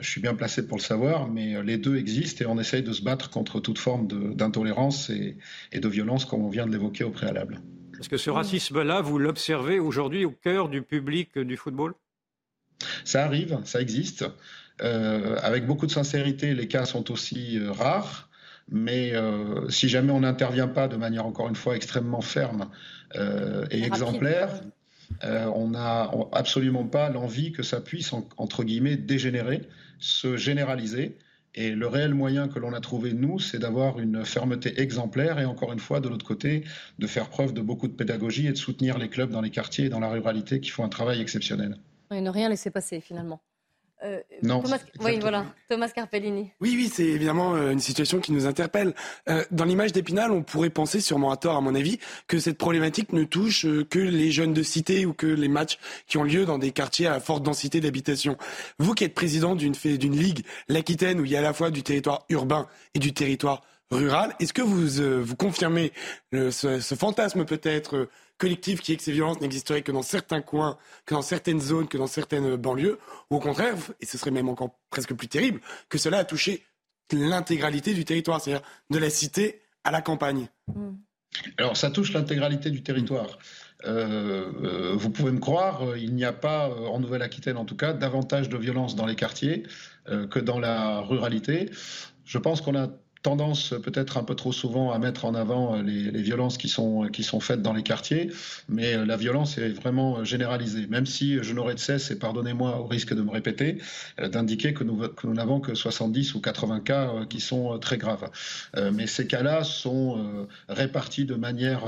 je 0.00 0.10
suis 0.10 0.20
bien 0.20 0.34
placé 0.34 0.66
pour 0.66 0.76
le 0.76 0.82
savoir, 0.82 1.28
mais 1.28 1.54
euh, 1.54 1.62
les 1.62 1.78
deux 1.78 1.96
existent 1.96 2.44
et 2.44 2.46
on 2.46 2.58
essaye 2.58 2.82
de 2.82 2.92
se 2.92 3.02
battre 3.02 3.30
contre 3.30 3.60
toute 3.60 3.78
forme 3.78 4.06
d'intolérance 4.34 5.10
et, 5.10 5.36
de 5.72 5.88
violence, 5.88 6.24
comme 6.24 6.44
on 6.44 6.48
vient 6.48 6.66
de 6.66 6.72
l'évoquer 6.72 7.04
au 7.04 7.10
préalable. 7.10 7.60
Est-ce 7.98 8.08
que 8.08 8.18
ce 8.18 8.30
racisme-là, 8.30 9.00
vous 9.00 9.18
l'observez 9.18 9.78
aujourd'hui 9.78 10.24
au 10.24 10.30
cœur 10.30 10.68
du 10.68 10.82
public 10.82 11.38
du 11.38 11.56
football? 11.56 11.94
Ça 13.04 13.24
arrive, 13.24 13.58
ça 13.64 13.80
existe. 13.80 14.26
Euh, 14.82 15.38
avec 15.42 15.66
beaucoup 15.66 15.86
de 15.86 15.90
sincérité, 15.90 16.54
les 16.54 16.68
cas 16.68 16.84
sont 16.84 17.10
aussi 17.10 17.58
euh, 17.58 17.72
rares. 17.72 18.28
Mais 18.68 19.12
si 19.68 19.88
jamais 19.88 20.10
on 20.10 20.18
n'intervient 20.18 20.66
pas 20.66 20.88
de 20.88 20.96
manière 20.96 21.24
encore 21.24 21.46
une 21.46 21.54
fois 21.54 21.76
extrêmement 21.76 22.20
ferme 22.20 22.68
et 23.14 23.84
exemplaire, 23.84 24.60
on 25.22 25.68
n'a 25.68 26.10
absolument 26.32 26.84
pas 26.84 27.08
l'envie 27.10 27.52
que 27.52 27.62
ça 27.62 27.80
puisse, 27.80 28.12
entre 28.12 28.64
guillemets, 28.64 28.96
dégénérer 28.96 29.62
se 29.98 30.36
généraliser. 30.36 31.16
Et 31.54 31.70
le 31.70 31.86
réel 31.86 32.12
moyen 32.12 32.48
que 32.48 32.58
l'on 32.58 32.74
a 32.74 32.80
trouvé, 32.80 33.14
nous, 33.14 33.38
c'est 33.38 33.58
d'avoir 33.58 33.98
une 33.98 34.26
fermeté 34.26 34.78
exemplaire 34.80 35.38
et 35.38 35.46
encore 35.46 35.72
une 35.72 35.78
fois, 35.78 36.00
de 36.00 36.08
l'autre 36.08 36.26
côté, 36.26 36.64
de 36.98 37.06
faire 37.06 37.30
preuve 37.30 37.54
de 37.54 37.62
beaucoup 37.62 37.88
de 37.88 37.94
pédagogie 37.94 38.46
et 38.46 38.52
de 38.52 38.58
soutenir 38.58 38.98
les 38.98 39.08
clubs 39.08 39.30
dans 39.30 39.40
les 39.40 39.50
quartiers 39.50 39.86
et 39.86 39.88
dans 39.88 40.00
la 40.00 40.10
ruralité 40.10 40.60
qui 40.60 40.68
font 40.68 40.84
un 40.84 40.90
travail 40.90 41.20
exceptionnel. 41.20 41.78
Et 42.10 42.20
ne 42.20 42.28
rien 42.28 42.50
laisser 42.50 42.70
passer, 42.70 43.00
finalement. 43.00 43.40
Euh, 44.04 44.20
non. 44.42 44.60
Thomas, 44.60 44.78
oui, 45.00 45.18
voilà, 45.20 45.46
Thomas 45.70 45.88
Carpellini. 45.88 46.50
Oui, 46.60 46.74
oui, 46.76 46.90
c'est 46.92 47.04
évidemment 47.04 47.54
euh, 47.54 47.70
une 47.70 47.80
situation 47.80 48.20
qui 48.20 48.32
nous 48.32 48.46
interpelle. 48.46 48.94
Euh, 49.28 49.42
dans 49.50 49.64
l'image 49.64 49.92
d'Épinal, 49.92 50.32
on 50.32 50.42
pourrait 50.42 50.70
penser, 50.70 51.00
sûrement 51.00 51.30
à 51.30 51.36
tort 51.36 51.56
à 51.56 51.60
mon 51.62 51.74
avis, 51.74 51.98
que 52.26 52.38
cette 52.38 52.58
problématique 52.58 53.12
ne 53.12 53.24
touche 53.24 53.66
que 53.88 53.98
les 53.98 54.30
jeunes 54.30 54.52
de 54.52 54.62
cité 54.62 55.06
ou 55.06 55.14
que 55.14 55.26
les 55.26 55.48
matchs 55.48 55.78
qui 56.06 56.18
ont 56.18 56.24
lieu 56.24 56.44
dans 56.44 56.58
des 56.58 56.72
quartiers 56.72 57.06
à 57.06 57.20
forte 57.20 57.42
densité 57.42 57.80
d'habitation. 57.80 58.36
Vous 58.78 58.92
qui 58.92 59.04
êtes 59.04 59.14
président 59.14 59.56
d'une 59.56 59.72
d'une 59.72 60.16
ligue, 60.16 60.44
l'Aquitaine, 60.68 61.20
où 61.20 61.24
il 61.24 61.30
y 61.30 61.36
a 61.36 61.38
à 61.38 61.42
la 61.42 61.52
fois 61.52 61.70
du 61.70 61.82
territoire 61.82 62.24
urbain 62.28 62.66
et 62.94 62.98
du 62.98 63.14
territoire 63.14 63.62
rural, 63.90 64.34
est-ce 64.40 64.52
que 64.52 64.62
vous, 64.62 65.22
vous 65.22 65.36
confirmez 65.36 65.92
ce, 66.32 66.50
ce 66.80 66.94
fantasme 66.94 67.44
peut-être 67.44 68.08
collectif 68.38 68.80
qui 68.80 68.92
est 68.92 68.96
que 68.96 69.02
ces 69.02 69.12
violences 69.12 69.40
n'existeraient 69.40 69.82
que 69.82 69.92
dans 69.92 70.02
certains 70.02 70.42
coins, 70.42 70.76
que 71.04 71.14
dans 71.14 71.22
certaines 71.22 71.60
zones, 71.60 71.88
que 71.88 71.98
dans 71.98 72.06
certaines 72.06 72.56
banlieues, 72.56 72.98
ou 73.30 73.36
au 73.36 73.40
contraire, 73.40 73.74
et 74.00 74.06
ce 74.06 74.18
serait 74.18 74.30
même 74.30 74.48
encore 74.48 74.78
presque 74.90 75.14
plus 75.14 75.28
terrible, 75.28 75.60
que 75.88 75.98
cela 75.98 76.18
a 76.18 76.24
touché 76.24 76.62
l'intégralité 77.12 77.94
du 77.94 78.04
territoire, 78.04 78.40
c'est-à-dire 78.40 78.66
de 78.90 78.98
la 78.98 79.10
cité 79.10 79.62
à 79.84 79.90
la 79.90 80.02
campagne. 80.02 80.48
Mm. 80.68 80.94
Alors 81.58 81.76
ça 81.76 81.90
touche 81.90 82.12
l'intégralité 82.12 82.70
du 82.70 82.82
territoire. 82.82 83.38
Euh, 83.84 84.52
euh, 84.64 84.94
vous 84.96 85.10
pouvez 85.10 85.30
me 85.30 85.38
croire, 85.38 85.82
euh, 85.82 85.98
il 85.98 86.14
n'y 86.14 86.24
a 86.24 86.32
pas, 86.32 86.70
en 86.70 86.98
Nouvelle-Aquitaine 86.98 87.56
en 87.56 87.64
tout 87.64 87.76
cas, 87.76 87.92
davantage 87.92 88.48
de 88.48 88.56
violence 88.56 88.96
dans 88.96 89.06
les 89.06 89.16
quartiers 89.16 89.64
que 90.30 90.38
dans 90.38 90.60
la 90.60 91.00
ruralité. 91.00 91.68
Je 92.24 92.38
pense 92.38 92.60
qu'on 92.60 92.76
a 92.76 92.88
tendance 93.22 93.74
peut-être 93.82 94.16
un 94.18 94.24
peu 94.24 94.34
trop 94.34 94.52
souvent 94.52 94.92
à 94.92 94.98
mettre 94.98 95.24
en 95.24 95.34
avant 95.34 95.76
euh, 95.76 95.82
les, 95.82 96.22
violences 96.22 96.58
qui 96.58 96.68
sont, 96.68 97.08
faites 97.40 97.62
dans 97.62 97.72
les 97.72 97.82
quartiers, 97.82 98.30
mais 98.68 98.94
euh, 98.94 99.04
la 99.04 99.16
violence 99.16 99.58
est 99.58 99.68
vraiment 99.70 100.24
généralisée, 100.24 100.86
même 100.86 101.06
si 101.06 101.42
je 101.42 101.52
n'aurais 101.52 101.74
de 101.74 101.80
cesse, 101.80 102.10
et 102.10 102.18
pardonnez-moi 102.18 102.80
au 102.80 102.86
risque 102.86 103.14
de 103.14 103.22
me 103.22 103.30
répéter, 103.30 103.78
euh, 104.20 104.28
d'indiquer 104.28 104.74
que 104.74 104.84
nous, 104.84 105.02
n'avons 105.24 105.60
que 105.60 105.74
70 105.74 106.34
ou 106.34 106.40
80 106.40 106.80
cas 106.80 107.12
qui 107.28 107.40
sont 107.40 107.78
très 107.78 107.98
graves. 107.98 108.30
Mais 108.92 109.06
ces 109.06 109.26
cas-là 109.26 109.64
sont 109.64 110.46
répartis 110.68 111.24
de 111.24 111.34
manière 111.34 111.82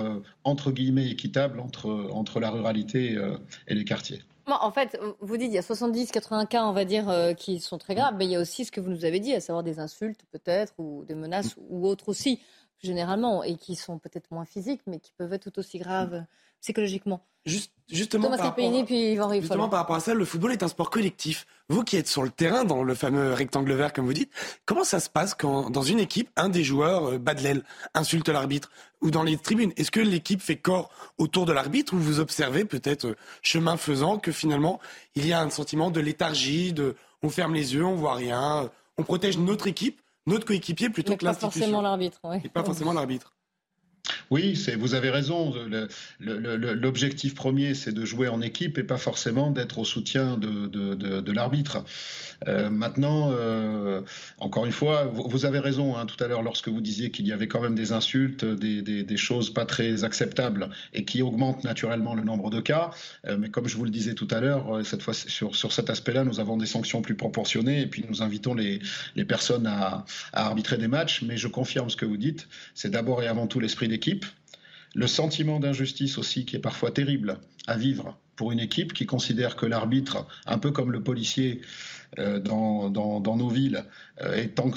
entre 0.44 0.70
guillemets 0.70 1.08
équitable 1.10 1.60
entre 1.60 2.40
la 2.40 2.50
ruralité 2.50 3.18
et 3.68 3.74
les 3.74 3.84
quartiers 3.84 4.22
en 4.56 4.70
fait, 4.70 4.98
vous 5.20 5.36
dites 5.36 5.48
il 5.48 5.54
y 5.54 5.58
a 5.58 5.62
70-80 5.62 6.46
cas, 6.46 6.64
on 6.64 6.72
va 6.72 6.84
dire, 6.84 7.08
euh, 7.08 7.34
qui 7.34 7.60
sont 7.60 7.78
très 7.78 7.94
graves, 7.94 8.14
mais 8.16 8.24
il 8.24 8.30
y 8.30 8.36
a 8.36 8.40
aussi 8.40 8.64
ce 8.64 8.72
que 8.72 8.80
vous 8.80 8.90
nous 8.90 9.04
avez 9.04 9.20
dit, 9.20 9.34
à 9.34 9.40
savoir 9.40 9.62
des 9.62 9.78
insultes 9.78 10.24
peut-être, 10.30 10.74
ou 10.78 11.04
des 11.04 11.14
menaces, 11.14 11.54
ou 11.58 11.86
autres 11.86 12.08
aussi, 12.08 12.40
généralement, 12.78 13.42
et 13.44 13.56
qui 13.56 13.76
sont 13.76 13.98
peut-être 13.98 14.30
moins 14.30 14.44
physiques, 14.44 14.82
mais 14.86 15.00
qui 15.00 15.12
peuvent 15.12 15.32
être 15.32 15.50
tout 15.50 15.58
aussi 15.58 15.78
graves 15.78 16.24
psychologiquement. 16.60 17.26
Justement, 17.90 18.28
par 18.30 18.38
rapport, 18.38 18.84
puis 18.84 19.16
justement 19.40 19.68
par 19.68 19.80
rapport 19.80 19.96
à 19.96 20.00
ça, 20.00 20.14
le 20.14 20.24
football 20.24 20.52
est 20.52 20.62
un 20.62 20.68
sport 20.68 20.90
collectif. 20.90 21.46
Vous 21.68 21.84
qui 21.84 21.96
êtes 21.96 22.08
sur 22.08 22.22
le 22.22 22.30
terrain, 22.30 22.64
dans 22.64 22.82
le 22.82 22.94
fameux 22.94 23.32
rectangle 23.32 23.72
vert, 23.74 23.92
comme 23.92 24.06
vous 24.06 24.12
dites, 24.12 24.32
comment 24.64 24.84
ça 24.84 25.00
se 25.00 25.10
passe 25.10 25.34
quand, 25.34 25.70
dans 25.70 25.82
une 25.82 26.00
équipe, 26.00 26.30
un 26.36 26.48
des 26.48 26.64
joueurs 26.64 27.10
euh, 27.10 27.18
bat 27.18 27.34
de 27.34 27.42
l'aile, 27.42 27.62
insulte 27.94 28.28
l'arbitre 28.28 28.70
Ou 29.02 29.10
dans 29.10 29.22
les 29.22 29.36
tribunes, 29.36 29.72
est-ce 29.76 29.90
que 29.90 30.00
l'équipe 30.00 30.40
fait 30.40 30.56
corps 30.56 30.90
autour 31.18 31.46
de 31.46 31.52
l'arbitre 31.52 31.94
ou 31.94 31.98
vous 31.98 32.20
observez, 32.20 32.64
peut-être 32.64 33.06
euh, 33.06 33.16
chemin 33.42 33.76
faisant, 33.76 34.18
que 34.18 34.32
finalement, 34.32 34.80
il 35.14 35.26
y 35.26 35.32
a 35.32 35.40
un 35.40 35.50
sentiment 35.50 35.90
de 35.90 36.00
léthargie, 36.00 36.72
de 36.72 36.94
on 37.22 37.30
ferme 37.30 37.54
les 37.54 37.74
yeux, 37.74 37.84
on 37.84 37.96
voit 37.96 38.14
rien, 38.14 38.70
on 38.96 39.02
protège 39.02 39.38
notre 39.38 39.66
équipe 39.66 40.00
notre 40.28 40.46
coéquipier 40.46 40.90
plutôt 40.90 41.16
que 41.16 41.24
l'institution? 41.24 41.48
Pas 41.48 41.58
forcément 41.60 41.82
l'arbitre. 41.82 42.20
Et 42.44 42.48
pas 42.48 42.62
forcément 42.62 42.92
l'arbitre. 42.92 43.32
Oui, 44.30 44.54
vous 44.78 44.94
avez 44.94 45.10
raison. 45.10 45.54
L'objectif 46.20 47.34
premier, 47.34 47.74
c'est 47.74 47.92
de 47.92 48.04
jouer 48.04 48.28
en 48.28 48.40
équipe 48.40 48.78
et 48.78 48.82
pas 48.82 48.98
forcément 48.98 49.50
d'être 49.50 49.78
au 49.78 49.84
soutien 49.84 50.36
de, 50.36 51.32
l'arbitre. 51.32 51.84
Euh, 52.46 52.70
maintenant, 52.70 53.30
euh, 53.32 54.00
encore 54.38 54.64
une 54.64 54.72
fois, 54.72 55.04
vous, 55.04 55.44
avez 55.44 55.58
raison 55.58 55.96
hein, 55.96 56.06
tout 56.06 56.22
à 56.22 56.28
l'heure 56.28 56.42
lorsque 56.42 56.68
vous 56.68 56.80
disiez 56.80 57.10
qu'il 57.10 57.26
y 57.26 57.32
avait 57.32 57.48
quand 57.48 57.60
même 57.60 57.74
des 57.74 57.92
insultes, 57.92 58.44
des, 58.44 59.16
choses 59.16 59.52
pas 59.52 59.66
très 59.66 60.04
acceptables 60.04 60.70
et 60.94 61.04
qui 61.04 61.22
augmentent 61.22 61.64
naturellement 61.64 62.14
le 62.14 62.22
nombre 62.22 62.50
de 62.50 62.60
cas. 62.60 62.90
Euh, 63.26 63.36
mais 63.38 63.48
comme 63.48 63.66
je 63.66 63.76
vous 63.76 63.84
le 63.84 63.90
disais 63.90 64.14
tout 64.14 64.28
à 64.30 64.40
l'heure, 64.40 64.80
cette 64.84 65.02
fois 65.02 65.14
sur, 65.14 65.72
cet 65.72 65.90
aspect-là, 65.90 66.24
nous 66.24 66.38
avons 66.38 66.56
des 66.56 66.66
sanctions 66.66 67.02
plus 67.02 67.16
proportionnées 67.16 67.80
et 67.82 67.86
puis 67.86 68.04
nous 68.08 68.22
invitons 68.22 68.54
les, 68.54 68.80
personnes 69.26 69.66
à, 69.66 70.04
à 70.32 70.46
arbitrer 70.46 70.78
des 70.78 70.88
matchs. 70.88 71.22
Mais 71.22 71.36
je 71.36 71.48
confirme 71.48 71.90
ce 71.90 71.96
que 71.96 72.06
vous 72.06 72.16
dites. 72.16 72.48
C'est 72.74 72.90
d'abord 72.90 73.22
et 73.22 73.26
avant 73.26 73.46
tout 73.46 73.58
l'esprit 73.58 73.88
d'équipe 73.88 73.97
le 74.94 75.06
sentiment 75.06 75.60
d'injustice 75.60 76.18
aussi 76.18 76.44
qui 76.44 76.56
est 76.56 76.60
parfois 76.60 76.90
terrible 76.90 77.38
à 77.66 77.76
vivre 77.76 78.18
pour 78.36 78.52
une 78.52 78.60
équipe 78.60 78.92
qui 78.92 79.04
considère 79.04 79.56
que 79.56 79.66
l'arbitre, 79.66 80.26
un 80.46 80.58
peu 80.58 80.70
comme 80.70 80.92
le 80.92 81.02
policier 81.02 81.60
euh, 82.18 82.38
dans, 82.38 82.90
nos 82.90 83.48
villes, 83.48 83.84
euh, 84.22 84.34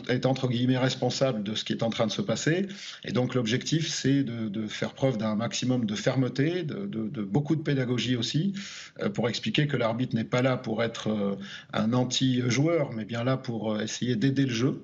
est, 0.09 0.25
entre 0.25 0.47
guillemets 0.49 0.77
responsable 0.77 1.43
de 1.43 1.55
ce 1.55 1.63
qui 1.63 1.71
est 1.71 1.83
en 1.83 1.89
train 1.89 2.07
de 2.07 2.11
se 2.11 2.21
passer. 2.21 2.67
Et 3.05 3.13
donc 3.13 3.35
l'objectif, 3.35 3.87
c'est 3.87 4.23
de, 4.23 4.67
faire 4.67 4.93
preuve 4.93 5.17
d'un 5.17 5.35
maximum 5.35 5.85
de 5.85 5.95
fermeté, 5.95 6.63
de, 6.63 7.21
beaucoup 7.21 7.55
de 7.55 7.61
pédagogie 7.61 8.15
aussi, 8.15 8.53
euh, 9.01 9.09
pour 9.09 9.29
expliquer 9.29 9.67
que 9.67 9.77
l'arbitre 9.77 10.15
n'est 10.15 10.23
pas 10.23 10.41
là 10.41 10.57
pour 10.57 10.83
être 10.83 11.37
un 11.71 11.93
anti-joueur, 11.93 12.91
mais 12.91 13.05
bien 13.05 13.23
là 13.23 13.37
pour 13.37 13.79
essayer 13.79 14.15
d'aider 14.15 14.45
le 14.45 14.53
jeu 14.53 14.83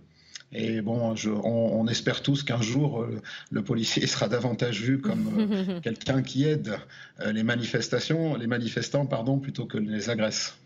et 0.53 0.81
bon, 0.81 1.13
on, 1.43 1.87
espère 1.87 2.21
tous 2.21 2.43
qu'un 2.43 2.61
jour, 2.61 3.01
euh, 3.01 3.21
le 3.51 3.63
policier 3.63 4.07
sera 4.07 4.29
davantage 4.29 4.81
vu 4.81 4.99
comme 4.99 5.49
euh, 5.51 5.79
quelqu'un 5.83 6.21
qui 6.21 6.45
aide 6.45 6.77
euh, 7.19 7.31
les 7.31 7.43
manifestations, 7.43 8.35
les 8.35 8.47
manifestants, 8.47 9.05
pardon, 9.05 9.39
plutôt 9.39 9.65
que 9.65 9.77
les 9.77 10.09
agresse. 10.09 10.57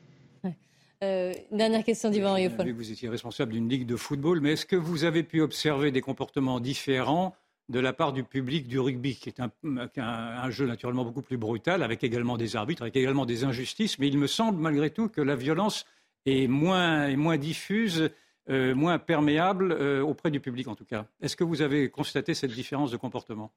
dernière 1.51 1.83
question 1.83 2.11
d'Yvan 2.11 2.33
Riofol. 2.33 2.71
Vous 2.71 2.91
étiez 2.91 3.09
responsable 3.09 3.53
d'une 3.53 3.67
ligue 3.67 3.87
de 3.87 3.95
football, 3.95 4.39
mais 4.39 4.53
est-ce 4.53 4.67
que 4.67 4.75
vous 4.75 5.03
avez 5.03 5.23
pu 5.23 5.41
observer 5.41 5.91
des 5.91 6.01
comportements 6.01 6.59
différents 6.59 7.35
de 7.69 7.79
la 7.79 7.93
part 7.93 8.11
du 8.11 8.23
public 8.23 8.67
du 8.67 8.79
rugby, 8.79 9.15
qui 9.15 9.29
est 9.29 9.39
un, 9.39 9.49
un, 9.63 10.49
jeu 10.49 10.67
naturellement 10.67 11.05
beaucoup 11.05 11.21
plus 11.21 11.37
brutal, 11.37 11.83
avec 11.83 12.03
également 12.03 12.37
des 12.37 12.57
arbitres, 12.57 12.81
avec 12.81 12.97
également 12.97 13.25
des 13.25 13.45
injustices, 13.45 13.97
mais 13.97 14.09
il 14.09 14.17
me 14.17 14.27
semble 14.27 14.59
malgré 14.59 14.89
tout 14.89 15.07
que 15.07 15.21
la 15.21 15.37
violence 15.37 15.85
est 16.25 16.47
moins, 16.47 17.07
est 17.07 17.15
moins 17.15 17.37
diffuse 17.37 18.11
euh, 18.49 18.73
moins 18.73 18.97
perméable 18.99 19.71
euh, 19.71 20.01
auprès 20.01 20.31
du 20.31 20.39
public 20.39 20.67
en 20.67 20.75
tout 20.75 20.85
cas. 20.85 21.05
Est-ce 21.21 21.35
que 21.35 21.43
vous 21.43 21.61
avez 21.61 21.89
constaté 21.89 22.33
cette 22.33 22.51
différence 22.51 22.91
de 22.91 22.97
comportement? 22.97 23.51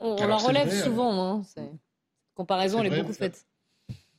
On, 0.00 0.16
la 0.16 0.36
relève 0.36 0.72
souvent, 0.72 1.38
hein, 1.38 1.42
comparaison 2.34 2.82
elle 2.82 2.92
est 2.92 3.00
beaucoup 3.00 3.12
faite. 3.12 3.46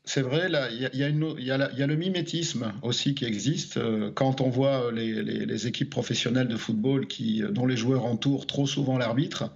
C'est 0.08 0.22
vrai, 0.22 0.48
il 0.72 0.90
y, 0.94 1.04
a 1.04 1.88
le 1.88 1.96
mimétisme 1.96 2.74
aussi 2.84 3.16
qui 3.16 3.26
existe. 3.26 3.78
Euh, 3.78 4.12
quand 4.14 4.40
on 4.40 4.50
voit 4.50 4.92
les, 4.92 5.68
équipes 5.68 5.90
professionnelles 5.90 6.48
de 6.48 6.58
football 6.58 7.08
qui, 7.08 7.42
dont 7.50 7.66
les 7.66 7.76
joueurs 7.76 8.06
entourent 8.06 8.46
trop 8.46 8.68
souvent 8.68 9.00
l'arbitre, 9.00 9.46
euh, 9.46 9.48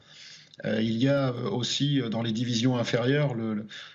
il 0.66 0.98
y 0.98 1.08
a 1.08 1.30
euh, 1.30 1.50
aussi 1.50 2.02
euh, 2.02 2.10
dans 2.10 2.22
les 2.22 2.32
divisions 2.32 2.78
inférieures 2.78 3.34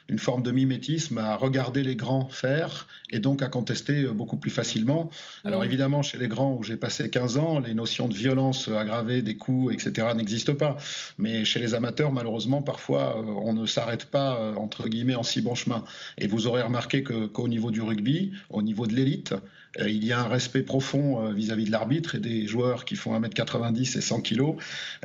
une 0.08 0.18
forme 0.18 0.42
de 0.42 0.50
mimétisme 0.50 1.18
à 1.18 1.36
regarder 1.36 1.82
les 1.82 1.96
grands 1.96 2.28
faire 2.28 2.86
et 3.10 3.18
donc 3.18 3.42
à 3.42 3.48
contester 3.48 4.04
beaucoup 4.04 4.36
plus 4.36 4.50
facilement. 4.50 5.10
Alors 5.44 5.64
évidemment, 5.64 6.02
chez 6.02 6.18
les 6.18 6.28
grands 6.28 6.54
où 6.54 6.62
j'ai 6.62 6.76
passé 6.76 7.08
15 7.08 7.38
ans, 7.38 7.58
les 7.58 7.74
notions 7.74 8.08
de 8.08 8.14
violence 8.14 8.68
aggravée, 8.68 9.22
des 9.22 9.36
coups, 9.36 9.72
etc. 9.74 10.08
n'existent 10.14 10.54
pas. 10.54 10.76
Mais 11.18 11.44
chez 11.44 11.60
les 11.60 11.74
amateurs, 11.74 12.12
malheureusement, 12.12 12.62
parfois, 12.62 13.18
on 13.18 13.54
ne 13.54 13.66
s'arrête 13.66 14.06
pas, 14.06 14.54
entre 14.56 14.88
guillemets, 14.88 15.14
en 15.14 15.22
si 15.22 15.40
bon 15.40 15.54
chemin. 15.54 15.84
Et 16.18 16.26
vous 16.26 16.46
aurez 16.46 16.62
remarqué 16.62 17.02
qu'au 17.02 17.48
niveau 17.48 17.70
du 17.70 17.80
rugby, 17.80 18.32
au 18.50 18.62
niveau 18.62 18.86
de 18.86 18.94
l'élite, 18.94 19.32
euh, 19.32 19.38
il 19.78 20.04
y 20.04 20.12
a 20.12 20.20
un 20.20 20.28
respect 20.28 20.62
profond 20.62 21.26
euh, 21.26 21.32
vis-à-vis 21.32 21.64
de 21.64 21.70
l'arbitre 21.70 22.14
et 22.14 22.18
des 22.18 22.46
joueurs 22.46 22.84
qui 22.84 22.96
font 22.96 23.18
1m90 23.18 23.98
et 23.98 24.00
100 24.00 24.20
kg 24.22 24.56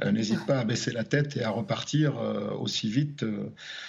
euh, 0.03 0.11
n'hésitent 0.11 0.45
pas 0.45 0.59
à 0.59 0.63
baisser 0.63 0.91
la 0.91 1.03
tête 1.03 1.38
et 1.38 1.43
à 1.43 1.49
repartir 1.49 2.15
aussi 2.59 2.89
vite 2.89 3.26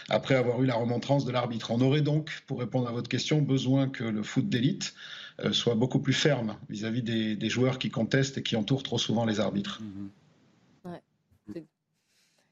après 0.09 0.35
avoir 0.35 0.63
eu 0.63 0.67
la 0.67 0.75
remontrance 0.75 1.25
de 1.25 1.33
l'arbitre. 1.33 1.71
On 1.71 1.81
aurait 1.81 2.01
donc, 2.01 2.43
pour 2.47 2.61
répondre 2.61 2.89
à 2.89 2.93
votre 2.93 3.09
question, 3.09 3.43
besoin 3.43 3.89
que 3.89 4.05
le 4.05 4.23
foot 4.23 4.49
d'élite 4.49 4.95
soit 5.53 5.75
beaucoup 5.75 6.01
plus 6.01 6.13
ferme 6.13 6.57
vis-à-vis 6.69 7.03
des, 7.03 7.49
joueurs 7.49 7.79
qui 7.79 7.91
contestent 7.91 8.39
et 8.39 8.43
qui 8.43 8.57
entourent 8.57 8.83
trop 8.83 8.99
souvent 8.99 9.25
les 9.25 9.41
arbitres. 9.41 9.81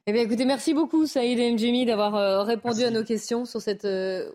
Eh 0.07 0.11
bien, 0.11 0.23
écoutez, 0.23 0.45
merci 0.45 0.73
beaucoup, 0.73 1.05
Saïd 1.05 1.39
et 1.39 1.51
Mjimi, 1.51 1.85
d'avoir 1.85 2.45
répondu 2.45 2.83
à 2.83 2.91
nos 2.91 3.03
questions 3.03 3.45
sur 3.45 3.61
cette. 3.61 3.87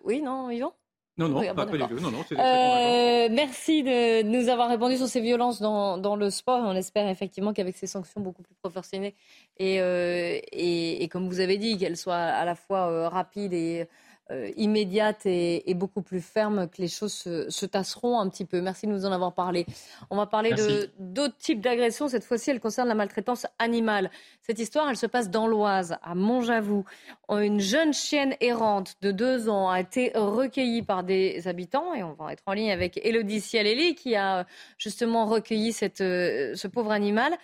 Oui, 0.04 0.22
non, 0.22 0.50
Yvan? 0.50 0.72
Non, 1.16 1.28
non, 1.28 1.54
pas, 1.54 1.66
du 1.66 1.78
tout. 1.78 2.00
Non, 2.00 2.10
non, 2.10 2.24
euh, 2.32 3.28
merci 3.30 3.84
de 3.84 4.22
nous 4.22 4.48
avoir 4.48 4.68
répondu 4.68 4.96
sur 4.96 5.06
ces 5.06 5.20
violences 5.20 5.60
dans, 5.60 5.96
dans 5.96 6.16
le 6.16 6.28
sport. 6.28 6.60
On 6.64 6.74
espère 6.74 7.08
effectivement 7.08 7.52
qu'avec 7.52 7.76
ces 7.76 7.86
sanctions 7.86 8.20
beaucoup 8.20 8.42
plus 8.42 8.54
proportionnées 8.56 9.14
et, 9.58 9.80
euh, 9.80 10.40
et, 10.50 11.04
et, 11.04 11.08
comme 11.08 11.28
vous 11.28 11.38
avez 11.38 11.56
dit, 11.56 11.78
qu'elles 11.78 11.96
soient 11.96 12.16
à 12.16 12.44
la 12.44 12.56
fois 12.56 12.90
euh, 12.90 13.08
rapides 13.08 13.52
et 13.52 13.86
euh, 14.30 14.50
immédiate 14.56 15.26
et, 15.26 15.74
beaucoup 15.74 16.00
plus 16.00 16.22
ferme, 16.22 16.66
que 16.68 16.80
les 16.80 16.88
choses 16.88 17.12
se, 17.12 17.66
tasseront 17.66 18.18
un 18.18 18.28
petit 18.30 18.46
peu. 18.46 18.62
Merci 18.62 18.86
de 18.86 18.92
nous 18.92 19.04
en 19.04 19.12
avoir 19.12 19.34
parlé. 19.34 19.66
On 20.08 20.16
va 20.16 20.24
parler 20.24 20.54
d'autres 20.98 21.36
types 21.36 21.60
d'agressions. 21.60 22.08
Cette 22.08 22.24
fois-ci, 22.24 22.50
elle 22.50 22.60
concerne 22.60 22.88
la 22.88 22.94
maltraitance 22.94 23.46
animale. 23.58 24.10
Cette 24.40 24.58
histoire, 24.58 24.88
elle 24.88 24.96
se 24.96 25.04
passe 25.04 25.28
dans 25.28 25.46
l'Oise, 25.46 25.98
à 26.02 26.14
Montjavoux. 26.14 26.86
Une 27.28 27.60
jeune 27.60 27.92
chienne 27.92 28.34
errante 28.40 28.94
de 29.02 29.10
deux 29.10 29.50
ans 29.50 29.68
a 29.68 29.80
été 29.80 30.12
recueillie 30.14 30.82
par 30.82 31.04
des 31.04 31.46
habitants 31.46 31.92
et 31.92 32.02
on 32.02 32.14
va 32.14 32.32
être 32.32 32.44
en 32.46 32.54
ligne 32.54 32.72
avec 32.72 32.98
Elodie 33.04 33.42
Cialelli 33.42 33.94
qui 33.94 34.16
a 34.16 34.46
justement 34.78 35.26
recueilli 35.26 35.74
cette, 35.74 36.00
euh, 36.00 36.54
ce 36.54 36.66
pauvre 36.66 36.92
animal. 36.92 37.36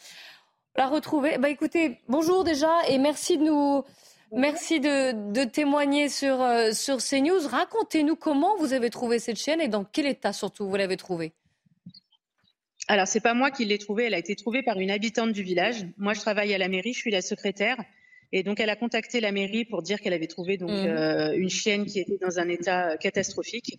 La 0.76 0.87
retrouver. 0.87 1.37
Bah 1.37 1.51
écoutez, 1.51 1.99
bonjour 2.09 2.43
déjà 2.43 2.70
et 2.89 2.97
merci 2.97 3.37
de 3.37 3.45
nous 3.45 3.85
Merci 4.33 4.78
de, 4.78 5.45
témoigner 5.45 6.09
sur, 6.09 6.41
euh, 6.41 6.72
sur 6.72 6.99
CNews. 6.99 7.47
Racontez-nous 7.49 8.16
comment 8.16 8.57
vous 8.59 8.72
avez 8.72 8.91
trouvé 8.91 9.18
cette 9.18 9.37
chienne 9.37 9.61
et 9.61 9.68
dans 9.68 9.85
quel 9.85 10.07
état 10.07 10.33
surtout 10.33 10.68
vous 10.68 10.76
l'avez 10.76 10.97
trouvée. 10.97 11.33
Alors, 12.87 13.07
c'est 13.07 13.20
pas 13.20 13.35
moi 13.35 13.51
qui 13.51 13.64
l'ai 13.64 13.78
trouvée, 13.78 14.05
elle 14.07 14.14
a 14.14 14.18
été 14.18 14.35
trouvée 14.37 14.62
par 14.62 14.78
une 14.78 14.91
habitante 14.91 15.33
du 15.33 15.43
village. 15.43 15.87
Moi, 15.97 16.12
je 16.14 16.20
travaille 16.20 16.55
à 16.55 16.59
la 16.59 16.68
mairie, 16.68 16.93
je 16.93 16.99
suis 16.99 17.11
la 17.11 17.22
secrétaire. 17.22 17.76
Et 18.33 18.43
donc, 18.43 18.61
elle 18.61 18.70
a 18.70 18.76
contacté 18.76 19.20
la 19.20 19.33
mairie 19.33 19.64
pour 19.64 19.83
dire 19.83 20.01
qu'elle 20.01 20.12
avait 20.12 20.28
trouvé 20.28 20.57
donc, 20.57 20.70
mmh. 20.70 20.87
euh, 20.87 21.33
une 21.37 21.51
chienne 21.51 21.87
qui 21.87 21.99
était 21.99 22.18
dans 22.18 22.39
un 22.39 22.49
état 22.49 22.97
catastrophique. 22.99 23.78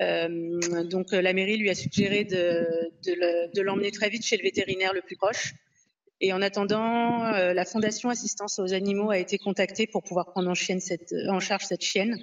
Euh, 0.00 0.84
donc, 0.84 1.12
la 1.12 1.32
mairie 1.32 1.56
lui 1.56 1.70
a 1.70 1.74
suggéré 1.74 2.24
de, 2.24 2.90
de 3.06 3.60
l'emmener 3.62 3.90
très 3.90 4.10
vite 4.10 4.24
chez 4.24 4.36
le 4.36 4.42
vétérinaire 4.42 4.92
le 4.92 5.00
plus 5.00 5.16
proche. 5.16 5.54
Et 6.20 6.32
en 6.32 6.42
attendant, 6.42 7.24
euh, 7.26 7.52
la 7.52 7.64
Fondation 7.64 8.08
Assistance 8.08 8.58
aux 8.58 8.74
animaux 8.74 9.10
a 9.10 9.18
été 9.18 9.38
contactée 9.38 9.86
pour 9.86 10.02
pouvoir 10.02 10.32
prendre 10.32 10.48
en, 10.48 10.52
euh, 10.52 11.40
charge 11.40 11.64
cette 11.64 11.82
chienne. 11.82 12.18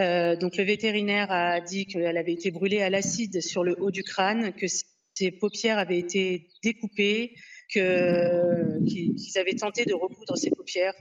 Euh, 0.00 0.36
donc 0.36 0.56
le 0.56 0.64
vétérinaire 0.64 1.30
a 1.30 1.60
dit 1.60 1.86
qu'elle 1.86 2.16
avait 2.16 2.32
été 2.32 2.50
brûlée 2.50 2.82
à 2.82 2.90
l'acide 2.90 3.40
sur 3.40 3.64
le 3.64 3.74
haut 3.80 3.90
du 3.90 4.02
crâne, 4.02 4.52
que 4.52 4.66
ses 5.14 5.30
paupières 5.30 5.78
avaient 5.78 5.98
été 5.98 6.48
découpées, 6.62 7.34
qu'ils 7.68 9.14
avaient 9.36 9.54
tenté 9.54 9.84
de 9.84 9.94
recoudre 9.94 10.36
ses 10.36 10.50
paupières, 10.50 10.94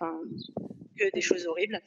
que 0.98 1.12
des 1.14 1.22
choses 1.22 1.46
horribles. 1.48 1.82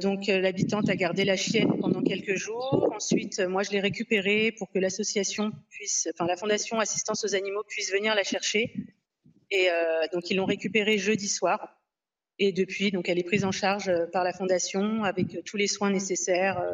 Donc 0.00 0.26
l'habitante 0.26 0.88
a 0.88 0.96
gardé 0.96 1.24
la 1.24 1.36
chienne 1.36 1.78
pendant 1.80 2.02
quelques 2.02 2.34
jours. 2.34 2.92
Ensuite, 2.94 3.40
moi 3.40 3.62
je 3.62 3.70
l'ai 3.70 3.80
récupérée 3.80 4.52
pour 4.58 4.70
que 4.70 4.78
l'association 4.78 5.52
puisse, 5.70 6.08
enfin 6.12 6.26
la 6.26 6.36
Fondation 6.36 6.80
Assistance 6.80 7.24
aux 7.24 7.34
animaux 7.34 7.62
puisse 7.68 7.92
venir 7.92 8.14
la 8.14 8.24
chercher 8.24 8.72
et 9.52 9.70
euh, 9.70 10.06
donc 10.12 10.30
ils 10.30 10.36
l'ont 10.36 10.46
récupérée 10.46 10.98
jeudi 10.98 11.28
soir. 11.28 11.78
Et 12.38 12.50
depuis, 12.50 12.90
donc 12.90 13.08
elle 13.08 13.18
est 13.18 13.24
prise 13.24 13.44
en 13.44 13.52
charge 13.52 13.88
euh, 13.88 14.06
par 14.06 14.24
la 14.24 14.32
fondation 14.32 15.04
avec 15.04 15.34
euh, 15.34 15.42
tous 15.44 15.58
les 15.58 15.66
soins 15.66 15.90
nécessaires 15.90 16.64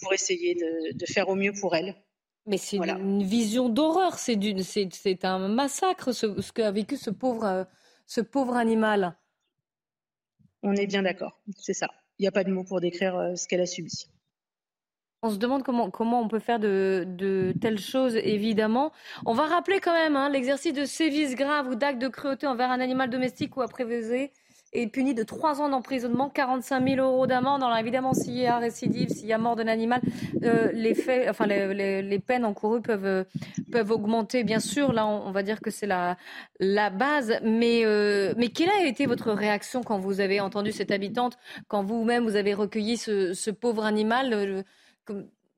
pour 0.00 0.14
essayer 0.14 0.54
de, 0.54 1.06
faire 1.06 1.28
au 1.28 1.34
mieux 1.34 1.52
pour 1.52 1.74
elle. 1.74 1.96
Mais 2.46 2.56
c'est 2.56 2.76
une, 2.76 3.24
vision 3.24 3.68
d'horreur, 3.68 4.18
c'est 4.18 4.38
un 5.24 5.48
massacre 5.48 6.12
ce, 6.12 6.40
ce 6.40 6.52
qu'a 6.52 6.70
vécu 6.70 6.96
ce 6.96 7.10
pauvre, 7.10 7.66
ce 8.06 8.20
pauvre 8.20 8.56
animal. 8.56 9.16
On 10.62 10.74
est 10.74 10.86
bien 10.86 11.02
d'accord, 11.02 11.40
c'est 11.56 11.74
ça. 11.74 11.88
Il 12.18 12.22
n'y 12.22 12.28
a 12.28 12.32
pas 12.32 12.44
de 12.44 12.50
mots 12.50 12.64
pour 12.64 12.80
décrire 12.80 13.32
ce 13.36 13.46
qu'elle 13.46 13.60
a 13.60 13.66
subi. 13.66 14.08
On 15.22 15.30
se 15.30 15.36
demande 15.36 15.64
comment, 15.64 16.20
on 16.22 16.28
peut 16.28 16.38
faire 16.38 16.60
de, 16.60 17.52
telles 17.60 17.80
choses, 17.80 18.14
évidemment. 18.16 18.92
On 19.26 19.34
va 19.34 19.46
rappeler 19.46 19.80
quand 19.80 19.92
même 19.92 20.14
hein, 20.14 20.28
l'exercice 20.28 20.72
de 20.72 20.84
sévices 20.84 21.34
graves 21.34 21.68
ou 21.68 21.74
d'actes 21.74 22.00
de 22.00 22.06
cruauté 22.06 22.46
envers 22.46 22.70
un 22.70 22.78
animal 22.78 23.10
domestique 23.10 23.56
ou 23.56 23.62
apprévisé 23.62 24.32
est 24.72 24.86
puni 24.88 25.14
de 25.14 25.22
3 25.22 25.60
ans 25.60 25.68
d'emprisonnement, 25.68 26.28
45 26.28 26.86
000 26.88 27.06
euros 27.06 27.26
d'amende. 27.26 27.62
Alors 27.62 27.76
évidemment, 27.78 28.14
s'il 28.14 28.36
y 28.36 28.46
a 28.46 28.58
récidive, 28.58 29.08
s'il 29.10 29.26
y 29.26 29.32
a 29.32 29.38
mort 29.38 29.56
d'un 29.56 29.68
animal, 29.68 30.00
euh, 30.42 30.70
les, 30.72 32.18
peines 32.18 32.44
encourues 32.44 32.82
peuvent, 32.82 33.24
peuvent 33.70 33.90
augmenter. 33.90 34.44
Bien 34.44 34.60
sûr, 34.60 34.92
là, 34.92 35.06
on, 35.06 35.30
va 35.30 35.42
dire 35.42 35.60
que 35.60 35.70
c'est 35.70 35.86
la, 35.86 36.16
la 36.60 36.90
base. 36.90 37.38
Mais, 37.42 37.84
euh, 37.84 38.34
mais 38.36 38.48
quelle 38.48 38.70
a 38.70 38.84
été 38.84 39.06
votre 39.06 39.32
réaction 39.32 39.82
quand 39.82 39.98
vous 39.98 40.20
avez 40.20 40.40
entendu 40.40 40.72
cette 40.72 40.90
habitante, 40.90 41.38
quand 41.68 41.82
vous-même 41.82 42.24
vous 42.24 42.36
avez 42.36 42.54
recueilli 42.54 42.96
ce, 42.96 43.50
pauvre 43.50 43.84
animal 43.84 44.32
euh, 44.34 44.62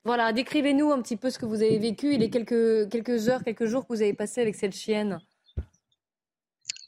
voilà, 0.04 0.32
décrivez-nous 0.32 0.92
un 0.92 1.02
petit 1.02 1.16
peu 1.16 1.28
ce 1.28 1.38
que 1.38 1.44
vous 1.44 1.62
avez 1.62 1.78
vécu 1.78 2.14
et 2.14 2.18
les 2.18 2.30
quelques, 2.30 2.88
quelques 2.88 3.28
heures, 3.28 3.44
quelques 3.44 3.66
jours 3.66 3.82
que 3.82 3.92
vous 3.92 4.00
avez 4.00 4.14
passé 4.14 4.40
avec 4.40 4.54
cette 4.54 4.74
chienne. 4.74 5.20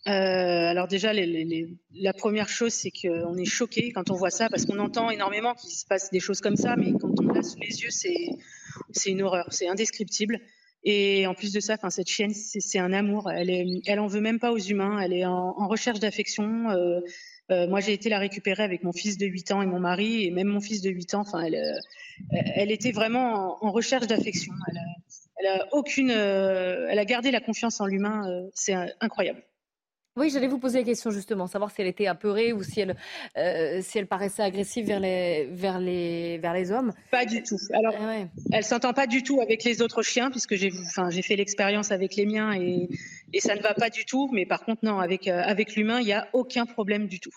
Euh, 0.08 0.10
alors 0.10 0.88
déjà, 0.88 1.12
la 1.12 2.12
première 2.12 2.48
chose, 2.48 2.72
c'est 2.72 2.90
qu'on 2.90 3.36
est 3.36 3.44
choqué 3.44 3.92
quand 3.92 4.10
on 4.10 4.14
voit 4.14 4.30
ça, 4.30 4.48
parce 4.48 4.66
qu'on 4.66 4.78
entend 4.78 5.10
énormément 5.10 5.54
qu'il 5.54 5.70
se 5.70 5.86
passe 5.86 6.10
des 6.10 6.20
choses 6.20 6.40
comme 6.40 6.56
ça, 6.56 6.74
mais 6.76 6.92
quand 7.00 7.12
on 7.20 7.28
l'a 7.28 7.42
sous 7.42 7.60
les 7.60 7.82
yeux, 7.82 7.90
c'est 7.90 9.10
une 9.10 9.22
horreur, 9.22 9.46
c'est 9.50 9.68
indescriptible. 9.68 10.40
Et 10.84 11.28
en 11.28 11.34
plus 11.34 11.52
de 11.52 11.60
ça, 11.60 11.76
cette 11.90 12.08
chienne, 12.08 12.34
c'est 12.34 12.78
un 12.80 12.92
amour. 12.92 13.30
Elle, 13.30 13.50
est, 13.50 13.64
elle 13.86 14.00
en 14.00 14.08
veut 14.08 14.20
même 14.20 14.40
pas 14.40 14.50
aux 14.50 14.58
humains. 14.58 14.98
Elle 14.98 15.12
est 15.12 15.24
en, 15.24 15.68
recherche 15.68 16.00
d'affection. 16.00 16.70
Euh, 16.70 17.00
euh, 17.52 17.68
moi, 17.68 17.80
j'ai 17.80 17.92
été 17.92 18.08
la 18.08 18.18
récupérer 18.18 18.62
avec 18.62 18.82
mon 18.82 18.92
fils 18.92 19.16
de 19.16 19.26
8 19.26 19.52
ans 19.52 19.62
et 19.62 19.66
mon 19.66 19.78
mari, 19.78 20.24
et 20.24 20.30
même 20.30 20.48
mon 20.48 20.60
fils 20.60 20.80
de 20.80 20.90
8 20.90 21.14
ans. 21.14 21.20
Enfin, 21.20 21.42
elle, 21.42 21.54
euh, 21.54 22.36
elle 22.56 22.72
était 22.72 22.92
vraiment 22.92 23.64
en, 23.64 23.70
recherche 23.70 24.06
d'affection. 24.08 24.52
Elle, 25.38 25.46
a, 25.46 25.68
aucune, 25.72 26.10
euh, 26.10 26.88
elle 26.90 26.98
a 26.98 27.04
gardé 27.04 27.30
la 27.30 27.40
confiance 27.40 27.80
en 27.80 27.86
l'humain. 27.86 28.24
c'est 28.54 28.74
incroyable. 29.00 29.42
Oui, 30.16 30.30
j'allais 30.30 30.46
vous 30.46 30.58
poser 30.58 30.80
la 30.80 30.84
question 30.84 31.10
justement, 31.10 31.46
savoir 31.46 31.70
si 31.70 31.80
elle 31.80 31.86
était 31.86 32.06
apeurée 32.06 32.52
ou 32.52 32.62
si 32.62 32.80
elle, 32.80 32.96
si 33.82 33.98
elle 33.98 34.06
paraissait 34.06 34.42
agressive 34.42 34.86
vers 34.86 35.00
les, 35.00 35.48
vers 35.50 35.78
les, 35.78 36.38
vers 36.38 36.52
les 36.52 36.70
hommes. 36.70 36.92
Pas 37.10 37.24
du 37.24 37.42
tout. 37.42 37.56
Alors, 37.72 37.94
ah 37.98 38.16
elle 38.52 38.64
s'entend 38.64 38.92
pas 38.92 39.06
du 39.06 39.22
tout 39.22 39.40
avec 39.40 39.64
les 39.64 39.80
autres 39.80 40.02
chiens, 40.02 40.30
puisque 40.30 40.54
j'ai, 40.54 40.70
enfin, 40.86 41.08
j'ai 41.08 41.22
fait 41.22 41.36
l'expérience 41.36 41.92
avec 41.92 42.14
les 42.16 42.26
miens 42.26 42.52
et, 42.52 42.88
et 43.32 43.40
ça 43.40 43.54
ne 43.54 43.62
va 43.62 43.72
pas 43.72 43.88
du 43.88 44.04
tout. 44.04 44.28
Mais 44.32 44.44
par 44.44 44.64
contre, 44.64 44.84
non, 44.84 44.98
avec, 44.98 45.28
avec 45.28 45.76
l'humain, 45.76 46.00
il 46.00 46.06
n'y 46.06 46.12
a 46.12 46.28
aucun 46.34 46.66
problème 46.66 47.06
du 47.06 47.18
tout. 47.18 47.32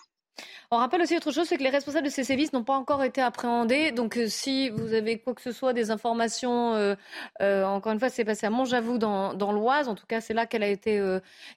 On 0.70 0.78
rappelle 0.78 1.00
aussi 1.02 1.16
autre 1.16 1.30
chose, 1.30 1.46
c'est 1.46 1.56
que 1.56 1.62
les 1.62 1.70
responsables 1.70 2.06
de 2.06 2.10
ces 2.10 2.24
sévices 2.24 2.52
n'ont 2.52 2.64
pas 2.64 2.76
encore 2.76 3.04
été 3.04 3.20
appréhendés. 3.20 3.92
Donc, 3.92 4.16
euh, 4.16 4.26
si 4.26 4.68
vous 4.70 4.94
avez 4.94 5.18
quoi 5.18 5.34
que 5.34 5.40
ce 5.40 5.52
soit, 5.52 5.72
des 5.72 5.90
informations, 5.90 6.74
euh, 6.74 6.94
euh, 7.40 7.64
encore 7.64 7.92
une 7.92 8.00
fois, 8.00 8.08
c'est 8.08 8.24
passé 8.24 8.46
à 8.46 8.50
dans, 8.50 9.34
dans 9.34 9.52
l'Oise. 9.52 9.88
En 9.88 9.94
tout 9.94 10.06
cas, 10.06 10.20
c'est 10.20 10.34
là 10.34 10.46
qu'elle 10.46 10.62
a 10.62 10.68
été 10.68 11.00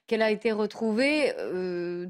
qu'elle 0.06 0.22
a 0.22 0.30
été 0.30 0.52
retrouvée. 0.52 1.32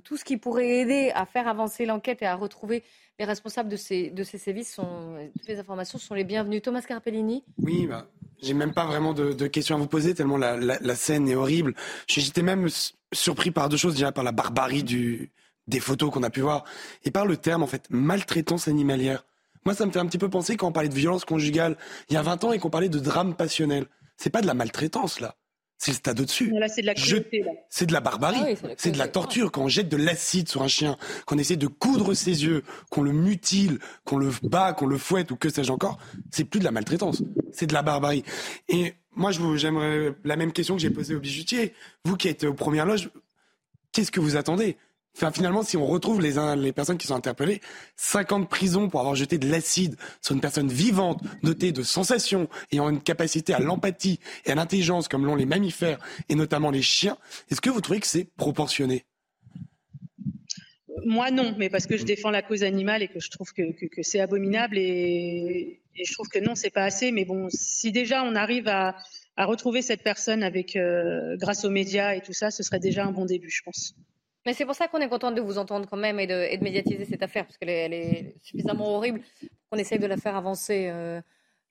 tout 0.04 0.16
ce 0.16 0.24
qui 0.24 0.36
pourrait 0.36 0.68
aider 0.68 1.12
à 1.14 1.26
faire 1.26 1.48
avancer 1.48 1.86
l'enquête 1.86 2.22
et 2.22 2.26
à 2.26 2.34
retrouver 2.34 2.82
les 3.18 3.24
responsables 3.24 3.68
de 3.68 3.76
ces 3.76 4.10
de 4.10 4.22
ces 4.22 4.38
sévices 4.38 4.74
sont 4.74 5.16
toutes 5.36 5.48
les 5.48 5.58
informations 5.58 5.98
sont 5.98 6.14
les 6.14 6.24
bienvenues. 6.24 6.60
Thomas 6.60 6.82
Carpellini. 6.82 7.44
Oui, 7.58 7.86
bah, 7.86 8.08
j'ai 8.42 8.54
même 8.54 8.72
pas 8.72 8.86
vraiment 8.86 9.12
de, 9.14 9.46
questions 9.46 9.76
à 9.76 9.78
vous 9.78 9.86
poser 9.86 10.14
tellement 10.14 10.36
la, 10.38 10.56
la 10.56 10.94
scène 10.94 11.28
est 11.28 11.34
horrible. 11.34 11.74
J'étais 12.06 12.42
même 12.42 12.68
surpris 13.12 13.50
par 13.50 13.68
deux 13.68 13.76
choses 13.76 13.94
déjà 13.94 14.12
par 14.12 14.24
la 14.24 14.32
barbarie 14.32 14.82
du 14.82 15.30
des 15.70 15.80
photos 15.80 16.10
qu'on 16.10 16.22
a 16.22 16.30
pu 16.30 16.40
voir, 16.40 16.64
et 17.04 17.10
par 17.10 17.24
le 17.24 17.36
terme, 17.36 17.62
en 17.62 17.66
fait, 17.66 17.84
maltraitance 17.88 18.68
animalière. 18.68 19.24
Moi, 19.64 19.74
ça 19.74 19.86
me 19.86 19.90
fait 19.90 19.98
un 19.98 20.06
petit 20.06 20.18
peu 20.18 20.28
penser 20.28 20.56
quand 20.56 20.68
on 20.68 20.72
parlait 20.72 20.88
de 20.88 20.94
violence 20.94 21.24
conjugale 21.24 21.76
il 22.08 22.14
y 22.14 22.16
a 22.16 22.22
20 22.22 22.44
ans 22.44 22.52
et 22.52 22.58
qu'on 22.58 22.70
parlait 22.70 22.88
de 22.88 22.98
drame 22.98 23.34
passionnel. 23.34 23.86
C'est 24.16 24.30
pas 24.30 24.42
de 24.42 24.46
la 24.46 24.54
maltraitance, 24.54 25.20
là. 25.20 25.36
C'est 25.76 25.92
le 25.92 25.96
stade 25.96 26.20
au-dessus. 26.20 26.52
c'est 26.68 26.82
de 26.82 26.86
la 26.86 26.94
C'est 27.70 27.86
de 27.86 27.92
la 27.94 28.00
barbarie. 28.00 28.38
Ah 28.62 28.68
c'est 28.76 28.90
de 28.90 28.98
la 28.98 29.08
torture. 29.08 29.50
Quand 29.50 29.62
on 29.62 29.68
jette 29.68 29.88
de 29.88 29.96
l'acide 29.96 30.46
sur 30.46 30.60
un 30.60 30.68
chien, 30.68 30.98
qu'on 31.24 31.38
essaie 31.38 31.56
de 31.56 31.68
coudre 31.68 32.12
ses 32.12 32.44
yeux, 32.44 32.64
qu'on 32.90 33.02
le 33.02 33.12
mutile, 33.12 33.78
qu'on 34.04 34.18
le 34.18 34.30
bat, 34.42 34.74
qu'on 34.74 34.86
le 34.86 34.98
fouette 34.98 35.30
ou 35.30 35.36
que 35.36 35.48
sais-je 35.48 35.72
encore, 35.72 35.98
c'est 36.30 36.44
plus 36.44 36.60
de 36.60 36.64
la 36.64 36.70
maltraitance. 36.70 37.22
C'est 37.50 37.66
de 37.66 37.72
la 37.72 37.80
barbarie. 37.80 38.24
Et 38.68 38.92
moi, 39.16 39.30
j'aimerais 39.32 40.14
la 40.22 40.36
même 40.36 40.52
question 40.52 40.76
que 40.76 40.82
j'ai 40.82 40.90
posée 40.90 41.14
au 41.14 41.20
bijoutier. 41.20 41.72
Vous 42.04 42.16
qui 42.16 42.28
êtes 42.28 42.44
aux 42.44 42.52
premières 42.52 42.84
loges, 42.84 43.08
qu'est-ce 43.92 44.10
que 44.12 44.20
vous 44.20 44.36
attendez? 44.36 44.76
Finalement, 45.14 45.62
si 45.62 45.76
on 45.76 45.86
retrouve 45.86 46.20
les, 46.20 46.72
personnes 46.72 46.96
qui 46.96 47.06
sont 47.06 47.14
interpellées, 47.14 47.60
50 47.96 48.48
prisons 48.48 48.88
pour 48.88 49.00
avoir 49.00 49.14
jeté 49.14 49.38
de 49.38 49.50
l'acide 49.50 49.96
sur 50.22 50.34
une 50.34 50.40
personne 50.40 50.68
vivante, 50.68 51.22
dotée 51.42 51.72
de 51.72 51.82
sensations, 51.82 52.48
ayant 52.72 52.88
une 52.88 53.02
capacité 53.02 53.52
à 53.52 53.58
l'empathie 53.58 54.20
et 54.46 54.52
à 54.52 54.54
l'intelligence 54.54 55.08
comme 55.08 55.26
l'ont 55.26 55.34
les 55.34 55.46
mammifères 55.46 55.98
et 56.28 56.34
notamment 56.34 56.70
les 56.70 56.82
chiens, 56.82 57.18
est-ce 57.50 57.60
que 57.60 57.70
vous 57.70 57.80
trouvez 57.80 58.00
que 58.00 58.06
c'est 58.06 58.24
proportionné? 58.36 59.04
Moi 61.04 61.30
non, 61.30 61.54
mais 61.58 61.70
parce 61.70 61.86
que 61.86 61.96
je 61.96 62.04
défends 62.04 62.30
la 62.30 62.42
cause 62.42 62.62
animale 62.62 63.02
et 63.02 63.08
que 63.08 63.20
je 63.20 63.30
trouve 63.30 63.52
que, 63.52 63.62
c'est 64.02 64.20
abominable 64.20 64.78
et, 64.78 65.80
je 66.02 66.12
trouve 66.12 66.28
que 66.28 66.38
non, 66.38 66.54
c'est 66.54 66.70
pas 66.70 66.84
assez. 66.84 67.10
Mais 67.10 67.24
bon, 67.24 67.48
si 67.50 67.92
déjà 67.92 68.22
on 68.22 68.34
arrive 68.34 68.68
à, 68.68 68.96
retrouver 69.36 69.80
cette 69.80 70.02
personne 70.02 70.42
avec 70.42 70.78
grâce 71.38 71.64
aux 71.64 71.70
médias 71.70 72.14
et 72.14 72.20
tout 72.20 72.34
ça, 72.34 72.50
ce 72.50 72.62
serait 72.62 72.80
déjà 72.80 73.06
un 73.06 73.12
bon 73.12 73.24
début, 73.24 73.50
je 73.50 73.62
pense. 73.62 73.94
Mais 74.46 74.54
c'est 74.54 74.64
pour 74.64 74.74
ça 74.74 74.88
qu'on 74.88 74.98
est 74.98 75.08
content 75.08 75.32
de 75.32 75.40
vous 75.40 75.58
entendre 75.58 75.88
quand 75.88 75.96
même 75.96 76.18
et 76.18 76.26
de, 76.26 76.62
médiatiser 76.62 77.04
cette 77.04 77.22
affaire, 77.22 77.46
parce 77.46 77.58
qu'elle 77.58 77.92
est, 77.92 78.36
suffisamment 78.42 78.96
horrible 78.96 79.20
qu'on 79.70 79.78
essaye 79.78 79.98
de 79.98 80.06
la 80.06 80.16
faire 80.16 80.36
avancer. 80.36 80.88
Euh... 80.88 81.20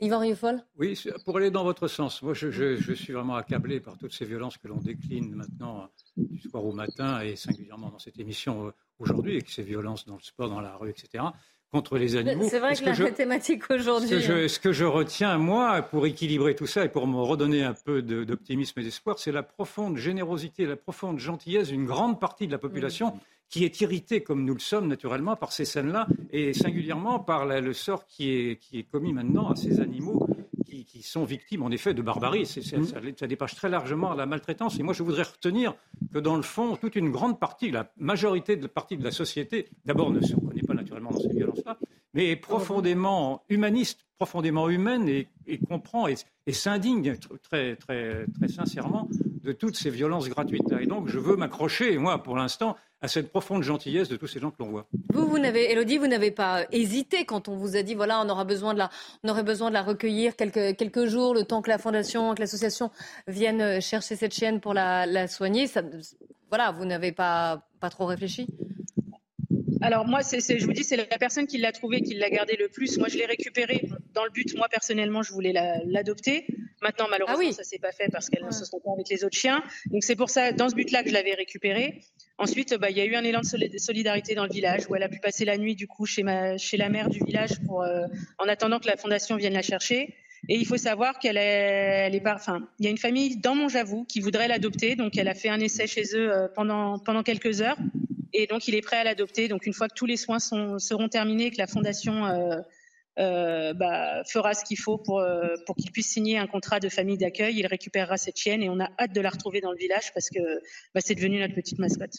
Yvan 0.02 0.64
Oui, 0.78 0.98
pour 1.26 1.36
aller 1.36 1.52
dans 1.52 1.66
votre 1.66 1.90
sens. 1.90 2.22
Moi, 2.22 2.34
je, 2.34 2.94
suis 2.94 3.12
vraiment 3.12 3.36
accablé 3.36 3.82
par 3.82 3.98
toutes 3.98 4.14
ces 4.14 4.24
violences 4.24 4.58
que 4.58 4.70
l'on 4.70 4.78
décline 4.78 5.36
maintenant 5.36 5.90
du 6.16 6.40
soir 6.40 6.64
au 6.64 6.72
matin 6.72 7.22
et 7.22 7.36
singulièrement 7.36 7.90
dans 7.90 8.00
cette 8.00 8.18
émission 8.18 8.68
euh, 8.68 8.72
aujourd'hui, 9.00 9.36
et 9.36 9.44
ces 9.46 9.64
violences 9.64 10.06
dans 10.06 10.16
le 10.16 10.22
sport, 10.22 10.50
dans 10.50 10.62
la 10.62 10.78
rue, 10.78 10.90
etc. 10.90 11.26
contre 11.72 11.98
les 11.98 12.16
animaux. 12.16 12.48
C'est 12.50 12.60
vrai 12.60 12.76
que, 12.76 13.04
la 13.04 13.12
thématique 13.12 13.70
aujourd'hui. 13.70 14.10
Ce, 14.22 14.48
ce, 14.48 14.60
que 14.60 14.72
je 14.72 14.86
retiens, 14.86 15.38
moi, 15.38 15.82
pour 15.82 16.06
équilibrer 16.06 16.56
tout 16.56 16.68
ça 16.68 16.86
et 16.86 16.90
pour 16.90 17.08
me 17.08 17.22
redonner 17.22 17.64
un 17.64 17.74
peu 17.74 18.02
d'optimisme 18.02 18.80
et 18.80 18.84
d'espoir, 18.84 19.20
c'est 19.20 19.32
la 19.32 19.44
profonde 19.44 19.98
générosité, 19.98 20.66
la 20.66 20.76
profonde 20.76 21.20
gentillesse 21.20 21.70
d'une 21.70 21.86
grande 21.86 22.20
partie 22.20 22.48
de 22.48 22.52
la 22.52 22.58
population 22.58 23.10
mm. 23.10 23.20
qui 23.50 23.66
est 23.66 23.82
irritée, 23.82 24.22
comme 24.22 24.46
nous 24.46 24.54
le 24.54 24.60
sommes 24.60 24.88
naturellement, 24.88 25.36
par 25.36 25.52
ces 25.52 25.66
scènes-là 25.66 26.08
et 26.32 26.54
singulièrement 26.54 27.20
par 27.20 27.46
le 27.46 27.74
sort 27.74 28.06
qui 28.08 28.32
est, 28.32 28.56
qui 28.58 28.80
est 28.80 28.84
commis 28.84 29.14
maintenant 29.14 29.50
à 29.50 29.56
ces 29.56 29.80
animaux 29.80 30.28
qui, 30.86 31.02
sont 31.02 31.24
victimes 31.24 31.64
en 31.64 31.72
effet 31.72 31.94
de 31.94 32.02
barbarie. 32.02 32.46
Ça, 32.46 33.28
dépasse 33.28 33.56
très 33.56 33.70
largement 33.70 34.14
la 34.14 34.26
maltraitance. 34.26 34.80
Et 34.80 34.84
moi, 34.84 34.94
je 34.94 35.04
voudrais 35.04 35.24
retenir 35.24 35.76
que 36.14 36.20
dans 36.20 36.36
le 36.36 36.42
fond, 36.42 36.76
toute 36.76 36.96
une 36.96 37.12
grande 37.12 37.40
partie, 37.40 37.72
la 37.72 37.92
majorité 37.98 38.56
de 38.56 38.64
la 38.64 38.68
partie 38.68 38.98
de 38.98 39.04
la 39.04 39.12
société, 39.12 39.70
d'abord 39.86 40.12
ne 40.12 40.22
se 40.22 40.36
reconnaît 40.36 40.62
pas 40.62 40.74
naturellement 40.74 41.12
dans 41.12 41.20
ces 41.20 41.30
violences-là, 41.30 41.78
mais 42.14 42.30
est 42.30 42.36
profondément 42.36 43.44
humaniste, 43.50 44.06
profondément 44.18 44.70
humaine 44.70 45.08
et, 45.08 45.28
comprend 45.68 46.08
et, 46.08 46.16
s'indigne 46.52 47.16
très, 47.44 47.76
très, 47.76 48.26
très 48.28 48.48
sincèrement 48.48 49.08
de 49.44 49.52
toutes 49.52 49.76
ces 49.76 49.90
violences 49.90 50.30
gratuites. 50.30 50.72
Et 50.80 50.86
donc, 50.86 51.08
je 51.08 51.20
veux 51.20 51.36
m'accrocher, 51.36 51.98
moi, 51.98 52.22
pour 52.22 52.36
l'instant, 52.36 52.76
à 53.02 53.08
cette 53.08 53.30
profonde 53.30 53.64
gentillesse 53.64 54.10
de 54.10 54.18
tous 54.18 54.28
ces 54.28 54.40
gens 54.40 54.52
que 54.52 54.58
l'on 54.60 54.70
voit. 54.70 54.88
Vous, 55.14 55.28
vous 55.28 55.40
n'avez, 55.40 55.72
Elodie, 55.72 55.98
vous 55.98 56.08
n'avez 56.08 56.32
pas 56.32 56.66
hésité 56.72 57.24
quand 57.24 57.48
on 57.48 57.56
vous 57.56 57.78
a 57.78 57.82
dit, 57.82 57.96
voilà, 57.96 58.22
on 58.22 58.30
aura 58.30 58.44
besoin 58.44 58.74
de 58.74 58.80
la, 58.80 58.90
on 59.24 59.30
aurait 59.30 59.44
besoin 59.44 59.70
de 59.70 59.74
la 59.74 59.84
recueillir 59.84 60.36
quelques, 60.36 60.76
quelques 60.76 61.06
jours, 61.06 61.34
le 61.34 61.46
temps 61.46 61.62
que 61.62 61.70
la 61.70 61.78
fondation, 61.78 62.36
que 62.36 62.42
l'association 62.42 62.92
vienne 63.28 63.80
chercher 63.80 64.18
cette 64.18 64.34
chienne 64.34 64.60
pour 64.60 64.74
la, 64.74 65.06
la 65.06 65.28
soigner. 65.28 65.68
Ça, 65.68 65.82
voilà, 66.50 66.72
vous 66.72 66.86
n'avez 66.86 67.14
pas, 67.14 67.64
pas 67.80 67.90
trop 67.90 68.06
réfléchi? 68.06 68.48
Alors 69.82 70.06
moi, 70.06 70.22
c'est, 70.22 70.60
je 70.60 70.66
vous 70.66 70.74
dis, 70.74 70.84
c'est 70.84 70.98
la 70.98 71.06
personne 71.06 71.48
qui 71.48 71.58
l'a 71.58 71.72
trouvé, 71.72 72.02
qui 72.02 72.14
l'a 72.16 72.30
gardé 72.30 72.58
le 72.60 72.68
plus. 72.68 72.98
Moi, 72.98 73.08
je 73.08 73.18
l'ai 73.18 73.26
récupéré 73.26 73.88
dans 74.14 74.26
le 74.26 74.30
but. 74.30 74.54
Moi, 74.58 74.68
personnellement, 74.70 75.24
je 75.24 75.32
voulais 75.32 75.54
l'adopter. 75.86 76.46
Maintenant, 76.82 77.08
malheureusement, 77.10 77.50
ah 77.50 77.54
ça 77.54 77.64
s'est 77.64 77.80
pas 77.80 77.92
fait 77.92 78.10
parce 78.12 78.30
qu'elle 78.30 78.46
ne 78.46 78.52
se 78.52 78.66
sent 78.66 78.78
pas 78.84 78.92
avec 78.94 79.10
les 79.10 79.24
autres 79.24 79.38
chiens. 79.38 79.64
Donc 79.88 80.04
c'est 80.04 80.16
pour 80.16 80.30
ça, 80.30 80.52
dans 80.52 80.70
ce 80.70 80.76
but-là, 80.76 81.04
que 81.04 81.10
je 81.10 81.14
l'avais 81.14 81.34
récupéré. 81.34 82.02
Ensuite, 82.38 82.74
bah, 82.76 82.90
il 82.90 82.98
y 82.98 83.02
a 83.02 83.06
eu 83.06 83.16
un 83.16 83.24
élan 83.24 83.42
de 83.42 83.78
solidarité 83.78 84.34
dans 84.34 84.46
le 84.46 84.52
village 84.52 84.90
où 84.90 84.96
elle 84.96 85.04
a 85.04 85.10
pu 85.10 85.20
passer 85.20 85.44
la 85.44 85.58
nuit 85.58 85.76
du 85.76 85.88
coup 85.88 86.06
chez, 86.06 86.24
ma, 86.24 86.58
chez 86.58 86.78
la 86.78 86.90
mère 86.90 87.10
du 87.10 87.20
village 87.20 87.60
pour, 87.66 87.84
euh, 87.84 88.06
en 88.38 88.48
attendant 88.48 88.80
que 88.80 88.88
la 88.88 88.96
fondation 88.96 89.36
vienne 89.36 89.54
la 89.54 89.62
chercher. 89.62 90.16
Et 90.48 90.56
il 90.56 90.66
faut 90.66 90.78
savoir 90.78 91.20
qu'elle 91.20 91.36
est, 91.36 92.06
elle 92.08 92.16
est 92.16 92.26
enfin, 92.28 92.68
il 92.80 92.86
y 92.86 92.88
a 92.88 92.92
une 92.92 92.98
famille 92.98 93.36
dans 93.38 93.56
mon 93.56 93.68
Javou 93.68 94.06
qui 94.06 94.22
voudrait 94.22 94.48
l'adopter, 94.48 94.96
donc 94.96 95.18
elle 95.18 95.28
a 95.28 95.36
fait 95.36 95.50
un 95.50 95.60
essai 95.60 95.86
chez 95.86 96.04
eux 96.16 96.32
euh, 96.32 96.48
pendant 96.48 96.98
pendant 96.98 97.24
quelques 97.24 97.62
heures, 97.62 97.78
et 98.34 98.48
donc 98.48 98.68
il 98.70 98.76
est 98.76 98.82
prêt 98.82 98.96
à 98.96 99.04
l'adopter. 99.04 99.50
Donc 99.50 99.66
une 99.66 99.74
fois 99.74 99.90
que 99.90 99.96
tous 99.96 100.06
les 100.06 100.16
soins 100.16 100.40
sont, 100.40 100.80
seront 100.80 101.10
terminés, 101.10 101.52
que 101.52 101.58
la 101.58 101.68
fondation 101.68 102.26
euh, 102.26 102.62
euh, 103.20 103.74
bah, 103.74 104.24
fera 104.26 104.54
ce 104.54 104.64
qu'il 104.64 104.78
faut 104.80 104.98
pour, 104.98 105.20
euh, 105.20 105.56
pour 105.66 105.76
qu'il 105.76 105.92
puisse 105.92 106.10
signer 106.10 106.38
un 106.38 106.48
contrat 106.48 106.80
de 106.80 106.90
famille 106.90 107.18
d'accueil. 107.18 107.58
Il 107.58 107.68
récupérera 107.68 108.18
cette 108.18 108.38
chienne 108.38 108.64
et 108.64 108.70
on 108.70 108.80
a 108.80 108.90
hâte 108.98 109.14
de 109.14 109.22
la 109.22 109.30
retrouver 109.30 109.62
dans 109.62 109.72
le 109.72 109.78
village 109.78 110.14
parce 110.14 110.30
que 110.30 110.40
bah, 110.94 111.02
c'est 111.04 111.16
devenu 111.16 111.40
notre 111.40 111.56
petite 111.56 111.80
mascotte. 111.80 112.18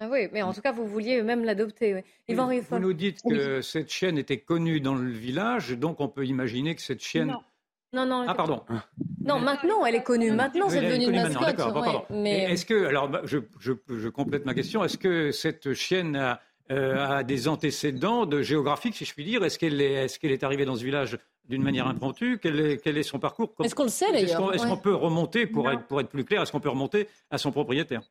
Ah 0.00 0.08
oui, 0.10 0.28
mais 0.32 0.42
en 0.42 0.52
tout 0.52 0.60
cas, 0.60 0.72
vous 0.72 0.86
vouliez 0.86 1.22
même 1.22 1.44
l'adopter. 1.44 2.04
Vous 2.28 2.78
nous 2.80 2.92
dites 2.92 3.20
que 3.22 3.60
cette 3.60 3.90
chienne 3.90 4.18
était 4.18 4.40
connue 4.40 4.80
dans 4.80 4.96
le 4.96 5.08
village, 5.10 5.70
donc 5.70 6.00
on 6.00 6.08
peut 6.08 6.26
imaginer 6.26 6.74
que 6.74 6.82
cette 6.82 7.02
chienne... 7.02 7.28
Non. 7.28 7.40
Non, 8.04 8.24
Ah, 8.26 8.34
pardon. 8.34 8.64
Non, 9.24 9.38
maintenant, 9.38 9.86
elle 9.86 9.94
est 9.94 10.02
connue. 10.02 10.32
Maintenant, 10.32 10.68
c'est 10.68 10.80
devenu 10.80 11.04
une 11.04 11.22
mascotte. 11.22 12.10
mais... 12.10 12.50
Est-ce 12.50 12.66
que, 12.66 12.86
alors, 12.86 13.08
bah, 13.08 13.22
je, 13.24 13.38
je, 13.60 13.72
je, 13.88 14.08
complète 14.08 14.44
ma 14.44 14.54
question, 14.54 14.82
est-ce 14.82 14.98
que 14.98 15.30
cette 15.30 15.74
chienne 15.74 16.16
a 16.16 16.40
euh, 16.70 17.06
a 17.06 17.22
des 17.22 17.46
antécédents 17.46 18.24
de 18.24 18.40
géographiques, 18.40 18.96
si 18.96 19.04
je 19.04 19.12
puis 19.12 19.24
dire. 19.24 19.44
Est-ce 19.44 19.58
qu'elle 19.58 19.80
est, 19.80 20.06
est, 20.06 20.24
est, 20.24 20.42
arrivée 20.42 20.64
dans 20.64 20.76
ce 20.76 20.84
village 20.84 21.18
d'une 21.46 21.62
manière 21.62 21.86
impromptue? 21.86 22.38
Quel 22.38 22.58
est, 22.58 22.78
quel 22.82 22.96
est, 22.96 23.02
son 23.02 23.18
parcours? 23.18 23.54
Est-ce 23.62 23.74
qu'on 23.74 23.84
le 23.84 23.90
sait 23.90 24.10
d'ailleurs? 24.10 24.54
Est-ce 24.54 24.66
qu'on 24.66 24.78
peut 24.78 24.94
remonter, 24.94 25.46
pour 25.46 25.70
être, 25.70 25.86
pour 25.86 26.00
être, 26.00 26.08
plus 26.08 26.24
clair, 26.24 26.42
est-ce 26.42 26.52
qu'on 26.52 26.60
peut 26.60 26.70
remonter 26.70 27.06
à 27.30 27.36
son 27.36 27.52
propriétaire? 27.52 28.02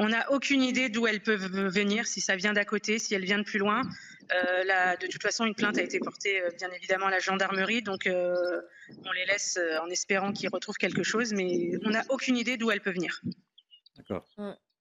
On 0.00 0.10
n'a 0.10 0.30
aucune 0.30 0.62
idée 0.62 0.90
d'où 0.90 1.08
elles 1.08 1.20
peuvent 1.20 1.66
venir, 1.66 2.06
si 2.06 2.20
ça 2.20 2.36
vient 2.36 2.52
d'à 2.52 2.64
côté, 2.64 3.00
si 3.00 3.16
elle 3.16 3.24
vient 3.24 3.38
de 3.38 3.42
plus 3.42 3.58
loin. 3.58 3.82
Euh, 4.32 4.96
de 5.00 5.08
toute 5.08 5.22
façon, 5.22 5.44
une 5.44 5.56
plainte 5.56 5.76
a 5.76 5.82
été 5.82 5.98
portée 5.98 6.40
euh, 6.40 6.50
bien 6.56 6.70
évidemment 6.70 7.06
à 7.06 7.10
la 7.10 7.18
gendarmerie, 7.18 7.82
donc 7.82 8.08
on 8.08 9.12
les 9.12 9.24
laisse 9.26 9.58
en 9.82 9.88
espérant 9.88 10.32
qu'ils 10.32 10.50
retrouvent 10.50 10.76
quelque 10.76 11.02
chose, 11.02 11.32
mais 11.32 11.72
on 11.84 11.90
n'a 11.90 12.04
aucune 12.10 12.36
idée 12.36 12.56
d'où 12.56 12.70
elle 12.70 12.80
peut 12.80 12.92
venir. 12.92 13.20
D'accord. 13.96 14.24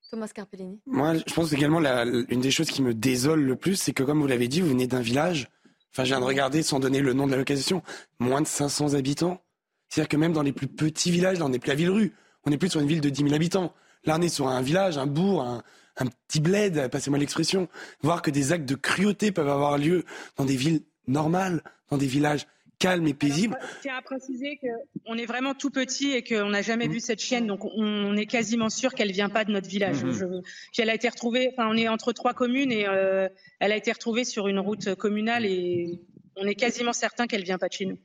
Thomas 0.09 0.27
Carpellini. 0.27 0.79
Moi, 0.85 1.15
je 1.15 1.33
pense 1.33 1.51
également 1.53 1.79
une 1.79 2.41
des 2.41 2.51
choses 2.51 2.69
qui 2.69 2.81
me 2.81 2.93
désole 2.93 3.41
le 3.41 3.55
plus, 3.55 3.75
c'est 3.75 3.93
que 3.93 4.03
comme 4.03 4.21
vous 4.21 4.27
l'avez 4.27 4.47
dit, 4.47 4.61
vous 4.61 4.69
venez 4.69 4.87
d'un 4.87 5.01
village. 5.01 5.49
Enfin, 5.91 6.03
je 6.03 6.09
viens 6.09 6.19
de 6.19 6.25
regarder 6.25 6.63
sans 6.63 6.79
donner 6.79 7.01
le 7.01 7.13
nom 7.13 7.25
de 7.25 7.31
la 7.31 7.37
localisation, 7.37 7.81
moins 8.19 8.41
de 8.41 8.47
500 8.47 8.93
habitants. 8.93 9.41
C'est-à-dire 9.89 10.09
que 10.09 10.17
même 10.17 10.33
dans 10.33 10.43
les 10.43 10.53
plus 10.53 10.67
petits 10.67 11.11
villages, 11.11 11.39
là, 11.39 11.45
on 11.45 11.49
n'est 11.49 11.59
plus 11.59 11.71
à 11.71 11.75
Villerue, 11.75 12.13
on 12.45 12.49
n'est 12.49 12.57
plus 12.57 12.69
sur 12.69 12.81
une 12.81 12.87
ville 12.87 13.01
de 13.01 13.09
10 13.09 13.23
000 13.23 13.33
habitants. 13.33 13.73
Là, 14.05 14.17
on 14.17 14.21
est 14.21 14.29
sur 14.29 14.47
un 14.47 14.61
village, 14.61 14.97
un 14.97 15.07
bourg, 15.07 15.41
un, 15.41 15.63
un 15.97 16.05
petit 16.05 16.39
bled, 16.39 16.89
passez-moi 16.89 17.19
l'expression. 17.19 17.67
Voir 18.01 18.21
que 18.21 18.31
des 18.31 18.51
actes 18.51 18.67
de 18.67 18.75
cruauté 18.75 19.31
peuvent 19.31 19.49
avoir 19.49 19.77
lieu 19.77 20.03
dans 20.35 20.45
des 20.45 20.55
villes 20.55 20.81
normales, 21.07 21.63
dans 21.89 21.97
des 21.97 22.07
villages 22.07 22.47
calme 22.80 23.07
et 23.07 23.13
paisible. 23.13 23.57
je 23.78 23.82
tiens 23.82 23.97
à 23.97 24.01
préciser 24.01 24.59
qu'on 25.05 25.17
est 25.17 25.25
vraiment 25.25 25.53
tout 25.53 25.69
petit 25.69 26.11
et 26.11 26.23
qu'on 26.23 26.49
n'a 26.49 26.61
jamais 26.61 26.88
vu 26.88 26.99
cette 26.99 27.19
chienne, 27.19 27.47
donc 27.47 27.65
on 27.65 28.15
est 28.15 28.25
quasiment 28.25 28.69
sûr 28.69 28.93
qu'elle 28.93 29.11
vient 29.11 29.30
pas 29.30 29.45
de 29.45 29.51
notre 29.51 29.67
village. 29.67 30.03
Mhm. 30.03 30.41
a 30.88 30.93
été 30.93 31.09
retrouvée, 31.09 31.49
enfin, 31.51 31.67
on 31.69 31.75
est 31.75 31.88
entre 31.88 32.13
trois 32.13 32.34
communes 32.34 32.71
et 32.71 32.88
euh, 32.88 33.28
elle 33.59 33.71
a 33.71 33.75
été 33.75 33.91
retrouvée 33.91 34.23
sur 34.23 34.47
une 34.47 34.59
route 34.59 34.95
communale 34.95 35.45
et 35.45 36.01
on 36.36 36.45
est 36.45 36.55
quasiment 36.55 36.93
certain 36.93 37.28
qu'elle 37.28 37.43
vient 37.43 37.57
pas 37.57 37.67
de 37.67 37.73
chez 37.73 37.86
nous. 37.86 37.97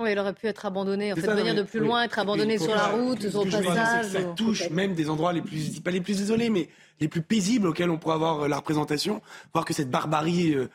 Oui, 0.00 0.10
elle 0.10 0.18
aurait 0.18 0.32
pu 0.32 0.48
être 0.48 0.66
abandonnée, 0.66 1.12
en 1.12 1.16
fait, 1.16 1.32
venir 1.32 1.54
de 1.54 1.62
plus 1.62 1.78
loin, 1.78 2.02
être 2.02 2.18
abandonnée 2.18 2.58
sur 2.58 2.74
la 2.74 2.88
route, 2.88 3.28
sur 3.28 3.44
le 3.44 3.50
passage. 3.50 4.06
Ça 4.06 4.22
touche 4.34 4.68
même 4.70 4.94
des 4.94 5.08
endroits 5.08 5.32
les 5.32 5.42
plus, 5.42 5.78
pas 5.80 5.92
les 5.92 6.00
plus 6.00 6.20
isolés, 6.20 6.50
mais 6.50 6.68
les 6.98 7.06
plus 7.06 7.22
paisibles 7.22 7.68
auxquels 7.68 7.90
on 7.90 7.98
pourrait 7.98 8.16
avoir 8.16 8.42
euh, 8.42 8.48
la 8.48 8.56
représentation, 8.56 9.22
voir 9.52 9.64
que 9.64 9.72
cette 9.72 9.90
barbarie, 9.90 10.54
euh, 10.54 10.68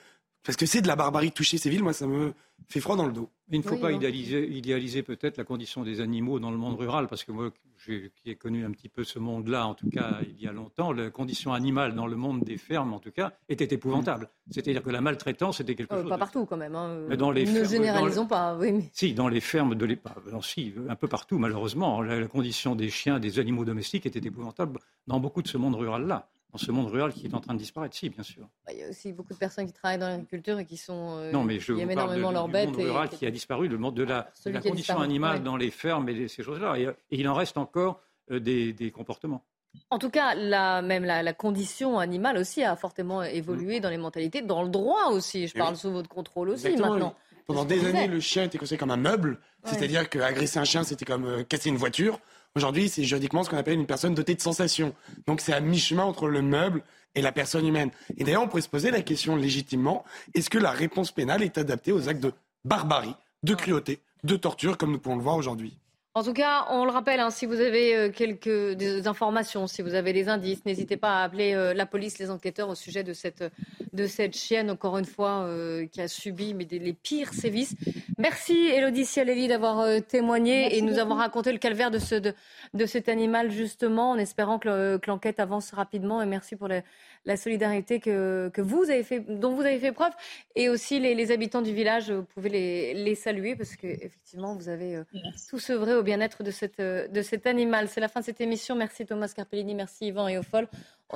parce 0.44 0.58
que 0.58 0.66
c'est 0.66 0.82
de 0.82 0.88
la 0.88 0.96
barbarie 0.96 1.30
de 1.30 1.34
toucher 1.34 1.58
ces 1.58 1.70
villes, 1.70 1.84
moi 1.84 1.94
ça 1.94 2.08
me 2.08 2.34
fait 2.68 2.80
froid 2.80 2.96
dans 2.96 3.06
le 3.06 3.12
dos. 3.12 3.30
Il 3.52 3.60
ne 3.60 3.64
faut 3.64 3.78
pas 3.78 3.92
idéaliser, 3.92 4.50
idéaliser 4.50 5.04
peut-être 5.04 5.38
la 5.38 5.44
condition 5.44 5.84
des 5.84 6.00
animaux 6.00 6.39
dans 6.39 6.52
le 6.52 6.58
monde 6.58 6.80
rural, 6.80 7.08
parce 7.08 7.26
que 7.26 7.32
moi, 7.34 7.52
qui 7.86 8.12
ai 8.26 8.36
connu 8.36 8.66
un 8.66 8.72
petit 8.72 8.88
peu 8.88 9.04
ce 9.04 9.20
monde-là, 9.20 9.68
en 9.68 9.74
tout 9.74 9.89
cas 9.89 10.20
il 10.22 10.42
y 10.42 10.48
a 10.48 10.54
longtemps, 10.54 10.94
la 10.94 11.10
condition 11.10 11.52
animale 11.52 11.94
dans 11.94 12.08
le 12.08 12.16
monde 12.16 12.44
des 12.44 12.58
fermes, 12.58 12.94
en 12.94 13.00
tout 13.00 13.12
cas, 13.12 13.34
était 13.50 13.74
épouvantable. 13.74 14.30
C'est-à-dire 14.50 14.84
que 14.84 14.89
la 14.89 15.02
maltraitance 15.02 15.60
était 15.60 15.76
quelque 15.76 15.94
euh, 15.94 16.02
chose. 16.02 16.10
Pas 16.10 16.18
partout, 16.18 16.46
quand 16.46 16.58
même. 16.58 16.76
Hein. 16.76 17.16
Dans 17.18 17.32
les 17.32 17.46
ne 17.46 17.64
généralisons 17.66 18.26
pas. 18.26 18.56
Oui, 18.56 18.89
Si, 18.94 19.14
dans 19.14 19.28
les 19.28 19.42
fermes 19.42 19.76
de 19.76 19.86
l'épave, 19.86 20.39
si, 20.42 20.74
un 20.88 20.96
peu 20.96 21.08
partout, 21.08 21.38
malheureusement, 21.38 22.02
la 22.02 22.28
condition 22.28 22.76
des 22.76 22.89
chiens, 22.89 23.20
des 23.20 23.39
animaux 23.39 23.66
domestiques 23.66 24.06
était 24.06 24.26
épouvantable 24.26 24.80
dans 25.08 25.20
beaucoup 25.20 25.42
de 25.42 25.48
ce 25.48 25.58
monde 25.58 25.76
rural-là 25.76 26.30
dans 26.52 26.58
ce 26.58 26.72
monde 26.72 26.88
rural 26.88 27.14
qui 27.14 27.26
est 27.26 27.34
en 27.34 27.39
train 27.39 27.54
de 27.54 27.60
disparaître, 27.60 27.95
si, 27.95 28.10
bien 28.10 28.24
sûr. 28.24 28.47
Bah, 28.66 28.74
il 28.74 28.80
y 28.80 28.84
a 28.84 28.89
aussi 28.89 29.14
beaucoup 29.14 29.34
de 29.34 29.38
personnes 29.38 29.66
qui 29.66 29.74
travaillent 29.74 29.99
dans 29.99 30.10
l'agriculture 30.10 30.60
et 30.60 30.66
qui 30.66 30.78
sont 30.78 31.18
euh, 31.18 31.32
non, 31.32 31.43
mais 31.43 31.60
je 31.60 31.74
qui 31.74 31.82
aiment 31.82 31.91
énormément 31.91 32.32
leurs 32.32 32.47
bêtes. 32.47 32.70
Le 32.72 32.78
monde 32.78 32.86
rural 32.86 33.10
qui 33.10 33.26
a 33.26 33.32
disparu, 33.32 33.68
le 33.68 33.78
monde 33.78 33.95
de 33.95 34.04
la, 34.04 34.30
la 34.45 34.62
condition 34.62 34.99
animale 34.99 35.43
dans 35.43 35.56
les 35.56 35.72
fermes 35.72 36.10
et 36.10 36.28
ces 36.28 36.43
choses-là. 36.43 36.78
Et, 36.78 36.89
il 37.12 37.28
en 37.30 37.34
reste 37.34 37.58
encore 37.58 38.02
euh, 38.32 38.39
des, 38.39 38.74
des, 38.74 38.91
comportements. 38.91 39.43
En 39.89 39.99
tout 39.99 40.10
cas, 40.10 40.36
la, 40.36 40.82
même 40.82 41.06
la, 41.06 41.24
la, 41.24 41.34
condition 41.34 41.99
animale 41.99 42.38
aussi 42.38 42.64
a 42.64 42.76
fortement 42.76 43.24
évolué 43.24 43.80
mm. 43.80 43.82
dans 43.82 43.89
les 43.89 43.97
mentalités, 43.97 44.41
dans 44.41 44.64
le 44.64 44.70
droit 44.70 45.08
aussi. 45.12 45.47
Je 45.47 45.54
parle 45.54 45.78
sous 45.78 45.91
votre 45.91 46.10
contrôle 46.10 46.49
aussi 46.49 46.76
maintenant. 46.76 47.16
Pendant 47.47 47.66
des 47.66 47.86
années, 47.86 48.08
le 48.08 48.20
chien 48.20 48.43
était 48.43 48.58
considéré 48.58 48.80
comme 48.80 48.91
un 48.91 48.97
meuble, 48.97 49.39
c'est-à-dire 49.64 50.10
qu'agresser 50.10 50.60
un 50.60 50.64
chien, 50.64 50.84
c'était 50.84 51.06
comme 51.06 51.26
euh, 51.26 51.43
casser 51.43 51.70
une 51.70 51.78
voiture. 51.78 52.20
Aujourd'hui, 52.56 52.89
c'est 52.89 53.04
juridiquement 53.04 53.43
ce 53.43 53.49
qu'on 53.49 53.58
appelle 53.58 53.80
une 53.80 53.86
personne 53.86 54.14
dotée 54.14 54.36
de 54.36 54.41
sensations. 54.41 54.93
Donc 55.26 55.39
c'est 55.39 55.54
à 55.54 55.62
mi-chemin 55.62 56.04
entre 56.04 56.28
le 56.28 56.41
meuble 56.41 56.84
et 57.16 57.22
la 57.22 57.32
personne 57.32 57.66
humaine. 57.66 57.91
Et 58.18 58.24
d'ailleurs, 58.24 58.43
on 58.43 58.47
pourrait 58.47 58.62
se 58.62 58.70
poser 58.70 58.91
la 58.91 59.02
question 59.02 59.36
légitimement, 59.36 60.04
est-ce 60.34 60.49
que 60.49 60.58
la 60.58 60.72
réponse 60.72 61.12
pénale 61.12 61.43
est 61.43 61.58
adaptée 61.58 61.91
aux 61.91 62.10
actes 62.10 62.22
de 62.22 62.34
barbarie, 62.66 63.16
de 63.43 63.56
cruauté, 63.56 63.99
de 64.24 64.36
torture, 64.36 64.78
comme 64.78 64.91
nous 64.91 64.99
pouvons 64.99 65.16
le 65.16 65.24
voir 65.24 65.38
aujourd'hui? 65.38 65.78
En 66.14 66.24
tout 66.24 66.34
cas, 66.34 66.66
on 66.70 66.84
le 66.84 66.91
rappelle, 66.91 67.22
hein, 67.22 67.30
si 67.30 67.45
vous 67.45 67.62
avez 67.62 67.95
euh, 67.95 68.12
quelques 68.12 68.74
des 68.76 69.07
informations, 69.07 69.66
si 69.66 69.82
vous 69.82 69.93
avez 69.93 70.12
des 70.12 70.28
indices, 70.28 70.66
n'hésitez 70.66 70.97
pas 70.97 71.22
à 71.22 71.24
appeler 71.24 71.53
euh, 71.53 71.74
la 71.74 71.86
police, 71.86 72.20
les 72.20 72.30
enquêteurs 72.30 72.68
au 72.68 72.76
sujet 72.76 73.05
de 73.05 73.14
cette, 73.14 73.45
de 73.93 74.05
cette 74.07 74.36
chienne, 74.36 74.70
encore 74.70 74.97
une 74.97 75.05
fois, 75.05 75.43
euh, 75.43 75.88
qui 75.88 76.01
a 76.01 76.09
subi 76.09 76.53
mais 76.53 76.68
les 76.70 76.91
pires 76.91 77.34
sévices. 77.34 77.76
Merci 78.18 78.53
Elodie 78.53 79.05
Cialelli 79.05 79.47
d'avoir 79.47 79.86
témoigné 80.03 80.78
et 80.78 80.82
nous 80.82 80.99
avons 80.99 81.16
raconté 81.16 81.53
le 81.53 81.59
calvaire 81.59 81.91
de, 81.91 81.99
ce, 81.99 82.16
de, 82.16 82.34
de 82.74 82.86
cet 82.86 83.07
animal, 83.07 83.49
justement, 83.49 84.12
en 84.12 84.18
espérant 84.18 84.59
que 84.59 84.99
l'enquête 85.07 85.39
avance 85.39 85.72
rapidement. 85.72 86.22
Et 86.22 86.26
merci 86.26 86.57
pour 86.57 86.68
les, 86.68 86.84
la 87.26 87.38
solidarité 87.38 87.99
que, 87.99 88.51
vous 88.57 88.89
avez 88.89 89.03
fait, 89.03 89.19
dont 89.19 89.53
vous 89.53 89.61
avez 89.61 89.80
fait 89.80 89.91
preuve. 89.91 90.13
Et 90.55 90.69
aussi 90.69 90.99
les, 90.99 91.32
habitants 91.32 91.61
du 91.61 91.74
village, 91.74 92.09
euh, 92.09 92.17
vous 92.17 92.26
pouvez 92.26 92.49
les, 92.93 93.15
saluer 93.15 93.55
parce 93.55 93.76
qu'effectivement, 93.76 94.55
vous 94.55 94.69
avez 94.69 94.95
euh, 94.95 95.03
tout 95.49 95.59
sevré 95.59 95.93
au 95.93 96.03
bien-être 96.03 96.39
euh, 96.80 97.07
de, 97.07 97.22
cet 97.22 97.47
animal. 97.47 97.88
C'est 97.88 98.01
la 98.01 98.07
fin 98.07 98.22
de 98.22 98.26
cette 98.26 98.41
émission. 98.41 98.76
Merci 98.76 99.05
Thomas 99.05 99.32
Carpellini, 99.36 99.76
merci 99.76 100.07
Yvan 100.07 100.28
et 100.28 100.38
Ophol. 100.38 100.67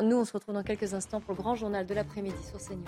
Nous, 0.02 0.16
on 0.16 0.26
se 0.26 0.34
retrouve 0.34 0.54
dans 0.54 0.64
quelques 0.64 0.94
instants 0.94 1.22
pour 1.22 1.34
le 1.34 1.42
grand 1.42 1.56
journal 1.56 1.86
de 1.86 1.94
l'après-midi 1.94 2.36
sur 2.50 2.60
CNews. 2.60 2.84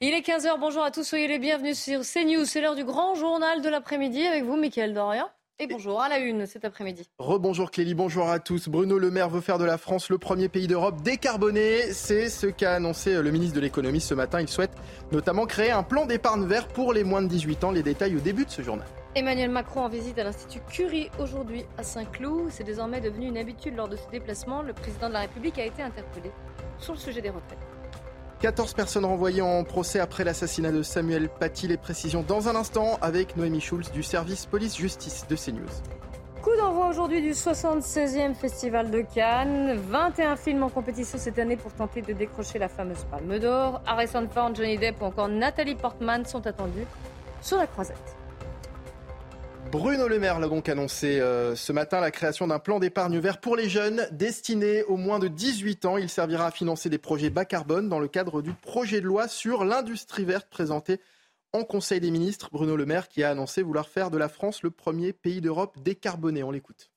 Il 0.00 0.12
est 0.12 0.20
15h, 0.20 0.58
bonjour 0.58 0.82
à 0.82 0.90
tous, 0.90 1.02
soyez 1.02 1.28
les 1.28 1.38
bienvenus 1.38 1.78
sur 1.78 2.02
CNews. 2.02 2.44
C'est 2.44 2.60
l'heure 2.60 2.74
du 2.74 2.84
grand 2.84 3.14
journal 3.14 3.62
de 3.62 3.68
l'après-midi 3.68 4.26
avec 4.26 4.44
vous, 4.44 4.56
Mickaël 4.56 4.92
Dorian. 4.92 5.30
Et 5.60 5.68
bonjour 5.68 6.02
à 6.02 6.08
la 6.08 6.18
une 6.18 6.46
cet 6.46 6.64
après-midi. 6.64 7.08
Rebonjour 7.20 7.70
Clélie, 7.70 7.94
bonjour 7.94 8.28
à 8.28 8.40
tous. 8.40 8.68
Bruno 8.68 8.98
Le 8.98 9.12
Maire 9.12 9.28
veut 9.28 9.40
faire 9.40 9.56
de 9.56 9.64
la 9.64 9.78
France 9.78 10.10
le 10.10 10.18
premier 10.18 10.48
pays 10.48 10.66
d'Europe 10.66 11.00
décarboné. 11.02 11.92
C'est 11.92 12.28
ce 12.28 12.48
qu'a 12.48 12.74
annoncé 12.74 13.22
le 13.22 13.30
ministre 13.30 13.54
de 13.54 13.60
l'économie 13.60 14.00
ce 14.00 14.14
matin. 14.14 14.40
Il 14.40 14.48
souhaite 14.48 14.72
notamment 15.12 15.46
créer 15.46 15.70
un 15.70 15.84
plan 15.84 16.06
d'épargne 16.06 16.44
vert 16.44 16.66
pour 16.66 16.92
les 16.92 17.04
moins 17.04 17.22
de 17.22 17.28
18 17.28 17.62
ans. 17.62 17.70
Les 17.70 17.84
détails 17.84 18.16
au 18.16 18.20
début 18.20 18.46
de 18.46 18.50
ce 18.50 18.62
journal. 18.62 18.88
Emmanuel 19.14 19.48
Macron 19.48 19.82
en 19.82 19.88
visite 19.88 20.18
à 20.18 20.24
l'Institut 20.24 20.58
Curie 20.68 21.08
aujourd'hui 21.20 21.64
à 21.78 21.84
Saint-Cloud. 21.84 22.48
C'est 22.50 22.64
désormais 22.64 23.00
devenu 23.00 23.28
une 23.28 23.38
habitude 23.38 23.76
lors 23.76 23.88
de 23.88 23.94
ce 23.94 24.10
déplacement. 24.10 24.60
Le 24.60 24.72
président 24.72 25.06
de 25.06 25.12
la 25.12 25.20
République 25.20 25.60
a 25.60 25.64
été 25.64 25.82
interpellé 25.82 26.32
sur 26.80 26.94
le 26.94 26.98
sujet 26.98 27.22
des 27.22 27.30
retraites. 27.30 27.63
14 28.44 28.74
personnes 28.74 29.06
renvoyées 29.06 29.40
en 29.40 29.64
procès 29.64 30.00
après 30.00 30.22
l'assassinat 30.22 30.70
de 30.70 30.82
Samuel 30.82 31.30
Paty. 31.30 31.66
Les 31.66 31.78
précisions 31.78 32.22
dans 32.28 32.46
un 32.46 32.56
instant 32.56 32.98
avec 33.00 33.38
Noémie 33.38 33.62
Schulz 33.62 33.90
du 33.90 34.02
service 34.02 34.44
police-justice 34.44 35.26
de 35.26 35.34
CNews. 35.34 35.64
Coup 36.42 36.54
d'envoi 36.58 36.88
aujourd'hui 36.88 37.22
du 37.22 37.30
76e 37.30 38.34
Festival 38.34 38.90
de 38.90 39.00
Cannes. 39.00 39.78
21 39.88 40.36
films 40.36 40.62
en 40.62 40.68
compétition 40.68 41.16
cette 41.16 41.38
année 41.38 41.56
pour 41.56 41.72
tenter 41.72 42.02
de 42.02 42.12
décrocher 42.12 42.58
la 42.58 42.68
fameuse 42.68 43.06
Palme 43.10 43.38
d'Or. 43.38 43.80
Harrison 43.86 44.28
Ford, 44.30 44.54
Johnny 44.54 44.76
Depp 44.76 45.00
ou 45.00 45.06
encore 45.06 45.28
Nathalie 45.28 45.74
Portman 45.74 46.26
sont 46.26 46.46
attendus 46.46 46.84
sur 47.40 47.56
la 47.56 47.66
croisette. 47.66 48.23
Bruno 49.74 50.06
Le 50.06 50.20
Maire 50.20 50.38
l'a 50.38 50.46
donc 50.46 50.68
annoncé 50.68 51.18
euh, 51.18 51.56
ce 51.56 51.72
matin 51.72 51.98
la 51.98 52.12
création 52.12 52.46
d'un 52.46 52.60
plan 52.60 52.78
d'épargne 52.78 53.18
vert 53.18 53.40
pour 53.40 53.56
les 53.56 53.68
jeunes 53.68 54.06
destiné 54.12 54.84
aux 54.84 54.96
moins 54.96 55.18
de 55.18 55.26
18 55.26 55.84
ans. 55.84 55.96
Il 55.96 56.08
servira 56.08 56.46
à 56.46 56.50
financer 56.52 56.88
des 56.88 56.98
projets 56.98 57.28
bas 57.28 57.44
carbone 57.44 57.88
dans 57.88 57.98
le 57.98 58.06
cadre 58.06 58.40
du 58.40 58.52
projet 58.52 59.00
de 59.00 59.06
loi 59.06 59.26
sur 59.26 59.64
l'industrie 59.64 60.24
verte 60.24 60.48
présenté 60.48 61.00
en 61.52 61.64
Conseil 61.64 61.98
des 61.98 62.12
ministres. 62.12 62.50
Bruno 62.52 62.76
Le 62.76 62.86
Maire 62.86 63.08
qui 63.08 63.24
a 63.24 63.30
annoncé 63.30 63.64
vouloir 63.64 63.88
faire 63.88 64.12
de 64.12 64.16
la 64.16 64.28
France 64.28 64.62
le 64.62 64.70
premier 64.70 65.12
pays 65.12 65.40
d'Europe 65.40 65.76
décarboné. 65.82 66.44
On 66.44 66.52
l'écoute. 66.52 66.92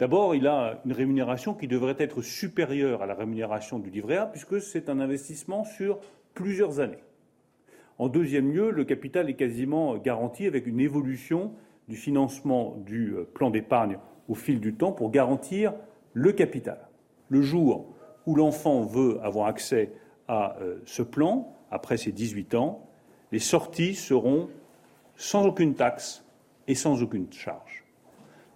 D'abord, 0.00 0.34
il 0.34 0.48
a 0.48 0.80
une 0.84 0.92
rémunération 0.92 1.54
qui 1.54 1.68
devrait 1.68 1.94
être 2.00 2.20
supérieure 2.20 3.02
à 3.02 3.06
la 3.06 3.14
rémunération 3.14 3.78
du 3.78 3.90
livret 3.90 4.16
A 4.16 4.26
puisque 4.26 4.60
c'est 4.60 4.88
un 4.88 4.98
investissement 4.98 5.64
sur 5.64 6.00
plusieurs 6.34 6.80
années. 6.80 7.05
En 7.98 8.08
deuxième 8.08 8.52
lieu, 8.52 8.70
le 8.70 8.84
capital 8.84 9.30
est 9.30 9.34
quasiment 9.34 9.96
garanti 9.96 10.46
avec 10.46 10.66
une 10.66 10.80
évolution 10.80 11.52
du 11.88 11.96
financement 11.96 12.76
du 12.84 13.14
euh, 13.14 13.24
plan 13.24 13.50
d'épargne 13.50 13.98
au 14.28 14.34
fil 14.34 14.60
du 14.60 14.74
temps 14.74 14.92
pour 14.92 15.10
garantir 15.10 15.72
le 16.12 16.32
capital. 16.32 16.88
Le 17.28 17.40
jour 17.40 17.94
où 18.26 18.34
l'enfant 18.34 18.84
veut 18.84 19.18
avoir 19.22 19.46
accès 19.46 19.92
à 20.28 20.58
euh, 20.60 20.78
ce 20.84 21.02
plan, 21.02 21.54
après 21.70 21.96
ses 21.96 22.12
18 22.12 22.54
ans, 22.54 22.86
les 23.32 23.38
sorties 23.38 23.94
seront 23.94 24.48
sans 25.16 25.46
aucune 25.46 25.74
taxe 25.74 26.24
et 26.68 26.74
sans 26.74 27.02
aucune 27.02 27.32
charge. 27.32 27.84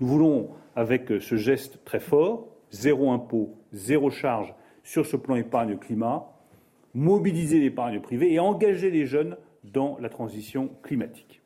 Nous 0.01 0.07
voulons, 0.07 0.51
avec 0.77 1.11
euh, 1.13 1.21
ce 1.21 1.37
geste 1.37 1.83
très 1.85 2.01
fort, 2.01 2.47
zéro 2.71 3.11
impôt, 3.11 3.55
zéro 3.73 4.11
charge 4.11 4.55
sur 4.83 5.07
ce 5.07 5.17
plan 5.17 5.37
épargne 5.37 5.79
climat, 5.79 6.27
mobiliser 6.95 7.61
l'épargne 7.61 8.01
privée 8.01 8.33
et 8.33 8.41
engager 8.41 8.91
les 8.91 9.07
jeunes 9.07 9.37
dans 9.65 9.99
la 9.99 10.09
transition 10.09 10.71
climatique. 10.83 11.41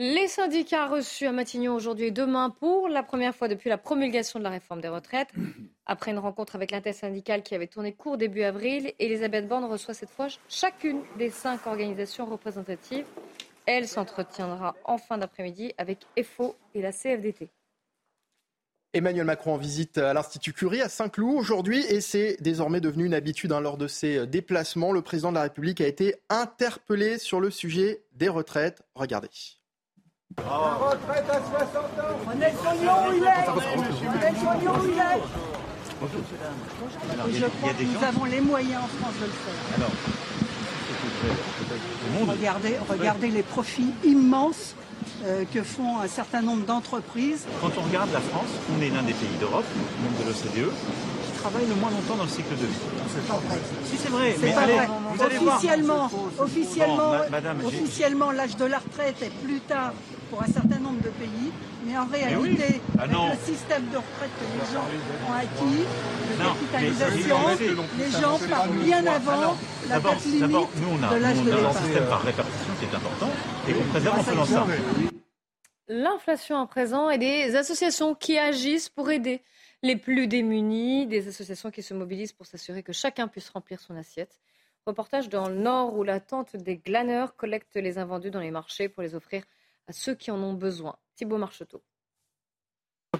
Les 0.00 0.28
syndicats 0.28 0.86
reçus 0.86 1.26
à 1.26 1.32
Matignon 1.32 1.74
aujourd'hui 1.74 2.06
et 2.06 2.10
demain 2.12 2.50
pour 2.50 2.88
la 2.88 3.02
première 3.02 3.34
fois 3.34 3.48
depuis 3.48 3.68
la 3.68 3.78
promulgation 3.78 4.38
de 4.38 4.44
la 4.44 4.50
réforme 4.50 4.80
des 4.80 4.88
retraites. 4.88 5.30
Après 5.86 6.12
une 6.12 6.20
rencontre 6.20 6.54
avec 6.54 6.70
l'intersyndicale 6.70 7.42
qui 7.42 7.56
avait 7.56 7.66
tourné 7.66 7.92
court 7.92 8.16
début 8.16 8.42
avril, 8.42 8.92
Elisabeth 9.00 9.48
Borne 9.48 9.64
reçoit 9.64 9.94
cette 9.94 10.10
fois 10.10 10.28
chacune 10.48 11.00
des 11.18 11.30
cinq 11.30 11.66
organisations 11.66 12.26
représentatives. 12.26 13.06
Elle 13.66 13.88
s'entretiendra 13.88 14.76
en 14.84 14.98
fin 14.98 15.18
d'après-midi 15.18 15.74
avec 15.78 15.98
EFO 16.16 16.54
et 16.74 16.80
la 16.80 16.92
CFDT. 16.92 17.50
Emmanuel 18.94 19.26
Macron 19.26 19.52
en 19.54 19.58
visite 19.58 19.98
à 19.98 20.14
l'Institut 20.14 20.54
Curie 20.54 20.80
à 20.80 20.88
Saint-Cloud 20.88 21.36
aujourd'hui 21.36 21.84
et 21.90 22.00
c'est 22.00 22.38
désormais 22.40 22.80
devenu 22.80 23.04
une 23.04 23.12
habitude 23.12 23.52
hein, 23.52 23.60
lors 23.60 23.76
de 23.76 23.86
ses 23.86 24.26
déplacements. 24.26 24.92
Le 24.92 25.02
président 25.02 25.28
de 25.28 25.34
la 25.34 25.42
République 25.42 25.82
a 25.82 25.86
été 25.86 26.14
interpellé 26.30 27.18
sur 27.18 27.38
le 27.38 27.50
sujet 27.50 28.02
des 28.14 28.30
retraites. 28.30 28.80
Regardez. 28.94 29.28
La 30.38 30.44
retraite 30.44 31.24
à 31.28 31.34
60 31.34 31.76
ans. 31.76 32.16
On 32.26 32.40
est 32.40 32.54
soignant 32.54 33.08
où 33.08 33.12
il 33.12 33.22
est. 33.24 33.48
On 33.48 34.20
est 34.20 34.40
soignant 34.40 34.78
où 34.78 34.86
il 34.86 34.98
est. 34.98 35.22
je 37.38 37.46
crois 37.46 37.74
que 37.74 37.82
nous 37.82 38.04
avons 38.04 38.24
les 38.24 38.40
moyens 38.40 38.84
en 38.84 38.88
France 38.88 39.14
de 39.20 39.26
le 39.26 39.32
faire. 39.32 39.54
Alors, 39.76 39.92
regardez, 42.28 42.76
regardez 42.88 43.28
les 43.28 43.42
profits 43.42 43.92
immenses 44.04 44.74
euh, 44.78 44.87
que 45.52 45.62
font 45.62 45.98
un 46.00 46.08
certain 46.08 46.42
nombre 46.42 46.64
d'entreprises. 46.64 47.46
Quand 47.60 47.72
on 47.78 47.82
regarde 47.82 48.10
la 48.12 48.20
France, 48.20 48.50
on 48.76 48.82
est 48.82 48.90
l'un 48.90 49.02
des 49.02 49.14
pays 49.14 49.36
d'Europe, 49.40 49.64
membre 50.02 50.18
de 50.18 50.28
l'OCDE, 50.28 50.72
qui 51.26 51.32
travaille 51.40 51.66
le 51.66 51.74
moins 51.74 51.90
longtemps 51.90 52.16
dans 52.16 52.24
le 52.24 52.28
cycle 52.28 52.50
de 52.50 52.66
vie. 52.66 52.82
C'est 53.14 53.26
pas 53.26 53.34
vrai. 53.34 53.58
Si 53.84 53.96
c'est 53.96 54.10
vrai, 54.10 54.36
mais 54.40 54.52
pas 54.52 54.60
allez, 54.60 54.74
vrai. 54.74 54.88
vous 55.14 55.22
allez 55.22 55.38
officiellement, 55.38 56.06
voir. 56.08 56.46
Officiellement, 56.46 57.12
officiellement 57.66 58.30
l'âge 58.32 58.56
de 58.56 58.64
la 58.64 58.78
retraite 58.78 59.16
est 59.22 59.34
plus 59.44 59.60
tard 59.60 59.92
pour 60.30 60.42
un 60.42 60.46
certain 60.46 60.78
nombre 60.78 61.00
de 61.00 61.08
pays, 61.08 61.50
mais 61.86 61.96
en 61.96 62.06
réalité, 62.06 62.36
mais 62.36 62.74
oui. 62.74 62.80
ah 62.98 63.02
avec 63.02 63.16
le 63.16 63.52
système 63.52 63.84
de 63.90 63.96
retraite 63.96 64.30
que 64.38 64.46
les 64.54 64.66
gens 64.74 64.84
ont 65.26 65.32
acquis, 65.32 65.84
de 66.28 66.36
capitalisation, 66.72 67.36
les 67.98 68.10
gens 68.10 68.38
partent 68.50 68.72
bien 68.72 69.06
avant 69.06 69.56
la 69.88 70.00
date 70.00 70.24
limite 70.26 70.50
nous, 70.50 70.66
on 70.92 71.02
a, 71.02 71.14
de 71.14 71.22
l'âge 71.22 71.38
de 71.38 71.94
départ. 71.94 72.22
L'inflation 75.88 76.58
à 76.58 76.66
présent 76.66 77.10
et 77.10 77.18
des 77.18 77.56
associations 77.56 78.14
qui 78.14 78.38
agissent 78.38 78.88
pour 78.88 79.10
aider 79.10 79.42
les 79.82 79.96
plus 79.96 80.26
démunis, 80.26 81.06
des 81.06 81.28
associations 81.28 81.70
qui 81.70 81.82
se 81.82 81.94
mobilisent 81.94 82.32
pour 82.32 82.46
s'assurer 82.46 82.82
que 82.82 82.92
chacun 82.92 83.28
puisse 83.28 83.48
remplir 83.48 83.80
son 83.80 83.96
assiette. 83.96 84.40
Reportage 84.86 85.28
dans 85.28 85.48
le 85.48 85.54
Nord 85.54 85.96
où 85.96 86.02
la 86.02 86.20
tente 86.20 86.56
des 86.56 86.76
glaneurs 86.76 87.36
collecte 87.36 87.76
les 87.76 87.98
invendus 87.98 88.30
dans 88.30 88.40
les 88.40 88.50
marchés 88.50 88.88
pour 88.88 89.02
les 89.02 89.14
offrir 89.14 89.44
à 89.86 89.92
ceux 89.92 90.14
qui 90.14 90.30
en 90.30 90.42
ont 90.42 90.54
besoin. 90.54 90.96
Thibault 91.14 91.38
Marcheteau. 91.38 91.82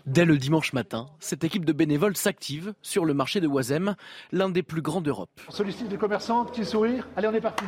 Dès 0.05 0.24
le 0.24 0.39
dimanche 0.39 0.72
matin, 0.72 1.07
cette 1.18 1.45
équipe 1.45 1.64
de 1.64 1.72
bénévoles 1.72 2.16
s'active 2.16 2.74
sur 2.82 3.05
le 3.05 3.14
marché 3.14 3.41
de 3.41 3.47
Oisem, 3.47 3.95
l'un 4.32 4.49
des 4.49 4.62
plus 4.62 4.82
grands 4.82 5.01
d'Europe. 5.01 5.41
On 5.49 5.53
sollicite 5.53 5.89
des 5.89 5.97
commerçants, 5.97 6.45
petit 6.45 6.64
sourire, 6.64 7.07
allez 7.16 7.28
on 7.28 7.34
est 7.34 7.41
parti. 7.41 7.64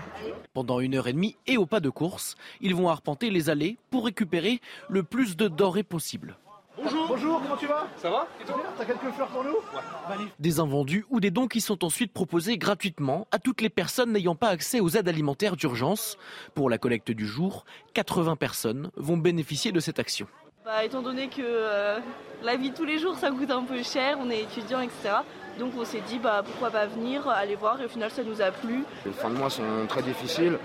Pendant 0.52 0.80
une 0.80 0.94
heure 0.94 1.06
et 1.06 1.12
demie 1.12 1.36
et 1.46 1.56
au 1.56 1.66
pas 1.66 1.80
de 1.80 1.90
course, 1.90 2.36
ils 2.60 2.74
vont 2.74 2.88
arpenter 2.88 3.30
les 3.30 3.50
allées 3.50 3.78
pour 3.90 4.04
récupérer 4.04 4.60
le 4.88 5.02
plus 5.02 5.36
de 5.36 5.48
denrées 5.48 5.82
possible. 5.82 6.36
Bonjour. 6.82 7.08
Bonjour, 7.08 7.42
comment 7.42 7.56
tu 7.56 7.66
vas? 7.66 7.88
Ça 7.96 8.10
va? 8.10 8.26
T'as 8.78 8.84
quelques 8.84 9.12
fleurs 9.14 9.28
pour 9.28 9.44
nous? 9.44 9.56
Des 10.38 10.60
invendus 10.60 11.04
ou 11.10 11.20
des 11.20 11.30
dons 11.30 11.46
qui 11.46 11.60
sont 11.60 11.84
ensuite 11.84 12.12
proposés 12.12 12.56
gratuitement 12.56 13.26
à 13.32 13.38
toutes 13.38 13.60
les 13.60 13.68
personnes 13.68 14.12
n'ayant 14.12 14.34
pas 14.34 14.48
accès 14.48 14.80
aux 14.80 14.90
aides 14.90 15.08
alimentaires 15.08 15.56
d'urgence. 15.56 16.16
Pour 16.54 16.70
la 16.70 16.78
collecte 16.78 17.10
du 17.10 17.26
jour, 17.26 17.64
80 17.92 18.36
personnes 18.36 18.90
vont 18.96 19.18
bénéficier 19.18 19.72
de 19.72 19.80
cette 19.80 19.98
action. 19.98 20.26
Bah, 20.62 20.84
étant 20.84 21.00
donné 21.00 21.28
que 21.28 21.40
euh, 21.40 21.98
la 22.42 22.56
vie 22.56 22.70
de 22.70 22.76
tous 22.76 22.84
les 22.84 22.98
jours 22.98 23.16
ça 23.16 23.30
coûte 23.30 23.50
un 23.50 23.62
peu 23.62 23.82
cher, 23.82 24.18
on 24.20 24.28
est 24.28 24.42
étudiant, 24.42 24.80
etc. 24.80 25.14
Donc 25.58 25.72
on 25.78 25.86
s'est 25.86 26.02
dit 26.06 26.18
bah, 26.18 26.42
pourquoi 26.44 26.70
pas 26.70 26.84
venir, 26.84 27.26
aller 27.28 27.56
voir 27.56 27.80
et 27.80 27.86
au 27.86 27.88
final 27.88 28.11
ça 28.11 28.22
nous 28.22 28.42
a 28.42 28.50
plu. 28.50 28.84
Les 29.06 29.12
fins 29.12 29.30
de 29.30 29.36
mois 29.36 29.48
sont 29.48 29.86
très 29.88 30.02
difficiles. 30.02 30.58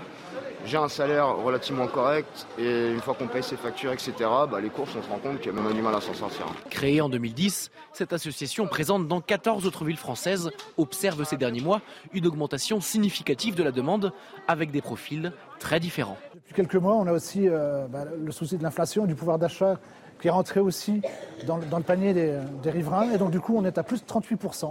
J'ai 0.66 0.78
un 0.78 0.88
salaire 0.88 1.36
relativement 1.36 1.86
correct 1.86 2.44
et 2.58 2.90
une 2.90 2.98
fois 2.98 3.14
qu'on 3.14 3.28
paye 3.28 3.44
ses 3.44 3.56
factures, 3.56 3.92
etc., 3.92 4.12
bah, 4.50 4.60
les 4.60 4.68
courses, 4.68 4.96
on 4.98 5.02
se 5.02 5.08
rend 5.08 5.18
compte 5.18 5.38
qu'il 5.38 5.54
y 5.54 5.56
a 5.56 5.62
même 5.62 5.72
du 5.72 5.80
mal 5.80 5.94
à 5.94 6.00
s'en 6.00 6.12
sortir. 6.12 6.44
Créée 6.70 7.00
en 7.00 7.08
2010, 7.08 7.70
cette 7.92 8.12
association 8.12 8.66
présente 8.66 9.06
dans 9.06 9.20
14 9.20 9.64
autres 9.64 9.84
villes 9.84 9.96
françaises 9.96 10.50
observe 10.76 11.22
ces 11.22 11.36
derniers 11.36 11.60
mois 11.60 11.82
une 12.12 12.26
augmentation 12.26 12.80
significative 12.80 13.54
de 13.54 13.62
la 13.62 13.70
demande 13.70 14.12
avec 14.48 14.72
des 14.72 14.82
profils 14.82 15.32
très 15.60 15.78
différents. 15.78 16.18
Depuis 16.34 16.54
quelques 16.54 16.74
mois, 16.74 16.96
on 16.96 17.06
a 17.06 17.12
aussi 17.12 17.48
euh, 17.48 17.86
bah, 17.86 18.04
le 18.04 18.32
souci 18.32 18.58
de 18.58 18.64
l'inflation, 18.64 19.06
du 19.06 19.14
pouvoir 19.14 19.38
d'achat 19.38 19.78
qui 20.20 20.26
est 20.26 20.32
rentré 20.32 20.58
aussi 20.58 21.00
dans, 21.46 21.58
dans 21.58 21.76
le 21.76 21.84
panier 21.84 22.12
des, 22.12 22.40
des, 22.64 22.70
riverains. 22.70 23.12
Et 23.12 23.18
donc 23.18 23.30
du 23.30 23.38
coup, 23.38 23.54
on 23.56 23.64
est 23.64 23.78
à 23.78 23.84
plus 23.84 24.02
de 24.02 24.06
38%. 24.06 24.62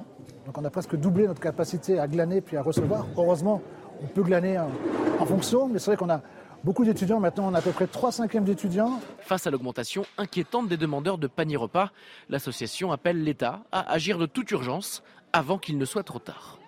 Donc 0.45 0.57
on 0.57 0.65
a 0.65 0.69
presque 0.69 0.97
doublé 0.97 1.25
notre 1.25 1.39
capacité 1.39 1.99
à 1.99 2.07
glaner 2.07 2.41
puis 2.41 2.57
à 2.57 2.61
recevoir. 2.61 3.05
Heureusement, 3.15 3.61
on 4.03 4.07
peut 4.07 4.23
glaner 4.23 4.57
en, 4.59 4.69
en 5.19 5.25
fonction, 5.25 5.67
mais 5.67 5.79
c'est 5.79 5.91
vrai 5.91 5.97
qu'on 5.97 6.09
a 6.09 6.21
beaucoup 6.63 6.83
d'étudiants. 6.83 7.19
Maintenant, 7.19 7.49
on 7.49 7.53
a 7.53 7.59
à 7.59 7.61
peu 7.61 7.71
près 7.71 7.87
3 7.87 8.11
cinquièmes 8.11 8.43
d'étudiants. 8.43 8.99
Face 9.19 9.47
à 9.47 9.51
l'augmentation 9.51 10.05
inquiétante 10.17 10.67
des 10.67 10.77
demandeurs 10.77 11.17
de 11.17 11.27
paniers 11.27 11.57
repas, 11.57 11.91
l'association 12.29 12.91
appelle 12.91 13.23
l'État 13.23 13.63
à 13.71 13.91
agir 13.91 14.17
de 14.17 14.25
toute 14.25 14.49
urgence 14.51 15.03
avant 15.31 15.57
qu'il 15.57 15.77
ne 15.77 15.85
soit 15.85 16.03
trop 16.03 16.19
tard. 16.19 16.59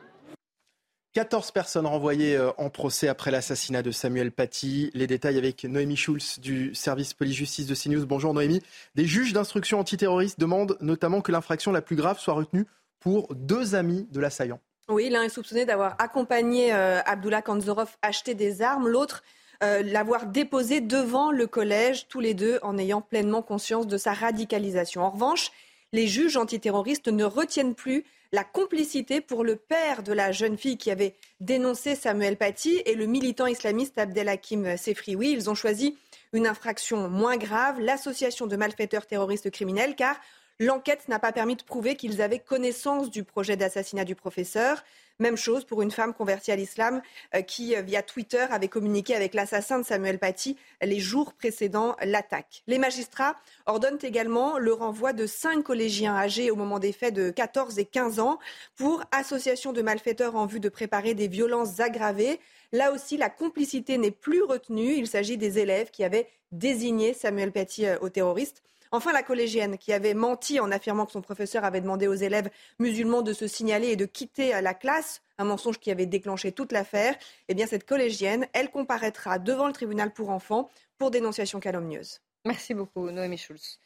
14 1.14 1.50
personnes 1.50 1.88
renvoyées 1.88 2.40
en 2.60 2.70
procès 2.70 3.08
après 3.08 3.32
l'assassinat 3.32 3.82
de 3.82 3.90
Samuel 3.90 4.32
Paty. 4.32 4.92
Les 4.94 5.08
détails 5.08 5.40
avec 5.40 5.64
Noémie 5.64 5.96
Schulz 5.96 6.40
du 6.40 6.76
service 6.76 7.16
police-justice 7.16 7.66
de 7.66 7.74
CNews. 7.74 8.06
Bonjour 8.06 8.36
Noémie. 8.36 8.62
Des 8.94 9.06
juges 9.06 9.34
d'instruction 9.34 9.80
antiterroriste 9.80 10.40
demandent 10.40 10.78
notamment 10.80 11.22
que 11.22 11.32
l'infraction 11.32 11.72
la 11.72 11.82
plus 11.82 11.96
grave 11.96 12.20
soit 12.20 12.36
retenue 12.36 12.68
pour 13.00 13.34
deux 13.34 13.74
amis 13.74 14.08
de 14.12 14.20
l'assaillant. 14.20 14.60
Oui, 14.90 15.10
l'un 15.10 15.24
est 15.24 15.30
soupçonné 15.30 15.66
d'avoir 15.66 15.96
accompagné 16.00 16.74
euh, 16.74 17.02
Abdullah 17.06 17.42
Kanzorov 17.42 17.98
acheter 18.02 18.36
des 18.36 18.62
armes, 18.62 18.88
l'autre 18.88 19.22
euh, 19.62 19.84
l'avoir 19.84 20.28
déposé 20.28 20.80
devant 20.80 21.30
le 21.30 21.46
collège, 21.46 22.08
tous 22.08 22.22
les 22.22 22.34
deux 22.34 22.60
en 22.62 22.78
ayant 22.78 23.02
pleinement 23.02 23.42
conscience 23.42 23.86
de 23.86 23.98
sa 23.98 24.14
radicalisation. 24.14 25.02
En 25.04 25.10
revanche, 25.10 25.52
les 25.92 26.08
juges 26.08 26.38
antiterroristes 26.38 27.10
ne 27.10 27.26
retiennent 27.26 27.76
plus 27.76 28.06
la 28.32 28.46
complicité 28.46 29.20
pour 29.20 29.44
le 29.44 29.58
père 29.58 30.04
de 30.04 30.14
la 30.14 30.32
jeune 30.32 30.58
fille 30.58 30.78
qui 30.78 30.90
avait 30.90 31.16
dénoncé 31.42 31.96
Samuel 31.96 32.38
Paty 32.38 32.82
et 32.86 32.96
le 32.96 33.08
militant 33.08 33.48
islamiste 33.48 33.98
Abdelhakim 33.98 34.78
Sefrioui. 34.78 35.32
Ils 35.32 35.50
ont 35.50 35.56
choisi 35.56 35.98
une 36.32 36.48
infraction 36.48 37.10
moins 37.10 37.38
grave, 37.38 37.80
l'association 37.80 38.48
de 38.48 38.56
malfaiteurs 38.56 39.06
terroristes 39.06 39.50
criminels, 39.50 39.96
car 39.96 40.18
L'enquête 40.60 41.08
n'a 41.08 41.20
pas 41.20 41.32
permis 41.32 41.56
de 41.56 41.62
prouver 41.62 41.96
qu'ils 41.96 42.20
avaient 42.20 42.40
connaissance 42.40 43.12
du 43.12 43.24
projet 43.24 43.56
d'assassinat 43.56 44.06
du 44.06 44.16
professeur. 44.16 44.84
Même 45.20 45.38
chose 45.38 45.66
pour 45.66 45.84
une 45.84 45.92
femme 45.92 46.16
convertie 46.16 46.52
à 46.52 46.56
l'islam 46.56 47.02
euh, 47.36 47.42
qui, 47.42 47.76
euh, 47.76 47.82
via 47.82 48.02
Twitter, 48.02 48.46
avait 48.50 48.68
communiqué 48.68 49.16
avec 49.16 49.36
l'assassin 49.36 49.80
de 49.80 49.86
Samuel 49.86 50.18
Paty 50.18 50.58
les 50.82 51.00
jours 51.00 51.34
précédant 51.34 51.96
l'attaque. 52.04 52.64
Les 52.66 52.80
magistrats 52.80 53.36
ordonnent 53.68 54.00
également 54.02 54.58
le 54.58 54.74
renvoi 54.74 55.14
de 55.14 55.28
cinq 55.28 55.64
collégiens 55.64 56.16
âgés 56.16 56.50
au 56.50 56.56
moment 56.56 56.80
des 56.80 56.92
faits 56.92 57.14
de 57.14 57.30
14 57.30 57.78
et 57.78 57.86
15 57.86 58.20
ans 58.20 58.40
pour 58.76 59.04
association 59.12 59.74
de 59.74 59.84
malfaiteurs 59.84 60.36
en 60.36 60.48
vue 60.48 60.60
de 60.60 60.70
préparer 60.70 61.14
des 61.14 61.28
violences 61.28 61.80
aggravées. 61.80 62.40
Là 62.72 62.92
aussi, 62.92 63.16
la 63.18 63.30
complicité 63.30 64.00
n'est 64.00 64.12
plus 64.12 64.42
retenue. 64.42 64.94
Il 64.96 65.08
s'agit 65.08 65.38
des 65.38 65.60
élèves 65.60 65.92
qui 65.92 66.04
avaient 66.04 66.28
désigné 66.52 67.14
Samuel 67.14 67.52
Paty 67.52 67.86
euh, 67.86 67.98
au 68.02 68.10
terroriste. 68.10 68.64
Enfin, 68.92 69.12
la 69.12 69.24
collégienne 69.24 69.78
qui 69.78 69.94
avait 69.94 70.14
menti 70.14 70.60
en 70.60 70.72
affirmant 70.72 71.06
que 71.06 71.12
son 71.12 71.22
professeur 71.22 71.64
avait 71.64 71.82
demandé 71.82 72.08
aux 72.08 72.14
élèves 72.14 72.50
musulmans 72.80 73.22
de 73.22 73.34
se 73.34 73.48
signaler 73.48 73.90
et 73.90 73.96
de 73.96 74.06
quitter 74.06 74.60
la 74.62 74.74
classe, 74.74 75.22
un 75.38 75.46
mensonge 75.46 75.80
qui 75.80 75.92
avait 75.92 76.06
déclenché 76.06 76.52
toute 76.52 76.72
l'affaire, 76.72 77.16
eh 77.48 77.54
bien 77.54 77.68
cette 77.68 77.86
collégienne, 77.86 78.48
elle 78.54 78.72
comparaîtra 78.72 79.40
devant 79.40 79.68
le 79.68 79.74
tribunal 79.74 80.12
pour 80.12 80.30
enfants 80.30 80.70
pour 80.98 81.12
dénonciation 81.12 81.60
calomnieuse. 81.60 82.22
Merci 82.46 82.74
beaucoup, 82.74 83.10
Noémie 83.12 83.38
Schulz. 83.38 83.80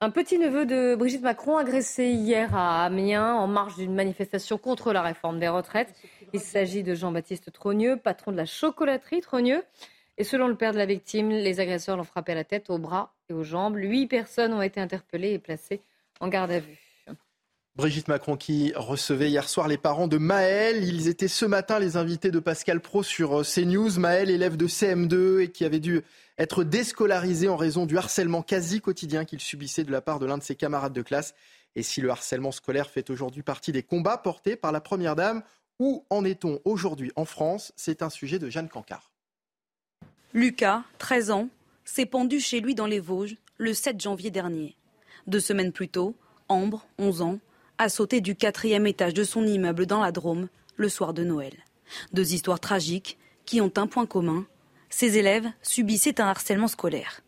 Un 0.00 0.10
petit 0.10 0.38
neveu 0.38 0.66
de 0.66 0.94
Brigitte 0.96 1.22
Macron 1.22 1.56
agressé 1.56 2.08
hier 2.08 2.54
à 2.54 2.84
Amiens 2.84 3.34
en 3.34 3.46
marge 3.46 3.76
d'une 3.76 3.94
manifestation 3.94 4.58
contre 4.58 4.92
la 4.92 5.02
réforme 5.02 5.38
des 5.38 5.48
retraites. 5.48 5.94
Il 6.32 6.40
s'agit 6.40 6.82
de 6.82 6.94
Jean-Baptiste 6.94 7.52
Trogneux, 7.52 7.96
patron 7.96 8.32
de 8.32 8.36
la 8.36 8.44
chocolaterie 8.44 9.20
Trogneux. 9.20 9.62
Et 10.18 10.24
selon 10.24 10.48
le 10.48 10.56
père 10.56 10.72
de 10.72 10.78
la 10.78 10.86
victime, 10.86 11.30
les 11.30 11.58
agresseurs 11.60 11.96
l'ont 11.96 12.04
frappé 12.04 12.32
à 12.32 12.34
la 12.34 12.44
tête, 12.44 12.70
au 12.70 12.78
bras 12.78 13.13
et 13.28 13.32
aux 13.32 13.44
jambes. 13.44 13.76
Huit 13.76 14.06
personnes 14.06 14.52
ont 14.52 14.62
été 14.62 14.80
interpellées 14.80 15.32
et 15.32 15.38
placées 15.38 15.82
en 16.20 16.28
garde 16.28 16.50
à 16.50 16.60
vue. 16.60 16.78
Brigitte 17.76 18.06
Macron 18.06 18.36
qui 18.36 18.72
recevait 18.76 19.30
hier 19.30 19.48
soir 19.48 19.66
les 19.66 19.78
parents 19.78 20.06
de 20.06 20.16
Maël. 20.16 20.84
Ils 20.84 21.08
étaient 21.08 21.26
ce 21.26 21.44
matin 21.44 21.80
les 21.80 21.96
invités 21.96 22.30
de 22.30 22.38
Pascal 22.38 22.80
Pro 22.80 23.02
sur 23.02 23.40
euh, 23.40 23.42
CNews. 23.42 23.98
Maël, 23.98 24.30
élève 24.30 24.56
de 24.56 24.68
CM2 24.68 25.40
et 25.40 25.50
qui 25.50 25.64
avait 25.64 25.80
dû 25.80 26.02
être 26.38 26.62
déscolarisé 26.62 27.48
en 27.48 27.56
raison 27.56 27.84
du 27.84 27.98
harcèlement 27.98 28.42
quasi 28.42 28.80
quotidien 28.80 29.24
qu'il 29.24 29.40
subissait 29.40 29.82
de 29.82 29.90
la 29.90 30.00
part 30.00 30.20
de 30.20 30.26
l'un 30.26 30.38
de 30.38 30.42
ses 30.44 30.54
camarades 30.54 30.92
de 30.92 31.02
classe. 31.02 31.34
Et 31.74 31.82
si 31.82 32.00
le 32.00 32.10
harcèlement 32.10 32.52
scolaire 32.52 32.90
fait 32.90 33.10
aujourd'hui 33.10 33.42
partie 33.42 33.72
des 33.72 33.82
combats 33.82 34.18
portés 34.18 34.54
par 34.54 34.70
la 34.70 34.80
Première 34.80 35.16
Dame, 35.16 35.42
où 35.80 36.04
en 36.10 36.24
est-on 36.24 36.60
aujourd'hui 36.64 37.10
en 37.16 37.24
France? 37.24 37.72
C'est 37.74 38.02
un 38.02 38.10
sujet 38.10 38.38
de 38.38 38.48
Jeanne 38.50 38.68
Cancard. 38.68 39.10
Lucas, 40.32 40.84
13 40.98 41.32
ans, 41.32 41.48
s'est 41.84 42.06
pendu 42.06 42.40
chez 42.40 42.60
lui 42.60 42.74
dans 42.74 42.86
les 42.86 43.00
Vosges 43.00 43.36
le 43.58 43.74
7 43.74 44.00
janvier 44.00 44.30
dernier. 44.30 44.76
Deux 45.26 45.40
semaines 45.40 45.72
plus 45.72 45.88
tôt, 45.88 46.14
Ambre, 46.48 46.86
11 46.98 47.22
ans, 47.22 47.38
a 47.78 47.88
sauté 47.88 48.20
du 48.20 48.36
quatrième 48.36 48.86
étage 48.86 49.14
de 49.14 49.24
son 49.24 49.46
immeuble 49.46 49.86
dans 49.86 50.00
la 50.00 50.12
Drôme 50.12 50.48
le 50.76 50.88
soir 50.88 51.14
de 51.14 51.24
Noël. 51.24 51.54
Deux 52.12 52.34
histoires 52.34 52.60
tragiques 52.60 53.18
qui 53.44 53.60
ont 53.60 53.72
un 53.76 53.86
point 53.86 54.06
commun. 54.06 54.46
Ces 54.90 55.18
élèves 55.18 55.48
subissaient 55.62 56.20
un 56.20 56.26
harcèlement 56.26 56.68
scolaire. 56.68 57.20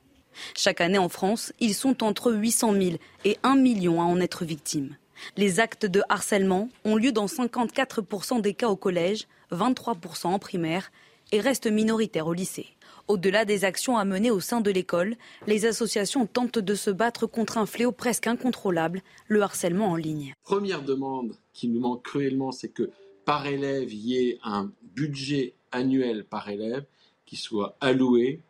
Chaque 0.55 0.81
année 0.81 0.99
en 0.99 1.09
France, 1.09 1.53
ils 1.61 1.75
sont 1.75 2.05
entre 2.05 2.33
800 2.33 2.73
000 2.75 2.97
et 3.25 3.39
1 3.43 3.57
million 3.57 4.01
à 4.01 4.05
en 4.05 4.21
être 4.21 4.45
victimes. 4.45 4.97
Les 5.37 5.61
actes 5.61 5.87
de 5.87 6.03
harcèlement 6.09 6.69
ont 6.85 6.97
lieu 6.97 7.11
dans 7.11 7.27
54% 7.27 8.41
des 8.41 8.55
cas 8.55 8.69
au 8.69 8.77
collège, 8.77 9.27
23% 9.51 10.27
en 10.27 10.39
primaire 10.39 10.93
et 11.33 11.41
restent 11.41 11.71
minoritaires 11.71 12.27
au 12.27 12.35
lycée. 12.35 12.76
Au-delà 13.09 13.45
des 13.45 13.65
actions 13.65 13.97
à 13.97 14.05
mener 14.05 14.33
au 14.33 14.41
sein 14.41 14.61
de 14.61 14.71
l'école, 14.71 15.15
les 15.47 15.65
associations 15.65 16.27
tentent 16.27 16.59
de 16.59 16.75
se 16.75 16.91
battre 16.91 17.27
contre 17.27 17.57
un 17.57 17.67
fléau 17.67 17.93
presque 17.93 18.27
incontrôlable, 18.27 19.01
le 19.29 19.43
harcèlement 19.43 19.91
en 19.91 19.97
ligne. 19.97 20.35
Première 20.43 20.83
demande 20.83 21.37
qui 21.53 21.69
nous 21.69 21.79
manque 21.79 22.03
cruellement, 22.03 22.51
c'est 22.51 22.69
que 22.69 22.91
par 23.25 23.47
élève, 23.47 23.93
il 23.93 24.01
y 24.01 24.17
ait 24.17 24.39
un 24.43 24.73
budget 24.95 25.55
annuel 25.71 26.25
par 26.25 26.49
élève 26.49 26.85
qui 27.27 27.37
soit 27.37 27.77
alloué 27.81 28.41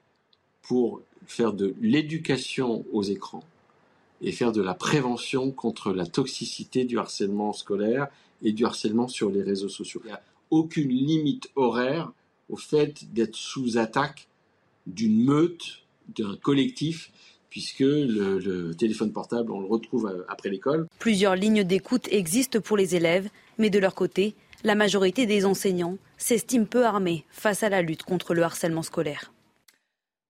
pour 0.62 1.02
faire 1.26 1.52
de 1.52 1.74
l'éducation 1.82 2.84
aux 2.92 3.02
écrans 3.02 3.44
et 4.22 4.32
faire 4.32 4.52
de 4.52 4.62
la 4.62 4.74
prévention 4.74 5.50
contre 5.50 5.92
la 5.92 6.06
toxicité 6.06 6.84
du 6.84 6.98
harcèlement 6.98 7.52
scolaire 7.52 8.08
et 8.42 8.52
du 8.52 8.64
harcèlement 8.64 9.08
sur 9.08 9.30
les 9.30 9.42
réseaux 9.42 9.68
sociaux. 9.68 10.00
Il 10.04 10.08
n'y 10.08 10.12
a 10.12 10.22
aucune 10.50 10.88
limite 10.88 11.50
horaire 11.56 12.10
au 12.48 12.56
fait 12.56 13.12
d'être 13.12 13.36
sous 13.36 13.76
attaque 13.76 14.28
d'une 14.86 15.24
meute, 15.24 15.82
d'un 16.08 16.36
collectif, 16.36 17.10
puisque 17.50 17.80
le, 17.80 18.72
téléphone 18.74 19.12
portable, 19.12 19.50
on 19.50 19.60
le 19.60 19.66
retrouve 19.66 20.06
euh, 20.06 20.24
après 20.28 20.50
l'école. 20.50 20.86
Plusieurs 20.98 21.36
lignes 21.36 21.64
d'écoute 21.64 22.08
existent 22.10 22.60
pour 22.60 22.76
les 22.76 22.96
élèves, 22.96 23.28
mais 23.58 23.70
de 23.70 23.78
leur 23.78 23.94
côté, 23.94 24.34
la 24.62 24.74
majorité 24.74 25.26
des 25.26 25.44
enseignants 25.46 25.98
s'estiment 26.18 26.66
peu 26.66 26.84
armés 26.84 27.24
face 27.30 27.62
à 27.62 27.68
la 27.68 27.82
lutte 27.82 28.02
contre 28.02 28.34
le 28.34 28.42
harcèlement 28.42 28.82
scolaire. 28.82 29.32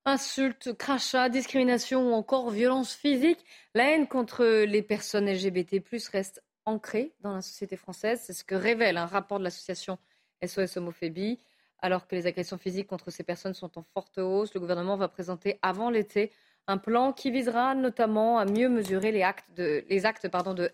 Insultes, 0.05 0.73
crachats, 0.75 1.29
discrimination 1.29 2.11
ou 2.11 2.15
encore 2.15 2.51
violence 2.51 2.95
physique, 2.95 3.45
la 3.75 3.91
haine 3.91 4.07
contre 4.07 4.45
les 4.65 4.83
personnes 4.83 5.29
LGBT+ 5.29 5.83
reste 6.13 6.45
ancrée 6.65 7.13
dans 7.23 7.35
la 7.35 7.43
société 7.43 7.77
française. 7.77 8.21
C'est 8.25 8.33
ce 8.33 8.45
que 8.45 8.55
révèle 8.55 8.99
un 8.99 9.07
rapport 9.07 9.39
de 9.39 9.45
l'association 9.45 9.99
SOS 10.45 10.77
Homophobie. 10.77 11.41
Alors 11.81 12.07
que 12.07 12.15
les 12.15 12.27
agressions 12.27 12.59
physiques 12.59 12.87
contre 12.87 13.11
ces 13.11 13.23
personnes 13.23 13.55
sont 13.55 13.79
en 13.79 13.83
forte 13.83 14.19
hausse, 14.19 14.55
le 14.55 14.61
gouvernement 14.61 14.97
va 14.97 15.09
présenter 15.09 15.59
avant 15.63 15.91
l'été 15.91 16.33
un 16.67 16.79
plan 16.79 17.13
qui 17.13 17.31
visera 17.31 17.75
notamment 17.75 18.39
à 18.39 18.45
mieux 18.45 18.69
mesurer 18.69 19.13
les 19.13 19.23
actes, 19.23 19.53
de, 19.57 19.85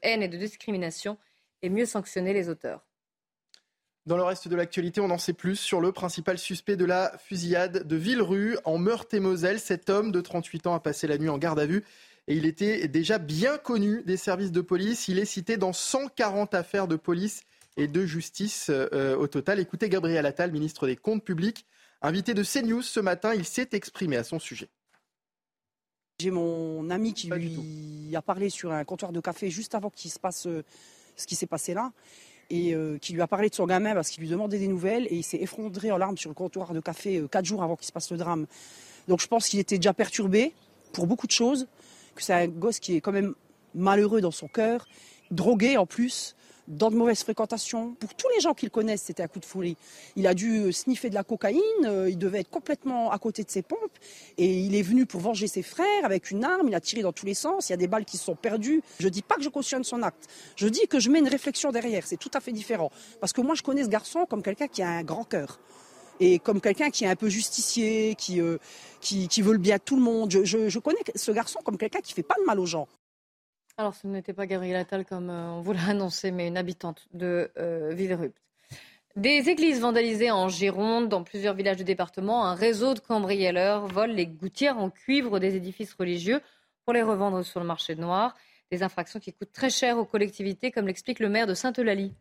haine 0.02 0.22
et 0.22 0.28
de 0.28 0.36
discrimination 0.36 1.18
et 1.60 1.68
mieux 1.68 1.86
sanctionner 1.86 2.32
les 2.32 2.48
auteurs. 2.48 2.84
Dans 4.06 4.16
le 4.16 4.24
reste 4.24 4.48
de 4.48 4.56
l'actualité, 4.56 5.00
on 5.00 5.10
en 5.10 5.18
sait 5.18 5.32
plus 5.32 5.56
sur 5.56 5.80
le 5.80 5.92
principal 5.92 6.36
suspect 6.36 6.76
de 6.76 6.84
la 6.84 7.16
fusillade 7.18 7.86
de 7.86 7.96
Villerue 7.96 8.56
en 8.64 8.78
Meurthe-et-Moselle. 8.78 9.60
Cet 9.60 9.90
homme 9.90 10.10
de 10.10 10.20
38 10.20 10.66
ans 10.66 10.74
a 10.74 10.80
passé 10.80 11.06
la 11.06 11.18
nuit 11.18 11.28
en 11.28 11.38
garde 11.38 11.60
à 11.60 11.66
vue 11.66 11.84
et 12.26 12.34
il 12.34 12.46
était 12.46 12.88
déjà 12.88 13.18
bien 13.18 13.58
connu 13.58 14.02
des 14.04 14.16
services 14.16 14.50
de 14.50 14.60
police. 14.60 15.06
Il 15.06 15.20
est 15.20 15.24
cité 15.24 15.56
dans 15.56 15.72
140 15.72 16.54
affaires 16.54 16.88
de 16.88 16.96
police 16.96 17.44
et 17.76 17.88
de 17.88 18.04
justice 18.04 18.70
euh, 18.70 19.16
au 19.16 19.26
total. 19.26 19.60
Écoutez 19.60 19.88
Gabriel 19.88 20.26
Attal, 20.26 20.52
ministre 20.52 20.86
des 20.86 20.96
Comptes 20.96 21.24
publics, 21.24 21.66
invité 22.00 22.34
de 22.34 22.42
CNews 22.42 22.82
ce 22.82 23.00
matin, 23.00 23.34
il 23.34 23.44
s'est 23.44 23.68
exprimé 23.72 24.16
à 24.16 24.24
son 24.24 24.38
sujet. 24.38 24.68
J'ai 26.20 26.30
mon 26.30 26.90
ami 26.90 27.14
qui 27.14 27.28
lui 27.28 28.14
a 28.14 28.22
parlé 28.22 28.50
sur 28.50 28.72
un 28.72 28.84
comptoir 28.84 29.12
de 29.12 29.20
café 29.20 29.50
juste 29.50 29.74
avant 29.74 29.90
qu'il 29.90 30.10
se 30.10 30.18
passe 30.18 30.46
euh, 30.46 30.62
ce 31.16 31.26
qui 31.26 31.34
s'est 31.34 31.46
passé 31.46 31.74
là 31.74 31.92
et 32.50 32.74
euh, 32.74 32.98
qui 32.98 33.12
lui 33.12 33.22
a 33.22 33.26
parlé 33.26 33.48
de 33.48 33.54
son 33.54 33.66
gamin 33.66 33.94
parce 33.94 34.10
qu'il 34.10 34.22
lui 34.22 34.28
demandait 34.28 34.58
des 34.58 34.68
nouvelles 34.68 35.06
et 35.06 35.16
il 35.16 35.22
s'est 35.22 35.38
effondré 35.38 35.90
en 35.90 35.96
larmes 35.96 36.18
sur 36.18 36.30
le 36.30 36.34
comptoir 36.34 36.74
de 36.74 36.80
café 36.80 37.24
quatre 37.30 37.46
jours 37.46 37.62
avant 37.62 37.76
qu'il 37.76 37.86
se 37.86 37.92
passe 37.92 38.10
le 38.10 38.18
drame. 38.18 38.46
Donc 39.08 39.20
je 39.20 39.26
pense 39.26 39.48
qu'il 39.48 39.58
était 39.58 39.76
déjà 39.76 39.94
perturbé 39.94 40.52
pour 40.92 41.06
beaucoup 41.06 41.26
de 41.26 41.32
choses, 41.32 41.66
que 42.14 42.22
c'est 42.22 42.34
un 42.34 42.48
gosse 42.48 42.78
qui 42.78 42.96
est 42.96 43.00
quand 43.00 43.12
même 43.12 43.34
malheureux 43.74 44.20
dans 44.20 44.30
son 44.30 44.48
cœur, 44.48 44.86
drogué 45.30 45.76
en 45.76 45.86
plus, 45.86 46.36
dans 46.68 46.90
de 46.90 46.96
mauvaises 46.96 47.22
fréquentations. 47.22 47.94
Pour 47.94 48.14
tous 48.14 48.28
les 48.34 48.40
gens 48.40 48.54
qu'il 48.54 48.70
connaissent, 48.70 49.02
c'était 49.02 49.22
un 49.22 49.28
coup 49.28 49.40
de 49.40 49.44
folie. 49.44 49.76
Il 50.16 50.26
a 50.26 50.34
dû 50.34 50.58
euh, 50.58 50.72
sniffer 50.72 51.10
de 51.10 51.14
la 51.14 51.24
cocaïne, 51.24 51.60
euh, 51.84 52.10
il 52.10 52.18
devait 52.18 52.40
être 52.40 52.50
complètement 52.50 53.10
à 53.10 53.18
côté 53.18 53.42
de 53.44 53.50
ses 53.50 53.62
pompes, 53.62 53.98
et 54.38 54.58
il 54.60 54.74
est 54.74 54.82
venu 54.82 55.06
pour 55.06 55.20
venger 55.20 55.46
ses 55.46 55.62
frères 55.62 56.04
avec 56.04 56.30
une 56.30 56.44
arme, 56.44 56.68
il 56.68 56.74
a 56.74 56.80
tiré 56.80 57.02
dans 57.02 57.12
tous 57.12 57.26
les 57.26 57.34
sens, 57.34 57.68
il 57.68 57.72
y 57.72 57.74
a 57.74 57.78
des 57.78 57.88
balles 57.88 58.04
qui 58.04 58.16
se 58.16 58.24
sont 58.24 58.36
perdues. 58.36 58.82
Je 59.00 59.06
ne 59.06 59.10
dis 59.10 59.22
pas 59.22 59.36
que 59.36 59.42
je 59.42 59.48
cautionne 59.48 59.84
son 59.84 60.02
acte, 60.02 60.28
je 60.56 60.68
dis 60.68 60.86
que 60.88 61.00
je 61.00 61.10
mets 61.10 61.18
une 61.18 61.28
réflexion 61.28 61.72
derrière, 61.72 62.06
c'est 62.06 62.16
tout 62.16 62.30
à 62.34 62.40
fait 62.40 62.52
différent. 62.52 62.90
Parce 63.20 63.32
que 63.32 63.40
moi, 63.40 63.54
je 63.54 63.62
connais 63.62 63.84
ce 63.84 63.88
garçon 63.88 64.26
comme 64.28 64.42
quelqu'un 64.42 64.68
qui 64.68 64.82
a 64.82 64.88
un 64.88 65.02
grand 65.02 65.24
cœur 65.24 65.58
et 66.20 66.38
comme 66.38 66.60
quelqu'un 66.60 66.90
qui 66.90 67.04
est 67.04 67.08
un 67.08 67.16
peu 67.16 67.28
justicier, 67.28 68.14
qui, 68.16 68.40
euh, 68.40 68.58
qui, 69.00 69.42
veut 69.42 69.52
le 69.52 69.58
bien 69.58 69.76
de 69.76 69.82
tout 69.82 69.96
le 69.96 70.02
monde. 70.02 70.30
Je, 70.30 70.68
je, 70.68 70.78
connais 70.78 71.00
ce 71.14 71.32
garçon 71.32 71.60
comme 71.64 71.76
quelqu'un 71.76 72.00
qui 72.00 72.12
fait 72.12 72.22
pas 72.22 72.36
de 72.38 72.44
mal 72.44 72.60
aux 72.60 72.66
gens. 72.66 72.86
Alors, 73.78 73.94
ce 73.94 74.06
n'était 74.06 74.34
pas 74.34 74.46
Gabriel 74.46 74.76
Attal 74.76 75.04
comme 75.04 75.30
euh, 75.30 75.50
on 75.52 75.60
vous 75.62 75.72
l'a 75.72 75.84
annoncé, 75.88 76.30
mais 76.30 76.48
une 76.48 76.56
habitante 76.56 77.06
de 77.14 77.50
euh, 77.58 77.92
Villerupt. 77.94 78.36
Des 79.16 79.48
églises 79.50 79.80
vandalisées 79.80 80.30
en 80.30 80.48
Gironde, 80.48 81.08
dans 81.08 81.22
plusieurs 81.22 81.54
villages 81.54 81.76
du 81.76 81.84
département, 81.84 82.46
un 82.46 82.54
réseau 82.54 82.94
de 82.94 83.00
cambrioleurs 83.00 83.86
vole 83.86 84.12
les 84.12 84.26
gouttières 84.26 84.78
en 84.78 84.88
cuivre 84.88 85.38
des 85.38 85.54
édifices 85.54 85.92
religieux 85.94 86.40
pour 86.84 86.94
les 86.94 87.02
revendre 87.02 87.44
sur 87.44 87.60
le 87.60 87.66
marché 87.66 87.94
noir. 87.94 88.34
Des 88.70 88.82
infractions 88.82 89.20
qui 89.20 89.32
coûtent 89.34 89.52
très 89.52 89.68
cher 89.68 89.98
aux 89.98 90.06
collectivités, 90.06 90.70
comme 90.70 90.86
l'explique 90.86 91.18
le 91.18 91.28
maire 91.28 91.46
de 91.46 91.52
Sainte-Eulalie. 91.52 92.14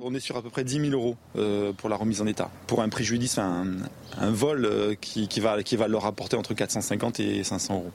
On 0.00 0.12
est 0.14 0.20
sur 0.20 0.36
à 0.36 0.42
peu 0.42 0.50
près 0.50 0.64
10 0.64 0.90
000 0.90 0.92
euros 0.92 1.16
euh, 1.36 1.72
pour 1.72 1.88
la 1.88 1.96
remise 1.96 2.20
en 2.20 2.26
état. 2.26 2.50
Pour 2.66 2.82
un 2.82 2.90
préjudice, 2.90 3.38
un, 3.38 3.64
vol 4.20 4.96
qui, 5.00 5.28
va, 5.40 5.62
qui 5.62 5.76
va 5.76 5.88
leur 5.88 6.04
apporter 6.04 6.36
entre 6.36 6.52
450 6.52 7.20
et 7.20 7.42
500 7.42 7.74
euros. 7.74 7.92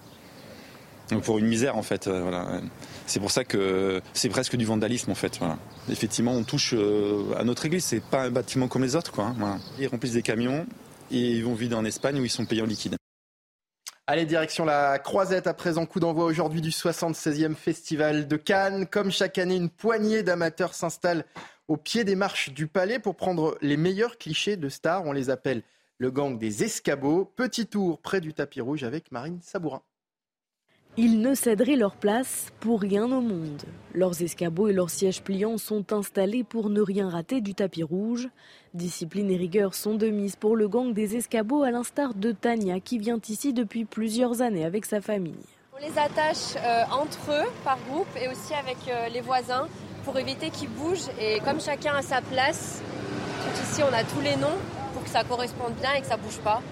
Pour 1.23 1.39
une 1.39 1.47
misère 1.47 1.77
en 1.77 1.83
fait. 1.83 2.07
Euh. 2.07 2.61
C'est 3.05 3.19
pour 3.19 3.31
ça 3.31 3.43
que 3.43 4.01
c'est 4.13 4.29
presque 4.29 4.55
du 4.55 4.65
vandalisme 4.65 5.11
en 5.11 5.15
fait. 5.15 5.39
Effectivement, 5.89 6.33
on 6.33 6.43
touche 6.43 6.73
à 6.73 7.43
notre 7.43 7.65
église. 7.65 7.85
C'est 7.85 8.03
pas 8.03 8.23
un 8.23 8.31
bâtiment 8.31 8.67
comme 8.67 8.83
les 8.83 8.95
autres. 8.95 9.11
Quoi, 9.11 9.33
hein, 9.41 9.59
Ils 9.79 9.87
remplissent 9.87 10.13
des 10.13 10.21
camions 10.21 10.65
et 11.11 11.31
ils 11.31 11.43
vont 11.43 11.53
vider 11.53 11.75
en 11.75 11.85
Espagne 11.85 12.19
où 12.19 12.25
ils 12.25 12.29
sont 12.29 12.45
payés 12.45 12.61
en 12.61 12.65
liquide. 12.65 12.97
Allez, 14.09 14.25
direction 14.25 14.63
la 14.63 14.99
Croisette 14.99 15.47
à 15.47 15.53
présent. 15.53 15.85
Coup 15.85 15.99
d'envoi 15.99 16.23
aujourd'hui 16.23 16.61
du 16.61 16.69
76e 16.69 17.55
Festival 17.55 18.27
de 18.29 18.37
Cannes. 18.37 18.87
Comme 18.87 19.11
chaque 19.11 19.37
année, 19.37 19.57
une 19.57 19.69
poignée 19.69 20.23
d'amateurs 20.23 20.73
s'installe 20.73 21.25
au 21.67 21.75
pied 21.75 22.05
des 22.05 22.15
marches 22.15 22.53
du 22.53 22.67
palais 22.67 22.99
pour 22.99 23.17
prendre 23.17 23.57
les 23.61 23.75
meilleurs 23.75 24.17
clichés 24.17 24.55
de 24.55 24.69
stars. 24.69 25.05
On 25.05 25.11
les 25.11 25.29
appelle 25.29 25.61
le 25.97 26.09
gang 26.09 26.37
des 26.37 26.63
escabeaux. 26.63 27.25
Petit 27.25 27.67
tour 27.67 27.99
près 27.99 28.21
du 28.21 28.33
tapis 28.33 28.61
rouge 28.61 28.85
avec 28.85 29.11
Marine 29.11 29.39
Sabourin. 29.41 29.81
Ils 30.99 31.21
ne 31.21 31.35
céderaient 31.35 31.75
leur 31.75 31.95
place 31.95 32.47
pour 32.59 32.81
rien 32.81 33.03
au 33.03 33.21
monde. 33.21 33.61
Leurs 33.93 34.23
escabeaux 34.23 34.67
et 34.67 34.73
leurs 34.73 34.89
sièges 34.89 35.21
pliants 35.21 35.59
sont 35.59 35.93
installés 35.93 36.43
pour 36.43 36.71
ne 36.71 36.81
rien 36.81 37.07
rater 37.07 37.39
du 37.39 37.53
tapis 37.53 37.83
rouge. 37.83 38.29
Discipline 38.73 39.29
et 39.29 39.37
rigueur 39.37 39.75
sont 39.75 39.93
de 39.93 40.07
mise 40.07 40.35
pour 40.35 40.55
le 40.55 40.67
gang 40.67 40.93
des 40.93 41.15
escabeaux 41.15 41.61
à 41.61 41.69
l'instar 41.69 42.15
de 42.15 42.31
Tania 42.31 42.79
qui 42.79 42.97
vient 42.97 43.19
ici 43.29 43.53
depuis 43.53 43.85
plusieurs 43.85 44.41
années 44.41 44.65
avec 44.65 44.85
sa 44.85 44.99
famille. 44.99 45.45
On 45.75 45.85
les 45.85 45.99
attache 45.99 46.55
euh, 46.57 46.83
entre 46.91 47.31
eux 47.31 47.47
par 47.63 47.77
groupe 47.91 48.07
et 48.19 48.27
aussi 48.29 48.55
avec 48.55 48.77
euh, 48.89 49.07
les 49.09 49.21
voisins 49.21 49.67
pour 50.03 50.17
éviter 50.17 50.49
qu'ils 50.49 50.69
bougent. 50.69 51.09
Et 51.21 51.39
comme 51.41 51.61
chacun 51.61 51.93
a 51.93 52.01
sa 52.01 52.21
place, 52.21 52.81
ici 53.61 53.83
on 53.83 53.93
a 53.93 54.03
tous 54.03 54.21
les 54.21 54.35
noms 54.37 54.57
pour 54.93 55.03
que 55.03 55.09
ça 55.09 55.23
corresponde 55.23 55.73
bien 55.79 55.93
et 55.93 56.01
que 56.01 56.07
ça 56.07 56.17
bouge 56.17 56.39
pas, 56.39 56.63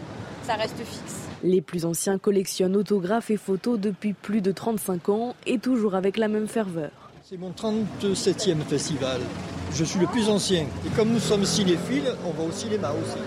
ça 0.47 0.55
reste 0.55 0.77
fixe. 0.77 1.24
Les 1.45 1.61
plus 1.61 1.85
anciens 1.85 2.17
collectionnent 2.17 2.75
autographes 2.75 3.29
et 3.29 3.37
photos 3.37 3.79
depuis 3.79 4.13
plus 4.13 4.41
de 4.41 4.51
35 4.51 5.09
ans 5.09 5.35
et 5.45 5.59
toujours 5.59 5.93
avec 5.93 6.17
la 6.17 6.27
même 6.27 6.47
ferveur. 6.47 6.89
C'est 7.21 7.37
mon 7.37 7.51
37e 7.51 8.61
festival. 8.61 9.21
Je 9.71 9.83
suis 9.83 9.99
le 9.99 10.07
plus 10.07 10.27
ancien. 10.27 10.65
Et 10.87 10.89
comme 10.95 11.09
nous 11.09 11.19
sommes 11.19 11.45
cinéphiles, 11.45 12.11
on 12.25 12.31
va 12.31 12.49
au 12.49 12.51
cinéma 12.51 12.89
aussi. 12.93 13.19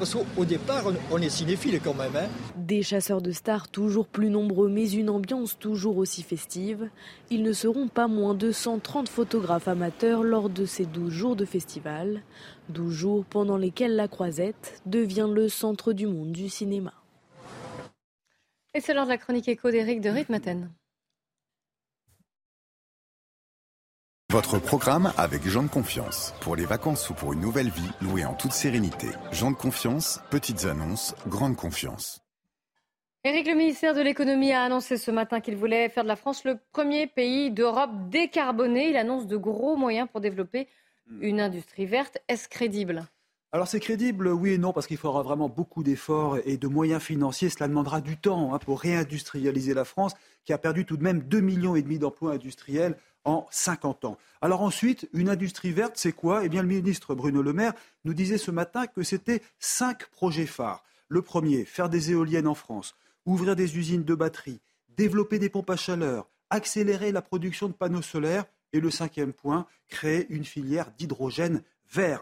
Parce 0.00 0.16
qu'au 0.16 0.44
départ, 0.44 0.82
on 1.12 1.18
est 1.18 1.28
cinéphile 1.28 1.78
quand 1.80 1.94
même. 1.94 2.16
Hein. 2.16 2.26
Des 2.56 2.82
chasseurs 2.82 3.22
de 3.22 3.30
stars 3.30 3.68
toujours 3.68 4.08
plus 4.08 4.30
nombreux, 4.30 4.68
mais 4.68 4.90
une 4.90 5.08
ambiance 5.08 5.56
toujours 5.56 5.98
aussi 5.98 6.24
festive. 6.24 6.90
Ils 7.30 7.44
ne 7.44 7.52
seront 7.52 7.86
pas 7.86 8.08
moins 8.08 8.34
de 8.34 8.50
130 8.50 9.08
photographes 9.08 9.68
amateurs 9.68 10.24
lors 10.24 10.50
de 10.50 10.64
ces 10.64 10.86
12 10.86 11.08
jours 11.12 11.36
de 11.36 11.44
festival. 11.44 12.22
12 12.70 12.92
jours 12.92 13.24
pendant 13.24 13.56
lesquels 13.56 13.94
la 13.94 14.08
Croisette 14.08 14.82
devient 14.86 15.28
le 15.32 15.48
centre 15.48 15.92
du 15.92 16.08
monde 16.08 16.32
du 16.32 16.48
cinéma. 16.48 16.92
Et 18.76 18.80
c'est 18.80 18.92
l'heure 18.92 19.04
de 19.04 19.10
la 19.10 19.18
chronique 19.18 19.46
écho 19.46 19.70
d'Éric 19.70 20.00
de 20.00 20.10
Ritmaten. 20.10 20.68
Votre 24.30 24.58
programme 24.58 25.12
avec 25.16 25.46
Jean 25.46 25.62
de 25.62 25.68
Confiance. 25.68 26.34
Pour 26.40 26.56
les 26.56 26.64
vacances 26.64 27.08
ou 27.08 27.14
pour 27.14 27.34
une 27.34 27.40
nouvelle 27.40 27.70
vie, 27.70 27.88
louée 28.02 28.24
en 28.24 28.34
toute 28.34 28.50
sérénité. 28.50 29.06
Jean 29.30 29.52
de 29.52 29.56
Confiance, 29.56 30.20
petites 30.28 30.64
annonces, 30.64 31.14
grande 31.28 31.54
confiance. 31.54 32.20
Éric, 33.22 33.46
le 33.46 33.54
ministère 33.54 33.94
de 33.94 34.00
l'économie 34.00 34.50
a 34.50 34.64
annoncé 34.64 34.96
ce 34.96 35.12
matin 35.12 35.40
qu'il 35.40 35.54
voulait 35.54 35.88
faire 35.88 36.02
de 36.02 36.08
la 36.08 36.16
France 36.16 36.42
le 36.42 36.58
premier 36.72 37.06
pays 37.06 37.52
d'Europe 37.52 37.92
décarboné. 38.10 38.88
Il 38.90 38.96
annonce 38.96 39.28
de 39.28 39.36
gros 39.36 39.76
moyens 39.76 40.08
pour 40.10 40.20
développer 40.20 40.66
une 41.20 41.40
industrie 41.40 41.86
verte. 41.86 42.18
Est-ce 42.26 42.48
crédible? 42.48 43.06
Alors 43.54 43.68
c'est 43.68 43.78
crédible, 43.78 44.26
oui 44.32 44.50
et 44.50 44.58
non, 44.58 44.72
parce 44.72 44.88
qu'il 44.88 44.96
faudra 44.96 45.22
vraiment 45.22 45.48
beaucoup 45.48 45.84
d'efforts 45.84 46.38
et 46.44 46.56
de 46.56 46.66
moyens 46.66 47.00
financiers. 47.00 47.50
Cela 47.50 47.68
demandera 47.68 48.00
du 48.00 48.16
temps 48.16 48.52
hein, 48.52 48.58
pour 48.58 48.80
réindustrialiser 48.80 49.74
la 49.74 49.84
France, 49.84 50.14
qui 50.44 50.52
a 50.52 50.58
perdu 50.58 50.84
tout 50.84 50.96
de 50.96 51.04
même 51.04 51.20
2,5 51.20 51.40
millions 51.40 51.74
d'emplois 52.00 52.32
industriels 52.32 52.96
en 53.24 53.46
50 53.52 54.06
ans. 54.06 54.18
Alors 54.40 54.62
ensuite, 54.62 55.08
une 55.12 55.28
industrie 55.28 55.70
verte, 55.70 55.92
c'est 55.94 56.10
quoi? 56.10 56.44
Eh 56.44 56.48
bien, 56.48 56.62
le 56.62 56.68
ministre 56.68 57.14
Bruno 57.14 57.42
Le 57.42 57.52
Maire 57.52 57.74
nous 58.04 58.12
disait 58.12 58.38
ce 58.38 58.50
matin 58.50 58.88
que 58.88 59.04
c'était 59.04 59.40
cinq 59.60 60.08
projets 60.08 60.46
phares. 60.46 60.82
Le 61.06 61.22
premier, 61.22 61.64
faire 61.64 61.88
des 61.88 62.10
éoliennes 62.10 62.48
en 62.48 62.56
France, 62.56 62.96
ouvrir 63.24 63.54
des 63.54 63.78
usines 63.78 64.02
de 64.02 64.16
batteries, 64.16 64.58
développer 64.96 65.38
des 65.38 65.48
pompes 65.48 65.70
à 65.70 65.76
chaleur, 65.76 66.28
accélérer 66.50 67.12
la 67.12 67.22
production 67.22 67.68
de 67.68 67.72
panneaux 67.72 68.02
solaires 68.02 68.46
et 68.72 68.80
le 68.80 68.90
cinquième 68.90 69.32
point, 69.32 69.68
créer 69.86 70.26
une 70.30 70.44
filière 70.44 70.90
d'hydrogène 70.98 71.62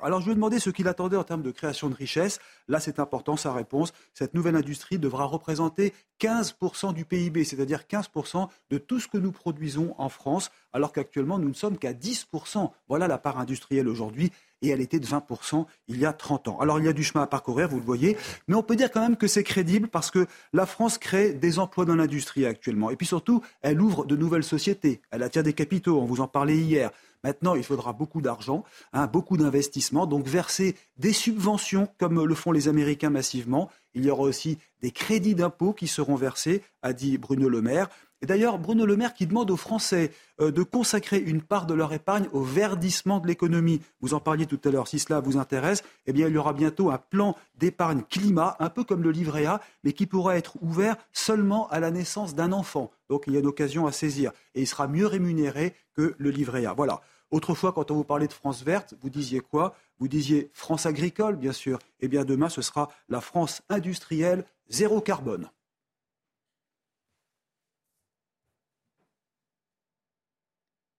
alors 0.02 0.20
je 0.20 0.26
lui 0.26 0.32
ai 0.32 0.34
demandé 0.34 0.58
ce 0.58 0.70
qu'il 0.70 0.88
attendait 0.88 1.16
en 1.16 1.24
termes 1.24 1.42
de 1.42 1.50
création 1.50 1.88
de 1.88 1.94
richesse. 1.94 2.40
Là, 2.68 2.80
c'est 2.80 2.98
important, 2.98 3.36
sa 3.36 3.52
réponse. 3.52 3.92
Cette 4.14 4.34
nouvelle 4.34 4.56
industrie 4.56 4.98
devra 4.98 5.24
représenter 5.24 5.92
15% 6.20 6.92
du 6.92 7.04
PIB, 7.04 7.44
c'est-à-dire 7.44 7.84
15% 7.90 8.48
de 8.70 8.78
tout 8.78 9.00
ce 9.00 9.08
que 9.08 9.18
nous 9.18 9.32
produisons 9.32 9.94
en 9.98 10.08
France, 10.08 10.50
alors 10.72 10.92
qu'actuellement, 10.92 11.38
nous 11.38 11.48
ne 11.48 11.54
sommes 11.54 11.78
qu'à 11.78 11.92
10%. 11.92 12.70
Voilà 12.88 13.08
la 13.08 13.18
part 13.18 13.38
industrielle 13.38 13.88
aujourd'hui 13.88 14.30
et 14.62 14.68
elle 14.68 14.80
était 14.80 15.00
de 15.00 15.06
20% 15.06 15.66
il 15.88 15.98
y 15.98 16.06
a 16.06 16.12
30 16.12 16.48
ans. 16.48 16.60
Alors 16.60 16.78
il 16.78 16.86
y 16.86 16.88
a 16.88 16.92
du 16.92 17.02
chemin 17.02 17.24
à 17.24 17.26
parcourir, 17.26 17.68
vous 17.68 17.78
le 17.78 17.84
voyez, 17.84 18.16
mais 18.48 18.54
on 18.54 18.62
peut 18.62 18.76
dire 18.76 18.90
quand 18.90 19.00
même 19.00 19.16
que 19.16 19.26
c'est 19.26 19.42
crédible 19.42 19.88
parce 19.88 20.10
que 20.10 20.26
la 20.52 20.66
France 20.66 20.98
crée 20.98 21.32
des 21.32 21.58
emplois 21.58 21.84
dans 21.84 21.96
l'industrie 21.96 22.46
actuellement. 22.46 22.90
Et 22.90 22.96
puis 22.96 23.06
surtout, 23.06 23.42
elle 23.60 23.80
ouvre 23.80 24.04
de 24.04 24.16
nouvelles 24.16 24.44
sociétés, 24.44 25.00
elle 25.10 25.22
attire 25.22 25.42
des 25.42 25.52
capitaux, 25.52 26.00
on 26.00 26.04
vous 26.04 26.20
en 26.20 26.28
parlait 26.28 26.56
hier. 26.56 26.90
Maintenant, 27.24 27.54
il 27.54 27.62
faudra 27.62 27.92
beaucoup 27.92 28.20
d'argent, 28.20 28.64
hein, 28.92 29.06
beaucoup 29.06 29.36
d'investissements, 29.36 30.06
donc 30.06 30.26
verser 30.26 30.76
des 30.96 31.12
subventions 31.12 31.88
comme 31.98 32.24
le 32.24 32.34
font 32.34 32.52
les 32.52 32.68
Américains 32.68 33.10
massivement. 33.10 33.70
Il 33.94 34.04
y 34.04 34.10
aura 34.10 34.22
aussi 34.22 34.58
des 34.80 34.90
crédits 34.90 35.34
d'impôt 35.34 35.72
qui 35.72 35.86
seront 35.86 36.16
versés, 36.16 36.62
a 36.82 36.92
dit 36.92 37.18
Bruno 37.18 37.48
Le 37.48 37.62
Maire. 37.62 37.88
Et 38.22 38.26
d'ailleurs, 38.26 38.58
Bruno 38.58 38.86
Le 38.86 38.96
Maire 38.96 39.14
qui 39.14 39.26
demande 39.26 39.50
aux 39.50 39.56
Français 39.56 40.12
euh, 40.40 40.52
de 40.52 40.62
consacrer 40.62 41.18
une 41.18 41.42
part 41.42 41.66
de 41.66 41.74
leur 41.74 41.92
épargne 41.92 42.28
au 42.32 42.40
verdissement 42.40 43.18
de 43.18 43.26
l'économie. 43.26 43.82
Vous 44.00 44.14
en 44.14 44.20
parliez 44.20 44.46
tout 44.46 44.60
à 44.64 44.70
l'heure, 44.70 44.86
si 44.86 45.00
cela 45.00 45.18
vous 45.18 45.36
intéresse, 45.36 45.82
eh 46.06 46.12
bien, 46.12 46.28
il 46.28 46.34
y 46.34 46.38
aura 46.38 46.52
bientôt 46.52 46.90
un 46.90 46.98
plan 46.98 47.36
d'épargne 47.56 48.02
climat, 48.08 48.56
un 48.60 48.70
peu 48.70 48.84
comme 48.84 49.02
le 49.02 49.10
livret 49.10 49.46
A, 49.46 49.60
mais 49.82 49.92
qui 49.92 50.06
pourra 50.06 50.36
être 50.36 50.56
ouvert 50.62 50.96
seulement 51.12 51.68
à 51.70 51.80
la 51.80 51.90
naissance 51.90 52.36
d'un 52.36 52.52
enfant. 52.52 52.92
Donc, 53.10 53.24
il 53.26 53.32
y 53.32 53.36
a 53.36 53.40
une 53.40 53.46
occasion 53.46 53.88
à 53.88 53.92
saisir. 53.92 54.30
Et 54.54 54.62
il 54.62 54.66
sera 54.68 54.86
mieux 54.86 55.06
rémunéré 55.06 55.74
que 55.96 56.14
le 56.16 56.30
livret 56.30 56.64
A. 56.64 56.74
Voilà. 56.74 57.00
Autrefois, 57.32 57.72
quand 57.72 57.90
on 57.90 57.94
vous 57.94 58.04
parlait 58.04 58.28
de 58.28 58.32
France 58.32 58.62
verte, 58.62 58.94
vous 59.00 59.08
disiez 59.08 59.40
quoi? 59.40 59.74
Vous 59.98 60.06
disiez 60.06 60.50
France 60.52 60.84
agricole, 60.84 61.36
bien 61.36 61.52
sûr. 61.52 61.78
Eh 62.00 62.06
bien, 62.06 62.24
demain, 62.24 62.50
ce 62.50 62.60
sera 62.60 62.90
la 63.08 63.22
France 63.22 63.62
industrielle, 63.70 64.44
zéro 64.68 65.00
carbone. 65.00 65.50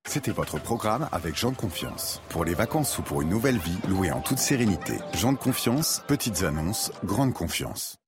C'était 0.06 0.32
votre 0.32 0.60
programme 0.60 1.08
avec 1.12 1.36
Jean 1.36 1.52
de 1.52 1.58
Confiance. 1.58 2.22
Pour 2.30 2.46
les 2.46 2.54
vacances 2.56 2.98
ou 2.98 3.04
pour 3.04 3.22
une 3.22 3.30
nouvelle 3.30 3.58
vie, 3.58 3.80
louée 3.88 4.12
en 4.12 4.22
toute 4.22 4.38
sérénité. 4.38 4.94
Jean 5.14 5.34
de 5.34 5.38
Confiance, 5.38 6.04
petites 6.08 6.44
annonces, 6.44 6.92
grande 7.04 7.34
confiance. 7.34 8.03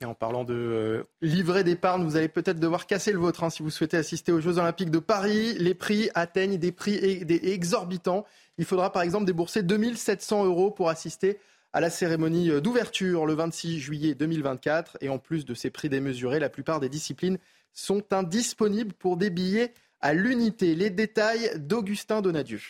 Et 0.00 0.04
en 0.04 0.14
parlant 0.14 0.44
de 0.44 0.54
euh, 0.54 1.04
livret 1.22 1.64
d'épargne, 1.64 2.04
vous 2.04 2.16
allez 2.16 2.28
peut-être 2.28 2.58
devoir 2.58 2.86
casser 2.86 3.12
le 3.12 3.18
vôtre 3.18 3.44
hein, 3.44 3.50
si 3.50 3.62
vous 3.62 3.70
souhaitez 3.70 3.96
assister 3.96 4.32
aux 4.32 4.40
Jeux 4.40 4.58
Olympiques 4.58 4.90
de 4.90 4.98
Paris. 4.98 5.54
Les 5.58 5.74
prix 5.74 6.10
atteignent 6.14 6.58
des 6.58 6.72
prix 6.72 6.96
exorbitants. 6.96 8.24
Il 8.58 8.64
faudra 8.64 8.92
par 8.92 9.02
exemple 9.02 9.24
débourser 9.24 9.62
2700 9.62 10.44
euros 10.44 10.70
pour 10.70 10.88
assister 10.88 11.38
à 11.72 11.80
la 11.80 11.90
cérémonie 11.90 12.50
euh, 12.50 12.60
d'ouverture 12.60 13.26
le 13.26 13.34
26 13.34 13.78
juillet 13.80 14.14
2024. 14.14 14.98
Et 15.00 15.08
en 15.08 15.18
plus 15.18 15.44
de 15.44 15.54
ces 15.54 15.70
prix 15.70 15.88
démesurés, 15.88 16.40
la 16.40 16.48
plupart 16.48 16.80
des 16.80 16.88
disciplines 16.88 17.38
sont 17.72 18.12
indisponibles 18.12 18.94
pour 18.94 19.16
des 19.16 19.30
billets 19.30 19.74
à 20.00 20.12
l'unité. 20.12 20.74
Les 20.74 20.90
détails 20.90 21.50
d'Augustin 21.56 22.20
Donadieu. 22.20 22.60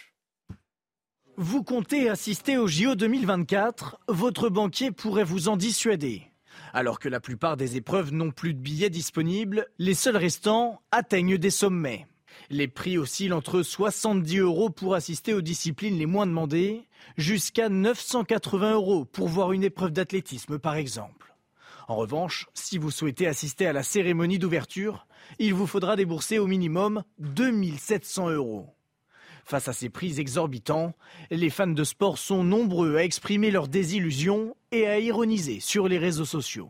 Vous 1.37 1.65
comptez 1.65 2.09
assister 2.09 2.59
au 2.59 2.69
JO 2.69 2.95
2024 2.95 3.99
Votre 4.09 4.49
banquier 4.49 4.93
pourrait 4.93 5.25
vous 5.25 5.49
en 5.49 5.57
dissuader. 5.57 6.31
Alors 6.77 6.99
que 6.99 7.09
la 7.09 7.21
plupart 7.21 7.57
des 7.57 7.77
épreuves 7.77 8.13
n'ont 8.13 8.33
plus 8.33 8.53
de 8.53 8.59
billets 8.59 8.91
disponibles, 8.91 9.69
les 9.79 9.95
seuls 9.95 10.17
restants 10.17 10.83
atteignent 10.91 11.39
des 11.39 11.51
sommets. 11.51 12.09
Les 12.51 12.67
prix 12.67 12.99
oscillent 12.99 13.33
entre 13.33 13.63
70 13.63 14.39
euros 14.39 14.71
pour 14.71 14.97
assister 14.97 15.35
aux 15.35 15.41
disciplines 15.41 15.97
les 15.97 16.07
moins 16.07 16.27
demandées, 16.27 16.89
jusqu'à 17.17 17.69
980 17.69 18.73
euros 18.73 19.05
pour 19.05 19.29
voir 19.29 19.53
une 19.53 19.63
épreuve 19.63 19.93
d'athlétisme 19.93 20.59
par 20.59 20.75
exemple. 20.75 21.37
En 21.87 21.95
revanche, 21.95 22.49
si 22.55 22.77
vous 22.77 22.91
souhaitez 22.91 23.29
assister 23.29 23.69
à 23.69 23.73
la 23.73 23.85
cérémonie 23.85 24.41
d'ouverture, 24.41 25.07
il 25.39 25.55
vous 25.55 25.69
faudra 25.69 25.95
débourser 25.95 26.41
au 26.41 26.49
minimum 26.49 27.05
2700 27.21 28.31
euros. 28.31 28.67
Face 29.45 29.69
à 29.69 29.75
ces 29.75 29.91
prix 29.91 30.19
exorbitants, 30.19 30.95
les 31.31 31.51
fans 31.51 31.67
de 31.67 31.85
sport 31.85 32.19
sont 32.19 32.43
nombreux 32.43 32.97
à 32.97 33.05
exprimer 33.05 33.51
leur 33.51 33.69
désillusion 33.69 34.57
et 34.75 34.89
à 34.89 34.99
ironiser 34.99 35.61
sur 35.61 35.87
les 35.87 35.99
réseaux 35.99 36.25
sociaux. 36.25 36.69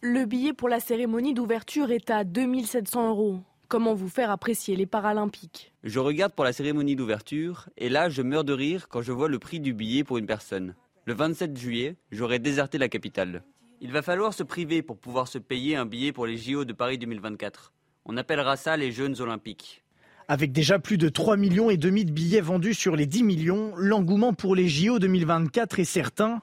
Le 0.00 0.26
billet 0.26 0.52
pour 0.52 0.68
la 0.68 0.80
cérémonie 0.80 1.34
d'ouverture 1.34 1.92
est 1.92 2.10
à 2.10 2.24
2700 2.24 3.10
euros. 3.10 3.40
Comment 3.68 3.94
vous 3.94 4.08
faire 4.08 4.30
apprécier 4.30 4.74
les 4.74 4.86
Paralympiques? 4.86 5.72
Je 5.84 6.00
regarde 6.00 6.32
pour 6.32 6.44
la 6.44 6.52
cérémonie 6.52 6.96
d'ouverture 6.96 7.68
et 7.76 7.88
là 7.88 8.08
je 8.08 8.22
meurs 8.22 8.42
de 8.42 8.52
rire 8.52 8.88
quand 8.88 9.02
je 9.02 9.12
vois 9.12 9.28
le 9.28 9.38
prix 9.38 9.60
du 9.60 9.72
billet 9.72 10.02
pour 10.02 10.18
une 10.18 10.26
personne. 10.26 10.74
Le 11.04 11.14
27 11.14 11.56
juillet, 11.56 11.96
j'aurai 12.10 12.40
déserté 12.40 12.76
la 12.76 12.88
capitale. 12.88 13.44
Il 13.80 13.92
va 13.92 14.02
falloir 14.02 14.34
se 14.34 14.42
priver 14.42 14.82
pour 14.82 14.98
pouvoir 14.98 15.28
se 15.28 15.38
payer 15.38 15.76
un 15.76 15.86
billet 15.86 16.12
pour 16.12 16.26
les 16.26 16.36
JO 16.36 16.64
de 16.64 16.72
Paris 16.72 16.98
2024. 16.98 17.72
On 18.04 18.16
appellera 18.16 18.56
ça 18.56 18.76
les 18.76 18.90
Jeunes 18.90 19.20
Olympiques. 19.20 19.84
Avec 20.26 20.50
déjà 20.50 20.78
plus 20.78 20.98
de 20.98 21.08
3 21.08 21.36
millions 21.36 21.70
et 21.70 21.76
demi 21.76 22.04
de 22.04 22.10
billets 22.10 22.40
vendus 22.40 22.74
sur 22.74 22.96
les 22.96 23.06
10 23.06 23.22
millions, 23.22 23.72
l'engouement 23.76 24.34
pour 24.34 24.56
les 24.56 24.68
JO 24.68 24.98
2024 24.98 25.78
est 25.78 25.84
certain, 25.84 26.42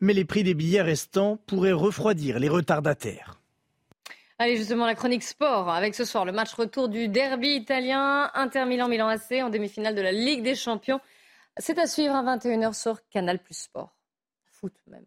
mais 0.00 0.12
les 0.12 0.24
prix 0.24 0.42
des 0.42 0.54
billets 0.54 0.82
restants 0.82 1.38
pourraient 1.46 1.72
refroidir 1.72 2.38
les 2.38 2.48
retardataires. 2.48 3.40
Allez, 4.38 4.56
justement, 4.56 4.84
la 4.84 4.94
chronique 4.94 5.22
sport 5.22 5.70
avec 5.70 5.94
ce 5.94 6.04
soir 6.04 6.26
le 6.26 6.32
match 6.32 6.52
retour 6.52 6.88
du 6.88 7.08
derby 7.08 7.56
italien 7.56 8.30
Inter 8.34 8.66
Milan-Milan 8.66 9.08
AC 9.08 9.42
en 9.42 9.48
demi-finale 9.48 9.94
de 9.94 10.02
la 10.02 10.12
Ligue 10.12 10.42
des 10.42 10.54
Champions. 10.54 11.00
C'est 11.56 11.78
à 11.78 11.86
suivre 11.86 12.14
à 12.14 12.22
21h 12.22 12.74
sur 12.74 13.00
Canal 13.08 13.38
Plus 13.38 13.54
Sport. 13.54 13.96
Foot 14.44 14.74
même. 14.88 15.06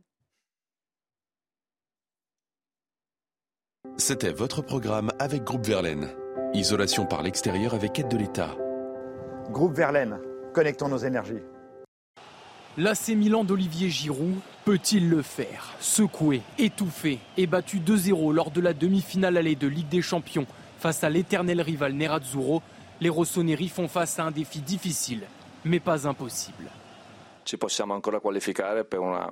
C'était 3.97 4.31
votre 4.31 4.61
programme 4.63 5.11
avec 5.19 5.43
Groupe 5.43 5.65
Verlaine. 5.65 6.09
Isolation 6.53 7.05
par 7.05 7.21
l'extérieur 7.21 7.75
avec 7.75 7.99
aide 7.99 8.07
de 8.07 8.17
l'État. 8.17 8.55
Groupe 9.51 9.73
Verlaine, 9.73 10.19
connectons 10.53 10.89
nos 10.89 10.97
énergies. 10.97 11.43
L'AC 12.79 13.09
Milan 13.09 13.43
d'Olivier 13.43 13.89
Giroud 13.89 14.39
peut-il 14.63 15.09
le 15.09 15.21
faire 15.21 15.75
Secoué, 15.81 16.41
étouffé 16.57 17.19
et 17.35 17.45
battu 17.45 17.79
2-0 17.79 18.33
lors 18.33 18.51
de 18.51 18.61
la 18.61 18.73
demi-finale 18.73 19.35
allée 19.35 19.57
de 19.57 19.67
Ligue 19.67 19.89
des 19.89 20.01
Champions 20.01 20.47
face 20.77 21.03
à 21.03 21.09
l'éternel 21.09 21.59
rival 21.59 21.91
Nerazzurro, 21.91 22.61
les 23.01 23.09
Rossoneri 23.09 23.67
font 23.67 23.89
face 23.89 24.17
à 24.17 24.23
un 24.23 24.31
défi 24.31 24.61
difficile, 24.61 25.27
mais 25.65 25.81
pas 25.81 26.07
impossible. 26.07 26.71
Ci 27.43 27.57
possiamo 27.57 27.93
ancora 27.93 28.21
qualificare 28.21 28.85
per, 28.85 28.99
una, 28.99 29.29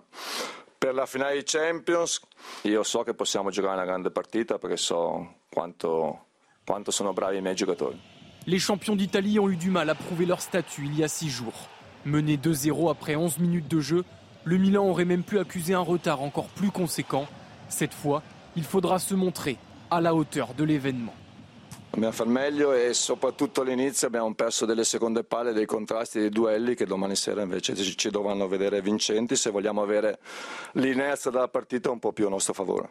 per 0.77 0.93
la 0.93 1.05
finale 1.05 1.37
di 1.37 1.43
Champions. 1.45 2.19
Io 2.63 2.83
so 2.83 3.03
che 3.03 3.13
possiamo 3.13 3.49
giocare 3.49 3.75
una 3.75 3.85
grande 3.85 4.11
partita 4.11 4.57
perché 4.57 4.75
so 4.75 5.35
quanto, 5.49 6.25
quanto 6.65 6.91
sono 6.91 7.13
bravi 7.13 7.37
i 7.37 7.41
miei 7.41 7.55
giocatori. 7.55 7.97
Les 8.45 8.59
champions 8.59 8.97
d'Italie 8.97 9.39
ont 9.39 9.49
eu 9.49 9.55
du 9.55 9.69
mal 9.69 9.89
à 9.89 9.95
prouver 9.95 10.25
leur 10.25 10.41
statut 10.41 10.83
il 10.83 10.97
y 10.99 11.03
a 11.05 11.07
six 11.07 11.29
jours. 11.29 11.69
Mené 12.07 12.37
2-0 12.37 12.89
après 12.89 13.17
11 13.17 13.37
minutes 13.39 13.67
de 13.67 13.81
jeu, 13.81 14.05
le 14.45 14.57
Milan 14.57 14.85
aurait 14.85 15.03
même 15.03 15.23
pu 15.23 15.39
accuser 15.39 15.73
un 15.73 15.81
retard 15.81 16.21
encore 16.21 16.47
plus 16.47 16.71
conséquent. 16.71 17.27
Cette 17.67 17.93
fois, 17.93 18.23
il 18.55 18.63
faudra 18.63 18.97
se 18.97 19.13
montrer 19.13 19.57
à 19.91 19.99
la 19.99 20.15
hauteur 20.15 20.53
de 20.53 20.63
l'événement. 20.63 21.13
Dobbiamo 21.91 22.13
far 22.13 22.27
meglio 22.27 22.71
e 22.73 22.93
soprattutto 22.93 23.61
all'inizio 23.61 24.07
abbiamo 24.07 24.33
perso 24.35 24.65
delle 24.65 24.85
seconde 24.85 25.25
palle, 25.25 25.51
dei 25.51 25.65
contrasti, 25.65 26.19
dei 26.19 26.29
duelli 26.29 26.75
che 26.75 26.85
domani 26.85 27.15
sera 27.15 27.41
invece 27.41 27.75
ci, 27.75 28.09
dovranno 28.09 28.47
vedere 28.47 28.81
vincenti 28.81 29.35
se 29.35 29.49
vogliamo 29.49 29.81
avere 29.81 30.19
l'inerzia 30.73 31.29
della 31.29 31.49
partita 31.49 31.89
un 31.91 31.99
po' 31.99 32.13
più 32.13 32.27
a 32.27 32.29
nostro 32.29 32.53
favore. 32.53 32.89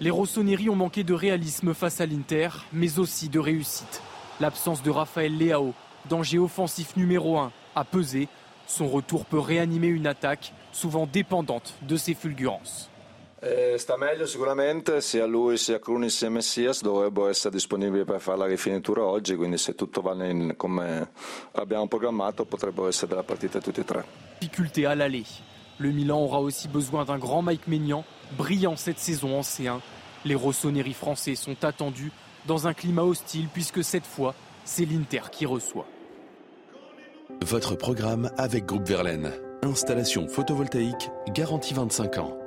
Les 0.00 0.10
Rossoneri 0.10 0.70
ont 0.70 0.76
manqué 0.78 1.04
de 1.04 1.12
réalisme 1.12 1.74
face 1.74 2.00
à 2.00 2.06
l'Inter, 2.06 2.48
mais 2.72 2.98
aussi 2.98 3.28
de 3.28 3.40
réussite. 3.40 4.00
L'absence 4.40 4.82
de 4.82 4.90
Raphaël 4.90 5.36
Leao, 5.36 5.74
danger 6.08 6.38
offensif 6.38 6.96
numéro 6.96 7.36
1, 7.36 7.52
a 7.74 7.84
pesé. 7.84 8.28
Son 8.66 8.88
retour 8.88 9.24
peut 9.26 9.38
réanimer 9.38 9.88
une 9.88 10.06
attaque 10.06 10.52
souvent 10.72 11.06
dépendante 11.06 11.74
de 11.82 11.96
ses 11.96 12.14
fulgurances. 12.14 12.88
Eh, 13.46 13.76
sta 13.76 13.98
meglio 13.98 14.24
sicuramente, 14.26 15.02
sia 15.02 15.26
lui 15.26 15.58
sia 15.58 15.78
Cruni 15.78 16.08
sia 16.08 16.30
Messias 16.30 16.80
dovrebbero 16.80 17.28
essere 17.28 17.52
disponibili 17.54 18.04
per 18.04 18.18
fare 18.18 18.38
la 18.38 18.46
rifinitura 18.46 19.04
oggi, 19.04 19.36
quindi 19.36 19.58
se 19.58 19.74
tutto 19.74 20.00
va 20.00 20.14
in- 20.24 20.54
come 20.56 21.10
abbiamo 21.52 21.86
programmato 21.86 22.46
potrebbero 22.46 22.88
essere 22.88 23.08
della 23.08 23.22
partita 23.22 23.60
tutti 23.60 23.80
e 23.80 23.84
tre. 23.84 24.04
Difficulté 24.40 24.86
à 24.86 24.94
l'aller. 24.94 25.26
Le 25.76 25.90
Milan 25.92 26.20
aura 26.20 26.38
aussi 26.38 26.68
besoin 26.68 27.04
d'un 27.04 27.18
grand 27.18 27.42
Mike 27.42 27.66
Maignan, 27.66 28.02
brillant 28.34 28.76
cette 28.76 28.98
saison 28.98 29.36
en 29.36 29.42
C1. 29.42 29.80
Les 30.24 30.34
Rossoneri 30.34 30.94
français 30.94 31.34
sont 31.34 31.64
attendus 31.64 32.12
dans 32.46 32.66
un 32.66 32.72
climat 32.72 33.02
hostile 33.02 33.48
puisque 33.52 33.84
cette 33.84 34.06
fois, 34.06 34.34
c'est 34.64 34.86
l'Inter 34.86 35.28
qui 35.30 35.44
reçoit. 35.44 35.84
Votre 37.42 37.74
programme 37.74 38.30
avec 38.38 38.64
Groupe 38.64 38.88
Verlaine. 38.88 39.30
Installation 39.62 40.28
photovoltaïque 40.28 41.10
garantie 41.28 41.74
25 41.74 42.18
ans. 42.18 42.38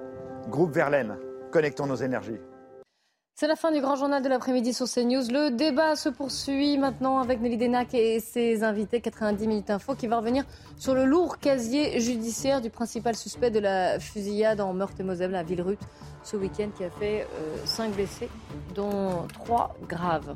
Groupe 0.50 0.74
Verlaine, 0.74 1.18
connectons 1.52 1.86
nos 1.86 1.96
énergies. 1.96 2.40
C'est 3.36 3.48
la 3.48 3.56
fin 3.56 3.72
du 3.72 3.80
grand 3.82 3.96
journal 3.96 4.24
de 4.24 4.30
l'après-midi 4.30 4.74
sur 4.74 4.88
CNews. 4.88 5.30
Le 5.30 5.56
débat 5.56 5.96
se 5.96 6.10
poursuit 6.10 6.80
maintenant 6.80 7.20
avec 7.20 7.40
Nelly 7.40 7.58
Denac 7.58 7.94
et 7.94 8.20
ses 8.20 8.64
invités. 8.64 9.00
90 9.00 9.48
minutes 9.48 9.70
info 9.70 9.94
qui 9.94 10.08
va 10.08 10.18
revenir 10.18 10.44
sur 10.78 10.96
le 10.96 11.06
lourd 11.06 11.38
casier 11.38 12.00
judiciaire 12.00 12.62
du 12.62 12.72
principal 12.72 13.16
suspect 13.16 13.52
de 13.52 13.60
la 13.60 14.00
fusillade 14.00 14.60
en 14.60 14.74
Meurthe-et-Moselle 14.74 15.36
à 15.36 15.44
Villerut 15.44 15.78
ce 16.24 16.36
week-end 16.38 16.70
qui 16.76 16.84
a 16.84 16.90
fait 16.90 17.28
5 17.66 17.92
blessés, 17.94 18.30
dont 18.74 19.28
3 19.34 19.76
graves. 19.88 20.36